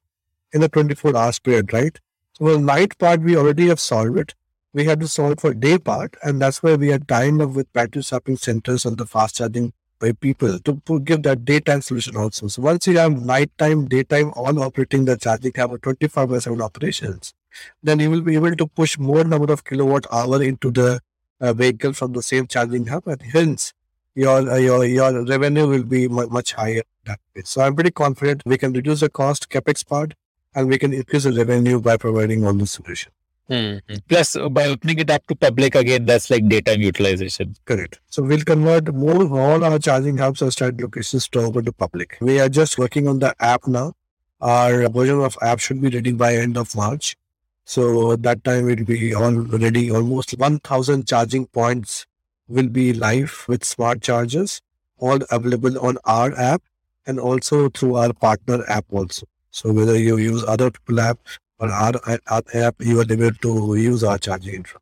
in 0.51 0.61
the 0.61 0.67
24 0.67 1.15
hours 1.15 1.37
period, 1.37 1.71
right? 1.71 1.99
So 2.33 2.45
the 2.45 2.57
night 2.57 2.97
part 2.97 3.21
we 3.21 3.37
already 3.37 3.67
have 3.67 3.79
solved 3.79 4.17
it. 4.17 4.33
We 4.73 4.85
have 4.85 4.99
to 5.01 5.07
solve 5.07 5.39
for 5.39 5.53
day 5.53 5.77
part, 5.77 6.17
and 6.23 6.41
that's 6.41 6.63
why 6.63 6.73
we 6.73 6.91
are 6.91 6.97
tying 6.97 7.43
up 7.43 7.51
with 7.51 7.71
battery 7.73 8.01
swapping 8.01 8.37
centers 8.37 8.85
and 8.85 8.97
the 8.97 9.05
fast 9.05 9.35
charging 9.35 9.71
by 9.99 10.13
people 10.13 10.57
to, 10.57 10.99
give 11.01 11.21
that 11.23 11.45
daytime 11.45 11.83
solution 11.83 12.17
also. 12.17 12.47
So 12.47 12.63
once 12.63 12.87
you 12.87 12.97
have 12.97 13.23
nighttime, 13.23 13.85
daytime 13.87 14.31
all 14.35 14.63
operating 14.63 15.05
the 15.05 15.15
charging 15.15 15.53
have 15.55 15.73
a 15.73 15.77
25 15.77 16.27
by 16.27 16.39
7 16.39 16.59
operations, 16.59 17.35
then 17.83 17.99
you 17.99 18.09
will 18.09 18.21
be 18.21 18.33
able 18.33 18.55
to 18.55 18.65
push 18.65 18.97
more 18.97 19.23
number 19.23 19.53
of 19.53 19.63
kilowatt 19.63 20.07
hour 20.11 20.41
into 20.41 20.71
the 20.71 20.99
uh, 21.39 21.53
vehicle 21.53 21.93
from 21.93 22.13
the 22.13 22.23
same 22.23 22.47
charging 22.47 22.87
hub 22.87 23.07
and 23.07 23.21
hence 23.21 23.73
your 24.15 24.57
your 24.59 24.85
your 24.85 25.25
revenue 25.25 25.67
will 25.67 25.83
be 25.83 26.07
much 26.07 26.53
higher 26.53 26.83
that 27.05 27.19
way. 27.35 27.41
So 27.45 27.61
I'm 27.61 27.75
pretty 27.75 27.91
confident 27.91 28.43
we 28.45 28.57
can 28.57 28.73
reduce 28.73 28.99
the 29.01 29.09
cost 29.09 29.49
capex 29.49 29.85
part 29.85 30.13
and 30.55 30.67
we 30.67 30.77
can 30.77 30.93
increase 30.93 31.23
the 31.23 31.31
revenue 31.31 31.79
by 31.81 31.97
providing 31.97 32.45
all 32.45 32.53
the 32.53 32.67
solution. 32.67 33.11
Mhm. 33.49 33.81
Plus, 34.07 34.35
uh, 34.35 34.47
by 34.49 34.67
opening 34.67 34.99
it 34.99 35.09
up 35.09 35.25
to 35.27 35.35
public 35.35 35.75
again, 35.75 36.05
that's 36.05 36.29
like 36.29 36.47
daytime 36.47 36.81
utilization. 36.81 37.55
Correct. 37.65 37.99
So 38.09 38.23
we'll 38.23 38.43
convert 38.43 38.93
more 38.93 39.21
of 39.21 39.33
all 39.33 39.63
our 39.65 39.79
charging 39.79 40.17
hubs 40.17 40.41
or 40.41 40.49
start 40.51 40.79
locations 40.79 41.27
to 41.29 41.39
open 41.39 41.65
to 41.65 41.73
public. 41.73 42.17
We 42.21 42.39
are 42.39 42.47
just 42.49 42.77
working 42.77 43.07
on 43.07 43.19
the 43.19 43.35
app 43.39 43.67
now. 43.67 43.93
Our 44.39 44.87
version 44.89 45.19
of 45.21 45.37
app 45.41 45.59
should 45.59 45.81
be 45.81 45.89
ready 45.89 46.11
by 46.13 46.35
end 46.35 46.57
of 46.57 46.73
March. 46.75 47.17
So 47.65 48.13
at 48.13 48.23
that 48.23 48.43
time 48.43 48.69
it 48.69 48.79
will 48.79 48.85
be 48.85 49.13
already. 49.15 49.91
Almost 49.91 50.37
1,000 50.37 51.07
charging 51.07 51.45
points 51.47 52.05
will 52.47 52.67
be 52.69 52.93
live 52.93 53.45
with 53.47 53.63
smart 53.63 54.01
chargers, 54.01 54.61
all 54.97 55.19
available 55.31 55.77
on 55.79 55.97
our 56.05 56.37
app 56.37 56.61
and 57.05 57.19
also 57.19 57.69
through 57.69 57.95
our 57.95 58.13
partner 58.13 58.63
app 58.67 58.85
also. 58.91 59.25
So 59.51 59.71
whether 59.71 59.97
you 59.97 60.17
use 60.17 60.43
other 60.47 60.71
people 60.71 60.99
app 60.99 61.19
or 61.59 61.69
our, 61.69 61.93
our 62.27 62.43
app, 62.53 62.75
you 62.79 62.99
are 63.01 63.05
able 63.09 63.31
to 63.31 63.75
use 63.75 64.03
our 64.03 64.17
charging 64.17 64.55
infra. 64.55 64.79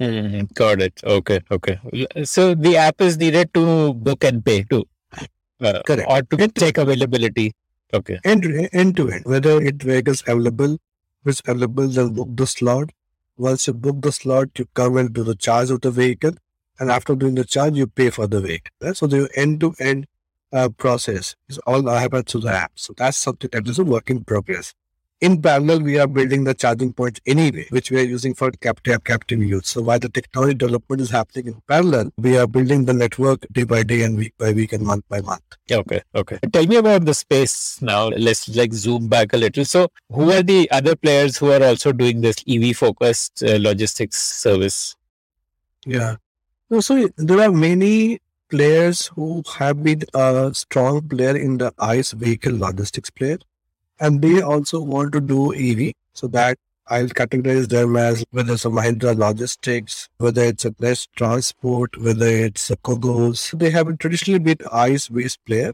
Mhm. 0.00 0.52
Got 0.54 0.80
it. 0.80 1.00
Okay. 1.04 1.40
Okay. 1.50 1.78
So 2.24 2.54
the 2.54 2.76
app 2.76 3.00
is 3.00 3.18
needed 3.18 3.52
to 3.54 3.94
book 3.94 4.22
and 4.24 4.44
pay 4.44 4.62
too. 4.62 4.84
Uh, 5.60 5.82
Correct. 5.84 6.08
Or 6.08 6.22
to 6.22 6.48
check 6.48 6.78
availability. 6.78 7.52
Okay. 7.92 8.18
end 8.24 8.42
to 8.44 8.68
end, 8.72 8.96
to 8.96 9.10
end. 9.10 9.24
Whether 9.24 9.60
it 9.60 9.82
vehicles 9.82 10.22
available, 10.26 10.78
which 11.24 11.40
available, 11.46 11.88
then 11.88 12.12
book 12.14 12.28
the 12.32 12.46
slot. 12.46 12.90
Once 13.36 13.66
you 13.66 13.72
book 13.74 14.00
the 14.02 14.12
slot, 14.12 14.48
you 14.56 14.66
come 14.74 14.96
and 14.98 15.12
do 15.12 15.24
the 15.24 15.34
charge 15.34 15.70
of 15.70 15.80
the 15.80 15.90
vehicle, 15.90 16.32
and 16.78 16.90
after 16.90 17.14
doing 17.14 17.34
the 17.34 17.44
charge, 17.44 17.76
you 17.76 17.86
pay 17.86 18.10
for 18.10 18.26
the 18.26 18.40
vehicle. 18.40 18.72
Right? 18.80 18.96
So 18.96 19.06
the 19.06 19.28
end 19.34 19.60
to 19.60 19.74
end 19.78 20.06
process 20.76 21.36
is 21.48 21.58
all 21.58 21.86
happens 21.86 22.32
through 22.32 22.42
the 22.42 22.52
app. 22.52 22.72
So 22.76 22.94
that's 22.96 23.16
something 23.16 23.50
that 23.52 23.68
is 23.68 23.78
a 23.78 23.84
work 23.84 24.10
in 24.10 24.24
progress. 24.24 24.74
In 25.20 25.42
parallel, 25.42 25.80
we 25.80 25.98
are 25.98 26.06
building 26.06 26.44
the 26.44 26.54
charging 26.54 26.92
points 26.92 27.20
anyway, 27.26 27.66
which 27.70 27.90
we 27.90 27.98
are 27.98 28.04
using 28.04 28.34
for 28.34 28.52
captive 28.52 29.02
captive 29.02 29.42
use. 29.42 29.66
So 29.66 29.82
while 29.82 29.98
the 29.98 30.08
technology 30.08 30.54
development 30.54 31.02
is 31.02 31.10
happening 31.10 31.48
in 31.48 31.60
parallel, 31.66 32.12
we 32.18 32.38
are 32.38 32.46
building 32.46 32.84
the 32.84 32.92
network 32.92 33.44
day 33.50 33.64
by 33.64 33.82
day 33.82 34.02
and 34.02 34.16
week 34.16 34.34
by 34.38 34.52
week 34.52 34.72
and 34.72 34.84
month 34.86 35.04
by 35.08 35.20
month. 35.20 35.42
Okay. 35.72 36.02
Okay. 36.14 36.38
Tell 36.52 36.64
me 36.68 36.76
about 36.76 37.04
the 37.04 37.14
space 37.14 37.82
now. 37.82 38.10
Let's 38.10 38.48
like 38.54 38.72
zoom 38.72 39.08
back 39.08 39.32
a 39.32 39.38
little. 39.38 39.64
So, 39.64 39.88
who 40.08 40.30
are 40.30 40.44
the 40.44 40.70
other 40.70 40.94
players 40.94 41.36
who 41.36 41.50
are 41.50 41.64
also 41.64 41.90
doing 41.90 42.20
this 42.20 42.36
EV 42.46 42.76
focused 42.76 43.42
uh, 43.42 43.58
logistics 43.58 44.22
service? 44.22 44.94
Yeah. 45.84 46.14
No, 46.70 46.80
so 46.80 47.08
there 47.16 47.40
are 47.40 47.50
many 47.50 48.20
players 48.50 49.06
who 49.06 49.42
have 49.58 49.82
been 49.82 50.02
a 50.12 50.50
strong 50.52 51.00
player 51.08 51.34
in 51.34 51.56
the 51.56 51.72
ICE 51.78 52.12
vehicle 52.12 52.58
logistics 52.58 53.08
player, 53.08 53.38
and 54.00 54.20
they 54.20 54.28
mm-hmm. 54.28 54.48
also 54.48 54.82
want 54.82 55.12
to 55.12 55.20
do 55.22 55.54
EV. 55.54 55.92
So 56.12 56.26
that 56.28 56.58
I'll 56.88 57.08
categorize 57.08 57.68
them 57.68 57.96
as 57.96 58.22
whether 58.32 58.52
it's 58.52 58.66
a 58.66 58.68
Mahindra 58.68 59.16
Logistics, 59.16 60.10
whether 60.18 60.42
it's 60.42 60.66
a 60.66 60.74
Nest 60.78 61.08
Transport, 61.16 61.96
whether 61.96 62.28
it's 62.28 62.70
a 62.70 62.76
Kogos. 62.76 63.58
They 63.58 63.70
have 63.70 63.98
traditionally 63.98 64.38
been 64.38 64.58
ICE 64.70 65.08
based 65.08 65.42
player, 65.46 65.72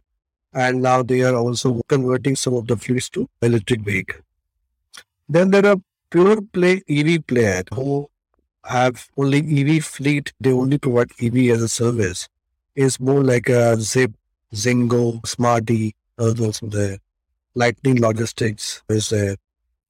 and 0.53 0.81
now 0.81 1.03
they 1.03 1.23
are 1.23 1.35
also 1.35 1.83
converting 1.89 2.37
some 2.37 2.55
of 2.55 2.69
the 2.69 2.77
fleets 2.77 3.09
to 3.11 3.29
electric 3.43 3.81
vehicle. 3.81 4.21
Then 5.29 5.51
there 5.51 5.67
are 5.67 5.77
pure 6.11 6.41
play 6.41 6.83
EV 6.89 7.27
player 7.27 7.65
who 7.75 8.09
have 8.65 9.09
only 9.17 9.39
EV 9.39 9.85
fleet, 9.85 10.33
they 10.41 10.53
only 10.53 10.79
provide 10.79 11.11
EV 11.21 11.51
as 11.51 11.63
a 11.63 11.69
service. 11.69 12.29
Is 12.75 12.99
more 12.99 13.23
like 13.23 13.49
a 13.49 13.77
Zypp, 13.77 14.15
Zingo, 14.55 15.25
Smarty, 15.27 15.95
are 16.19 16.29
also 16.41 16.67
there. 16.67 16.99
Lightning 17.55 18.01
Logistics 18.01 18.83
is 18.89 19.11
there. 19.11 19.37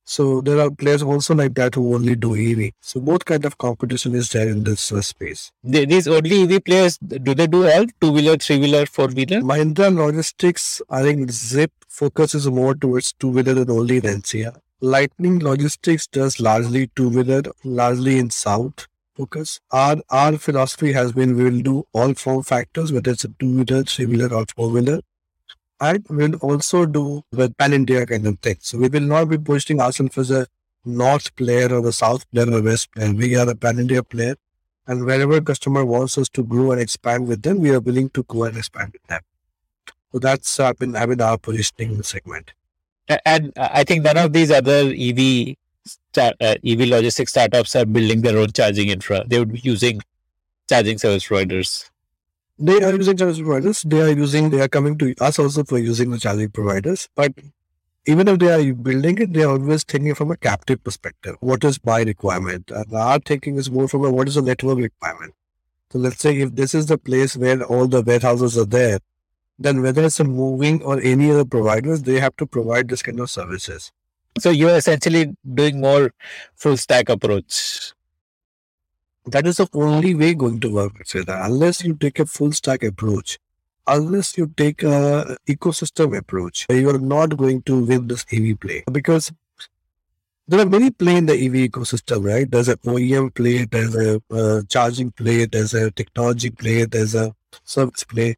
So 0.06 0.42
there 0.42 0.60
are 0.60 0.70
players 0.70 1.02
also 1.02 1.34
like 1.34 1.54
that 1.54 1.74
who 1.76 1.94
only 1.94 2.14
do 2.14 2.36
EV. 2.36 2.72
So 2.82 3.00
both 3.00 3.24
kind 3.24 3.46
of 3.46 3.56
competition 3.56 4.14
is 4.14 4.28
there 4.30 4.46
in 4.48 4.62
this 4.62 4.92
uh, 4.92 5.00
space. 5.00 5.50
The- 5.62 5.86
These 5.86 6.08
only 6.08 6.42
EV 6.42 6.62
players, 6.62 6.98
do 6.98 7.34
they 7.34 7.46
do 7.46 7.66
all 7.66 7.86
two 8.02 8.12
wheeler, 8.12 8.36
three 8.36 8.58
wheeler, 8.58 8.84
four 8.84 9.08
wheeler? 9.08 9.40
Mahindra 9.40 9.94
Logistics, 9.94 10.82
I 10.90 11.02
think 11.02 11.30
Zypp 11.30 11.70
focuses 11.88 12.46
more 12.50 12.74
towards 12.74 13.14
two 13.14 13.28
wheeler 13.28 13.62
and 13.62 13.70
only 13.70 14.00
NCR. 14.02 14.58
Lightning 14.80 15.38
Logistics 15.38 16.06
does 16.06 16.40
largely 16.40 16.88
two 16.96 17.08
wheeler, 17.08 17.42
largely 17.64 18.18
in 18.18 18.30
South 18.30 18.86
focus. 19.16 19.60
Our 19.70 19.96
our 20.10 20.36
philosophy 20.36 20.92
has 20.92 21.12
been 21.12 21.36
we 21.36 21.44
will 21.44 21.60
do 21.62 21.84
all 21.92 22.14
form 22.14 22.42
factors, 22.42 22.92
whether 22.92 23.12
it's 23.12 23.24
a 23.24 23.28
two 23.28 23.56
wheeler, 23.56 23.84
three 23.84 24.06
wheeler, 24.06 24.34
or 24.34 24.44
four 24.54 24.70
wheeler. 24.70 25.00
And 25.80 26.04
we'll 26.08 26.36
also 26.36 26.86
do 26.86 27.22
with 27.32 27.56
pan 27.56 27.72
India 27.72 28.04
kind 28.06 28.26
of 28.26 28.38
thing. 28.40 28.56
So 28.60 28.78
we 28.78 28.88
will 28.88 29.00
not 29.00 29.28
be 29.28 29.38
positioning 29.38 29.80
ourselves 29.80 30.18
as 30.18 30.30
a 30.30 30.46
north 30.84 31.34
player 31.36 31.72
or 31.72 31.86
a 31.88 31.92
south 31.92 32.30
player 32.30 32.50
or 32.50 32.58
a 32.58 32.62
west 32.62 32.92
player. 32.92 33.12
We 33.12 33.36
are 33.36 33.48
a 33.48 33.54
pan 33.54 33.78
India 33.78 34.02
player. 34.02 34.36
And 34.86 35.06
wherever 35.06 35.40
customer 35.40 35.84
wants 35.84 36.18
us 36.18 36.28
to 36.30 36.44
grow 36.44 36.72
and 36.72 36.80
expand 36.80 37.26
with 37.26 37.42
them, 37.42 37.58
we 37.60 37.70
are 37.70 37.80
willing 37.80 38.10
to 38.10 38.22
go 38.24 38.44
and 38.44 38.56
expand 38.56 38.92
with 38.92 39.02
them. 39.04 39.22
So 40.12 40.18
that's 40.18 40.60
uh, 40.60 40.72
been, 40.74 40.94
our 40.94 41.38
positioning 41.38 41.92
in 41.92 41.98
the 41.98 42.04
segment. 42.04 42.52
And 43.08 43.52
uh, 43.56 43.68
I 43.72 43.84
think 43.84 44.04
none 44.04 44.16
of 44.16 44.32
these 44.32 44.50
other 44.50 44.92
EV 44.96 45.56
sta- 45.84 46.32
uh, 46.40 46.54
EV 46.64 46.88
logistics 46.88 47.32
startups 47.32 47.76
are 47.76 47.84
building 47.84 48.22
their 48.22 48.38
own 48.38 48.52
charging 48.52 48.88
infra. 48.88 49.24
They 49.26 49.38
would 49.38 49.52
be 49.52 49.60
using 49.60 50.00
charging 50.68 50.98
service 50.98 51.26
providers. 51.26 51.90
They 52.58 52.82
are 52.82 52.94
using 52.94 53.18
service 53.18 53.38
providers. 53.40 53.82
They 53.82 54.00
are 54.00 54.10
using, 54.10 54.50
they 54.50 54.60
are 54.60 54.68
coming 54.68 54.96
to 54.98 55.14
us 55.20 55.38
also 55.38 55.64
for 55.64 55.78
using 55.78 56.10
the 56.10 56.18
charging 56.18 56.50
providers. 56.50 57.08
But 57.14 57.32
even 58.06 58.28
if 58.28 58.38
they 58.38 58.52
are 58.52 58.74
building 58.74 59.18
it, 59.18 59.32
they 59.32 59.42
are 59.42 59.52
always 59.52 59.84
thinking 59.84 60.14
from 60.14 60.30
a 60.30 60.36
captive 60.36 60.82
perspective. 60.84 61.36
What 61.40 61.64
is 61.64 61.78
my 61.84 62.02
requirement? 62.02 62.70
And 62.70 62.92
our 62.94 63.18
thinking 63.18 63.56
is 63.56 63.70
more 63.70 63.88
from 63.88 64.04
a 64.04 64.10
what 64.10 64.28
is 64.28 64.36
the 64.36 64.42
network 64.42 64.78
requirement. 64.78 65.34
So 65.90 65.98
let's 65.98 66.20
say 66.20 66.38
if 66.38 66.54
this 66.54 66.74
is 66.74 66.86
the 66.86 66.98
place 66.98 67.36
where 67.36 67.62
all 67.62 67.86
the 67.86 68.02
warehouses 68.02 68.56
are 68.58 68.64
there, 68.64 68.98
then 69.58 69.82
whether 69.82 70.04
it's 70.04 70.20
a 70.20 70.24
MoEVing 70.24 70.82
or 70.84 71.00
any 71.00 71.30
other 71.30 71.44
providers, 71.44 72.02
they 72.02 72.20
have 72.20 72.36
to 72.36 72.46
provide 72.46 72.88
this 72.88 73.02
kind 73.02 73.20
of 73.20 73.30
services. 73.30 73.92
So 74.38 74.50
you're 74.50 74.76
essentially 74.76 75.36
doing 75.54 75.80
more 75.80 76.12
full 76.56 76.76
stack 76.76 77.08
approach. 77.08 77.92
That 79.26 79.46
is 79.46 79.56
the 79.56 79.68
only 79.72 80.14
way 80.14 80.34
going 80.34 80.60
to 80.60 80.72
work, 80.72 80.94
Sveta. 81.04 81.46
Unless 81.46 81.84
you 81.84 81.94
take 81.94 82.18
a 82.18 82.26
full 82.26 82.52
stack 82.52 82.82
approach, 82.82 83.38
unless 83.86 84.36
you 84.36 84.52
take 84.56 84.82
a 84.82 85.36
ecosystem 85.48 86.18
approach, 86.18 86.66
you 86.68 86.90
are 86.90 86.98
not 86.98 87.36
going 87.36 87.62
to 87.62 87.84
win 87.84 88.08
this 88.08 88.26
EV 88.32 88.58
play 88.60 88.84
because 88.90 89.32
there 90.46 90.60
are 90.60 90.66
many 90.66 90.90
play 90.90 91.16
in 91.16 91.26
the 91.26 91.32
EV 91.32 91.70
ecosystem, 91.70 92.24
right? 92.26 92.50
There's 92.50 92.68
an 92.68 92.76
OEM 92.84 93.34
play, 93.34 93.64
there's 93.64 93.94
a 93.96 94.20
uh, 94.30 94.62
charging 94.68 95.10
play, 95.10 95.46
there's 95.46 95.72
a 95.72 95.90
technology 95.90 96.50
play, 96.50 96.84
there's 96.84 97.14
a 97.14 97.34
service 97.64 98.04
play. 98.04 98.36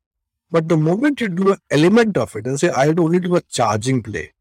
But 0.50 0.68
the 0.68 0.76
moment 0.76 1.20
you 1.20 1.28
do 1.28 1.52
an 1.52 1.58
element 1.70 2.16
of 2.16 2.36
it 2.36 2.46
and 2.46 2.58
say, 2.58 2.70
I 2.70 2.88
will 2.88 3.04
only 3.04 3.20
do 3.20 3.36
a 3.36 3.40
charging 3.40 4.02
play, 4.02 4.32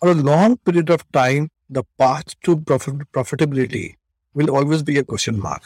for 0.00 0.10
a 0.10 0.14
long 0.14 0.56
period 0.58 0.90
of 0.90 1.10
time, 1.12 1.50
the 1.70 1.84
path 1.98 2.38
to 2.42 2.56
profit, 2.60 3.10
profitability 3.12 3.94
will 4.34 4.50
always 4.50 4.82
be 4.82 4.98
a 4.98 5.04
question 5.04 5.40
mark. 5.40 5.62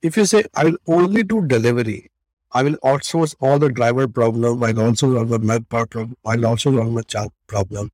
If 0.00 0.16
you 0.16 0.24
say, 0.24 0.44
I 0.54 0.64
will 0.64 0.78
only 0.86 1.22
do 1.22 1.46
delivery, 1.46 2.10
I 2.50 2.62
will 2.62 2.76
outsource 2.84 3.34
all 3.40 3.58
the 3.58 3.68
driver 3.68 4.08
problem, 4.08 4.62
I'll 4.64 4.80
also 4.80 5.10
run 5.10 5.28
the 5.28 5.38
manpower 5.38 5.86
problem, 5.86 6.16
I'll 6.24 6.46
also 6.46 6.72
run 6.72 6.94
the 6.94 7.04
chat 7.04 7.28
problem, 7.46 7.92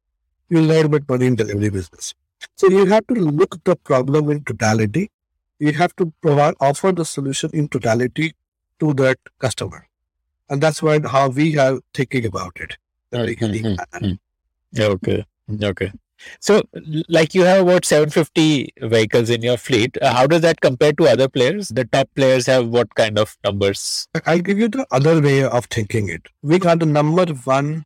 you'll 0.49 0.64
never 0.64 0.89
make 0.89 1.09
money 1.09 1.26
in 1.26 1.35
delivery 1.35 1.70
business. 1.70 2.14
So 2.55 2.70
you 2.70 2.87
have 2.87 3.07
to 3.09 3.14
look 3.14 3.57
at 3.57 3.64
the 3.64 3.74
problem 3.74 4.31
in 4.31 4.45
totality. 4.45 5.11
You 5.59 5.72
have 5.72 5.95
to 5.97 6.12
provide 6.22 6.55
offer 6.61 6.93
the 6.93 7.05
solution 7.05 7.51
in 7.53 7.68
totality 7.68 8.35
to 8.79 8.95
that 8.95 9.18
customer. 9.41 9.88
And 10.51 10.61
that's 10.61 10.82
why 10.82 11.01
how 11.07 11.28
we 11.28 11.59
are 11.59 11.80
thinking 11.94 12.26
about 12.26 12.57
it. 12.61 12.76
Mm-hmm. 13.92 14.12
Okay. 14.78 15.24
Okay. 15.62 15.92
So, 16.40 16.62
like 17.09 17.32
you 17.34 17.44
have 17.44 17.62
about 17.62 17.84
750 17.84 18.72
vehicles 18.82 19.30
in 19.30 19.42
your 19.42 19.57
fleet. 19.57 19.96
Uh, 20.03 20.12
how 20.12 20.26
does 20.26 20.42
that 20.42 20.61
compare 20.61 20.92
to 20.94 21.07
other 21.07 21.28
players? 21.28 21.68
The 21.68 21.84
top 21.84 22.09
players 22.16 22.46
have 22.46 22.68
what 22.68 22.92
kind 22.96 23.18
of 23.18 23.36
numbers? 23.44 24.09
I'll 24.26 24.40
give 24.40 24.59
you 24.59 24.68
the 24.68 24.86
other 24.90 25.20
way 25.22 25.44
of 25.44 25.66
thinking 25.66 26.09
it. 26.09 26.26
We 26.42 26.61
are 26.61 26.76
the 26.76 26.86
number 26.86 27.24
one 27.44 27.84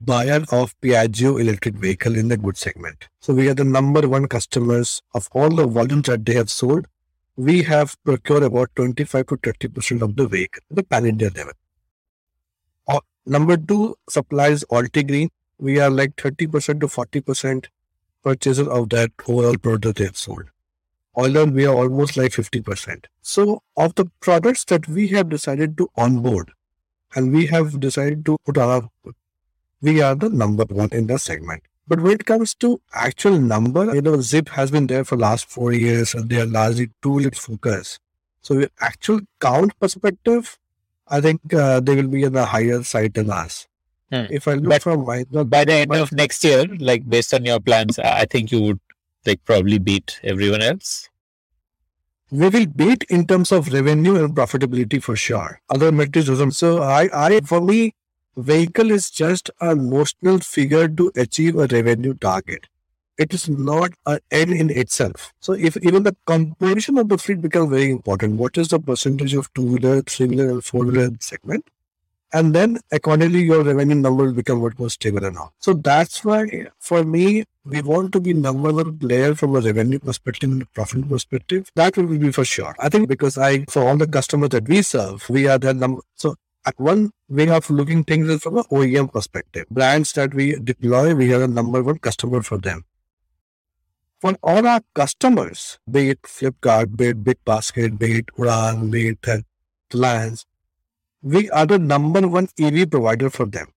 buyer 0.00 0.44
of 0.50 0.74
Piaggio 0.80 1.40
electric 1.40 1.74
vehicle 1.74 2.16
in 2.16 2.28
the 2.28 2.36
good 2.36 2.56
segment. 2.56 3.08
So 3.20 3.34
we 3.34 3.48
are 3.48 3.54
the 3.54 3.64
number 3.64 4.08
one 4.08 4.26
customers 4.28 5.02
of 5.14 5.28
all 5.32 5.50
the 5.50 5.66
volumes 5.66 6.06
that 6.06 6.24
they 6.24 6.34
have 6.34 6.50
sold. 6.50 6.86
We 7.36 7.62
have 7.64 7.96
procured 8.02 8.42
about 8.42 8.70
25 8.76 9.26
to 9.26 9.36
30% 9.36 10.02
of 10.02 10.16
the 10.16 10.26
vehicle 10.26 10.62
the 10.70 10.82
pan 10.82 11.06
India 11.06 11.30
level. 11.36 11.52
Number 13.24 13.56
two 13.56 13.96
supplies 14.08 14.64
Altigreen 14.64 15.28
we 15.58 15.78
are 15.78 15.90
like 15.90 16.16
30% 16.16 16.80
to 16.80 16.88
40% 16.88 17.66
purchaser 18.22 18.68
of 18.68 18.88
that 18.88 19.12
overall 19.28 19.56
product 19.56 19.98
they 19.98 20.04
have 20.06 20.16
sold. 20.16 20.44
Euler, 21.16 21.44
we 21.44 21.66
are 21.66 21.74
almost 21.74 22.16
like 22.16 22.32
50%. 22.32 23.04
So, 23.20 23.62
of 23.76 23.94
the 23.94 24.06
products 24.20 24.64
that 24.64 24.88
we 24.88 25.08
have 25.08 25.28
decided 25.28 25.76
to 25.78 25.88
onboard 25.96 26.52
and 27.14 27.32
we 27.32 27.46
have 27.46 27.78
decided 27.78 28.24
to 28.26 28.38
put 28.44 28.58
our, 28.58 28.88
we 29.80 30.00
are 30.00 30.14
the 30.14 30.30
number 30.30 30.64
one 30.64 30.88
in 30.90 31.06
the 31.06 31.18
segment. 31.18 31.62
But 31.86 32.00
when 32.00 32.12
it 32.12 32.24
comes 32.24 32.54
to 32.56 32.80
actual 32.94 33.38
number, 33.38 33.94
you 33.94 34.00
know, 34.00 34.16
Zypp 34.16 34.48
has 34.50 34.70
been 34.70 34.86
there 34.86 35.04
for 35.04 35.16
last 35.16 35.48
four 35.50 35.72
years 35.72 36.14
and 36.14 36.28
they 36.28 36.40
are 36.40 36.46
largely 36.46 36.90
tool 37.02 37.22
focus. 37.34 37.98
So, 38.40 38.66
actual 38.80 39.20
count 39.40 39.78
perspective, 39.78 40.58
I 41.08 41.20
think 41.20 41.52
uh, 41.54 41.80
they 41.80 41.94
will 41.96 42.08
be 42.08 42.24
on 42.26 42.32
the 42.32 42.44
higher 42.46 42.82
side 42.82 43.14
than 43.14 43.30
us. 43.30 43.66
Hmm. 44.10 44.26
If 44.30 44.46
I 44.48 44.54
look 44.54 44.68
But 44.68 44.82
from 44.82 45.04
my 45.06 45.24
By 45.24 45.64
the 45.64 45.72
end 45.74 45.88
but- 45.88 46.00
of 46.00 46.12
next 46.12 46.44
year, 46.44 46.66
like 46.78 47.08
based 47.08 47.32
on 47.34 47.44
your 47.44 47.60
plans, 47.60 47.98
I 47.98 48.20
I 48.22 48.24
think 48.26 48.52
you 48.52 48.60
would 48.62 48.80
like 49.26 49.44
probably 49.44 49.78
beat 49.78 50.20
everyone 50.22 50.62
else. 50.62 51.08
we 52.40 52.48
will 52.48 52.66
beat 52.80 53.02
in 53.16 53.26
terms 53.30 53.50
of 53.52 53.66
revenue 53.72 54.12
and 54.24 54.34
profitability 54.36 54.98
for 55.06 55.14
sure. 55.16 55.60
Other 55.68 55.92
metrics 55.92 56.28
doesn't. 56.28 56.52
So 56.52 56.70
I, 56.82 57.02
I, 57.26 57.40
for 57.50 57.60
me, 57.60 57.94
vehicle 58.36 58.90
is 58.90 59.10
just 59.10 59.50
a 59.60 59.74
notional 59.74 60.38
figure 60.38 60.88
to 61.00 61.10
achieve 61.24 61.56
a 61.64 61.66
revenue 61.66 62.14
target. 62.14 62.68
It 63.22 63.32
is 63.34 63.48
not 63.48 63.92
an 64.04 64.18
end 64.32 64.52
in 64.52 64.70
itself. 64.70 65.32
So 65.38 65.52
if 65.52 65.76
even 65.76 66.02
the 66.02 66.16
composition 66.26 66.98
of 66.98 67.08
the 67.08 67.18
fleet 67.18 67.40
becomes 67.40 67.70
very 67.70 67.90
important, 67.90 68.34
what 68.36 68.58
is 68.58 68.68
the 68.68 68.80
percentage 68.80 69.34
of 69.34 69.52
two 69.54 69.62
wheeler, 69.62 70.02
three 70.02 70.26
wheeler, 70.26 70.50
and 70.50 70.64
four 70.64 70.84
wheeler 70.86 71.10
segment? 71.20 71.68
And 72.32 72.52
then 72.52 72.78
accordingly, 72.90 73.42
your 73.42 73.62
revenue 73.62 73.94
number 73.94 74.24
will 74.24 74.32
become 74.32 74.60
what 74.60 74.76
more 74.76 74.90
stable 74.90 75.24
and 75.24 75.38
all. 75.38 75.52
So 75.60 75.74
that's 75.74 76.24
why 76.24 76.66
for 76.80 77.04
me, 77.04 77.44
we 77.64 77.80
want 77.82 78.12
to 78.14 78.20
be 78.20 78.32
number 78.32 78.72
one 78.72 78.98
player 78.98 79.36
from 79.36 79.54
a 79.54 79.60
revenue 79.60 80.00
perspective 80.00 80.50
and 80.50 80.62
a 80.62 80.66
profit 80.66 81.08
perspective. 81.08 81.70
That 81.76 81.96
will 81.96 82.06
be 82.06 82.32
for 82.32 82.44
sure. 82.44 82.74
I 82.80 82.88
think 82.88 83.08
because 83.08 83.38
I, 83.38 83.66
for 83.66 83.86
all 83.86 83.96
the 83.96 84.08
customers 84.08 84.48
that 84.48 84.68
we 84.68 84.82
serve, 84.82 85.28
we 85.30 85.46
are 85.46 85.58
the 85.58 85.74
number. 85.74 86.00
So 86.16 86.34
at 86.66 86.80
one 86.80 87.12
way 87.28 87.48
of 87.50 87.70
looking 87.70 88.02
things 88.02 88.28
is 88.28 88.42
from 88.42 88.58
an 88.58 88.64
OEM 88.64 89.12
perspective. 89.12 89.66
Brands 89.70 90.12
that 90.14 90.34
we 90.34 90.54
deploy, 90.58 91.14
we 91.14 91.32
are 91.34 91.40
the 91.40 91.48
number 91.48 91.82
one 91.82 91.98
customer 91.98 92.42
for 92.42 92.58
them. 92.58 92.84
For 94.22 94.36
all 94.40 94.64
our 94.68 94.80
customers, 94.94 95.80
be 95.90 96.10
it 96.10 96.22
Flipkart, 96.22 96.96
be 96.96 97.06
it 97.06 97.24
Big 97.24 97.44
Basket, 97.44 97.98
be 97.98 98.18
it 98.18 98.26
Udaan, 98.38 98.88
be 98.88 99.08
it 99.08 99.44
Reliance, 99.92 100.46
we 101.22 101.50
are 101.50 101.66
the 101.66 101.80
number 101.80 102.28
one 102.28 102.46
EV 102.56 102.88
provider 102.88 103.30
for 103.30 103.46
them. 103.46 103.72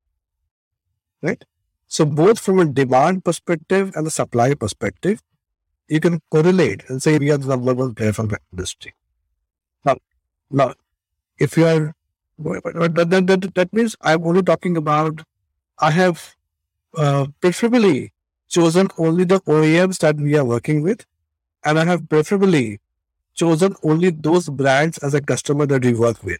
Right? 1.24 1.44
So 1.88 2.06
both 2.06 2.40
from 2.40 2.60
a 2.60 2.66
demand 2.66 3.26
perspective 3.26 3.92
and 3.96 4.06
a 4.06 4.12
supply 4.12 4.54
perspective, 4.54 5.24
you 5.88 6.00
can 6.00 6.22
correlate 6.30 6.84
and 6.90 7.02
say 7.02 7.18
we 7.18 7.32
are 7.32 7.40
the 7.40 7.48
number 7.48 7.74
one 7.74 7.96
player 7.96 8.14
from 8.14 8.28
the 8.28 8.38
industry. 8.54 8.94
Now, 9.84 9.98
now, 10.52 10.76
if 11.40 11.58
you 11.58 11.66
are, 11.66 11.96
that, 12.38 13.10
that, 13.10 13.26
that, 13.26 13.56
that 13.56 13.74
means 13.74 13.96
I'm 14.00 14.24
only 14.24 14.44
talking 14.44 14.78
about, 14.78 15.24
I 15.80 15.90
have 15.90 16.36
uh, 16.96 17.26
preferably 17.42 18.14
chosen 18.56 18.90
only 18.98 19.26
the 19.26 19.40
OEMs 19.42 20.00
that 20.00 20.16
we 20.28 20.38
are 20.38 20.46
working 20.46 20.82
with, 20.82 21.06
and 21.64 21.78
I 21.78 21.86
have 21.86 22.08
preferably 22.08 22.80
chosen 23.34 23.76
only 23.84 24.12
those 24.12 24.50
brands 24.50 24.98
as 25.00 25.14
a 25.14 25.22
customer 25.22 25.66
that 25.66 25.84
we 25.84 25.94
work 25.94 26.24
with. 26.24 26.40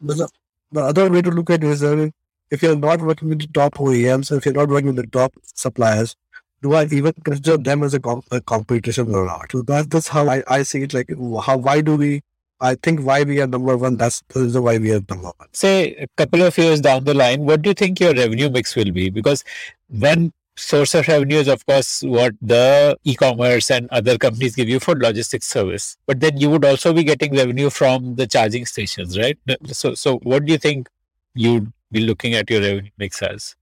The, 0.00 0.28
the 0.72 0.82
other 0.82 1.10
way 1.10 1.22
to 1.22 1.30
look 1.30 1.50
at 1.50 1.64
it 1.64 1.70
is 1.70 1.80
that 1.80 2.12
if 2.50 2.62
you're 2.62 2.76
not 2.76 3.00
working 3.00 3.30
with 3.30 3.40
the 3.40 3.46
top 3.48 3.74
OEMs, 3.74 4.36
if 4.36 4.44
you're 4.44 4.54
not 4.54 4.68
working 4.68 4.88
with 4.94 4.96
the 4.96 5.06
top 5.06 5.32
suppliers, 5.42 6.14
do 6.62 6.74
I 6.74 6.84
even 6.84 7.12
consider 7.24 7.56
them 7.56 7.82
as 7.82 7.94
a, 7.94 8.00
com- 8.00 8.22
a 8.30 8.40
competition 8.40 9.14
or 9.14 9.26
not? 9.26 9.52
So 9.52 9.62
that, 9.62 9.90
that's 9.90 10.08
how 10.08 10.28
I, 10.28 10.42
I 10.46 10.62
see 10.62 10.82
it. 10.82 10.94
Like, 10.94 11.10
how 11.44 11.56
why 11.56 11.80
do 11.80 11.96
we? 11.96 12.22
I 12.60 12.74
think 12.74 13.00
why 13.02 13.22
we 13.22 13.40
are 13.42 13.46
number 13.46 13.76
one. 13.76 13.96
That's 13.96 14.22
the 14.28 14.40
reason 14.40 14.62
why 14.62 14.78
we 14.78 14.92
are 14.92 15.02
number 15.08 15.30
one. 15.36 15.48
Say 15.52 15.94
a 15.96 16.06
couple 16.16 16.42
of 16.42 16.56
years 16.56 16.80
down 16.80 17.04
the 17.04 17.12
line, 17.14 17.44
what 17.44 17.62
do 17.62 17.70
you 17.70 17.74
think 17.74 18.00
your 18.00 18.14
revenue 18.14 18.48
mix 18.48 18.74
will 18.74 18.92
be? 18.92 19.10
Because 19.10 19.44
when 19.88 20.32
source 20.56 20.94
of 20.94 21.06
revenue 21.08 21.38
is 21.38 21.48
of 21.48 21.64
course 21.66 22.02
what 22.02 22.34
the 22.40 22.96
e-commerce 23.04 23.70
and 23.70 23.88
other 23.90 24.16
companies 24.18 24.54
give 24.56 24.68
you 24.68 24.80
for 24.80 24.94
logistics 24.96 25.46
service 25.46 25.96
but 26.06 26.20
then 26.20 26.36
you 26.38 26.48
would 26.50 26.64
also 26.64 26.92
be 26.92 27.04
getting 27.04 27.34
revenue 27.36 27.68
from 27.70 28.14
the 28.16 28.26
charging 28.26 28.64
stations 28.64 29.18
right 29.18 29.38
so 29.66 29.94
so 29.94 30.16
what 30.18 30.44
do 30.46 30.52
you 30.52 30.58
think 30.58 30.88
you'd 31.34 31.72
be 31.92 32.00
looking 32.00 32.34
at 32.34 32.48
your 32.50 32.60
revenue 32.60 32.90
mix 32.98 33.22
as 33.22 33.54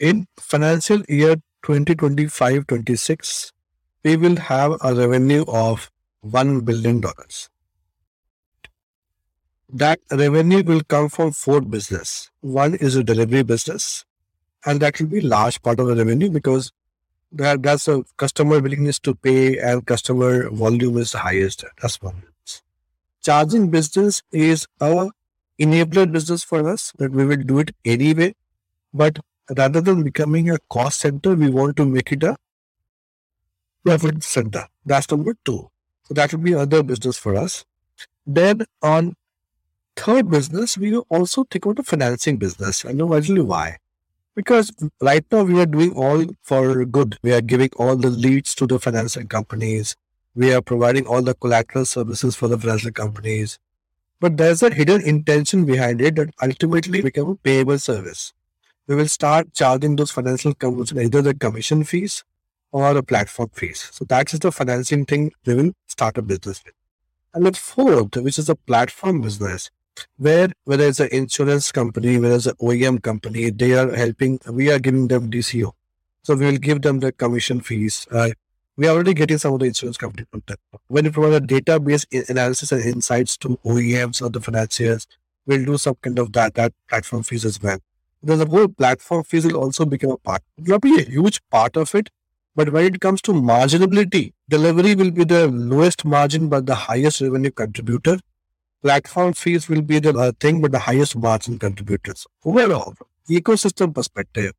In 0.00 0.26
financial 0.38 1.02
year 1.08 1.36
2025-26, 1.64 3.52
we 4.04 4.16
will 4.16 4.36
have 4.36 4.74
a 4.82 4.94
revenue 4.94 5.44
of 5.48 5.90
one 6.20 6.60
billion 6.60 7.00
dollars. 7.00 7.48
That 9.72 10.00
revenue 10.10 10.62
will 10.64 10.82
come 10.82 11.08
from 11.08 11.32
four 11.32 11.60
business. 11.60 12.30
One 12.40 12.74
is 12.74 12.96
a 12.96 13.04
delivery 13.04 13.42
business, 13.42 14.04
and 14.66 14.80
that 14.80 15.00
will 15.00 15.06
be 15.06 15.20
large 15.20 15.62
part 15.62 15.80
of 15.80 15.86
the 15.86 15.96
revenue 15.96 16.28
because 16.28 16.72
that 17.32 17.62
that's 17.62 17.88
a 17.88 18.02
customer 18.16 18.60
willingness 18.60 18.98
to 19.00 19.14
pay 19.14 19.58
and 19.58 19.86
customer 19.86 20.50
volume 20.50 20.98
is 20.98 21.12
the 21.12 21.18
highest. 21.18 21.64
That's 21.80 22.00
one. 22.02 22.22
Charging 23.22 23.70
business 23.70 24.22
is 24.32 24.66
our 24.80 25.10
enabler 25.58 26.10
business 26.10 26.44
for 26.44 26.68
us 26.68 26.92
that 26.98 27.12
we 27.12 27.24
will 27.24 27.36
do 27.36 27.58
it 27.60 27.74
anyway, 27.84 28.34
but 28.92 29.18
rather 29.56 29.80
than 29.80 30.02
becoming 30.02 30.50
a 30.50 30.58
cost 30.68 31.00
center, 31.00 31.34
we 31.34 31.48
want 31.50 31.76
to 31.76 31.86
make 31.86 32.12
it 32.12 32.22
a 32.22 32.36
profit 33.84 34.22
center. 34.22 34.66
That's 34.84 35.10
number 35.10 35.36
two. 35.44 35.70
So 36.04 36.14
that 36.14 36.32
will 36.32 36.40
be 36.40 36.54
other 36.54 36.82
business 36.82 37.18
for 37.18 37.36
us. 37.36 37.64
Then 38.26 38.66
on 38.82 39.14
third 39.96 40.30
business, 40.30 40.76
we 40.78 40.96
also 40.96 41.44
think 41.44 41.64
about 41.64 41.76
the 41.76 41.82
financing 41.82 42.36
business. 42.36 42.84
I 42.84 42.92
know 42.92 43.14
actually 43.14 43.42
why. 43.42 43.78
Because 44.36 44.70
right 45.00 45.24
now 45.32 45.44
we 45.44 45.58
are 45.58 45.66
doing 45.66 45.94
all 45.94 46.26
for 46.42 46.84
good. 46.84 47.18
We 47.22 47.32
are 47.32 47.40
giving 47.40 47.70
all 47.76 47.96
the 47.96 48.10
leads 48.10 48.54
to 48.56 48.66
the 48.66 48.78
financial 48.78 49.24
companies. 49.24 49.96
We 50.34 50.52
are 50.52 50.60
providing 50.60 51.06
all 51.06 51.22
the 51.22 51.34
collateral 51.34 51.86
services 51.86 52.36
for 52.36 52.46
the 52.46 52.58
financial 52.58 52.92
companies. 52.92 53.58
But 54.20 54.36
there's 54.36 54.62
a 54.62 54.72
hidden 54.72 55.00
intention 55.00 55.64
behind 55.64 56.02
it 56.02 56.16
that 56.16 56.34
ultimately 56.42 57.00
become 57.00 57.30
a 57.30 57.36
payable 57.36 57.78
service. 57.78 58.34
We 58.86 58.94
will 58.94 59.08
start 59.08 59.54
charging 59.54 59.96
those 59.96 60.10
financial 60.10 60.54
companies 60.54 60.92
either 60.92 61.22
the 61.22 61.34
commission 61.34 61.84
fees 61.84 62.22
or 62.72 62.92
the 62.92 63.02
platform 63.02 63.48
fees. 63.54 63.88
So 63.90 64.04
that 64.04 64.34
is 64.34 64.40
the 64.40 64.52
financing 64.52 65.06
thing 65.06 65.32
we 65.46 65.54
will 65.54 65.72
start 65.86 66.18
a 66.18 66.22
business 66.22 66.62
with. 66.62 66.74
And 67.32 67.46
the 67.46 67.52
fourth, 67.52 68.16
which 68.16 68.38
is 68.38 68.50
a 68.50 68.54
platform 68.54 69.22
business, 69.22 69.70
where 70.16 70.48
whether 70.64 70.86
it's 70.86 71.00
an 71.00 71.08
insurance 71.12 71.72
company, 71.72 72.18
whether 72.18 72.34
it's 72.36 72.46
an 72.46 72.54
OEM 72.60 73.02
company, 73.02 73.50
they 73.50 73.72
are 73.74 73.94
helping, 73.94 74.38
we 74.50 74.70
are 74.70 74.78
giving 74.78 75.08
them 75.08 75.30
DCO. 75.30 75.72
So 76.22 76.34
we 76.34 76.46
will 76.46 76.58
give 76.58 76.82
them 76.82 77.00
the 77.00 77.12
commission 77.12 77.60
fees. 77.60 78.06
Uh, 78.10 78.30
we 78.76 78.86
are 78.86 78.94
already 78.94 79.14
getting 79.14 79.38
some 79.38 79.54
of 79.54 79.60
the 79.60 79.66
insurance 79.66 79.96
company 79.96 80.26
from. 80.30 80.42
When 80.88 81.04
you 81.06 81.10
provide 81.10 81.42
a 81.42 81.46
database 81.46 82.04
analysis 82.28 82.72
and 82.72 82.82
insights 82.84 83.36
to 83.38 83.58
OEMs 83.64 84.20
or 84.20 84.28
the 84.28 84.40
financiers, 84.40 85.06
we'll 85.46 85.64
do 85.64 85.78
some 85.78 85.94
kind 86.02 86.18
of 86.18 86.32
that, 86.32 86.54
that 86.54 86.72
platform 86.88 87.22
fees 87.22 87.44
as 87.44 87.62
well. 87.62 87.78
then 88.22 88.38
the 88.38 88.46
whole 88.46 88.68
platform 88.68 89.22
fees 89.24 89.44
will 89.46 89.56
also 89.56 89.84
become 89.84 90.10
a 90.10 90.16
part. 90.16 90.42
It 90.58 90.68
will 90.68 90.78
be 90.78 91.00
a 91.00 91.04
huge 91.04 91.40
part 91.50 91.76
of 91.76 91.94
it, 91.94 92.10
but 92.54 92.72
when 92.72 92.86
it 92.86 93.00
comes 93.00 93.22
to 93.22 93.32
marginability, 93.32 94.32
delivery 94.48 94.94
will 94.94 95.10
be 95.10 95.24
the 95.24 95.46
lowest 95.48 96.04
margin 96.04 96.48
but 96.48 96.66
the 96.66 96.74
highest 96.74 97.20
revenue 97.20 97.50
contributor. 97.50 98.18
Platform 98.82 99.32
fees 99.32 99.68
will 99.68 99.82
be 99.82 99.98
the 99.98 100.16
uh, 100.16 100.32
thing 100.38 100.60
but 100.60 100.72
the 100.72 100.78
highest 100.78 101.16
margin 101.16 101.58
contributors. 101.58 102.26
Overall, 102.44 102.94
ecosystem 103.28 103.94
perspective, 103.94 104.52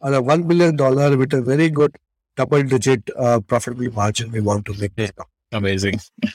on 0.00 0.14
a 0.14 0.22
$1 0.22 0.46
billion 0.46 0.76
with 1.18 1.32
a 1.32 1.40
very 1.40 1.70
good 1.70 1.96
double 2.36 2.62
digit 2.62 3.08
uh, 3.16 3.40
profitable 3.40 3.90
margin 3.92 4.30
we 4.30 4.40
want 4.40 4.66
to 4.66 4.74
make. 4.74 4.92
Yeah. 4.96 5.10
Amazing. 5.52 6.00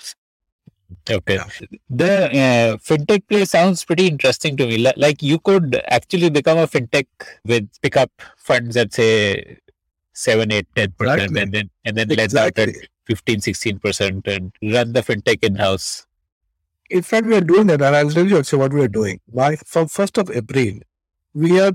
Okay. 1.10 1.40
The 1.90 2.26
uh, 2.26 2.78
fintech 2.78 3.28
play 3.28 3.46
sounds 3.46 3.84
pretty 3.84 4.08
interesting 4.08 4.56
to 4.58 4.68
me. 4.68 4.78
Like 4.96 5.22
you 5.22 5.40
could 5.40 5.82
actually 5.88 6.30
become 6.30 6.58
a 6.58 6.68
fintech 6.68 7.08
with 7.44 7.70
pick 7.82 7.98
up 7.98 8.12
funds 8.38 8.78
at 8.78 8.94
say 8.94 9.58
7, 10.14 10.52
8, 10.52 10.68
10 10.76 10.92
percent 10.92 11.22
exactly. 11.22 11.42
and 11.42 11.52
then 11.52 11.70
and 11.86 11.98
then 11.98 12.12
exactly. 12.12 12.66
let 12.66 12.70
out 12.70 12.76
at 12.76 12.90
15, 13.06 13.42
16 13.42 13.80
percent 13.80 14.28
and 14.28 14.52
run 14.64 14.94
the 14.94 15.02
fintech 15.02 15.44
in 15.44 15.56
house. 15.56 16.05
In 16.90 17.02
fact, 17.02 17.26
we 17.28 17.36
are 17.36 17.42
doing 17.42 17.68
that, 17.68 17.82
and 17.82 17.96
I'll 17.96 18.10
tell 18.10 18.28
you 18.28 18.38
actually 18.38 18.60
what 18.60 18.74
we 18.74 18.82
are 18.84 18.88
doing. 18.88 19.20
By 19.28 19.56
from 19.56 19.88
first 19.88 20.18
of 20.18 20.30
April, 20.30 20.80
we 21.34 21.60
are 21.60 21.72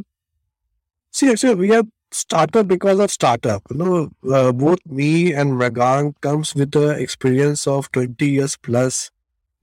see 1.10 1.30
actually 1.30 1.54
we 1.56 1.74
are 1.74 1.84
startup 2.12 2.68
because 2.68 2.98
of 2.98 3.10
startup. 3.10 3.62
You 3.70 3.76
know, 3.76 4.10
uh, 4.32 4.52
both 4.52 4.78
me 4.86 5.32
and 5.32 5.52
Mrigank 5.52 6.20
comes 6.20 6.54
with 6.54 6.72
the 6.72 6.90
experience 6.90 7.66
of 7.66 7.90
20 7.92 8.28
years 8.28 8.56
plus. 8.56 9.10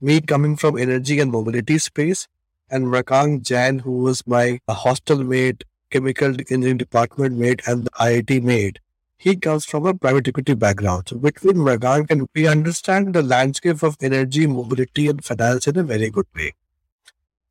Me 0.00 0.20
coming 0.20 0.56
from 0.56 0.78
energy 0.78 1.18
and 1.18 1.32
mobility 1.32 1.78
space, 1.78 2.28
and 2.70 2.86
Mrigank 2.86 3.42
Jain, 3.42 3.80
who 3.80 3.98
was 3.98 4.26
my 4.26 4.60
hostel 4.68 5.24
mate, 5.24 5.64
chemical 5.90 6.28
engineering 6.28 6.76
department 6.76 7.36
mate, 7.36 7.62
and 7.66 7.84
the 7.86 7.90
IIT 7.90 8.42
mate. 8.42 8.78
He 9.18 9.34
comes 9.34 9.64
from 9.64 9.84
a 9.84 9.94
private 9.94 10.28
equity 10.28 10.54
background. 10.54 11.08
So 11.08 11.16
between 11.16 11.56
Mrigank 11.56 12.10
and 12.10 12.28
we 12.34 12.46
understand 12.46 13.14
the 13.14 13.22
landscape 13.22 13.82
of 13.82 13.96
energy, 14.00 14.46
mobility, 14.46 15.08
and 15.08 15.24
finance 15.24 15.66
in 15.66 15.76
a 15.76 15.82
very 15.82 16.08
good 16.08 16.26
way. 16.36 16.54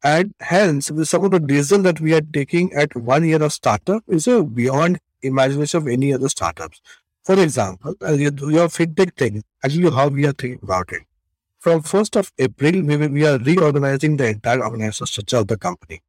And 0.02 0.34
hence, 0.40 0.90
with 0.90 1.10
some 1.10 1.26
of 1.26 1.32
the 1.32 1.40
decisions 1.40 1.84
that 1.84 2.00
we 2.00 2.14
are 2.14 2.22
taking 2.22 2.72
at 2.74 2.96
one 2.96 3.26
year 3.26 3.44
of 3.44 3.52
startup 3.52 4.04
is 4.08 4.28
a 4.28 4.44
beyond 4.44 5.00
imagination 5.22 5.82
of 5.82 5.88
any 5.88 6.14
other 6.14 6.30
startups. 6.30 6.80
For 7.24 7.38
example, 7.38 7.96
as 8.02 8.18
you 8.22 8.32
do 8.32 8.50
your 8.50 8.70
fintech 8.70 9.18
thing, 9.18 9.44
actually 9.62 9.92
how 9.92 10.08
we 10.08 10.26
are 10.26 10.32
thinking 10.32 10.60
about 10.64 10.94
it. 10.94 11.02
From 11.60 11.82
1st 11.82 12.16
of 12.16 12.32
April, 12.38 12.82
we, 12.84 12.96
we 13.08 13.28
are 13.28 13.38
reorganizing 13.40 14.16
the 14.16 14.28
entire 14.30 14.64
organizational 14.64 15.08
structure 15.08 15.38
of 15.38 15.48
the 15.48 15.58
company. 15.58 16.02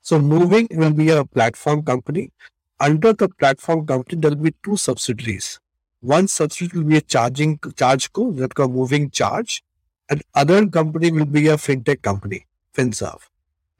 So 0.00 0.18
MoEVing 0.18 0.76
will 0.76 0.92
be 0.92 1.10
a 1.10 1.24
platform 1.24 1.84
company. 1.84 2.32
Under 2.80 3.12
the 3.12 3.28
platform 3.28 3.86
company, 3.86 4.20
there 4.20 4.30
will 4.30 4.44
be 4.44 4.54
two 4.64 4.76
subsidiaries. 4.76 5.58
One 6.00 6.28
subsidiary 6.28 6.84
will 6.84 6.90
be 6.90 6.96
a 6.98 7.00
charging 7.00 7.58
charge 7.76 8.12
co, 8.12 8.30
that 8.32 8.54
called 8.54 8.72
MoEVing 8.72 9.12
charge, 9.12 9.64
and 10.08 10.22
other 10.34 10.64
company 10.66 11.10
will 11.10 11.26
be 11.26 11.48
a 11.48 11.56
fintech 11.56 12.02
company. 12.02 12.46
FinServe. 12.76 13.22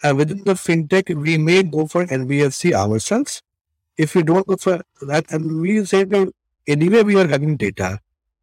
And 0.02 0.16
within 0.16 0.42
the 0.44 0.54
fintech, 0.54 1.14
we 1.14 1.38
may 1.38 1.62
go 1.62 1.86
for 1.86 2.06
NBFC 2.06 2.72
ourselves. 2.72 3.42
If 3.96 4.14
we 4.14 4.22
don't 4.24 4.46
go 4.46 4.56
for 4.56 4.82
that, 5.02 5.30
and 5.30 5.60
we 5.60 5.84
say 5.84 6.04
that 6.04 6.32
anyway 6.66 7.02
we 7.02 7.16
are 7.16 7.28
having 7.28 7.56
data, 7.56 8.00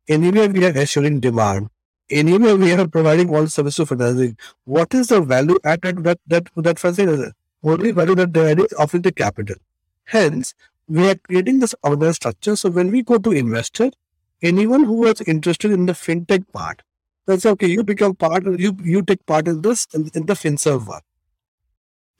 anyway 0.08 0.48
we 0.48 0.66
are 0.66 0.78
assuring 0.78 1.20
demand, 1.20 1.70
anyway 2.10 2.54
we 2.54 2.72
are 2.74 2.88
providing 2.88 3.34
all 3.34 3.48
services 3.48 3.76
to 3.76 3.86
financing. 3.86 4.38
What 4.64 4.94
is 4.94 5.08
the 5.08 5.22
value 5.22 5.58
added 5.64 6.04
that 6.06 6.20
that 6.28 6.48
that 6.56 6.80
facility? 6.80 7.32
Only 7.64 7.92
value 7.92 8.16
that 8.16 8.34
they 8.34 8.52
add 8.52 8.62
offering 8.78 9.02
the 9.04 9.12
capital. 9.12 9.56
Hence, 10.06 10.54
we 10.88 11.10
are 11.10 11.16
creating 11.16 11.60
this 11.60 11.76
other 11.84 12.14
structure. 12.14 12.56
So 12.56 12.70
when 12.70 12.92
we 12.92 13.02
go 13.02 13.18
to 13.18 13.32
investor, 13.32 13.92
anyone 14.42 14.84
who 14.84 14.94
was 14.94 15.22
interested 15.22 15.72
in 15.72 15.86
the 15.86 15.94
fintech 15.94 16.46
part, 16.54 16.84
that's 17.26 17.46
okay. 17.46 17.68
You 17.68 17.84
become 17.84 18.16
part 18.16 18.46
of, 18.46 18.60
you, 18.60 18.78
you 18.84 19.02
take 19.02 19.26
part 19.26 19.48
in 19.48 19.62
this, 19.62 19.88
in, 19.94 20.12
in 20.14 20.28
the 20.28 20.34
FinServe 20.34 20.88
one. 20.88 21.02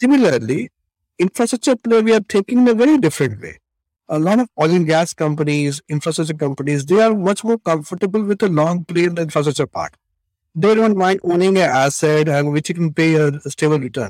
Similarly, 0.02 0.72
infrastructure 1.20 1.76
play, 1.76 2.02
we 2.02 2.14
are 2.14 2.22
taking 2.22 2.60
in 2.60 2.68
a 2.68 2.74
very 2.74 2.98
different 2.98 3.42
way. 3.42 3.60
A 4.10 4.20
lot 4.20 4.40
of 4.40 4.50
oil 4.60 4.72
and 4.72 4.86
gas 4.86 5.14
companies, 5.14 5.82
infrastructure 5.88 6.34
companies, 6.34 6.86
they 6.86 7.02
are 7.02 7.14
much 7.14 7.44
more 7.44 7.58
comfortable 7.60 8.24
with 8.24 8.42
a 8.44 8.50
long 8.50 8.84
play 8.84 9.06
in 9.06 9.16
the 9.16 9.22
infrastructure 9.22 9.68
part. 9.68 9.96
They 10.56 10.74
don't 10.74 10.98
mind 10.98 11.20
owning 11.24 11.58
an 11.58 11.70
asset 11.70 12.30
and 12.30 12.52
which 12.52 12.74
can 12.74 12.94
pay 12.94 13.16
a 13.16 13.40
stable 13.42 13.80
return. 13.80 14.10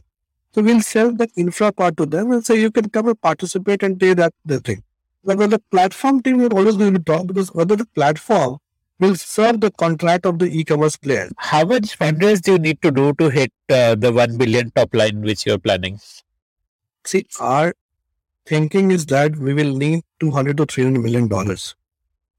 So 0.56 0.62
we'll 0.62 0.80
sell 0.80 1.12
that 1.16 1.32
infra 1.36 1.74
part 1.74 1.98
to 1.98 2.06
them 2.06 2.32
and 2.32 2.46
say 2.46 2.58
you 2.58 2.72
can 2.72 2.90
come 2.90 3.10
and 3.10 3.22
participate 3.22 3.84
and 3.84 4.00
do 4.00 4.16
that 4.16 4.34
the 4.46 4.62
thing. 4.62 4.84
But 5.22 5.38
when 5.38 5.50
the 5.50 5.60
platform 5.60 6.22
team 6.22 6.38
will 6.38 6.54
always 6.54 6.78
going 6.78 6.94
to 6.94 7.00
talk 7.02 7.28
because 7.28 7.54
whether 7.54 7.76
the 7.76 7.86
platform 7.88 8.60
will 8.98 9.16
serve 9.16 9.60
the 9.60 9.70
contract 9.72 10.26
of 10.26 10.40
the 10.40 10.46
e-commerce 10.46 10.96
player. 10.96 11.30
How 11.36 11.66
much 11.66 12.00
fundraise 12.00 12.42
do 12.42 12.54
you 12.54 12.58
need 12.58 12.82
to 12.84 12.92
do 12.92 13.12
to 13.16 13.30
hit 13.30 13.52
uh, 13.70 13.96
the 13.96 14.14
1 14.14 14.38
billion 14.38 14.72
top 14.72 14.96
line 14.96 15.24
which 15.24 15.46
you're 15.46 15.58
planning? 15.58 16.00
See, 17.04 17.28
our 17.42 17.74
thinking 18.46 18.92
is 18.92 19.06
that 19.08 19.36
we 19.36 19.54
will 19.54 19.76
need 19.76 20.06
200 20.22 20.56
to 20.56 20.66
300 20.66 21.02
million 21.02 21.28
dollars 21.28 21.76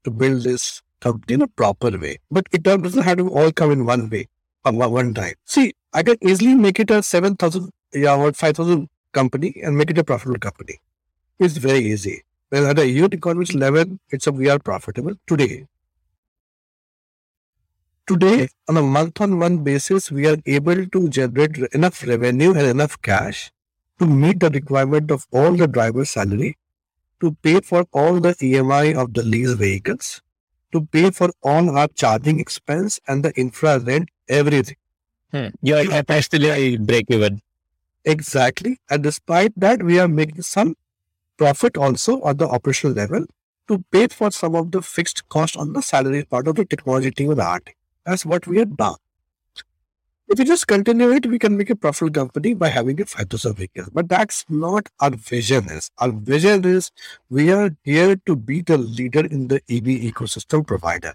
to 0.05 0.09
build 0.09 0.41
this 0.41 0.81
company 1.01 1.35
in 1.35 1.43
a 1.43 1.47
proper 1.47 1.95
way. 1.95 2.17
But 2.31 2.47
it 2.51 2.63
doesn't 2.63 3.03
have 3.03 3.17
to 3.19 3.29
all 3.29 3.51
come 3.51 3.69
in 3.69 3.85
one 3.85 4.09
way, 4.09 4.27
one 4.63 5.13
time. 5.13 5.35
See, 5.45 5.73
I 5.93 6.01
can 6.01 6.17
easily 6.21 6.55
make 6.55 6.79
it 6.79 6.89
a 6.89 7.03
7,000 7.03 7.71
yeah, 7.93 8.15
or 8.15 8.33
5,000 8.33 8.89
company 9.13 9.55
and 9.63 9.77
make 9.77 9.89
it 9.89 9.97
a 9.97 10.03
profitable 10.03 10.39
company. 10.39 10.79
It's 11.39 11.57
very 11.57 11.79
easy. 11.79 12.23
Well, 12.51 12.67
at 12.67 12.79
a 12.79 12.87
unit 12.87 13.13
economics 13.13 13.53
level, 13.53 13.99
it's 14.09 14.27
a 14.27 14.31
we 14.31 14.49
are 14.49 14.59
profitable 14.59 15.15
today. 15.27 15.67
Today, 18.07 18.47
on 18.69 18.77
a 18.77 18.81
month 18.81 19.19
on 19.19 19.31
month 19.31 19.63
basis, 19.65 20.11
we 20.11 20.27
are 20.27 20.37
able 20.45 20.85
to 20.85 21.09
generate 21.09 21.57
enough 21.73 22.05
revenue 22.07 22.53
and 22.53 22.67
enough 22.67 23.01
cash 23.01 23.51
to 23.99 24.07
meet 24.07 24.39
the 24.39 24.49
requirement 24.49 25.11
of 25.11 25.27
all 25.31 25.51
the 25.51 25.67
driver's 25.67 26.09
salary, 26.11 26.57
to 27.19 27.35
pay 27.41 27.59
for 27.59 27.85
all 27.91 28.21
the 28.21 28.33
EMI 28.35 28.95
of 28.95 29.13
the 29.13 29.23
lease 29.23 29.53
vehicles, 29.53 30.21
to 30.71 30.81
pay 30.85 31.09
for 31.11 31.31
all 31.41 31.77
our 31.77 31.89
charging 31.89 32.39
expense 32.39 32.99
and 33.07 33.23
the 33.23 33.33
infra 33.35 33.79
rent, 33.79 34.09
everything. 34.29 34.77
Hmm. 35.31 35.47
You 35.61 35.75
are 35.75 35.83
capacity 35.83 36.77
break 36.77 37.05
even. 37.09 37.41
Exactly. 38.07 38.79
And 38.89 39.03
despite 39.03 39.53
that, 39.57 39.83
we 39.83 39.99
are 39.99 40.07
making 40.07 40.41
some 40.41 40.75
profit 41.37 41.75
also 41.75 42.21
on 42.21 42.37
the 42.37 42.47
operational 42.47 42.95
level 42.95 43.25
to 43.67 43.83
pay 43.91 44.07
for 44.07 44.31
some 44.31 44.55
of 44.55 44.71
the 44.71 44.81
fixed 44.81 45.27
cost 45.27 45.57
on 45.57 45.73
the 45.73 45.81
salary 45.81 46.23
part 46.23 46.47
of 46.47 46.55
the 46.55 46.63
technology 46.63 47.11
team 47.11 47.31
and 47.31 47.41
the. 47.41 47.75
That's 48.05 48.25
what 48.25 48.47
we 48.47 48.59
have 48.59 48.77
done. 48.77 48.95
If 50.29 50.39
we 50.39 50.45
just 50.45 50.67
continue 50.67 51.09
it, 51.11 51.25
we 51.25 51.37
can 51.37 51.57
make 51.57 51.69
a 51.69 51.75
profitable 51.75 52.11
company 52.11 52.53
by 52.53 52.69
having 52.69 52.99
a 53.01 53.05
5,000 53.05 53.55
vehicles. 53.55 53.89
But 53.93 54.07
that's 54.07 54.45
not 54.47 54.87
our 55.01 55.11
vision 55.11 55.69
is. 55.69 55.91
Our 55.97 56.11
vision 56.11 56.63
is 56.63 56.91
we 57.29 57.51
are 57.51 57.71
here 57.83 58.15
to 58.25 58.35
be 58.37 58.61
the 58.61 58.77
leader 58.77 59.25
in 59.25 59.49
the 59.49 59.61
EV 59.69 60.13
ecosystem 60.13 60.65
provider. 60.65 61.13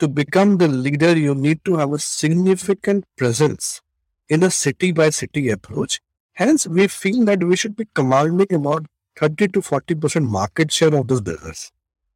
To 0.00 0.08
become 0.08 0.58
the 0.58 0.68
leader, 0.68 1.16
you 1.16 1.34
need 1.34 1.64
to 1.64 1.76
have 1.76 1.92
a 1.92 1.98
significant 2.00 3.04
presence 3.16 3.80
in 4.28 4.42
a 4.42 4.50
city 4.50 4.90
by 4.90 5.10
city 5.10 5.48
approach. 5.50 6.00
Hence, 6.34 6.66
we 6.66 6.88
feel 6.88 7.24
that 7.24 7.42
we 7.42 7.56
should 7.56 7.76
be 7.76 7.86
commanding 7.94 8.52
about 8.52 8.86
30 9.16 9.48
to 9.48 9.60
40% 9.60 10.28
market 10.28 10.72
share 10.72 10.94
of 10.94 11.08
this 11.08 11.20
business. 11.20 11.72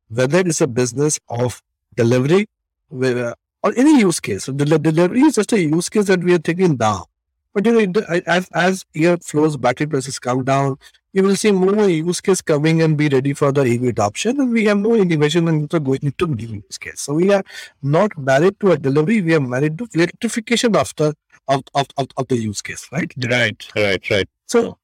Whether 0.09 0.41
it's 0.41 0.61
a 0.61 0.67
business 0.67 1.21
of 1.29 1.63
delivery, 1.97 2.49
or 2.91 3.73
any 3.77 4.01
use 4.01 4.21
case. 4.21 4.45
So 4.45 4.53
delivery 4.53 5.21
is 5.21 5.35
just 5.35 5.53
a 5.53 5.61
use 5.61 5.89
case 5.89 6.07
that 6.07 6.25
we 6.25 6.35
are 6.35 6.39
taking 6.39 6.77
down. 6.77 7.05
But 7.53 7.67
you 7.67 7.87
know, 7.87 8.03
as 8.27 8.49
as 8.55 8.85
year 8.95 9.17
flows, 9.19 9.57
battery 9.57 9.87
prices 9.87 10.19
come 10.19 10.45
down, 10.45 10.79
you 11.13 11.23
will 11.23 11.37
see 11.37 11.53
more 11.53 11.89
use 11.89 12.21
case 12.21 12.41
coming 12.41 12.83
and 12.83 12.97
be 12.97 13.09
ready 13.09 13.33
for 13.33 13.51
the 13.53 13.63
EV 13.63 13.85
adoption. 13.85 14.41
And 14.41 14.53
we 14.53 14.65
have 14.67 14.79
no 14.79 14.95
innovation 14.95 15.49
and 15.49 15.69
going 15.69 16.01
into 16.03 16.27
new 16.27 16.63
use 16.67 16.79
case. 16.79 17.01
So 17.01 17.15
we 17.15 17.33
are 17.33 17.43
not 17.83 18.17
married 18.19 18.61
to 18.61 18.73
a 18.73 18.79
delivery. 18.79 19.23
We 19.23 19.35
are 19.35 19.41
married 19.41 19.79
to 19.79 19.89
electrification 19.95 20.77
of 20.77 20.95
the 20.97 21.15
of, 21.49 21.63
of, 21.75 21.87
of, 21.97 22.09
of 22.17 22.29
the 22.29 22.37
use 22.37 22.61
case, 22.61 22.89
right? 22.93 23.13
Right, 23.31 23.67
right, 23.75 24.11
right. 24.11 24.29
So 24.47 24.79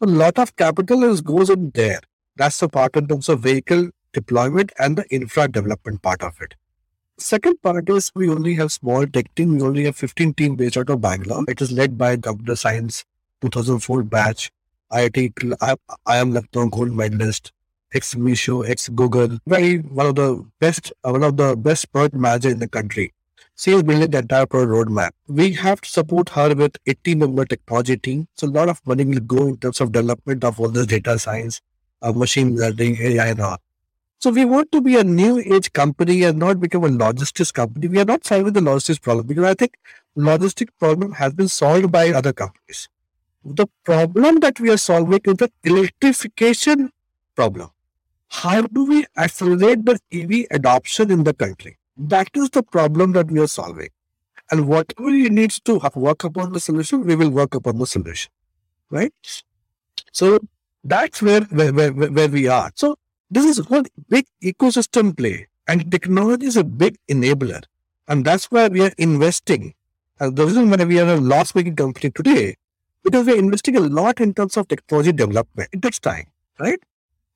a 0.00 0.06
lot 0.06 0.38
of 0.38 0.54
capital 0.56 1.04
is 1.04 1.20
goes 1.20 1.48
in 1.48 1.70
there. 1.70 2.00
That's 2.36 2.58
the 2.58 2.68
part 2.68 2.96
in 2.96 3.08
terms 3.08 3.28
of 3.28 3.40
vehicle 3.40 3.90
deployment 4.12 4.72
and 4.78 4.96
the 4.96 5.06
infra 5.10 5.48
development 5.48 6.02
part 6.02 6.22
of 6.22 6.34
it. 6.40 6.54
Second 7.18 7.62
part 7.62 7.88
is 7.88 8.10
we 8.14 8.28
only 8.28 8.54
have 8.54 8.72
small 8.72 9.06
tech 9.06 9.34
team. 9.34 9.56
We 9.56 9.62
only 9.62 9.84
have 9.84 9.96
15 9.96 10.34
team 10.34 10.56
based 10.56 10.76
out 10.76 10.90
of 10.90 11.00
Bangalore. 11.00 11.44
It 11.48 11.60
is 11.60 11.70
led 11.70 11.96
by 11.96 12.16
computer 12.16 12.56
science 12.56 13.04
2004 13.42 14.02
batch. 14.02 14.50
I, 14.92 15.10
I 16.06 16.16
am 16.18 16.32
Lucknow 16.34 16.68
gold 16.68 16.92
medalist, 16.92 17.52
ex 17.94 18.14
Meesho, 18.14 18.68
ex 18.68 18.88
Google. 18.88 19.38
Very 19.46 19.78
one 19.78 20.06
of 20.06 20.14
the 20.14 20.44
best, 20.60 20.92
one 21.02 21.22
of 21.24 21.36
the 21.36 21.56
best 21.56 21.90
product 21.92 22.14
manager 22.14 22.50
in 22.50 22.58
the 22.58 22.68
country. 22.68 23.12
she 23.56 23.72
is 23.72 23.82
building 23.82 24.10
the 24.10 24.18
entire 24.18 24.46
product 24.46 24.72
roadmap. 24.72 25.10
We 25.28 25.52
have 25.52 25.80
to 25.82 25.88
support 25.88 26.30
her 26.30 26.54
with 26.54 26.76
80 26.86 27.14
member 27.16 27.44
technology 27.44 27.96
team. 27.96 28.28
So 28.36 28.46
a 28.46 28.52
lot 28.58 28.68
of 28.68 28.80
money 28.86 29.04
will 29.04 29.20
go 29.20 29.46
in 29.48 29.56
terms 29.58 29.80
of 29.80 29.92
development 29.92 30.44
of 30.44 30.58
all 30.58 30.68
this 30.68 30.86
data 30.86 31.18
science, 31.18 31.60
uh, 32.00 32.12
machine 32.12 32.56
learning, 32.56 32.96
AI 33.00 33.28
and 33.28 33.40
all. 33.40 33.58
So 34.18 34.30
we 34.30 34.44
want 34.44 34.70
to 34.72 34.80
be 34.80 34.96
a 34.96 35.04
new 35.04 35.38
age 35.38 35.72
company 35.72 36.22
and 36.24 36.38
not 36.38 36.60
become 36.60 36.84
a 36.84 36.88
logistics 36.88 37.52
company. 37.52 37.88
We 37.88 38.00
are 38.00 38.04
not 38.04 38.24
solving 38.24 38.52
the 38.52 38.60
logistics 38.60 38.98
problem 39.00 39.26
because 39.26 39.44
I 39.44 39.54
think 39.54 39.74
logistics 40.16 40.72
problem 40.78 41.12
has 41.12 41.32
been 41.32 41.48
solved 41.48 41.90
by 41.92 42.10
other 42.10 42.32
companies. 42.32 42.88
The 43.44 43.66
problem 43.84 44.40
that 44.40 44.60
we 44.60 44.70
are 44.70 44.76
solving 44.76 45.20
is 45.24 45.34
the 45.34 45.50
electrification 45.64 46.90
problem. 47.34 47.70
How 48.28 48.62
do 48.62 48.84
we 48.84 49.04
accelerate 49.16 49.84
the 49.84 49.98
EV 50.12 50.46
adoption 50.50 51.10
in 51.10 51.24
the 51.24 51.34
country? 51.34 51.78
That 51.96 52.28
is 52.34 52.50
the 52.50 52.62
problem 52.62 53.12
that 53.12 53.30
we 53.30 53.40
are 53.40 53.48
solving. 53.48 53.88
And 54.50 54.68
whatever 54.68 55.06
we 55.10 55.28
need 55.28 55.50
to 55.64 55.80
work 55.94 56.24
upon 56.24 56.52
the 56.52 56.60
solution, 56.60 57.04
we 57.04 57.16
will 57.16 57.30
work 57.30 57.54
upon 57.54 57.78
the 57.78 57.86
solution. 57.86 58.30
Right? 58.90 59.12
So 60.12 60.38
that's 60.84 61.20
where, 61.20 61.42
where, 61.42 61.72
where, 61.72 61.92
where 61.92 62.28
we 62.28 62.48
are. 62.48 62.70
So 62.74 62.96
this 63.30 63.44
is 63.44 63.68
one 63.68 63.86
big 64.08 64.26
ecosystem 64.42 65.16
play 65.16 65.48
and 65.66 65.90
technology 65.90 66.46
is 66.46 66.56
a 66.56 66.64
big 66.64 66.96
enabler. 67.08 67.62
And 68.08 68.24
that's 68.24 68.50
why 68.50 68.68
we 68.68 68.82
are 68.82 68.92
investing. 68.98 69.74
And 70.20 70.36
the 70.36 70.46
reason 70.46 70.70
why 70.70 70.84
we 70.84 71.00
are 71.00 71.08
a 71.08 71.16
loss 71.16 71.54
making 71.54 71.76
company 71.76 72.10
today, 72.10 72.56
because 73.04 73.26
we're 73.26 73.38
investing 73.38 73.76
a 73.76 73.80
lot 73.80 74.20
in 74.20 74.34
terms 74.34 74.56
of 74.56 74.68
technology 74.68 75.12
development. 75.12 75.68
It 75.72 75.82
takes 75.82 75.98
time, 75.98 76.26
right? 76.58 76.78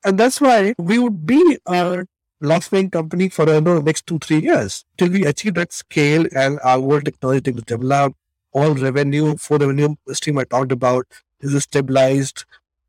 And 0.05 0.19
that's 0.19 0.41
why 0.41 0.75
we 0.79 0.99
would 0.99 1.27
be 1.27 1.59
a 1.67 2.05
loss 2.41 2.71
making 2.71 2.91
company 2.91 3.29
for 3.29 3.49
uh, 3.49 3.61
the 3.61 3.83
next 3.83 4.07
two, 4.07 4.19
three 4.19 4.41
years 4.41 4.85
till 4.99 5.09
we 5.11 5.25
achieve 5.25 5.55
that 5.55 5.73
scale 5.73 6.27
and 6.37 6.59
our 6.63 7.01
technology 7.01 7.53
to 7.53 7.61
develop 7.63 8.15
all 8.53 8.75
revenue, 8.75 9.37
for 9.37 9.59
revenue 9.59 9.95
stream 10.13 10.39
I 10.39 10.45
talked 10.45 10.73
about 10.73 11.07
is 11.41 11.63
stabilized 11.63 12.45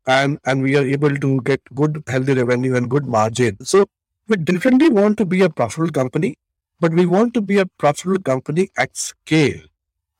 and 0.06 0.38
and 0.46 0.62
we 0.62 0.76
are 0.76 0.84
able 0.84 1.14
to 1.24 1.40
get 1.42 1.60
good 1.74 2.02
healthy 2.08 2.34
revenue 2.34 2.76
and 2.76 2.88
good 2.90 3.06
margin. 3.06 3.58
So 3.64 3.86
we 4.28 4.36
definitely 4.36 4.88
want 4.90 5.18
to 5.18 5.26
be 5.26 5.42
a 5.42 5.50
profitable 5.50 5.90
company, 5.90 6.36
but 6.80 6.92
we 6.92 7.06
want 7.06 7.34
to 7.34 7.40
be 7.42 7.58
a 7.58 7.66
profitable 7.66 8.20
company 8.20 8.70
at 8.78 8.96
scale 8.96 9.60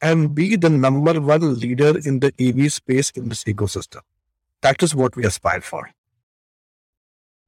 and 0.00 0.34
be 0.34 0.56
the 0.56 0.70
number 0.70 1.20
one 1.20 1.58
leader 1.58 1.98
in 2.04 2.20
the 2.20 2.32
EV 2.38 2.72
space 2.72 3.10
in 3.10 3.28
this 3.28 3.44
ecosystem. 3.44 4.00
That 4.62 4.82
is 4.82 4.94
what 4.94 5.16
we 5.16 5.24
aspire 5.24 5.60
for. 5.60 5.90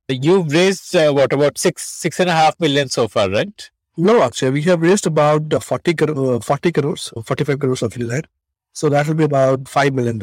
You've 0.08 0.52
raised 0.52 0.96
uh, 0.96 1.12
what 1.12 1.32
about 1.32 1.56
six 1.56 1.86
six 1.86 2.18
and 2.18 2.28
a 2.28 2.32
half 2.32 2.58
million 2.58 2.88
so 2.88 3.06
far, 3.06 3.30
right? 3.30 3.70
No, 3.96 4.22
actually, 4.22 4.50
we 4.52 4.62
have 4.62 4.80
raised 4.80 5.06
about 5.06 5.52
uh, 5.52 5.60
40, 5.60 5.94
uh, 6.36 6.40
40 6.40 6.72
crores, 6.72 7.12
45 7.24 7.58
crores 7.58 7.82
of 7.82 7.92
that. 7.92 8.26
So 8.72 8.88
that 8.88 9.06
will 9.06 9.14
be 9.14 9.24
about 9.24 9.64
$5 9.64 9.92
million. 9.92 10.22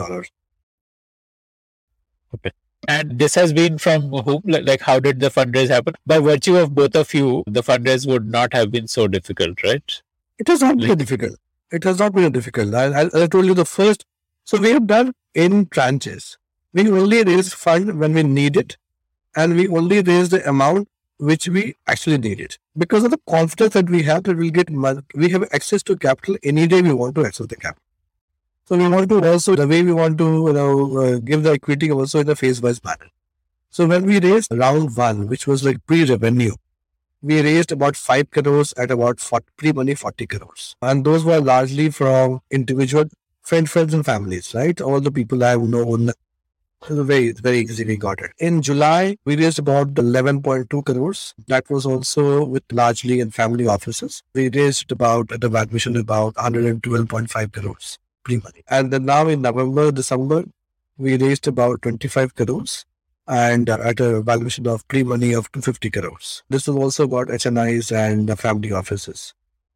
Okay. 2.33 2.51
And 2.87 3.19
this 3.19 3.35
has 3.35 3.53
been 3.53 3.77
from 3.77 4.09
whom? 4.09 4.41
Like, 4.45 4.81
how 4.81 4.99
did 4.99 5.19
the 5.19 5.29
fundraise 5.29 5.69
happen? 5.69 5.93
By 6.05 6.19
virtue 6.19 6.57
of 6.57 6.73
both 6.73 6.95
of 6.95 7.13
you, 7.13 7.43
the 7.45 7.61
fundraise 7.61 8.07
would 8.07 8.29
not 8.29 8.53
have 8.53 8.71
been 8.71 8.87
so 8.87 9.07
difficult, 9.07 9.61
right? 9.63 10.01
It 10.39 10.47
has 10.47 10.61
not 10.61 10.77
been 10.77 10.97
difficult. 10.97 11.37
It 11.71 11.83
has 11.83 11.99
not 11.99 12.13
been 12.13 12.31
difficult. 12.31 12.73
I, 12.73 13.01
I, 13.01 13.09
I 13.23 13.27
told 13.27 13.45
you 13.45 13.53
the 13.53 13.65
first. 13.65 14.05
So 14.45 14.57
we 14.57 14.71
have 14.71 14.87
done 14.87 15.13
in 15.33 15.65
tranches. 15.65 16.37
We 16.73 16.89
only 16.89 17.23
raise 17.23 17.53
fund 17.53 17.99
when 17.99 18.13
we 18.13 18.23
need 18.23 18.55
it, 18.55 18.77
and 19.35 19.55
we 19.55 19.67
only 19.67 20.01
raise 20.01 20.29
the 20.29 20.47
amount 20.47 20.87
which 21.17 21.47
we 21.49 21.75
actually 21.87 22.19
need 22.19 22.39
it 22.39 22.59
because 22.77 23.03
of 23.03 23.11
the 23.11 23.19
confidence 23.27 23.73
that 23.73 23.89
we 23.89 24.03
have 24.03 24.23
that 24.23 24.37
we'll 24.37 24.51
get. 24.51 24.69
We 25.15 25.29
have 25.29 25.43
access 25.51 25.83
to 25.83 25.97
capital 25.97 26.37
any 26.43 26.67
day 26.67 26.81
we 26.81 26.93
want 26.93 27.15
to 27.15 27.25
access 27.25 27.47
the 27.47 27.55
capital. 27.55 27.83
So 28.65 28.77
we 28.77 28.87
want 28.87 29.09
to 29.09 29.23
also 29.23 29.55
the 29.55 29.67
way 29.67 29.81
we 29.81 29.93
want 29.93 30.17
to 30.19 30.25
you 30.25 30.53
know 30.53 30.97
uh, 30.97 31.19
give 31.19 31.43
the 31.43 31.51
equity 31.51 31.91
also 31.91 32.19
in 32.19 32.29
a 32.29 32.35
phase 32.35 32.61
wise 32.61 32.83
manner. 32.83 33.09
So 33.69 33.85
when 33.87 34.05
we 34.05 34.19
raised 34.19 34.51
round 34.51 34.95
one, 34.95 35.27
which 35.27 35.47
was 35.47 35.63
like 35.63 35.85
pre-revenue, 35.85 36.53
we 37.21 37.41
raised 37.41 37.71
about 37.71 37.95
five 37.95 38.29
crores 38.31 38.73
at 38.73 38.91
about 38.91 39.19
40, 39.19 39.45
pre-money 39.57 39.95
40 39.95 40.27
crores, 40.27 40.75
and 40.81 41.05
those 41.05 41.23
were 41.23 41.39
largely 41.39 41.89
from 41.89 42.41
individual 42.51 43.05
friend, 43.41 43.69
friends, 43.69 43.93
and 43.93 44.05
families. 44.05 44.53
Right, 44.53 44.79
all 44.81 45.01
the 45.01 45.11
people 45.11 45.43
I 45.43 45.55
know 45.55 46.11
very 46.89 47.31
very 47.31 47.59
easily 47.59 47.97
got 47.97 48.21
it. 48.21 48.31
In 48.39 48.61
July, 48.61 49.17
we 49.25 49.35
raised 49.35 49.59
about 49.59 49.93
11.2 49.95 50.85
crores. 50.85 51.33
That 51.47 51.69
was 51.69 51.85
also 51.85 52.45
with 52.45 52.63
largely 52.71 53.19
in 53.19 53.31
family 53.31 53.67
offices. 53.67 54.23
We 54.33 54.49
raised 54.49 54.91
about 54.91 55.31
at 55.31 55.41
the 55.41 55.49
valuation 55.49 55.97
about 55.97 56.35
112.5 56.35 57.51
crores 57.53 57.97
pre-money. 58.23 58.63
And 58.69 58.91
then 58.91 59.05
now 59.05 59.27
in 59.27 59.41
November, 59.41 59.91
December, 59.91 60.43
we 60.97 61.17
raised 61.17 61.47
about 61.47 61.81
25 61.81 62.35
crores 62.35 62.85
and 63.27 63.69
at 63.69 63.99
a 63.99 64.21
valuation 64.21 64.67
of 64.67 64.87
pre-money 64.87 65.33
of 65.33 65.51
250 65.51 65.91
crores. 65.91 66.43
This 66.49 66.65
has 66.67 66.75
also 66.75 67.07
got 67.07 67.27
HNIs 67.27 67.91
and 67.95 68.39
family 68.39 68.71
offices. 68.71 69.33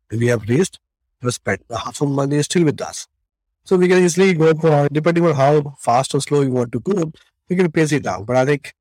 We 0.09 0.27
have 0.27 0.47
raised. 0.47 0.79
The 1.21 1.61
half 1.69 2.01
of 2.01 2.09
money 2.09 2.37
is 2.37 2.45
still 2.45 2.63
with 2.63 2.81
us. 2.81 3.07
So 3.63 3.75
we 3.75 3.87
can 3.87 4.03
easily 4.03 4.33
go 4.33 4.53
for, 4.55 4.87
depending 4.91 5.25
on 5.25 5.35
how 5.35 5.75
fast 5.79 6.15
or 6.15 6.21
slow 6.21 6.41
you 6.41 6.51
want 6.51 6.71
to 6.71 6.79
go, 6.79 7.11
we 7.47 7.55
can 7.55 7.71
pace 7.71 7.91
it 7.91 8.03
down. 8.03 8.23
But 8.23 8.37
I 8.37 8.45
think 8.45 8.73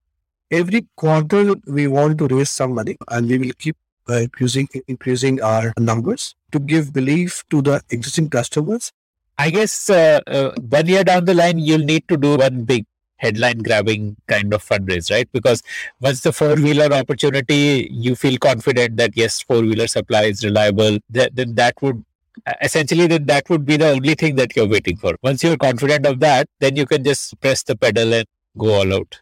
every 0.51 0.87
quarter 0.97 1.55
we 1.66 1.87
want 1.87 2.18
to 2.18 2.29
raise 2.29 2.51
some 2.51 2.75
money 2.75 2.97
and 3.09 3.29
we 3.29 3.39
will 3.39 3.53
keep 3.59 3.77
uh, 4.09 4.14
increasing, 4.14 4.68
increasing 4.89 5.43
our 5.43 5.75
numbers 5.79 6.35
to 6.53 6.59
give 6.59 6.93
belief 6.93 7.45
to 7.51 7.61
the 7.61 7.83
existing 7.91 8.31
customers 8.31 8.91
I 9.41 9.49
guess 9.49 9.89
uh, 9.89 10.21
uh, 10.27 10.51
one 10.61 10.87
year 10.87 11.03
down 11.03 11.25
the 11.25 11.33
line, 11.33 11.59
you'll 11.59 11.87
need 11.93 12.07
to 12.09 12.18
do 12.18 12.37
one 12.37 12.64
big 12.64 12.85
headline 13.21 13.59
grabbing 13.59 14.16
kind 14.27 14.53
of 14.55 14.64
fundraise, 14.64 15.11
right? 15.11 15.29
Because 15.33 15.62
once 16.01 16.21
the 16.23 16.33
four 16.33 16.55
wheeler 16.57 16.93
opportunity, 16.93 17.89
you 17.93 18.16
feel 18.16 18.39
confident 18.39 18.97
that 18.97 19.16
yes, 19.16 19.41
four 19.41 19.61
wheeler 19.62 19.87
supply 19.87 20.25
is 20.25 20.45
reliable, 20.45 20.99
that, 21.11 21.37
then 21.37 21.55
that 21.55 21.81
would 21.83 22.05
essentially 22.62 23.07
then 23.07 23.27
that 23.27 23.49
would 23.51 23.64
be 23.64 23.77
the 23.77 23.91
only 23.91 24.14
thing 24.14 24.37
that 24.37 24.57
you're 24.57 24.68
waiting 24.68 24.97
for. 24.97 25.14
Once 25.23 25.43
you're 25.43 25.57
confident 25.57 26.07
of 26.07 26.21
that, 26.21 26.49
then 26.61 26.77
you 26.77 26.87
can 26.87 27.05
just 27.05 27.39
press 27.41 27.62
the 27.62 27.77
pedal 27.77 28.14
and 28.14 28.27
go 28.57 28.75
all 28.75 28.95
out. 28.95 29.21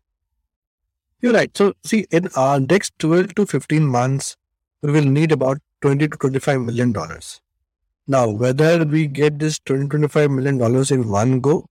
You're 1.20 1.32
right. 1.32 1.56
So 1.56 1.72
see, 1.84 2.06
in 2.10 2.28
our 2.36 2.60
next 2.60 2.92
12 2.98 3.34
to 3.34 3.46
15 3.46 3.84
months, 3.84 4.36
we 4.82 4.92
will 4.92 5.04
need 5.04 5.32
about 5.32 5.58
20 5.80 6.08
to 6.08 6.16
25 6.16 6.60
million 6.60 6.92
dollars. 6.92 7.40
Now, 8.06 8.28
whether 8.28 8.84
we 8.84 9.06
get 9.06 9.38
this 9.38 9.58
20, 9.60 9.88
25 9.88 10.30
million 10.30 10.58
dollars 10.58 10.90
in 10.90 11.08
one 11.08 11.40
go 11.40 11.66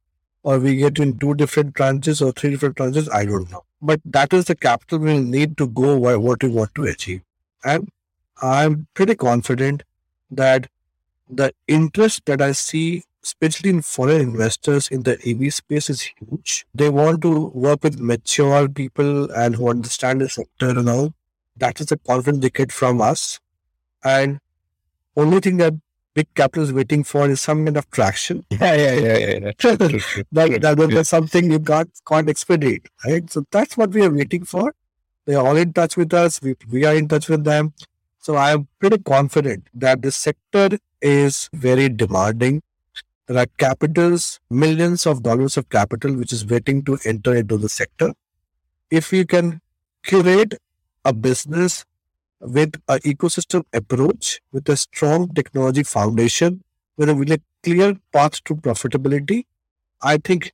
or 0.47 0.59
we 0.59 0.77
get 0.77 0.97
in 0.97 1.17
two 1.19 1.33
different 1.35 1.73
tranches 1.73 2.25
or 2.25 2.31
three 2.31 2.51
different 2.51 2.77
tranches, 2.77 3.11
I 3.13 3.25
don't 3.25 3.51
know. 3.51 3.65
But 3.81 3.99
that 4.05 4.31
is 4.31 4.45
the 4.45 4.55
capital 4.55 4.99
we'll 4.99 5.21
need 5.21 5.57
to 5.57 5.67
go 5.67 5.97
what 5.97 6.41
we 6.41 6.47
want 6.47 6.73
to 6.75 6.85
achieve. 6.85 7.21
And 7.65 7.89
I'm 8.41 8.87
pretty 8.93 9.15
confident 9.15 9.83
that 10.31 10.67
the 11.29 11.51
interest 11.67 12.25
that 12.27 12.41
I 12.41 12.53
see, 12.53 13.03
especially 13.25 13.71
in 13.71 13.81
foreign 13.81 14.21
investors 14.21 14.87
in 14.87 15.03
the 15.03 15.17
EV 15.25 15.53
space, 15.53 15.89
is 15.89 16.13
huge. 16.17 16.65
They 16.73 16.89
want 16.89 17.21
to 17.23 17.47
work 17.47 17.83
with 17.83 17.99
mature 17.99 18.69
people 18.69 19.29
and 19.31 19.57
who 19.57 19.69
understand 19.69 20.21
the 20.21 20.29
sector 20.29 20.69
and 20.69 20.87
all. 20.87 21.13
That 21.57 21.81
is 21.81 21.87
the 21.87 21.97
confidence 21.97 22.41
they 22.41 22.51
get 22.51 22.71
from 22.71 23.01
us. 23.01 23.41
And 24.01 24.39
only 25.17 25.41
thing 25.41 25.57
that 25.57 25.73
big 26.17 26.33
capital 26.33 26.63
is 26.63 26.73
waiting 26.73 27.03
for 27.03 27.29
is 27.29 27.41
some 27.47 27.63
kind 27.65 27.77
of 27.77 27.89
traction. 27.91 28.43
Yeah, 28.51 28.75
yeah, 28.83 28.93
yeah, 28.93 29.17
yeah. 29.17 29.39
yeah. 29.43 29.51
True, 29.63 29.77
true, 29.77 29.99
true. 29.99 30.23
that, 30.31 30.61
that, 30.61 30.77
that, 30.77 30.89
that's 30.89 31.09
something 31.09 31.51
you 31.51 31.59
can't, 31.59 31.91
can't 32.07 32.29
expedite, 32.33 32.87
right? 33.05 33.29
So 33.29 33.43
that's 33.51 33.77
what 33.77 33.91
we 33.91 34.03
are 34.03 34.13
waiting 34.19 34.43
for. 34.43 34.73
They 35.25 35.35
are 35.35 35.45
all 35.45 35.57
in 35.57 35.73
touch 35.73 35.95
with 35.95 36.13
us. 36.13 36.41
We, 36.41 36.55
we 36.71 36.85
are 36.85 36.95
in 36.95 37.07
touch 37.07 37.29
with 37.29 37.43
them. 37.43 37.73
So 38.17 38.35
I 38.35 38.51
am 38.51 38.67
pretty 38.79 38.97
confident 38.97 39.67
that 39.75 40.01
this 40.01 40.15
sector 40.15 40.79
is 41.01 41.49
very 41.53 41.87
demanding. 41.89 42.63
There 43.27 43.37
are 43.37 43.45
capitals, 43.57 44.39
millions 44.49 45.05
of 45.05 45.21
dollars 45.21 45.57
of 45.57 45.69
capital, 45.69 46.15
which 46.15 46.33
is 46.33 46.45
waiting 46.45 46.83
to 46.85 46.97
enter 47.05 47.35
into 47.35 47.57
the 47.57 47.69
sector. 47.69 48.13
If 48.89 49.13
you 49.13 49.25
can 49.25 49.61
curate 50.03 50.55
a 51.05 51.13
business 51.13 51.85
with 52.41 52.75
an 52.87 52.99
ecosystem 52.99 53.63
approach, 53.73 54.41
with 54.51 54.69
a 54.69 54.77
strong 54.77 55.33
technology 55.33 55.83
foundation, 55.83 56.63
with 56.97 57.09
a, 57.09 57.15
with 57.15 57.31
a 57.31 57.41
clear 57.63 57.95
path 58.13 58.43
to 58.45 58.55
profitability, 58.55 59.45
I 60.01 60.17
think 60.17 60.53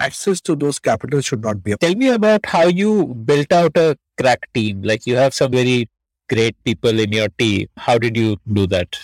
access 0.00 0.40
to 0.42 0.56
those 0.56 0.78
capital 0.78 1.20
should 1.20 1.42
not 1.42 1.62
be. 1.62 1.72
A- 1.72 1.76
Tell 1.78 1.94
me 1.94 2.08
about 2.08 2.46
how 2.46 2.66
you 2.66 3.06
built 3.14 3.52
out 3.52 3.76
a 3.76 3.96
crack 4.20 4.48
team. 4.54 4.82
Like 4.82 5.06
you 5.06 5.16
have 5.16 5.34
some 5.34 5.52
very 5.52 5.88
great 6.28 6.56
people 6.64 6.98
in 6.98 7.12
your 7.12 7.28
team. 7.38 7.68
How 7.76 7.98
did 7.98 8.16
you 8.16 8.36
do 8.52 8.66
that? 8.68 8.96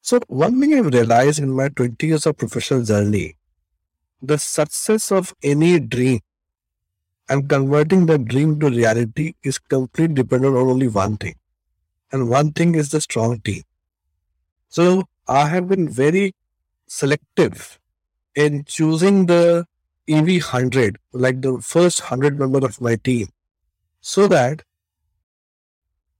So 0.00 0.20
one 0.28 0.60
thing 0.60 0.74
I've 0.74 0.86
realized 0.92 1.38
in 1.40 1.50
my 1.52 1.68
20 1.68 2.06
years 2.06 2.26
of 2.26 2.36
professional 2.38 2.82
journey, 2.84 3.36
the 4.22 4.38
success 4.38 5.12
of 5.12 5.34
any 5.42 5.80
dream 5.80 6.20
and 7.28 7.48
converting 7.48 8.06
the 8.06 8.18
dream 8.18 8.58
to 8.60 8.68
reality 8.68 9.34
is 9.42 9.58
completely 9.58 10.14
dependent 10.14 10.56
on 10.56 10.68
only 10.68 10.88
one 10.88 11.16
thing. 11.16 11.34
And 12.12 12.28
one 12.28 12.52
thing 12.52 12.74
is 12.74 12.90
the 12.90 13.00
strong 13.00 13.40
team. 13.40 13.62
So 14.68 15.04
I 15.26 15.48
have 15.48 15.68
been 15.68 15.88
very 15.88 16.34
selective 16.86 17.78
in 18.34 18.64
choosing 18.64 19.26
the 19.26 19.66
EV 20.08 20.26
100, 20.26 20.98
like 21.12 21.42
the 21.42 21.60
first 21.60 22.00
100 22.00 22.38
members 22.38 22.62
of 22.64 22.80
my 22.80 22.94
team, 22.94 23.28
so 24.00 24.28
that 24.28 24.62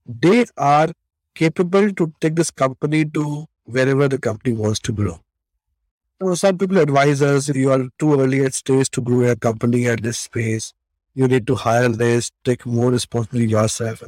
they 0.05 0.45
are 0.57 0.89
capable 1.35 1.93
to 1.93 2.13
take 2.19 2.35
this 2.35 2.51
company 2.51 3.05
to 3.05 3.45
wherever 3.63 4.07
the 4.07 4.17
company 4.17 4.53
wants 4.53 4.79
to 4.79 4.91
grow. 4.91 5.19
Some 6.33 6.57
people 6.57 6.79
advise 6.79 7.21
us 7.21 7.47
you 7.49 7.71
are 7.71 7.87
too 7.99 8.19
early 8.19 8.43
at 8.43 8.55
stage 8.55 8.89
to 8.91 9.01
grow 9.01 9.29
a 9.29 9.35
company 9.35 9.87
at 9.87 10.01
this 10.01 10.17
space. 10.17 10.73
You 11.17 11.27
need 11.27 11.47
to 11.47 11.55
hire 11.55 11.89
less, 11.89 12.31
take 12.43 12.63
more 12.63 12.91
responsibility 12.91 13.49
yourself. 13.49 14.03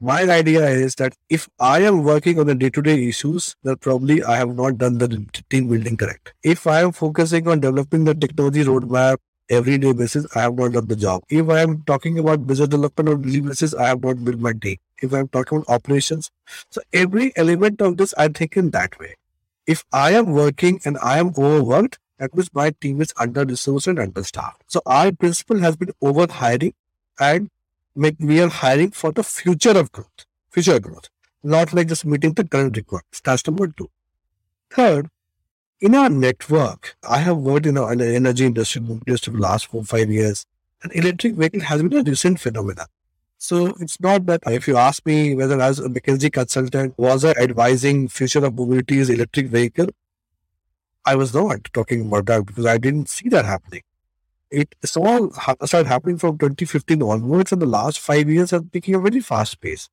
My 0.00 0.22
idea 0.22 0.68
is 0.68 0.94
that 0.96 1.14
if 1.28 1.48
I 1.58 1.80
am 1.80 2.04
working 2.04 2.38
on 2.38 2.46
the 2.46 2.54
day-to-day 2.54 3.08
issues, 3.08 3.56
then 3.64 3.78
probably 3.78 4.22
I 4.22 4.36
have 4.36 4.54
not 4.54 4.78
done 4.78 4.98
the 4.98 5.08
team 5.50 5.66
building 5.66 5.96
correct. 5.96 6.32
If 6.44 6.68
I 6.68 6.82
am 6.82 6.92
focusing 6.92 7.48
on 7.48 7.58
developing 7.58 8.04
the 8.04 8.14
technology 8.14 8.62
roadmap 8.62 9.16
everyday 9.50 9.92
basis, 9.92 10.28
I 10.36 10.42
have 10.42 10.54
not 10.54 10.74
done 10.74 10.86
the 10.86 10.94
job. 10.94 11.24
If 11.28 11.48
I 11.48 11.62
am 11.62 11.82
talking 11.82 12.20
about 12.20 12.46
business 12.46 12.68
development 12.68 13.08
on 13.08 13.22
daily 13.22 13.40
basis, 13.40 13.74
I 13.74 13.88
have 13.88 14.04
not 14.04 14.24
built 14.24 14.38
my 14.38 14.52
team. 14.52 14.76
If 15.02 15.12
I 15.12 15.18
am 15.18 15.28
talking 15.28 15.58
about 15.58 15.74
operations, 15.74 16.30
so 16.70 16.82
every 16.92 17.36
element 17.36 17.80
of 17.80 17.96
this 17.96 18.14
I 18.16 18.28
think 18.28 18.56
in 18.56 18.70
that 18.70 18.96
way. 19.00 19.16
If 19.66 19.84
I 19.92 20.12
am 20.12 20.26
working 20.26 20.80
and 20.84 20.98
I 21.02 21.18
am 21.18 21.34
overworked, 21.36 21.98
that 22.18 22.34
means 22.34 22.50
my 22.54 22.70
team 22.70 23.00
is 23.00 23.12
under 23.18 23.44
resourced 23.44 23.86
and 23.88 23.98
understaffed. 23.98 24.62
So 24.68 24.80
our 24.86 25.12
principle 25.12 25.58
has 25.58 25.76
been 25.76 25.90
over 26.00 26.26
hiring 26.30 26.74
and 27.18 27.50
make 27.94 28.16
we 28.18 28.40
are 28.40 28.48
hiring 28.48 28.90
for 28.90 29.12
the 29.12 29.22
future 29.22 29.76
of 29.78 29.92
growth, 29.92 30.26
future 30.50 30.80
growth, 30.80 31.08
not 31.42 31.72
like 31.72 31.88
just 31.88 32.04
meeting 32.04 32.32
the 32.32 32.44
current 32.44 32.76
requirements. 32.76 33.20
That's 33.20 33.46
number 33.46 33.68
two. 33.68 33.90
Third, 34.70 35.08
in 35.80 35.94
our 35.94 36.08
network, 36.08 36.96
I 37.08 37.18
have 37.18 37.36
worked 37.36 37.66
in, 37.66 37.74
the 37.74 38.14
energy 38.14 38.46
industry 38.46 38.82
just 39.06 39.26
for 39.26 39.32
the 39.32 39.38
last 39.38 39.66
four, 39.66 39.84
five 39.84 40.10
years. 40.10 40.46
And 40.82 40.92
electric 40.94 41.34
vehicle 41.34 41.60
has 41.60 41.82
been 41.82 41.94
a 41.94 42.02
recent 42.02 42.40
phenomenon. 42.40 42.86
So 43.38 43.74
it's 43.80 44.00
not 44.00 44.26
that 44.26 44.40
if 44.46 44.66
you 44.66 44.76
ask 44.76 45.04
me 45.04 45.34
whether 45.34 45.60
as 45.60 45.78
a 45.78 45.88
McKinsey 45.88 46.32
consultant, 46.32 46.94
was 46.96 47.24
I 47.24 47.32
advising 47.32 48.08
future 48.08 48.44
of 48.44 48.54
mobility 48.54 48.98
is 48.98 49.10
electric 49.10 49.48
vehicle? 49.48 49.88
I 51.06 51.14
was 51.16 51.34
not 51.34 51.64
talking 51.72 52.06
about 52.06 52.26
that 52.26 52.46
because 52.46 52.66
I 52.66 52.78
didn't 52.78 53.08
see 53.08 53.28
that 53.30 53.44
happening. 53.44 53.82
It 54.50 54.74
it's 54.82 54.96
all 54.96 55.30
ha- 55.32 55.56
started 55.66 55.88
happening 55.88 56.18
from 56.18 56.38
2015 56.38 57.02
onwards, 57.02 57.52
and 57.52 57.62
the 57.62 57.66
last 57.66 58.00
five 58.00 58.28
years 58.30 58.52
have 58.52 58.70
taken 58.72 58.94
a 58.96 59.00
very 59.00 59.20
fast 59.20 59.60
pace. 59.60 59.88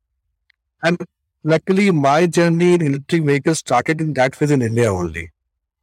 And 0.83 0.97
luckily, 1.43 1.91
my 1.91 2.27
journey 2.27 2.73
in 2.75 2.81
electric 2.81 3.23
vehicles 3.23 3.59
started 3.59 4.01
in 4.01 4.13
that 4.13 4.35
phase 4.35 4.51
in 4.51 4.61
India 4.61 4.93
only. 4.93 5.31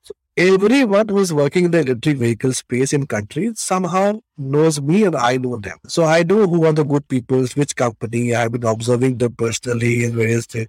So 0.02 0.14
everyone 0.36 1.08
who 1.08 1.18
is 1.18 1.32
working 1.32 1.66
in 1.66 1.70
the 1.72 1.80
electric 1.80 2.18
vehicle 2.18 2.52
space 2.54 2.92
in 2.92 3.06
countries 3.06 3.60
somehow 3.60 4.20
knows 4.36 4.80
me 4.80 5.04
and 5.04 5.16
I 5.16 5.36
know 5.38 5.58
them. 5.58 5.78
So 5.88 6.04
I 6.04 6.22
know 6.24 6.46
who 6.48 6.64
are 6.66 6.72
the 6.72 6.84
good 6.84 7.08
people, 7.08 7.46
which 7.46 7.76
company. 7.76 8.34
I 8.34 8.42
have 8.42 8.52
been 8.52 8.64
observing 8.64 9.18
them 9.18 9.34
personally 9.34 10.04
in 10.04 10.16
various 10.16 10.46
things. 10.46 10.68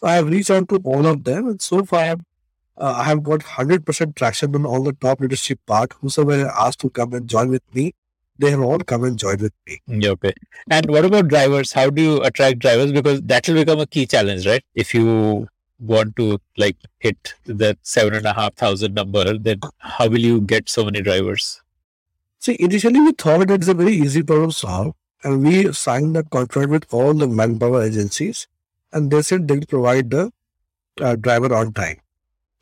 So 0.00 0.08
I 0.08 0.14
have 0.14 0.28
reached 0.28 0.50
out 0.50 0.68
to 0.70 0.80
all 0.84 1.06
of 1.06 1.24
them, 1.24 1.48
and 1.48 1.62
so 1.62 1.84
far 1.84 2.16
uh, 2.80 2.94
I 2.96 3.04
have 3.04 3.22
got 3.22 3.40
100% 3.40 4.16
traction 4.16 4.54
on 4.54 4.66
all 4.66 4.82
the 4.82 4.92
top 4.94 5.20
leadership 5.20 5.60
part. 5.66 5.92
Whosoever 6.00 6.48
I 6.48 6.66
asked 6.66 6.80
to 6.80 6.90
come 6.90 7.12
and 7.12 7.28
join 7.28 7.50
with 7.50 7.62
me, 7.74 7.92
they 8.38 8.50
have 8.50 8.60
all 8.60 8.78
come 8.78 9.04
and 9.04 9.18
joined 9.18 9.42
with 9.42 9.52
me. 9.66 9.80
Yeah, 9.86 10.10
Okay. 10.10 10.32
And 10.70 10.88
what 10.88 11.04
about 11.04 11.28
drivers? 11.28 11.72
How 11.72 11.90
do 11.90 12.00
you 12.02 12.22
attract 12.22 12.60
drivers? 12.60 12.90
Because 12.90 13.20
that 13.22 13.46
will 13.46 13.56
become 13.56 13.80
a 13.80 13.86
key 13.86 14.06
challenge, 14.06 14.46
right? 14.46 14.64
If 14.74 14.94
you 14.94 15.46
want 15.78 16.16
to 16.16 16.38
like 16.56 16.76
hit 16.98 17.34
that 17.46 17.78
seven 17.82 18.14
and 18.14 18.26
a 18.26 18.32
half 18.32 18.54
thousand 18.54 18.94
number, 18.94 19.36
then 19.36 19.60
how 19.78 20.08
will 20.08 20.20
you 20.20 20.40
get 20.40 20.68
so 20.68 20.84
many 20.84 21.02
drivers? 21.02 21.62
See, 22.38 22.56
initially 22.58 23.00
we 23.00 23.12
thought 23.12 23.46
that 23.48 23.50
it's 23.50 23.68
a 23.68 23.74
very 23.74 23.92
easy 23.94 24.22
problem 24.22 24.50
to 24.50 24.56
solve, 24.56 24.94
and 25.22 25.42
we 25.42 25.72
signed 25.72 26.16
a 26.16 26.22
contract 26.22 26.70
with 26.70 26.86
all 26.90 27.12
the 27.12 27.26
manpower 27.26 27.82
agencies, 27.82 28.46
and 28.92 29.10
they 29.10 29.20
said 29.20 29.46
they'll 29.46 29.66
provide 29.66 30.10
the 30.10 30.30
uh, 31.00 31.16
driver 31.16 31.54
on 31.54 31.74
time. 31.74 31.98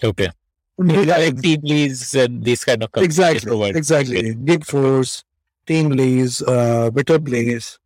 Okay. 0.03 0.31
Like 0.79 1.35
TeamLease 1.35 2.25
and 2.25 2.45
these 2.45 2.65
kind 2.65 2.83
of 2.85 2.93
companies 2.93 3.19
Exactly, 3.19 3.49
provide. 3.49 3.77
exactly. 3.77 4.35
Gig 4.35 4.65
force, 4.65 5.25
TeamLease, 5.67 6.43
uh, 6.47 6.91
BetterPlace. 6.91 7.79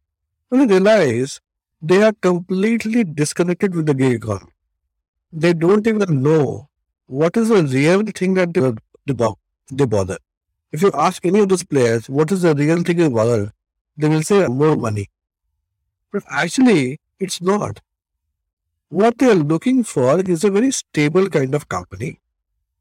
When 0.50 0.66
they 0.66 0.74
realize 0.74 1.40
they 1.80 2.02
are 2.02 2.12
completely 2.12 3.04
disconnected 3.04 3.74
with 3.74 3.86
the 3.86 3.94
gig 3.94 4.12
economy. 4.22 4.52
They 5.32 5.54
don't 5.54 5.86
even 5.86 6.22
know 6.22 6.68
what 7.06 7.36
is 7.36 7.48
the 7.48 7.62
real 7.62 8.02
thing 8.04 8.34
that 8.34 8.52
they, 8.52 8.60
they, 9.06 9.28
they 9.70 9.86
bother. 9.86 10.18
If 10.70 10.82
you 10.82 10.90
ask 10.94 11.24
any 11.24 11.40
of 11.40 11.48
those 11.48 11.64
players, 11.64 12.08
what 12.10 12.30
is 12.30 12.42
the 12.42 12.54
real 12.54 12.82
thing 12.82 12.98
they 12.98 13.08
bother, 13.08 13.52
they 13.96 14.08
will 14.08 14.22
say 14.22 14.46
more 14.48 14.76
money. 14.76 15.08
But 16.12 16.24
actually, 16.28 17.00
it's 17.18 17.40
not. 17.40 17.80
What 18.92 19.16
they 19.16 19.30
are 19.30 19.34
looking 19.34 19.84
for 19.84 20.20
is 20.20 20.44
a 20.44 20.50
very 20.50 20.70
stable 20.70 21.30
kind 21.30 21.54
of 21.54 21.66
company. 21.66 22.20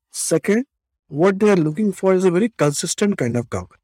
Second, 0.09 0.65
what 1.07 1.39
they 1.39 1.49
are 1.49 1.55
looking 1.55 1.93
for 1.93 2.13
is 2.13 2.25
a 2.25 2.31
very 2.31 2.49
consistent 2.49 3.17
kind 3.17 3.37
of 3.37 3.49
company. 3.49 3.79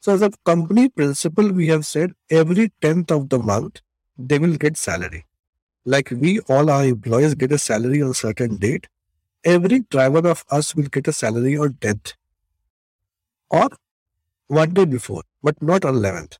So, 0.00 0.14
as 0.14 0.22
a 0.22 0.30
company 0.46 0.88
principle, 0.88 1.52
we 1.52 1.66
have 1.66 1.84
said 1.84 2.12
every 2.30 2.72
10th 2.80 3.10
of 3.10 3.28
the 3.28 3.38
month, 3.38 3.82
they 4.16 4.38
will 4.38 4.56
get 4.56 4.78
salary. 4.78 5.26
Like 5.84 6.10
we, 6.10 6.40
all 6.48 6.70
our 6.70 6.86
employees 6.86 7.34
get 7.34 7.52
a 7.52 7.58
salary 7.58 8.00
on 8.00 8.12
a 8.12 8.14
certain 8.14 8.56
date. 8.56 8.88
Every 9.44 9.80
driver 9.80 10.26
of 10.26 10.46
us 10.50 10.74
will 10.74 10.88
get 10.88 11.08
a 11.08 11.12
salary 11.12 11.58
on 11.58 11.74
10th 11.74 12.14
or 13.50 13.68
one 14.46 14.72
day 14.72 14.86
before, 14.86 15.24
but 15.42 15.60
not 15.60 15.84
on 15.84 15.96
11th. 15.96 16.38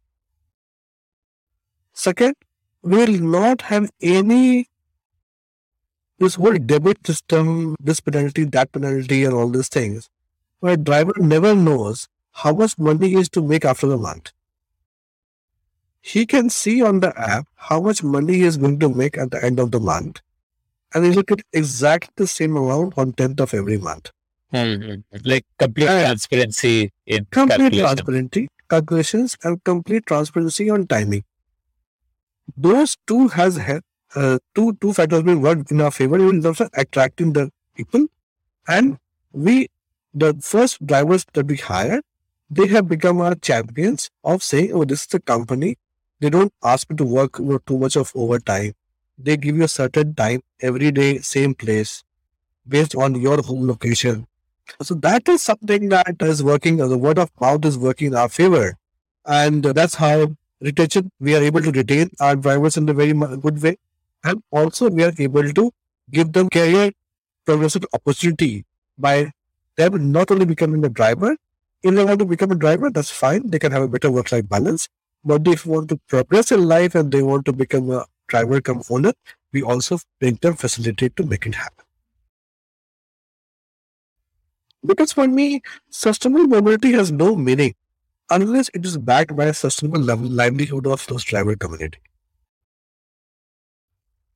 Second, 1.93 2.37
we 2.81 2.97
will 2.97 3.21
not 3.21 3.61
have 3.61 3.91
any 4.01 4.70
this 6.21 6.37
whole 6.37 6.57
debit 6.59 7.05
system, 7.07 7.75
this 7.81 8.01
penalty, 8.01 8.45
that 8.45 8.73
penalty, 8.73 9.25
and 9.25 9.35
all 9.35 9.49
these 9.49 9.69
things, 9.69 10.09
where 10.61 10.77
driver 10.77 11.15
never 11.19 11.55
knows 11.55 12.09
how 12.33 12.53
much 12.53 12.79
money 12.79 13.09
he 13.11 13.17
is 13.17 13.29
to 13.31 13.43
make 13.43 13.65
after 13.65 13.87
the 13.89 13.97
month. 13.99 14.33
He 16.03 16.27
can 16.27 16.51
see 16.51 16.83
on 16.83 17.01
the 17.01 17.19
app 17.19 17.47
how 17.57 17.81
much 17.81 18.03
money 18.03 18.35
he 18.35 18.43
is 18.45 18.57
going 18.57 18.79
to 18.81 18.89
make 18.89 19.19
at 19.19 19.31
the 19.31 19.45
end 19.45 19.59
of 19.61 19.71
the 19.71 19.81
month, 19.81 20.21
and 20.95 21.05
he 21.05 21.11
will 21.11 21.23
get 21.23 21.43
exactly 21.53 22.13
the 22.17 22.27
same 22.27 22.57
amount 22.57 22.95
on 22.99 23.13
10th 23.13 23.41
of 23.41 23.55
every 23.55 23.79
month. 23.79 24.11
Mhm. 24.53 25.05
Like 25.25 25.45
complete 25.59 25.85
Yeah. 25.85 26.05
transparency 26.07 26.93
in 27.07 27.27
Complete 27.31 27.75
transparency, 27.75 28.49
calculations, 28.69 29.37
and 29.45 29.63
complete 29.65 30.07
transparency 30.07 30.69
on 30.71 30.87
timing. 30.87 31.25
Those 32.57 32.97
two 33.07 33.29
has 33.29 33.57
had 33.57 33.83
uh, 34.15 34.39
two 34.55 34.74
two 34.81 34.93
factors 34.93 35.23
will 35.23 35.39
work 35.39 35.70
in 35.70 35.81
our 35.81 35.91
favor 35.91 36.19
in 36.19 36.43
terms 36.43 36.61
of 36.61 36.70
attracting 36.74 37.32
the 37.32 37.51
people, 37.77 38.07
and 38.69 38.99
we 39.32 39.69
the 40.15 40.35
first 40.43 40.85
drivers 40.87 41.27
that 41.35 41.47
we 41.47 41.57
hired, 41.57 42.03
they 42.51 42.66
have 42.69 42.89
become 42.89 43.20
our 43.20 43.35
champions 43.37 44.11
of 44.24 44.43
saying, 44.43 44.73
"Oh, 44.73 44.85
this 44.85 45.03
is 45.03 45.07
the 45.09 45.20
company." 45.20 45.77
They 46.20 46.31
don't 46.31 46.53
ask 46.62 46.91
me 46.91 46.97
to 46.97 47.05
work 47.05 47.39
you 47.39 47.47
know, 47.47 47.59
too 47.59 47.78
much 47.78 47.97
of 47.97 48.12
overtime. 48.15 48.74
They 49.19 49.37
give 49.37 49.57
you 49.57 49.65
a 49.65 49.69
certain 49.69 50.15
time 50.15 50.43
every 50.61 50.91
day, 50.93 51.19
same 51.19 51.55
place, 51.55 52.05
based 52.69 52.95
on 52.95 53.15
your 53.20 53.43
home 53.43 53.66
location. 53.66 54.27
So 54.82 54.95
that 54.97 55.28
is 55.28 55.43
something 55.43 55.89
that 55.91 56.16
is 56.20 56.43
working. 56.43 56.77
The 56.78 56.99
word 56.99 57.19
of 57.19 57.31
mouth 57.41 57.65
is 57.65 57.78
working 57.78 58.09
in 58.09 58.15
our 58.15 58.28
favor, 58.28 58.77
and 59.27 59.65
that's 59.65 59.95
how 59.97 60.35
retention 60.61 61.11
we 61.20 61.35
are 61.37 61.43
able 61.43 61.62
to 61.62 61.70
retain 61.73 62.11
our 62.20 62.37
drivers 62.37 62.77
in 62.77 62.89
a 62.89 62.95
very 62.95 63.12
good 63.15 63.62
way, 63.62 63.77
and 64.25 64.43
also 64.51 64.89
we 64.91 65.05
are 65.05 65.13
able 65.19 65.53
to 65.53 65.71
give 66.11 66.33
them 66.33 66.49
career 66.51 66.93
progressive 67.45 67.85
opportunity 67.93 68.65
by 68.99 69.31
them 69.77 70.13
not 70.13 70.31
only 70.31 70.45
becoming 70.45 70.85
a 70.85 70.89
driver. 70.89 71.37
If 71.83 71.95
they 71.95 72.05
want 72.05 72.19
to 72.21 72.27
become 72.27 72.53
a 72.53 72.55
driver, 72.57 72.91
that's 72.91 73.11
fine. 73.11 73.51
They 73.51 73.59
can 73.59 73.73
have 73.73 73.83
a 73.83 73.89
better 73.89 74.11
work-life 74.11 74.49
balance. 74.49 74.89
But 75.25 75.47
if 75.49 75.65
they 75.65 75.71
want 75.71 75.89
to 75.91 75.97
progress 76.09 76.53
in 76.53 76.69
life 76.69 76.95
and 76.95 77.11
they 77.11 77.23
want 77.23 77.47
to 77.47 77.53
become 77.53 77.91
a 77.91 78.05
driver 78.29 78.61
come 78.61 78.83
owner, 78.91 79.13
we 79.53 79.63
also 79.63 79.99
make 80.21 80.41
them 80.41 80.55
facilitate 80.55 81.17
to 81.17 81.25
make 81.25 81.47
it 81.47 81.55
happen. 81.55 81.85
Because 84.85 85.13
for 85.13 85.29
me, 85.29 85.63
sustainable 85.91 86.47
mobility 86.49 86.93
has 86.93 87.13
no 87.13 87.37
meaning 87.37 87.75
unless 88.31 88.71
it 88.75 88.85
is 88.85 88.99
backed 88.99 89.37
by 89.37 89.47
a 89.47 89.55
sustainable 89.55 90.01
livelihood 90.01 90.87
of 90.87 91.07
those 91.07 91.25
driver 91.25 91.57
community. 91.57 91.99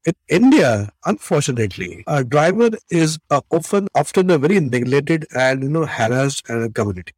In 0.04 0.14
India, 0.28 0.92
unfortunately, 1.06 2.04
a 2.06 2.22
driver 2.22 2.70
is 2.90 3.18
uh, 3.30 3.40
often 3.50 3.88
often 3.94 4.30
a 4.30 4.36
very 4.36 4.60
neglected 4.60 5.26
and 5.34 5.62
you 5.62 5.68
know 5.70 5.86
harassed 5.86 6.50
uh, 6.50 6.68
community. 6.74 7.14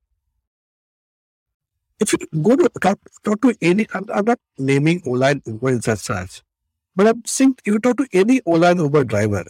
If 1.99 2.13
you 2.13 2.19
go 2.43 2.55
to 2.55 2.69
talk, 2.81 2.99
talk 3.25 3.41
to 3.43 3.55
any, 3.61 3.87
I'm, 3.93 4.05
I'm 4.15 4.25
not 4.25 4.39
naming 4.59 5.03
Ola 5.05 5.31
and 5.31 5.43
Uber 5.47 5.81
such, 5.81 6.43
but 6.95 7.09
I'm 7.09 7.25
saying 7.25 7.57
if 7.65 7.73
you 7.73 7.81
talk 7.81 7.97
to 7.97 8.07
any 8.13 8.41
and 8.47 8.79
Uber 8.79 9.05
driver, 9.05 9.45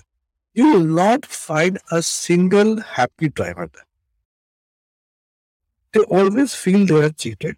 you 0.55 0.73
will 0.73 0.85
not 0.85 1.27
find 1.27 1.79
a 1.91 2.01
single 2.03 2.81
happy 2.81 3.29
driver. 3.29 3.69
They 5.93 6.01
always 6.01 6.55
feel 6.55 6.87
they 6.87 7.05
are 7.05 7.11
cheated. 7.11 7.57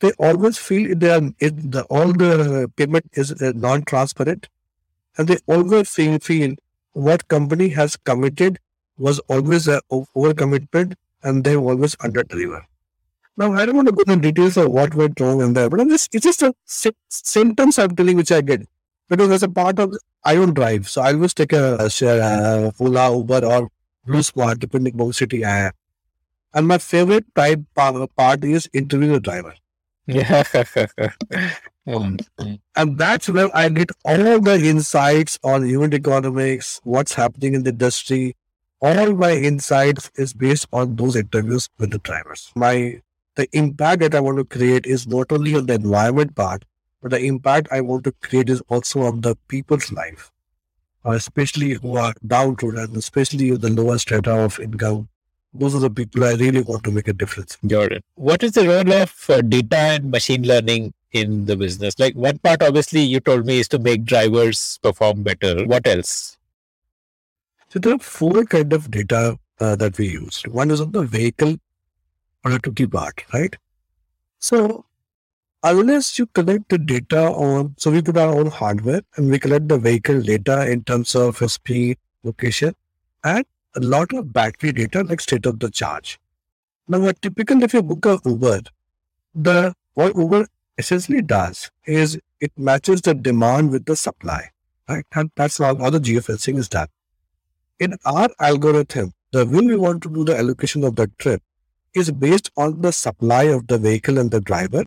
They 0.00 0.10
always 0.18 0.58
feel 0.58 0.96
they 0.96 1.10
are 1.10 1.20
the, 1.20 1.86
all 1.88 2.12
the 2.12 2.70
payment 2.76 3.06
is 3.12 3.40
uh, 3.40 3.52
non-transparent, 3.54 4.48
and 5.18 5.28
they 5.28 5.38
always 5.46 5.88
feel, 5.90 6.18
feel 6.18 6.54
what 6.92 7.28
company 7.28 7.68
has 7.70 7.96
committed 7.96 8.58
was 8.98 9.18
always 9.28 9.68
a 9.68 9.80
overcommitment, 9.92 10.94
and 11.22 11.44
they 11.44 11.56
always 11.56 11.96
under 12.00 12.22
deliver. 12.22 12.66
Now 13.36 13.52
I 13.52 13.66
don't 13.66 13.76
want 13.76 13.88
to 13.88 13.92
go 13.92 14.02
into 14.10 14.32
details 14.32 14.56
of 14.56 14.70
what 14.70 14.94
went 14.94 15.20
wrong 15.20 15.42
in 15.42 15.52
there, 15.52 15.68
but 15.68 15.80
I'm 15.80 15.90
just, 15.90 16.14
it's 16.14 16.24
just 16.24 16.42
a 16.42 16.54
sentence 17.08 17.78
I'm 17.78 17.94
telling 17.94 18.16
which 18.16 18.32
I 18.32 18.40
get 18.40 18.66
because 19.08 19.30
as 19.30 19.42
a 19.42 19.48
part 19.48 19.78
of 19.78 19.94
I 20.24 20.34
don't 20.34 20.54
drive, 20.54 20.88
so 20.88 21.02
I 21.02 21.12
always 21.12 21.34
take 21.34 21.52
a, 21.52 21.76
a 21.76 21.90
share, 21.90 22.20
uh, 22.22 22.70
Uber, 22.80 23.44
or 23.44 23.68
BluSmart, 24.08 24.58
depending 24.58 25.00
on 25.00 25.08
the 25.08 25.12
city 25.12 25.44
I 25.44 25.66
am. 25.66 25.72
And 26.54 26.66
my 26.66 26.78
favorite 26.78 27.26
type 27.34 27.60
part 27.74 28.44
is 28.44 28.68
interviewing 28.72 29.12
the 29.12 29.20
driver. 29.20 29.54
Yeah. 30.06 30.44
and 32.74 32.98
that's 32.98 33.28
where 33.28 33.54
I 33.56 33.68
get 33.68 33.90
all 34.04 34.40
the 34.40 34.60
insights 34.68 35.38
on 35.44 35.68
unit 35.68 35.94
economics, 35.94 36.80
what's 36.84 37.14
happening 37.14 37.54
in 37.54 37.62
the 37.62 37.70
industry. 37.70 38.36
All 38.80 39.14
my 39.14 39.32
insights 39.32 40.10
is 40.16 40.34
based 40.34 40.66
on 40.72 40.96
those 40.96 41.16
interviews 41.16 41.68
with 41.78 41.92
the 41.92 41.98
drivers. 41.98 42.52
My 42.56 43.00
the 43.36 43.48
impact 43.52 44.00
that 44.00 44.14
I 44.14 44.20
want 44.20 44.38
to 44.38 44.44
create 44.44 44.86
is 44.86 45.06
not 45.06 45.30
only 45.30 45.54
on 45.54 45.66
the 45.66 45.74
environment 45.74 46.34
part, 46.34 46.64
but 47.02 47.10
the 47.10 47.20
impact 47.20 47.68
I 47.70 47.80
want 47.82 48.04
to 48.04 48.12
create 48.12 48.48
is 48.48 48.62
also 48.68 49.02
on 49.02 49.20
the 49.20 49.36
people's 49.48 49.92
life, 49.92 50.30
uh, 51.04 51.10
especially 51.10 51.74
who 51.74 51.96
are 51.96 52.14
downtrodden, 52.26 52.96
especially 52.96 53.50
the 53.56 53.70
lower 53.70 53.98
strata 53.98 54.32
of 54.32 54.58
income. 54.58 55.08
Those 55.54 55.74
are 55.74 55.80
the 55.80 55.90
people 55.90 56.24
I 56.24 56.34
really 56.34 56.62
want 56.62 56.84
to 56.84 56.90
make 56.90 57.08
a 57.08 57.12
difference. 57.12 57.56
Jordan, 57.64 58.02
what 58.14 58.42
is 58.42 58.52
the 58.52 58.66
role 58.66 58.92
of 58.92 59.14
uh, 59.30 59.40
data 59.40 59.76
and 59.76 60.10
machine 60.10 60.42
learning 60.42 60.92
in 61.16 61.46
the 61.46 61.56
business? 61.56 61.98
Like 61.98 62.14
one 62.14 62.38
part, 62.38 62.62
obviously, 62.62 63.00
you 63.00 63.20
told 63.20 63.46
me 63.46 63.60
is 63.60 63.68
to 63.68 63.78
make 63.78 64.04
drivers 64.04 64.78
perform 64.82 65.22
better. 65.22 65.64
What 65.64 65.86
else? 65.86 66.38
So 67.68 67.78
there 67.78 67.94
are 67.94 67.98
four 67.98 68.44
kind 68.44 68.72
of 68.72 68.90
data 68.90 69.38
uh, 69.60 69.76
that 69.76 69.98
we 69.98 70.08
use. 70.08 70.42
One 70.42 70.70
is 70.70 70.80
on 70.80 70.92
the 70.92 71.02
vehicle 71.02 71.56
productivity 72.42 72.86
part, 72.86 73.24
right? 73.34 73.56
So 74.38 74.84
unless 75.62 76.18
you 76.18 76.26
collect 76.26 76.68
the 76.68 76.78
data 76.78 77.22
on, 77.30 77.74
so 77.76 77.90
we 77.90 78.02
put 78.02 78.16
our 78.16 78.34
own 78.34 78.46
hardware 78.46 79.02
and 79.16 79.30
we 79.30 79.38
collect 79.38 79.68
the 79.68 79.78
vehicle 79.78 80.20
data 80.22 80.70
in 80.70 80.84
terms 80.84 81.14
of 81.14 81.38
speed, 81.50 81.98
location, 82.22 82.74
and 83.24 83.44
a 83.74 83.80
lot 83.80 84.12
of 84.12 84.32
battery 84.32 84.72
data 84.72 85.02
like 85.02 85.20
state 85.20 85.46
of 85.46 85.58
the 85.58 85.70
charge. 85.70 86.18
Now, 86.88 87.00
what 87.00 87.20
typical 87.20 87.62
if 87.62 87.74
you 87.74 87.82
book 87.82 88.06
a 88.06 88.18
Uber, 88.24 88.62
the 89.34 89.74
what 89.94 90.16
Uber 90.16 90.46
essentially 90.78 91.22
does 91.22 91.70
is 91.86 92.18
it 92.40 92.52
matches 92.56 93.00
the 93.02 93.14
demand 93.14 93.70
with 93.70 93.86
the 93.86 93.96
supply, 93.96 94.50
right? 94.88 95.04
And 95.14 95.30
that's 95.36 95.58
how, 95.58 95.76
how 95.76 95.90
the 95.90 96.00
geofencing 96.00 96.58
is 96.58 96.68
done. 96.68 96.88
In 97.78 97.96
our 98.04 98.28
algorithm, 98.40 99.12
the 99.32 99.44
way 99.46 99.66
we 99.66 99.76
want 99.76 100.02
to 100.02 100.10
do 100.10 100.24
the 100.24 100.36
allocation 100.36 100.84
of 100.84 100.96
the 100.96 101.10
trip 101.18 101.42
is 101.94 102.10
based 102.10 102.50
on 102.56 102.80
the 102.80 102.92
supply 102.92 103.44
of 103.44 103.66
the 103.66 103.78
vehicle 103.78 104.18
and 104.18 104.30
the 104.30 104.40
driver 104.40 104.84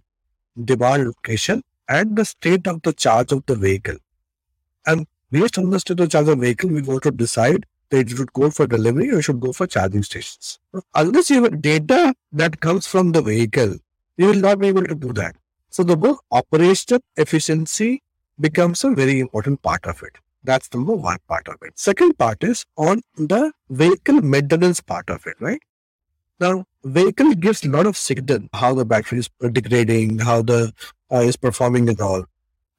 demand 0.65 1.05
location, 1.05 1.63
and 1.87 2.15
the 2.15 2.25
state 2.25 2.67
of 2.67 2.81
the 2.83 2.93
charge 2.93 3.31
of 3.31 3.45
the 3.45 3.55
vehicle. 3.55 3.95
And 4.85 5.07
based 5.31 5.57
on 5.57 5.69
the 5.69 5.79
state 5.79 5.99
of 5.99 6.09
charge 6.09 6.27
of 6.27 6.39
the 6.39 6.45
vehicle, 6.45 6.69
we 6.69 6.81
want 6.81 7.03
to 7.03 7.11
decide 7.11 7.65
that 7.89 8.09
you 8.09 8.17
should 8.17 8.33
go 8.33 8.49
for 8.51 8.67
delivery 8.67 9.09
or 9.09 9.21
should 9.21 9.39
go 9.39 9.51
for 9.51 9.65
charging 9.65 10.03
stations. 10.03 10.59
Unless 10.93 11.29
you 11.31 11.43
have 11.43 11.61
data 11.61 12.13
that 12.31 12.59
comes 12.59 12.85
from 12.85 13.11
the 13.11 13.21
vehicle, 13.21 13.77
you 14.17 14.27
will 14.27 14.35
not 14.35 14.59
be 14.59 14.67
able 14.67 14.83
to 14.83 14.95
do 14.95 15.11
that. 15.13 15.35
So 15.69 15.83
the 15.83 15.95
book 15.97 16.23
operational 16.31 17.01
efficiency 17.17 18.01
becomes 18.39 18.83
a 18.83 18.91
very 18.91 19.19
important 19.19 19.61
part 19.61 19.85
of 19.85 20.01
it. 20.03 20.17
That's 20.43 20.73
number 20.73 20.95
one 20.95 21.17
part 21.27 21.47
of 21.47 21.55
it. 21.61 21.77
Second 21.77 22.17
part 22.17 22.43
is 22.43 22.65
on 22.77 23.01
the 23.17 23.51
vehicle 23.69 24.21
maintenance 24.21 24.79
part 24.81 25.09
of 25.09 25.27
it, 25.27 25.35
right? 25.39 25.61
Now, 26.39 26.65
vehicle 26.83 27.33
gives 27.35 27.65
a 27.65 27.69
lot 27.69 27.85
of 27.85 27.97
signal 27.97 28.47
how 28.53 28.73
the 28.73 28.85
battery 28.85 29.19
is 29.19 29.29
degrading, 29.51 30.19
how 30.19 30.41
the 30.41 30.73
uh, 31.11 31.17
is 31.17 31.35
performing 31.35 31.89
and 31.89 31.99
all. 31.99 32.23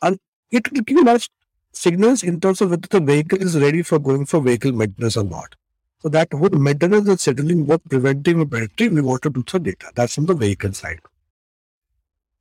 And 0.03 0.19
it 0.51 0.71
will 0.73 0.81
give 0.81 0.97
you 0.97 1.05
lot 1.05 1.29
signals 1.73 2.23
in 2.23 2.41
terms 2.41 2.61
of 2.61 2.71
whether 2.71 2.89
the 2.89 3.01
vehicle 3.01 3.41
is 3.41 3.59
ready 3.59 3.83
for 3.83 3.99
going 3.99 4.27
for 4.27 4.41
vehicle 4.41 4.73
maintenance 4.73 5.17
or 5.17 5.25
not. 5.25 5.55
So 6.01 6.09
that 6.09 6.33
whole 6.33 6.49
maintenance 6.49 7.09
and 7.09 7.21
settling 7.21 7.67
what 7.67 7.87
preventive 7.89 8.49
battery 8.49 8.89
we 8.89 9.03
want 9.03 9.23
to 9.23 9.31
do 9.31 9.45
the 9.47 9.61
data. 9.61 9.93
That's 9.95 10.17
on 10.17 10.25
the 10.27 10.35
vehicle 10.35 10.73
side. 10.73 11.01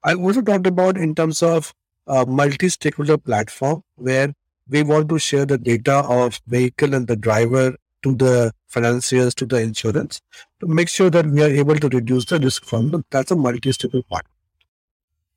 I 0.03 0.13
also 0.13 0.41
talked 0.41 0.67
about 0.67 0.97
in 0.97 1.13
terms 1.15 1.43
of 1.43 1.73
a 2.07 2.25
multi-stakeholder 2.25 3.17
platform 3.17 3.83
where 3.95 4.33
we 4.67 4.83
want 4.83 5.09
to 5.09 5.19
share 5.19 5.45
the 5.45 5.57
data 5.57 6.03
of 6.05 6.39
vehicle 6.47 6.93
and 6.93 7.07
the 7.07 7.15
driver 7.15 7.75
to 8.03 8.15
the 8.15 8.53
financiers, 8.67 9.35
to 9.35 9.45
the 9.45 9.57
insurance, 9.57 10.21
to 10.61 10.67
make 10.67 10.87
sure 10.87 11.09
that 11.09 11.25
we 11.25 11.43
are 11.43 11.49
able 11.49 11.75
to 11.75 11.89
reduce 11.89 12.25
the 12.25 12.39
risk 12.39 12.63
from 12.63 12.91
them. 12.91 13.03
That's 13.09 13.31
a 13.31 13.35
multi-stakeholder 13.35 14.05
part. 14.09 14.25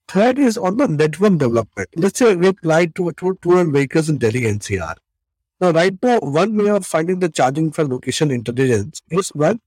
Third 0.09 0.39
is 0.39 0.59
on 0.59 0.77
the 0.77 0.87
network 0.87 1.39
development. 1.39 1.89
Let's 1.97 2.19
say 2.19 2.37
we 2.37 2.49
apply 2.49 2.87
to 2.87 3.13
200 3.13 3.73
vehicles 3.73 4.09
in 4.09 4.19
Delhi 4.19 4.43
NCR. 4.43 4.95
Now, 5.61 5.71
right 5.71 5.97
now, 6.03 6.19
one 6.19 6.57
way 6.57 6.71
of 6.71 6.87
finding 6.87 7.21
the 7.21 7.29
charging 7.29 7.73
for 7.73 7.85
location 7.85 8.31
intelligence 8.31 9.01
is 9.11 9.31
one 9.31 9.61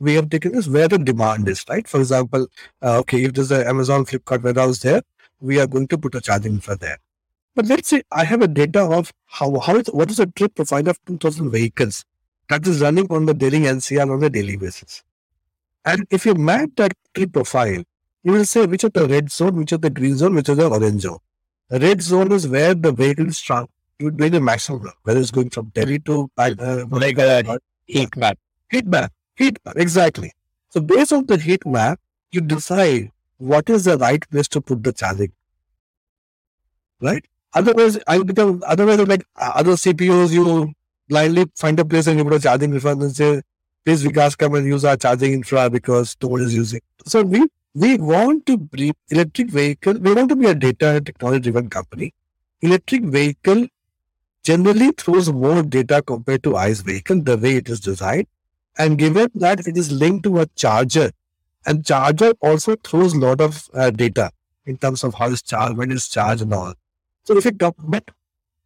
we 0.00 0.14
have 0.14 0.30
taken 0.30 0.54
is 0.54 0.68
where 0.68 0.88
the 0.88 0.98
demand 0.98 1.48
is, 1.48 1.64
right? 1.68 1.86
For 1.86 2.00
example, 2.00 2.46
uh, 2.82 2.98
okay, 2.98 3.24
if 3.24 3.34
there's 3.34 3.50
an 3.50 3.66
Amazon 3.66 4.04
Flipkart 4.04 4.42
warehouse 4.42 4.78
there, 4.78 5.02
we 5.40 5.60
are 5.60 5.66
going 5.66 5.88
to 5.88 5.98
put 5.98 6.14
a 6.14 6.20
charging 6.20 6.60
for 6.60 6.76
there. 6.76 6.98
But 7.54 7.66
let's 7.66 7.88
say 7.88 8.02
I 8.12 8.24
have 8.24 8.42
a 8.42 8.48
data 8.48 8.82
of 8.82 9.12
how, 9.26 9.58
how 9.58 9.76
is, 9.76 9.88
what 9.88 10.10
is 10.10 10.18
the 10.18 10.26
trip 10.26 10.54
profile 10.54 10.88
of 10.88 10.98
2000 11.06 11.50
vehicles 11.50 12.04
that 12.48 12.66
is 12.66 12.80
running 12.80 13.06
on 13.10 13.26
the 13.26 13.34
Delhi 13.34 13.60
NCR 13.60 14.10
on 14.10 14.22
a 14.24 14.30
daily 14.30 14.56
basis. 14.56 15.02
And 15.84 16.06
if 16.10 16.26
you 16.26 16.34
map 16.34 16.70
that 16.76 16.92
trip 17.14 17.32
profile, 17.32 17.82
you 18.22 18.32
will 18.32 18.44
say 18.44 18.66
which 18.66 18.84
is 18.84 18.90
the 18.92 19.06
red 19.06 19.30
zone, 19.30 19.56
which 19.56 19.72
is 19.72 19.78
the 19.78 19.90
green 19.90 20.16
zone, 20.16 20.34
which 20.34 20.48
is 20.48 20.56
the 20.56 20.68
orange 20.68 21.02
zone. 21.02 21.18
The 21.68 21.78
red 21.80 22.02
zone 22.02 22.32
is 22.32 22.48
where 22.48 22.74
the 22.74 22.92
vehicle 22.92 23.28
is. 23.28 23.42
You 23.98 24.12
doing 24.12 24.30
the 24.30 24.40
maximum, 24.40 24.92
whether 25.02 25.18
it's 25.18 25.32
going 25.32 25.50
from 25.50 25.70
Delhi 25.74 25.98
to 26.00 26.30
uh, 26.38 26.84
like 26.90 27.18
a 27.18 27.58
heat 27.86 28.16
map. 28.16 28.38
Heat 28.70 28.86
map. 28.86 29.12
Heat 29.38 29.58
map, 29.64 29.76
exactly. 29.76 30.32
So 30.70 30.80
based 30.80 31.12
on 31.12 31.26
the 31.26 31.38
heat 31.38 31.64
map, 31.64 32.00
you 32.32 32.40
decide 32.40 33.12
what 33.38 33.70
is 33.70 33.84
the 33.84 33.96
right 33.96 34.28
place 34.30 34.48
to 34.48 34.60
put 34.60 34.82
the 34.82 34.92
charging. 34.92 35.32
Right? 37.00 37.24
Otherwise, 37.54 37.98
I 38.06 38.22
become 38.22 38.62
otherwise 38.66 38.98
like 39.06 39.24
uh, 39.36 39.52
other 39.54 39.72
CPOs, 39.72 40.32
you 40.32 40.72
blindly 41.08 41.46
find 41.54 41.78
a 41.78 41.84
place 41.84 42.08
and 42.08 42.18
you 42.18 42.24
put 42.24 42.34
a 42.34 42.40
charging 42.40 42.74
infra 42.74 42.90
and 42.92 43.14
say, 43.14 43.40
please 43.84 44.04
Vikas 44.04 44.36
come 44.36 44.54
and 44.56 44.66
use 44.66 44.84
our 44.84 44.96
charging 44.96 45.32
infra 45.32 45.70
because 45.70 46.16
no 46.20 46.28
one 46.28 46.42
is 46.42 46.54
using. 46.54 46.80
So 47.06 47.22
we 47.22 47.46
we 47.74 47.96
want 47.96 48.44
to 48.46 48.56
bring 48.56 48.94
electric 49.08 49.50
vehicle, 49.50 49.94
we 50.00 50.14
want 50.14 50.30
to 50.30 50.36
be 50.36 50.46
a 50.46 50.54
data 50.54 50.88
and 50.96 51.06
technology 51.06 51.50
driven 51.50 51.70
company. 51.70 52.12
Electric 52.60 53.04
vehicle 53.04 53.68
generally 54.42 54.90
throws 54.90 55.30
more 55.30 55.62
data 55.62 56.02
compared 56.02 56.42
to 56.42 56.56
ICE 56.56 56.80
vehicle, 56.80 57.22
the 57.22 57.36
way 57.38 57.54
it 57.56 57.68
is 57.68 57.78
designed. 57.78 58.26
And 58.78 58.96
given 58.96 59.28
that 59.34 59.66
it 59.66 59.76
is 59.76 59.90
linked 59.90 60.24
to 60.24 60.38
a 60.40 60.46
charger, 60.54 61.10
and 61.66 61.84
charger 61.84 62.32
also 62.40 62.76
throws 62.76 63.12
a 63.12 63.18
lot 63.18 63.40
of 63.40 63.68
uh, 63.74 63.90
data 63.90 64.30
in 64.66 64.76
terms 64.76 65.02
of 65.02 65.14
how 65.14 65.30
it's 65.30 65.42
charged, 65.42 65.76
when 65.76 65.90
it's 65.90 66.08
charged 66.08 66.42
and 66.42 66.54
all. 66.54 66.74
So 67.24 67.36
if 67.36 67.44
you 67.44 67.52
but 67.52 68.10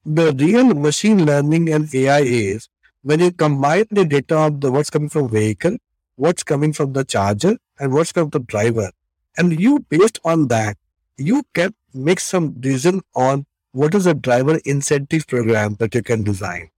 the 0.05 0.33
real 0.33 0.75
machine 0.75 1.25
learning 1.25 1.73
and 1.73 1.93
AI 1.95 2.21
is 2.21 2.69
when 3.03 3.21
you 3.21 3.33
combine 3.33 3.87
the 3.91 4.05
data 4.05 4.37
of 4.37 4.61
the 4.61 4.71
what's 4.71 4.91
coming 4.91 5.09
from 5.09 5.29
vehicle, 5.29 5.77
what's 6.17 6.43
coming 6.43 6.73
from 6.73 6.93
the 6.93 7.05
charger, 7.05 7.57
and 7.81 7.93
what's 7.93 8.13
coming 8.13 8.31
from 8.31 8.43
the 8.43 8.47
driver, 8.47 8.91
and 9.37 9.59
you 9.59 9.81
based 9.89 10.21
on 10.25 10.49
that, 10.49 10.77
you 11.17 11.43
can 11.55 11.75
make 11.95 12.21
some 12.21 12.53
decision 12.61 13.01
on 13.15 13.47
what 13.73 13.95
is 13.95 14.05
the 14.05 14.15
driver 14.15 14.61
incentive 14.65 15.27
program 15.27 15.77
that 15.77 15.95
you 15.95 16.03
can 16.03 16.23
design 16.23 16.71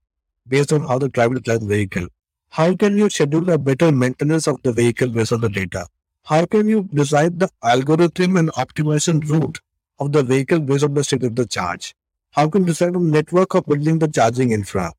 based 0.46 0.72
on 0.72 0.86
how 0.86 0.98
the 0.98 1.08
driver 1.08 1.40
drives 1.40 1.60
the 1.60 1.66
vehicle. 1.66 2.06
How 2.54 2.72
can 2.76 2.96
you 2.96 3.10
schedule 3.10 3.50
a 3.50 3.58
better 3.58 3.90
maintenance 3.90 4.46
of 4.46 4.62
the 4.62 4.72
vehicle 4.72 5.08
based 5.08 5.32
on 5.32 5.40
the 5.40 5.48
data? 5.48 5.88
How 6.22 6.46
can 6.46 6.68
you 6.68 6.88
design 6.94 7.38
the 7.38 7.48
algorithm 7.64 8.36
and 8.36 8.52
optimization 8.52 9.28
route 9.28 9.58
of 9.98 10.12
the 10.12 10.22
vehicle 10.22 10.60
based 10.60 10.84
on 10.84 10.94
the 10.94 11.02
state 11.02 11.24
of 11.24 11.34
the 11.34 11.46
charge? 11.46 11.96
How 12.30 12.48
can 12.48 12.62
you 12.62 12.66
design 12.68 12.94
a 12.94 13.00
network 13.00 13.54
of 13.54 13.66
building 13.66 13.98
the 13.98 14.06
charging 14.06 14.52
infra? 14.52 14.92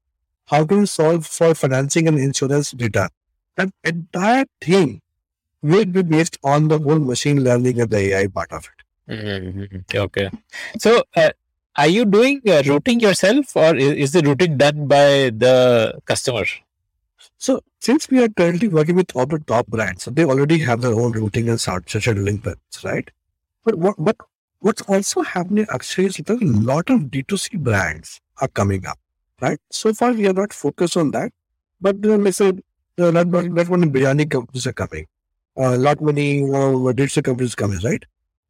How 0.47 0.65
can 0.65 0.79
you 0.79 0.85
solve 0.85 1.25
for 1.25 1.55
financing 1.55 2.09
and 2.09 2.19
insurance 2.19 2.71
data? 2.71 3.07
That 3.55 3.69
entire 3.85 4.43
thing 4.59 5.01
will 5.61 5.85
be 5.85 6.03
based 6.03 6.37
on 6.43 6.67
the 6.67 6.77
whole 6.77 6.99
machine 6.99 7.41
learning 7.41 7.79
and 7.79 7.89
the 7.89 7.99
AI 7.99 8.27
part 8.27 8.51
of 8.51 8.69
it. 8.69 9.13
Mm-hmm. 9.13 9.97
Okay. 9.97 10.29
So, 10.77 11.03
uh, 11.15 11.29
are 11.77 11.87
you 11.87 12.03
doing 12.03 12.41
uh, 12.49 12.63
routing 12.67 12.99
yourself 12.99 13.55
or 13.55 13.77
is, 13.77 13.93
is 13.93 14.11
the 14.11 14.23
routing 14.23 14.57
done 14.57 14.87
by 14.87 15.31
the 15.33 16.01
customer? 16.03 16.43
So 17.37 17.61
since 17.79 18.09
we 18.09 18.23
are 18.23 18.29
currently 18.29 18.67
working 18.67 18.95
with 18.95 19.15
all 19.15 19.25
the 19.25 19.39
top 19.39 19.67
brands, 19.67 20.05
they 20.05 20.25
already 20.25 20.57
have 20.59 20.81
their 20.81 20.93
own 20.93 21.11
routing 21.11 21.49
and 21.49 21.59
scheduling 21.59 22.41
plans, 22.41 22.83
right? 22.83 23.09
But 23.63 23.75
what 23.75 23.95
but 23.97 24.15
what's 24.59 24.81
also 24.83 25.21
happening 25.21 25.67
actually 25.69 26.05
is 26.07 26.15
that 26.17 26.41
a 26.41 26.45
lot 26.45 26.89
of 26.89 27.01
D2C 27.01 27.59
brands 27.59 28.21
are 28.41 28.47
coming 28.47 28.85
up, 28.85 28.99
right? 29.41 29.59
So 29.71 29.93
far 29.93 30.13
we 30.13 30.27
are 30.27 30.33
not 30.33 30.53
focused 30.53 30.97
on 30.97 31.11
that, 31.11 31.33
but 31.81 31.97
uh, 32.05 32.17
let's 32.17 32.37
say 32.37 32.53
not, 32.97 33.27
not, 33.27 33.45
not 33.45 33.69
many 33.69 33.87
biryani 33.87 34.29
companies 34.29 34.65
are 34.67 34.73
coming. 34.73 35.05
A 35.57 35.63
uh, 35.63 35.77
lot 35.77 36.01
many 36.01 36.43
uh, 36.51 36.91
digital 36.93 37.23
companies 37.23 37.55
coming, 37.55 37.79
right? 37.83 38.03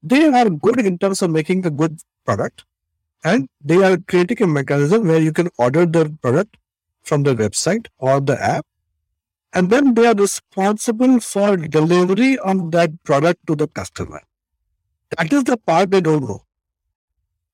They 0.03 0.25
are 0.27 0.49
good 0.49 0.79
in 0.79 0.97
terms 0.97 1.21
of 1.21 1.31
making 1.31 1.65
a 1.65 1.71
good 1.71 1.99
product, 2.25 2.65
and 3.23 3.49
they 3.63 3.83
are 3.83 3.97
creating 3.97 4.43
a 4.43 4.47
mechanism 4.47 5.07
where 5.07 5.19
you 5.19 5.33
can 5.33 5.49
order 5.57 5.85
the 5.85 6.09
product 6.21 6.57
from 7.03 7.23
the 7.23 7.35
website 7.35 7.87
or 7.97 8.19
the 8.19 8.41
app 8.41 8.65
and 9.55 9.69
then 9.69 9.93
they 9.93 10.05
are 10.05 10.13
responsible 10.13 11.19
for 11.21 11.55
delivery 11.55 12.37
of 12.39 12.71
that 12.71 13.01
product 13.03 13.47
to 13.47 13.55
the 13.55 13.67
customer. 13.67 14.21
That 15.17 15.31
is 15.31 15.45
the 15.45 15.57
part 15.57 15.91
they 15.91 16.01
don't 16.01 16.23
know. 16.23 16.43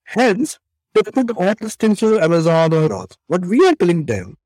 Hence, 0.02 0.58
they 0.94 1.02
put 1.02 1.30
all 1.30 1.54
these 1.60 1.76
things 1.76 2.00
to 2.00 2.18
Amazon 2.20 2.74
or 2.74 2.88
not. 2.88 3.16
What 3.28 3.46
we 3.46 3.66
are 3.68 3.74
telling 3.76 4.04
them 4.06 4.36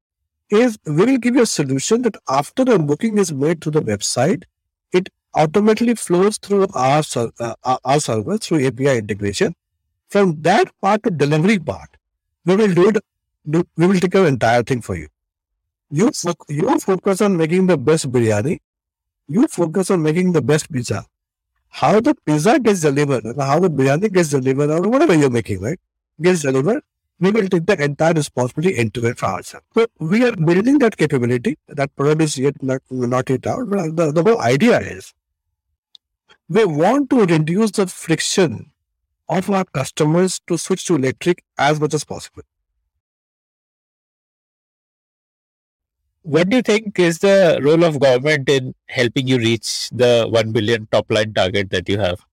is 0.51 0.79
we 0.85 0.93
will 0.93 1.19
give 1.19 1.35
you 1.35 1.43
a 1.43 1.47
solution 1.47 2.03
that 2.03 2.17
after 2.29 2.65
the 2.65 2.79
booking 2.79 3.19
is 3.19 3.33
made 3.33 3.63
to 3.63 3.71
the 3.71 3.81
website, 3.81 4.45
it 4.93 5.09
automatically 5.35 5.95
flows 5.95 6.39
through 6.39 6.67
our, 6.75 7.03
uh, 7.41 7.55
our 7.85 8.01
server 8.01 8.39
through 8.39 8.67
API 8.67 8.99
integration. 8.99 9.55
From 10.09 10.41
that 10.43 10.71
part 10.81 11.03
to 11.05 11.11
delivery 11.11 11.59
part, 11.59 11.97
we 12.45 12.55
will 12.55 12.75
do 12.75 12.89
it. 12.91 12.99
We 13.77 13.87
will 13.87 13.99
take 13.99 14.13
the 14.13 14.27
entire 14.27 14.63
thing 14.63 14.83
for 14.83 14.95
you. 14.95 15.09
You, 15.91 16.11
you 16.49 16.79
focus 16.81 17.21
on 17.21 17.37
making 17.37 17.67
the 17.67 17.77
best 17.77 18.11
biryani. 18.11 18.59
You 19.29 19.47
focus 19.49 19.91
on 19.91 20.03
making 20.03 20.33
the 20.33 20.43
best 20.43 20.71
pizza. 20.73 21.07
How 21.69 22.01
the 22.01 22.15
pizza 22.15 22.59
gets 22.59 22.81
delivered, 22.81 23.25
how 23.37 23.61
the 23.61 23.71
biryani 23.71 24.13
gets 24.13 24.31
delivered, 24.31 24.71
or 24.71 24.89
whatever 24.89 25.15
you're 25.15 25.31
making, 25.31 25.61
right, 25.61 25.79
gets 26.21 26.43
delivered, 26.43 26.83
we 27.19 27.31
will 27.31 27.49
take 27.49 27.67
the 27.67 27.83
entire 27.83 28.13
responsibility 28.13 28.77
into 28.79 29.07
it 29.07 29.19
for 29.19 29.27
ourselves. 29.27 29.67
So 29.75 29.87
we 29.99 30.25
are 30.25 30.35
building 30.37 30.79
that 30.79 30.97
capability. 30.97 31.59
That 31.69 31.95
product 31.97 32.23
is 32.23 32.39
yet 32.39 32.63
not, 32.63 32.83
not 32.91 33.31
yet 33.31 33.47
out, 33.47 33.69
but 33.69 33.97
the, 33.97 34.13
the 34.13 34.23
whole 34.23 34.41
idea 34.41 34.81
is 34.81 35.15
we 36.49 36.65
want 36.65 37.11
to 37.11 37.25
reduce 37.27 37.73
the 37.73 37.87
friction 37.87 38.71
of 39.29 39.51
our 39.51 39.65
customers 39.65 40.41
to 40.47 40.57
switch 40.59 40.85
to 40.87 40.95
electric 40.97 41.43
as 41.59 41.81
much 41.81 41.95
as 41.95 42.05
possible. 42.05 42.43
What 46.27 46.49
do 46.49 46.57
you 46.57 46.63
think 46.63 46.99
is 46.99 47.21
the 47.21 47.61
role 47.63 47.85
of 47.85 48.01
government 48.01 48.49
in 48.49 48.75
helping 48.89 49.29
you 49.29 49.39
reach 49.39 49.89
the 49.91 50.27
1 50.29 50.51
billion 50.51 50.89
top 50.91 51.09
line 51.09 51.33
target 51.33 51.71
that 51.71 51.89
you 51.89 52.01
have? 52.01 52.25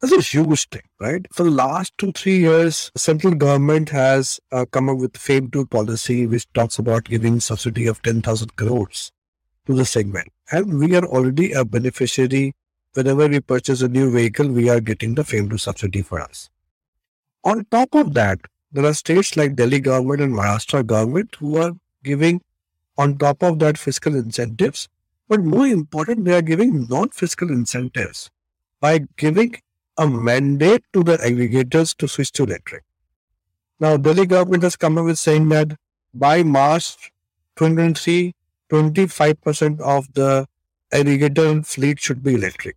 That's 0.00 0.14
a 0.14 0.22
huge 0.22 0.68
thing, 0.70 0.82
right? 0.98 1.26
For 1.32 1.44
the 1.44 1.50
last 1.50 1.92
two, 1.98 2.12
three 2.12 2.38
years, 2.38 2.90
central 2.96 3.34
government 3.34 3.90
has 3.90 4.40
uh, 4.50 4.64
come 4.64 4.88
up 4.88 4.96
with 4.96 5.18
FAME 5.18 5.50
2 5.50 5.66
policy, 5.66 6.26
which 6.26 6.50
talks 6.54 6.78
about 6.78 7.04
giving 7.04 7.40
subsidy 7.40 7.86
of 7.86 8.00
10,000 8.00 8.56
crores 8.56 9.12
to 9.66 9.74
the 9.74 9.84
segment. 9.84 10.28
And 10.50 10.78
we 10.78 10.96
are 10.96 11.04
already 11.04 11.52
a 11.52 11.66
beneficiary. 11.66 12.54
Whenever 12.94 13.28
we 13.28 13.40
purchase 13.40 13.82
a 13.82 13.88
new 13.88 14.10
vehicle, 14.10 14.48
we 14.48 14.70
are 14.70 14.80
getting 14.80 15.14
the 15.14 15.24
FAME 15.24 15.50
2 15.50 15.58
subsidy 15.58 16.00
for 16.00 16.22
us. 16.22 16.48
On 17.44 17.66
top 17.70 17.94
of 17.94 18.14
that, 18.14 18.40
there 18.72 18.86
are 18.86 18.94
states 18.94 19.36
like 19.36 19.56
Delhi 19.56 19.80
government 19.80 20.22
and 20.22 20.32
Maharashtra 20.32 20.86
government 20.86 21.36
who 21.38 21.58
are 21.58 21.72
giving 22.02 22.40
on 22.98 23.18
top 23.18 23.42
of 23.42 23.58
that 23.60 23.78
fiscal 23.78 24.14
incentives. 24.14 24.88
But 25.28 25.44
more 25.44 25.66
important, 25.66 26.24
they 26.24 26.34
are 26.34 26.42
giving 26.42 26.86
non-fiscal 26.88 27.50
incentives 27.50 28.30
by 28.80 29.06
giving 29.16 29.56
a 29.98 30.08
mandate 30.08 30.84
to 30.92 31.02
the 31.02 31.16
aggregators 31.18 31.96
to 31.96 32.08
switch 32.08 32.32
to 32.32 32.44
electric. 32.44 32.84
Now, 33.80 33.96
Delhi 33.96 34.26
government 34.26 34.62
has 34.62 34.76
come 34.76 34.98
up 34.98 35.04
with 35.04 35.18
saying 35.18 35.48
that 35.50 35.76
by 36.14 36.42
March 36.42 37.12
2023, 37.56 38.34
25% 38.70 39.80
of 39.80 40.12
the 40.14 40.46
aggregator 40.92 41.66
fleet 41.66 42.00
should 42.00 42.22
be 42.22 42.34
electric. 42.34 42.76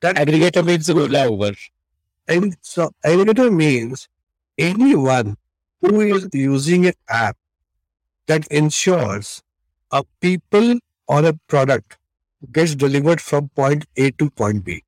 That 0.00 0.16
aggregator 0.16 0.64
means 0.64 0.88
over. 0.90 1.52
And 2.28 2.56
so 2.60 2.90
aggregator 3.04 3.52
means 3.54 4.08
anyone 4.58 5.36
who 5.80 6.00
is 6.00 6.28
using 6.32 6.86
an 6.86 6.94
app 7.08 7.36
that 8.26 8.46
ensures 8.48 9.42
a 9.92 10.04
people 10.20 10.78
or 11.08 11.24
a 11.24 11.32
product 11.48 11.98
gets 12.52 12.74
delivered 12.74 13.20
from 13.20 13.48
point 13.50 13.84
A 13.96 14.10
to 14.12 14.30
point 14.30 14.64
B. 14.64 14.82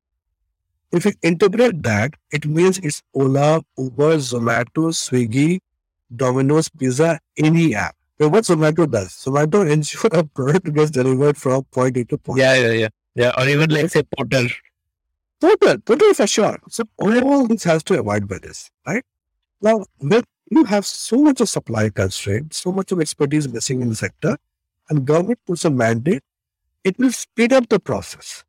If 0.91 1.05
you 1.05 1.13
integrate 1.21 1.83
that, 1.83 2.13
it 2.31 2.45
means 2.45 2.79
it's 2.79 3.03
Ola, 3.13 3.61
Uber, 3.77 4.17
Zomato, 4.17 4.91
Swiggy, 4.91 5.59
Domino's 6.15 6.69
Pizza, 6.69 7.19
any 7.37 7.75
app. 7.75 7.95
So 8.19 8.27
what 8.27 8.43
Zomato 8.43 8.89
does, 8.89 9.09
Zomato 9.09 9.69
ensures 9.69 10.11
a 10.13 10.23
product 10.23 10.73
gets 10.73 10.91
delivered 10.91 11.37
from 11.37 11.63
point 11.65 11.95
A 11.97 12.05
to 12.05 12.17
point. 12.17 12.37
B. 12.37 12.41
Yeah, 12.41 12.55
yeah, 12.55 12.71
yeah, 12.71 12.87
yeah. 13.15 13.31
Or 13.37 13.47
even 13.47 13.69
like 13.69 13.89
say 13.89 14.03
Porter. 14.03 14.47
Porter, 15.39 15.77
Porter 15.77 16.13
for 16.13 16.27
sure. 16.27 16.57
So 16.69 16.83
all 16.97 17.47
this 17.47 17.63
has 17.63 17.83
to 17.83 17.99
avoid 17.99 18.27
by 18.27 18.39
this, 18.39 18.69
right? 18.85 19.03
Now, 19.61 19.85
when 19.99 20.23
you 20.51 20.63
have 20.65 20.85
so 20.85 21.17
much 21.17 21.39
of 21.39 21.49
supply 21.49 21.89
constraint, 21.89 22.53
so 22.53 22.71
much 22.71 22.91
of 22.91 22.99
expertise 22.99 23.47
missing 23.47 23.81
in 23.81 23.89
the 23.89 23.95
sector, 23.95 24.37
and 24.89 25.05
government 25.05 25.39
puts 25.45 25.65
a 25.65 25.69
mandate, 25.69 26.23
it 26.83 26.97
will 26.97 27.11
speed 27.11 27.53
up 27.53 27.69
the 27.69 27.79
process. 27.79 28.43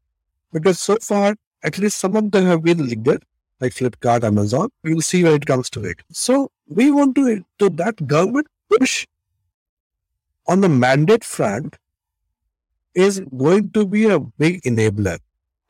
Because 0.53 0.81
so 0.81 0.97
far, 1.01 1.37
at 1.63 1.79
least 1.79 1.99
some 1.99 2.17
of 2.17 2.31
them 2.31 2.47
have 2.47 2.63
been 2.63 2.87
linked, 2.89 3.25
like 3.61 3.73
Flipkart, 3.73 4.25
Amazon. 4.25 4.71
We 4.83 4.95
will 4.95 5.03
see 5.03 5.23
where 5.23 5.35
it 5.35 5.47
comes 5.47 5.71
to 5.71 5.85
it. 5.85 6.01
So 6.11 6.51
we 6.67 6.91
want 6.91 7.15
to, 7.17 7.45
to 7.59 7.69
that 7.71 8.07
government 8.07 8.47
push 8.69 9.07
on 10.47 10.61
the 10.61 10.69
mandate 10.69 11.25
front 11.25 11.77
is 12.95 13.21
going 13.37 13.71
to 13.71 13.87
be 13.87 14.07
a 14.07 14.19
big 14.19 14.63
enabler. 14.63 15.19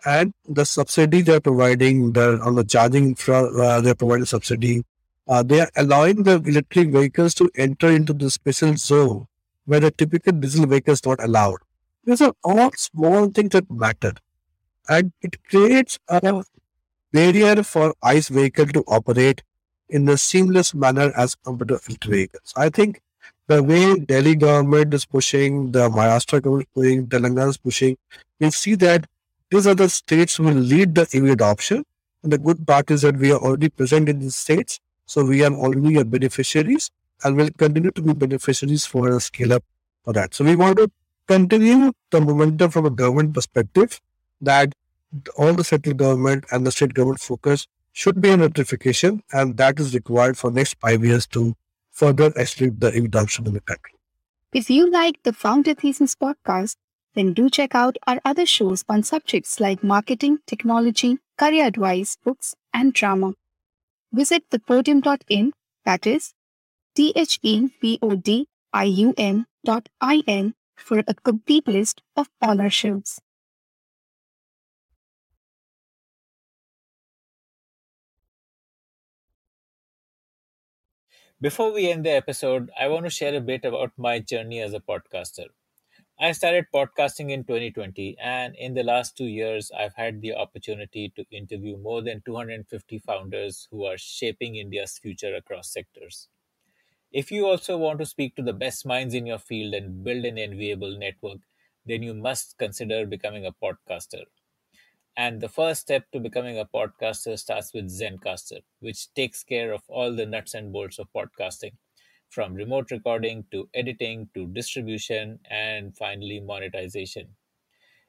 And 0.07 0.33
the 0.49 0.65
subsidy 0.65 1.21
they're 1.21 1.41
providing, 1.41 2.13
the, 2.13 2.41
on 2.41 2.55
the 2.55 2.65
charging 2.65 3.09
infra, 3.09 3.43
uh, 3.43 3.81
they're 3.83 3.95
providing 3.95 4.25
subsidy. 4.25 4.85
Uh, 5.29 5.43
they 5.43 5.61
are 5.61 5.71
allowing 5.77 6.23
the 6.23 6.41
electric 6.41 6.91
vehicles 6.91 7.35
to 7.35 7.51
enter 7.57 7.91
into 7.91 8.15
the 8.15 8.31
special 8.31 8.75
zone 8.77 9.27
where 9.67 9.81
the 9.81 9.91
typical 9.91 10.33
diesel 10.33 10.67
vehicle 10.67 10.93
is 10.93 11.05
not 11.05 11.23
allowed. 11.23 11.59
These 12.05 12.21
are 12.23 12.33
all 12.43 12.71
small 12.77 13.29
things 13.29 13.51
that 13.51 13.71
matter. 13.71 14.13
And 14.89 15.13
it 15.23 15.43
creates 15.45 15.99
a 16.09 16.43
barrier 17.13 17.63
for 17.63 17.95
ICE 18.03 18.29
vehicle 18.29 18.67
to 18.67 18.85
operate 18.89 19.43
in 19.89 20.09
a 20.09 20.17
seamless 20.17 20.75
manner 20.75 21.13
as 21.17 21.35
compared 21.35 21.69
to 21.69 21.75
electric 21.75 22.05
vehicles. 22.05 22.53
I 22.57 22.69
think 22.71 23.01
the 23.49 23.63
way 23.63 23.99
Delhi 23.99 24.37
government 24.37 24.95
is 24.95 25.05
pushing, 25.05 25.73
the 25.73 25.89
Maharashtra 25.89 26.43
government 26.43 26.69
is 26.69 26.83
pushing, 26.83 27.07
Telangana 27.09 27.49
is 27.51 27.57
pushing, 27.59 27.97
we 28.39 28.51
see 28.51 28.75
that 28.77 29.07
these 29.51 29.67
other 29.67 29.89
states 29.89 30.37
who 30.37 30.45
will 30.45 30.55
lead 30.55 30.95
the 30.95 31.03
EV 31.13 31.25
adoption. 31.31 31.85
And 32.23 32.33
the 32.33 32.39
good 32.39 32.67
part 32.67 32.91
is 32.91 33.03
that 33.03 33.17
we 33.17 33.33
are 33.33 33.39
already 33.39 33.69
present 33.69 34.09
in 34.09 34.21
these 34.21 34.37
states. 34.37 34.79
So 35.07 35.25
we 35.25 35.45
are 35.45 35.53
already 35.53 36.03
beneficiaries 36.05 36.91
and 37.25 37.37
will 37.37 37.51
continue 37.57 37.91
to 37.91 38.03
be 38.03 38.13
beneficiaries 38.13 38.87
for 38.87 39.09
a 39.09 39.21
scale 39.21 39.53
up 39.53 39.65
for 40.05 40.13
that. 40.13 40.35
So 40.35 40.45
we 40.45 40.57
want 40.57 40.79
to 40.79 40.91
continue 41.27 41.93
the 42.11 42.21
momentum 42.21 42.71
from 42.71 42.87
a 42.87 42.91
government 42.91 43.35
perspective 43.35 44.01
that 44.41 44.75
all 45.37 45.55
the 45.55 45.65
central 45.65 45.95
government 45.95 46.45
and 46.51 46.67
the 46.67 46.73
state 46.73 46.95
government 46.95 47.21
focus 47.21 47.67
should 47.93 48.21
be 48.21 48.31
on 48.31 48.41
electrification, 48.41 49.23
and 49.33 49.57
that 49.57 49.81
is 49.81 49.95
required 49.95 50.39
for 50.39 50.51
next 50.51 50.77
five 50.81 51.05
years 51.05 51.27
to 51.27 51.55
further 51.91 52.33
accelerate 52.37 52.81
the 52.81 52.89
adoption 52.89 53.47
in 53.47 53.55
the 53.55 53.61
country. 53.61 53.95
If 54.53 54.71
you 54.71 54.91
like 54.91 55.23
the 55.23 55.33
Founder 55.33 55.75
Thesis 55.75 56.15
podcast, 56.15 56.77
then 57.15 57.33
do 57.33 57.51
check 57.51 57.75
out 57.75 57.97
our 58.07 58.21
other 58.25 58.47
shows 58.47 58.85
on 58.89 59.03
subjects 59.03 59.59
like 59.59 59.83
marketing, 59.83 60.39
technology, 60.47 61.19
career 61.37 61.67
advice, 61.67 62.17
books, 62.25 62.55
and 62.73 62.93
drama. 62.93 63.33
Visit 64.13 64.45
thepodium.in, 64.51 65.53
that 65.85 66.07
is 66.07 66.35
T-H-E-P-O-D-I-U-M 67.01 67.47
dot 69.65 69.89
I-N 70.03 70.55
for 70.77 70.99
a 70.99 71.15
complete 71.15 71.67
list 71.67 72.03
of 72.15 72.29
all 72.43 72.61
our 72.61 72.69
shows. 72.69 73.19
Before 81.41 81.73
we 81.73 81.91
end 81.91 82.05
the 82.05 82.11
episode, 82.11 82.71
I 82.79 82.89
want 82.89 83.07
to 83.07 83.11
share 83.11 83.35
a 83.35 83.41
bit 83.41 83.65
about 83.65 83.93
my 83.97 84.19
journey 84.19 84.61
as 84.61 84.75
a 84.75 84.81
podcaster. 84.81 85.47
I 86.21 86.33
started 86.33 86.67
podcasting 86.75 87.31
in 87.31 87.45
2020, 87.45 88.19
and 88.23 88.55
in 88.57 88.75
the 88.75 88.83
last 88.83 89.17
two 89.17 89.25
years, 89.25 89.71
I've 89.75 89.95
had 89.95 90.21
the 90.21 90.35
opportunity 90.35 91.11
to 91.17 91.25
interview 91.31 91.79
more 91.79 92.03
than 92.03 92.21
250 92.27 92.99
founders 92.99 93.69
who 93.71 93.87
are 93.87 93.97
shaping 93.97 94.57
India's 94.57 94.99
future 94.99 95.35
across 95.35 95.73
sectors. 95.73 96.29
If 97.13 97.31
you 97.31 97.47
also 97.47 97.77
want 97.77 98.01
to 98.01 98.07
speak 98.07 98.35
to 98.35 98.43
the 98.43 98.53
best 98.53 98.85
minds 98.85 99.15
in 99.15 99.25
your 99.25 99.39
field 99.39 99.75
and 99.75 100.03
build 100.03 100.25
an 100.25 100.39
enviable 100.39 100.99
network, 100.99 101.39
then 101.87 102.03
you 102.03 102.15
must 102.15 102.59
consider 102.59 103.07
becoming 103.07 103.47
a 103.47 103.53
podcaster. 103.53 104.25
And 105.17 105.41
the 105.41 105.49
first 105.49 105.83
step 105.83 106.11
to 106.13 106.21
becoming 106.21 106.59
a 106.59 106.65
podcaster 106.65 107.39
starts 107.39 107.73
with 107.73 107.91
Zencastr, 107.91 108.63
which 108.81 109.15
takes 109.15 109.45
care 109.45 109.73
of 109.73 109.83
all 109.89 110.15
the 110.15 110.27
nuts 110.27 110.55
and 110.55 110.73
bolts 110.73 110.99
of 110.99 111.13
podcasting 111.13 111.75
from 112.29 112.55
remote 112.55 112.91
recording 112.91 113.45
to 113.53 113.69
editing 113.75 114.31
to 114.35 114.47
distribution 114.49 115.41
and 115.51 115.97
finally 115.97 116.41
monetization. 116.41 117.37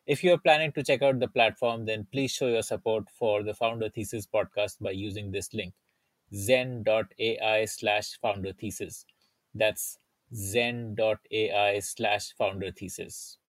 If 0.05 0.23
you 0.23 0.33
are 0.33 0.39
planning 0.39 0.73
to 0.73 0.83
check 0.83 1.01
out 1.01 1.19
the 1.19 1.27
platform, 1.27 1.85
then 1.85 2.07
please 2.11 2.31
show 2.31 2.47
your 2.47 2.63
support 2.63 3.09
for 3.09 3.43
the 3.43 3.55
Founder 3.55 3.89
Thesis 3.89 4.27
podcast 4.27 4.79
by 4.79 4.91
using 4.91 5.31
this 5.31 5.53
link 5.53 5.73
zen.ai 6.33 7.65
slash 7.65 8.17
founder 8.21 8.53
thesis. 8.53 9.05
That's 9.53 9.97
zen.ai 10.33 11.79
slash 11.79 12.33
founder 12.37 12.71
thesis. 12.71 13.37